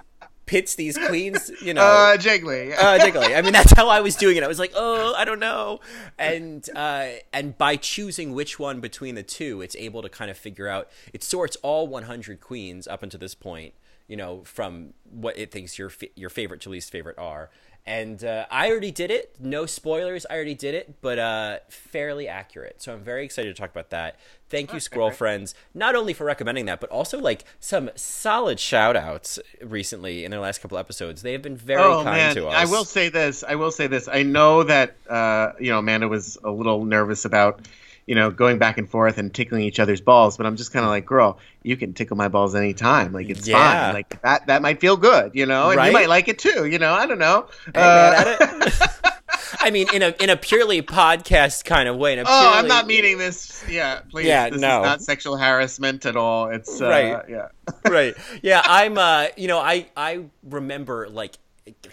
pits 0.44 0.74
these 0.74 0.98
queens, 0.98 1.50
you 1.62 1.72
know. 1.74 1.82
Uh, 1.82 2.16
Jiggly. 2.18 2.74
uh, 2.76 2.98
Jiggly. 2.98 3.36
I 3.36 3.40
mean, 3.42 3.52
that's 3.54 3.72
how 3.72 3.88
I 3.88 4.00
was 4.00 4.16
doing 4.16 4.36
it. 4.36 4.42
I 4.42 4.46
was 4.48 4.58
like, 4.58 4.72
oh, 4.74 5.14
I 5.16 5.24
don't 5.24 5.40
know, 5.40 5.80
and 6.18 6.68
uh, 6.76 7.06
and 7.32 7.56
by 7.56 7.76
choosing 7.76 8.32
which 8.34 8.58
one 8.58 8.80
between 8.80 9.14
the 9.14 9.22
two, 9.22 9.62
it's 9.62 9.76
able 9.76 10.02
to 10.02 10.08
kind 10.10 10.30
of 10.30 10.36
figure 10.38 10.68
out. 10.68 10.88
It 11.14 11.22
sorts 11.22 11.56
all 11.62 11.86
100 11.86 12.40
queens 12.40 12.86
up 12.86 13.02
until 13.02 13.20
this 13.20 13.34
point, 13.34 13.72
you 14.08 14.16
know, 14.16 14.42
from 14.44 14.92
what 15.10 15.38
it 15.38 15.50
thinks 15.50 15.78
your 15.78 15.88
fa- 15.90 16.08
your 16.16 16.30
favorite 16.30 16.60
to 16.62 16.68
least 16.70 16.90
favorite 16.90 17.18
are, 17.18 17.50
and 17.88 18.22
uh, 18.22 18.44
I 18.50 18.70
already 18.70 18.90
did 18.90 19.10
it. 19.10 19.34
No 19.40 19.64
spoilers. 19.64 20.26
I 20.28 20.34
already 20.34 20.54
did 20.54 20.74
it, 20.74 21.00
but 21.00 21.18
uh, 21.18 21.58
fairly 21.70 22.28
accurate. 22.28 22.82
So 22.82 22.92
I'm 22.92 23.00
very 23.00 23.24
excited 23.24 23.56
to 23.56 23.58
talk 23.58 23.70
about 23.70 23.88
that. 23.88 24.16
Thank 24.50 24.74
you, 24.74 24.80
Squirrel 24.80 25.10
Friends, 25.10 25.54
not 25.72 25.94
only 25.94 26.12
for 26.12 26.24
recommending 26.24 26.66
that, 26.66 26.80
but 26.80 26.90
also 26.90 27.18
like 27.18 27.44
some 27.60 27.88
solid 27.96 28.60
shout 28.60 28.94
outs 28.94 29.38
recently 29.62 30.26
in 30.26 30.30
their 30.30 30.40
last 30.40 30.60
couple 30.60 30.76
episodes. 30.76 31.22
They 31.22 31.32
have 31.32 31.40
been 31.40 31.56
very 31.56 31.80
Oh 31.80 32.02
kind 32.04 32.16
man, 32.16 32.34
to 32.34 32.48
us. 32.48 32.54
I 32.54 32.70
will 32.70 32.84
say 32.84 33.08
this. 33.08 33.42
I 33.42 33.54
will 33.54 33.70
say 33.70 33.86
this. 33.86 34.06
I 34.06 34.22
know 34.22 34.64
that 34.64 34.94
uh, 35.08 35.52
you 35.58 35.70
know 35.70 35.78
Amanda 35.78 36.08
was 36.08 36.36
a 36.44 36.50
little 36.50 36.84
nervous 36.84 37.24
about 37.24 37.66
you 38.08 38.14
know 38.16 38.30
going 38.30 38.58
back 38.58 38.78
and 38.78 38.88
forth 38.90 39.18
and 39.18 39.32
tickling 39.32 39.62
each 39.62 39.78
other's 39.78 40.00
balls, 40.00 40.36
but 40.36 40.46
I'm 40.46 40.56
just 40.56 40.72
kind 40.72 40.84
of 40.84 40.90
like, 40.90 41.06
girl, 41.06 41.38
you 41.62 41.76
can 41.76 41.92
tickle 41.94 42.16
my 42.16 42.28
balls 42.28 42.54
anytime. 42.54 43.12
Like 43.12 43.28
it's 43.28 43.46
Yeah. 43.46 43.58
fine. 43.86 43.94
Like 43.94 44.22
that 44.22 44.46
that 44.48 44.62
might 44.62 44.80
feel 44.80 44.96
good, 44.96 45.32
you 45.34 45.46
know, 45.46 45.70
and 45.70 45.76
Right? 45.76 45.86
you 45.88 45.92
might 45.92 46.08
like 46.08 46.26
it 46.28 46.38
too. 46.38 46.64
You 46.66 46.78
know, 46.78 46.92
I 46.94 47.06
don't 47.06 47.18
know. 47.20 47.46
Hey, 47.74 47.80
Uh, 47.82 48.10
man, 48.10 48.14
I, 48.14 48.24
don't- 48.24 48.72
I 49.60 49.70
mean, 49.70 49.86
in 49.94 50.02
a 50.02 50.14
in 50.20 50.30
a 50.30 50.36
purely 50.36 50.82
podcast 50.82 51.64
kind 51.64 51.88
of 51.88 51.96
way. 51.96 52.16
A 52.18 52.22
Oh, 52.22 52.52
I'm 52.54 52.66
not 52.68 52.86
meaning 52.86 53.18
this. 53.18 53.62
Yeah, 53.68 54.00
please. 54.10 54.26
Yeah, 54.26 54.50
this 54.50 54.60
no. 54.60 54.80
is 54.80 54.86
not 54.86 55.02
sexual 55.02 55.36
harassment 55.36 56.06
at 56.06 56.16
all. 56.16 56.48
It's 56.50 56.80
uh, 56.80 56.88
Right. 56.88 57.22
Yeah. 57.28 57.48
right. 57.90 58.14
Yeah, 58.42 58.62
I'm. 58.64 58.96
Uh, 58.98 59.26
you 59.36 59.48
know, 59.48 59.58
I 59.58 59.86
I 59.96 60.24
remember 60.42 61.08
like. 61.08 61.34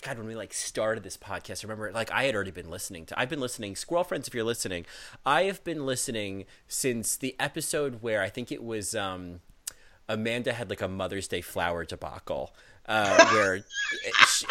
God, 0.02 0.18
when 0.18 0.28
we 0.28 0.36
like 0.36 0.54
started 0.54 1.04
this 1.04 1.18
podcast, 1.18 1.64
I 1.64 1.68
remember 1.68 1.92
like 1.92 2.12
I 2.12 2.24
had 2.26 2.36
already 2.36 2.52
been 2.52 2.70
listening 2.70 3.06
to. 3.08 3.20
I've 3.20 3.30
been 3.30 3.40
listening, 3.40 3.76
Squirrel 3.76 4.04
Friends. 4.04 4.28
If 4.28 4.34
you're 4.34 4.44
listening, 4.44 4.86
I 5.26 5.44
have 5.44 5.64
been 5.64 5.86
listening 5.86 6.46
since 6.68 7.16
the 7.18 7.36
episode 7.40 8.02
where 8.02 8.22
I 8.22 8.30
think 8.30 8.52
it 8.52 8.64
was 8.64 8.96
um, 8.96 9.42
Amanda 10.08 10.54
had 10.54 10.70
like 10.70 10.82
a 10.82 10.88
Mother's 10.88 11.28
Day 11.28 11.42
flower 11.42 11.84
debacle, 11.86 12.54
uh, 12.88 13.26
where 13.34 13.56
it, 13.56 13.66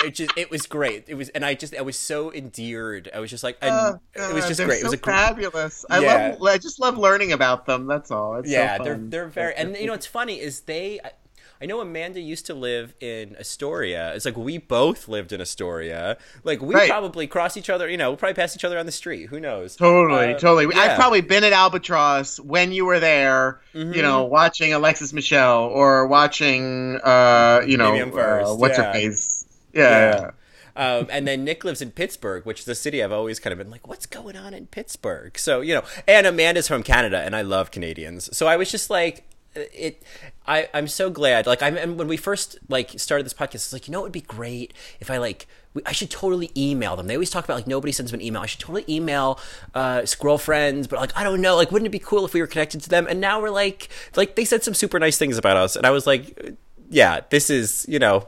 it 0.05 0.15
just 0.15 0.37
it 0.37 0.51
was 0.51 0.67
great. 0.67 1.05
It 1.07 1.15
was, 1.15 1.29
and 1.31 1.45
I 1.45 1.55
just 1.55 1.75
I 1.77 1.83
was 1.83 1.97
so 1.99 2.33
endeared. 2.33 3.09
I 3.15 3.21
was 3.21 3.31
just 3.31 3.45
like, 3.45 3.59
and 3.63 3.73
Oh, 3.73 4.31
it 4.31 4.35
was 4.35 4.47
just 4.47 4.59
they're 4.59 4.67
great. 4.67 4.81
So 4.81 4.87
it 4.89 4.91
was 4.91 4.95
a 4.95 5.03
fabulous. 5.03 5.85
I 5.89 6.01
Yeah. 6.01 6.37
love. 6.39 6.55
I 6.55 6.59
just 6.59 6.81
love 6.81 6.99
learning 6.99 7.33
about 7.33 7.67
them. 7.67 7.87
That's 7.87 8.11
all. 8.11 8.37
It's 8.37 8.49
so 8.49 8.53
yeah 8.57 8.79
they're 8.79 8.95
fun. 8.95 9.11
they're 9.11 9.29
very 9.29 9.55
and 9.55 9.77
you 9.77 9.87
know 9.87 9.93
what's 9.93 10.07
funny 10.07 10.41
is 10.41 10.61
they 10.63 11.01
I, 11.61 11.67
know 11.67 11.81
Amanda 11.81 12.21
used 12.21 12.47
to 12.47 12.55
live 12.55 12.95
in 13.01 13.37
Astoria. 13.39 14.15
It's 14.15 14.25
like 14.25 14.37
we 14.37 14.59
both 14.59 15.09
lived 15.09 15.33
in 15.33 15.41
Astoria. 15.41 16.17
Like 16.43 16.61
we 16.61 16.75
Right. 16.75 16.89
probably 16.91 17.27
cross 17.27 17.57
each 17.57 17.71
other, 17.71 17.89
you 17.89 17.97
know, 17.97 18.11
we'll 18.11 18.17
probably 18.17 18.35
pass 18.35 18.55
each 18.55 18.65
other 18.65 18.79
on 18.79 18.87
the 18.87 18.93
street. 18.93 19.27
Who 19.27 19.41
knows? 19.41 19.77
Totally, 19.77 20.35
Uh, 20.35 20.39
totally. 20.39 20.75
yeah. 20.75 20.81
I've 20.83 20.97
probably 20.99 21.21
been 21.21 21.45
at 21.45 21.53
Albatross 21.53 22.39
when 22.41 22.73
you 22.73 22.85
were 22.85 23.01
there, 23.01 23.61
Mm-hmm. 23.75 23.93
you 23.95 24.03
know, 24.03 24.25
watching 24.25 24.73
Alexis 24.73 25.13
Michelle 25.13 25.65
or 25.65 26.07
watching, 26.07 27.01
uh, 27.03 27.63
you 27.67 27.77
know, 27.77 27.95
uh, 27.95 28.55
what's 28.55 28.79
yeah. 28.79 28.85
her 28.85 28.93
face? 28.93 29.45
Yeah. 29.73 30.21
Yeah. 30.21 30.31
Um, 30.77 31.07
and 31.09 31.27
then 31.27 31.45
Nick 31.45 31.63
lives 31.63 31.81
in 31.81 31.93
Pittsburgh, 31.93 32.45
which 32.45 32.61
is 32.61 32.69
a 32.69 32.75
city 32.75 33.01
I've 33.03 33.13
always 33.13 33.39
kind 33.39 33.53
of 33.53 33.59
been 33.59 33.71
like, 33.71 33.87
what's 33.87 34.07
going 34.07 34.37
on 34.37 34.53
in 34.55 34.67
Pittsburgh? 34.67 35.39
So 35.39 35.61
you 35.61 35.73
know, 35.75 35.85
and 36.09 36.27
Amanda's 36.27 36.67
from 36.67 36.83
Canada, 36.83 37.19
and 37.21 37.37
I 37.37 37.43
love 37.43 37.71
Canadians. 37.71 38.37
So 38.37 38.49
I 38.49 38.57
was 38.57 38.73
just 38.73 38.91
like, 38.91 39.23
it. 39.57 40.03
I 40.47 40.69
I'm 40.75 40.89
so 40.89 41.11
glad. 41.11 41.47
Like 41.47 41.63
I'm 41.63 41.97
when 41.97 42.09
we 42.09 42.17
first 42.17 42.59
like 42.69 42.99
started 42.99 43.25
this 43.25 43.35
podcast, 43.35 43.55
it's 43.57 43.73
like 43.73 43.89
you 43.89 43.93
know 43.93 44.01
it 44.01 44.03
would 44.05 44.13
be 44.13 44.21
great 44.21 44.73
if 45.01 45.11
I 45.11 45.19
like. 45.19 45.47
we- 45.75 45.83
I 45.87 45.93
should 45.93 46.11
totally 46.11 46.51
email 46.57 46.97
them. 46.97 47.07
They 47.07 47.15
always 47.15 47.31
talk 47.31 47.45
about 47.45 47.55
like 47.57 47.67
nobody 47.67 47.93
sends 47.93 48.11
them 48.13 48.21
an 48.21 48.27
email. 48.27 48.43
I 48.43 48.47
should 48.47 48.61
totally 48.61 48.85
email 48.89 49.39
uh, 49.75 50.05
Squirrel 50.07 50.39
Friends, 50.39 50.87
but 50.87 51.01
like 51.01 51.17
I 51.17 51.25
don't 51.25 51.41
know. 51.41 51.57
Like, 51.57 51.71
wouldn't 51.73 51.87
it 51.87 51.91
be 51.91 51.99
cool 51.99 52.25
if 52.25 52.35
we 52.35 52.41
were 52.41 52.47
connected 52.47 52.81
to 52.83 52.89
them? 52.89 53.07
And 53.09 53.21
now 53.21 53.41
we're 53.41 53.51
like, 53.51 53.89
like 54.17 54.37
they 54.37 54.45
said 54.45 54.63
some 54.63 54.75
super 54.75 54.99
nice 54.99 55.19
things 55.19 55.39
about 55.39 55.57
us, 55.57 55.77
and 55.77 55.87
I 55.87 55.91
was 55.91 56.07
like, 56.07 56.55
yeah, 56.91 57.21
this 57.31 57.51
is 57.51 57.87
you 57.89 57.99
know, 57.99 58.27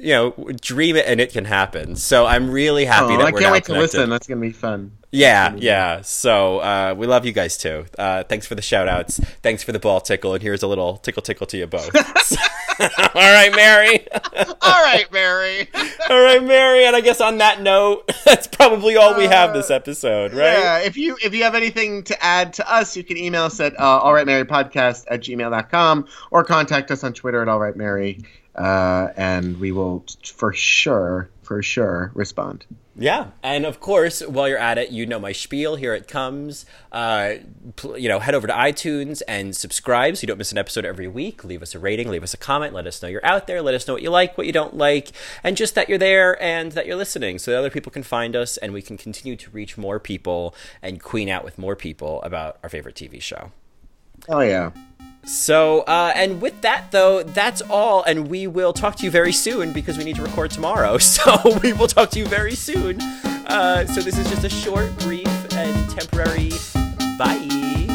you 0.00 0.12
know, 0.12 0.30
dream 0.60 0.96
it 0.96 1.06
and 1.06 1.20
it 1.20 1.32
can 1.32 1.44
happen. 1.44 1.96
So 1.96 2.26
I'm 2.26 2.50
really 2.50 2.84
happy 2.84 3.14
Oh, 3.14 3.18
that 3.18 3.26
I 3.26 3.30
we're 3.30 3.40
can't 3.40 3.52
wait 3.52 3.64
to 3.64 3.72
listen. 3.72 4.10
That's 4.10 4.26
gonna 4.26 4.40
be 4.40 4.52
fun. 4.52 4.92
Yeah, 5.10 5.54
yeah. 5.56 6.00
So 6.02 6.58
uh, 6.60 6.94
we 6.96 7.06
love 7.06 7.26
you 7.26 7.32
guys 7.32 7.58
too. 7.58 7.84
Uh, 7.98 8.24
thanks 8.24 8.46
for 8.46 8.54
the 8.54 8.62
shout 8.62 8.88
outs. 8.88 9.18
Thanks 9.42 9.62
for 9.62 9.72
the 9.72 9.78
ball 9.78 10.00
tickle. 10.00 10.32
And 10.34 10.42
here's 10.42 10.62
a 10.62 10.66
little 10.66 10.96
tickle 10.96 11.22
tickle 11.22 11.46
to 11.48 11.58
you 11.58 11.66
both. 11.66 11.94
All 12.80 12.88
right, 13.14 13.54
Mary. 13.54 14.06
All 14.62 14.82
right, 14.82 15.06
Mary. 15.12 15.68
all 16.08 16.20
right, 16.22 16.42
Mary. 16.42 16.86
And 16.86 16.96
I 16.96 17.00
guess 17.02 17.20
on 17.20 17.38
that 17.38 17.60
note, 17.60 18.10
that's 18.24 18.46
probably 18.46 18.96
all 18.96 19.16
we 19.16 19.24
have 19.24 19.52
this 19.52 19.70
episode, 19.70 20.32
right? 20.32 20.58
Yeah, 20.58 20.78
if 20.78 20.96
you 20.96 21.16
if 21.22 21.34
you 21.34 21.42
have 21.44 21.54
anything 21.54 22.02
to 22.04 22.24
add 22.24 22.54
to 22.54 22.72
us, 22.72 22.96
you 22.96 23.04
can 23.04 23.18
email 23.18 23.44
us 23.44 23.60
at 23.60 23.78
uh, 23.78 24.00
allrightmarypodcast 24.02 25.04
at 25.08 25.20
gmail.com 25.20 26.06
or 26.30 26.44
contact 26.44 26.90
us 26.90 27.04
on 27.04 27.12
Twitter 27.12 27.42
at 27.42 27.48
allrightmary, 27.48 28.24
uh, 28.54 29.08
and 29.16 29.58
we 29.58 29.72
will 29.72 30.04
for 30.24 30.52
sure, 30.52 31.30
for 31.42 31.62
sure 31.62 32.10
respond. 32.14 32.64
Yeah, 32.94 33.28
and 33.42 33.64
of 33.64 33.80
course, 33.80 34.20
while 34.20 34.46
you're 34.46 34.58
at 34.58 34.76
it, 34.76 34.90
you 34.90 35.06
know 35.06 35.18
my 35.18 35.32
spiel. 35.32 35.76
Here 35.76 35.94
it 35.94 36.06
comes. 36.06 36.66
Uh, 36.90 37.36
pl- 37.76 37.96
you 37.96 38.06
know, 38.06 38.18
head 38.18 38.34
over 38.34 38.46
to 38.46 38.52
iTunes 38.52 39.22
and 39.26 39.56
subscribe 39.56 40.16
so 40.16 40.22
you 40.22 40.26
don't 40.26 40.36
miss 40.36 40.52
an 40.52 40.58
episode 40.58 40.84
every 40.84 41.08
week. 41.08 41.42
Leave 41.42 41.62
us 41.62 41.74
a 41.74 41.78
rating, 41.78 42.10
leave 42.10 42.22
us 42.22 42.34
a 42.34 42.36
comment, 42.36 42.74
let 42.74 42.86
us 42.86 43.02
know 43.02 43.08
you're 43.08 43.24
out 43.24 43.46
there. 43.46 43.62
Let 43.62 43.74
us 43.74 43.88
know 43.88 43.94
what 43.94 44.02
you 44.02 44.10
like, 44.10 44.36
what 44.36 44.46
you 44.46 44.52
don't 44.52 44.76
like, 44.76 45.12
and 45.42 45.56
just 45.56 45.74
that 45.74 45.88
you're 45.88 45.96
there 45.96 46.40
and 46.42 46.72
that 46.72 46.86
you're 46.86 46.96
listening, 46.96 47.38
so 47.38 47.50
that 47.50 47.58
other 47.58 47.70
people 47.70 47.90
can 47.90 48.02
find 48.02 48.36
us 48.36 48.58
and 48.58 48.74
we 48.74 48.82
can 48.82 48.98
continue 48.98 49.36
to 49.36 49.50
reach 49.50 49.78
more 49.78 49.98
people 49.98 50.54
and 50.82 51.02
queen 51.02 51.30
out 51.30 51.44
with 51.44 51.56
more 51.56 51.74
people 51.74 52.20
about 52.22 52.58
our 52.62 52.68
favorite 52.68 52.94
TV 52.94 53.22
show. 53.22 53.52
Oh 54.28 54.40
yeah. 54.40 54.70
So, 55.24 55.80
uh, 55.82 56.12
and 56.14 56.42
with 56.42 56.60
that, 56.62 56.90
though, 56.90 57.22
that's 57.22 57.62
all. 57.62 58.02
And 58.02 58.28
we 58.28 58.46
will 58.46 58.72
talk 58.72 58.96
to 58.96 59.04
you 59.04 59.10
very 59.10 59.32
soon 59.32 59.72
because 59.72 59.96
we 59.96 60.04
need 60.04 60.16
to 60.16 60.22
record 60.22 60.50
tomorrow. 60.50 60.98
So, 61.12 61.58
we 61.62 61.72
will 61.72 61.88
talk 61.88 62.10
to 62.10 62.18
you 62.18 62.26
very 62.26 62.54
soon. 62.54 63.00
Uh, 63.00 63.86
so, 63.86 64.00
this 64.00 64.18
is 64.18 64.28
just 64.30 64.44
a 64.44 64.48
short, 64.48 64.96
brief, 64.98 65.28
and 65.52 65.90
temporary 65.90 66.50
bye. 67.18 67.91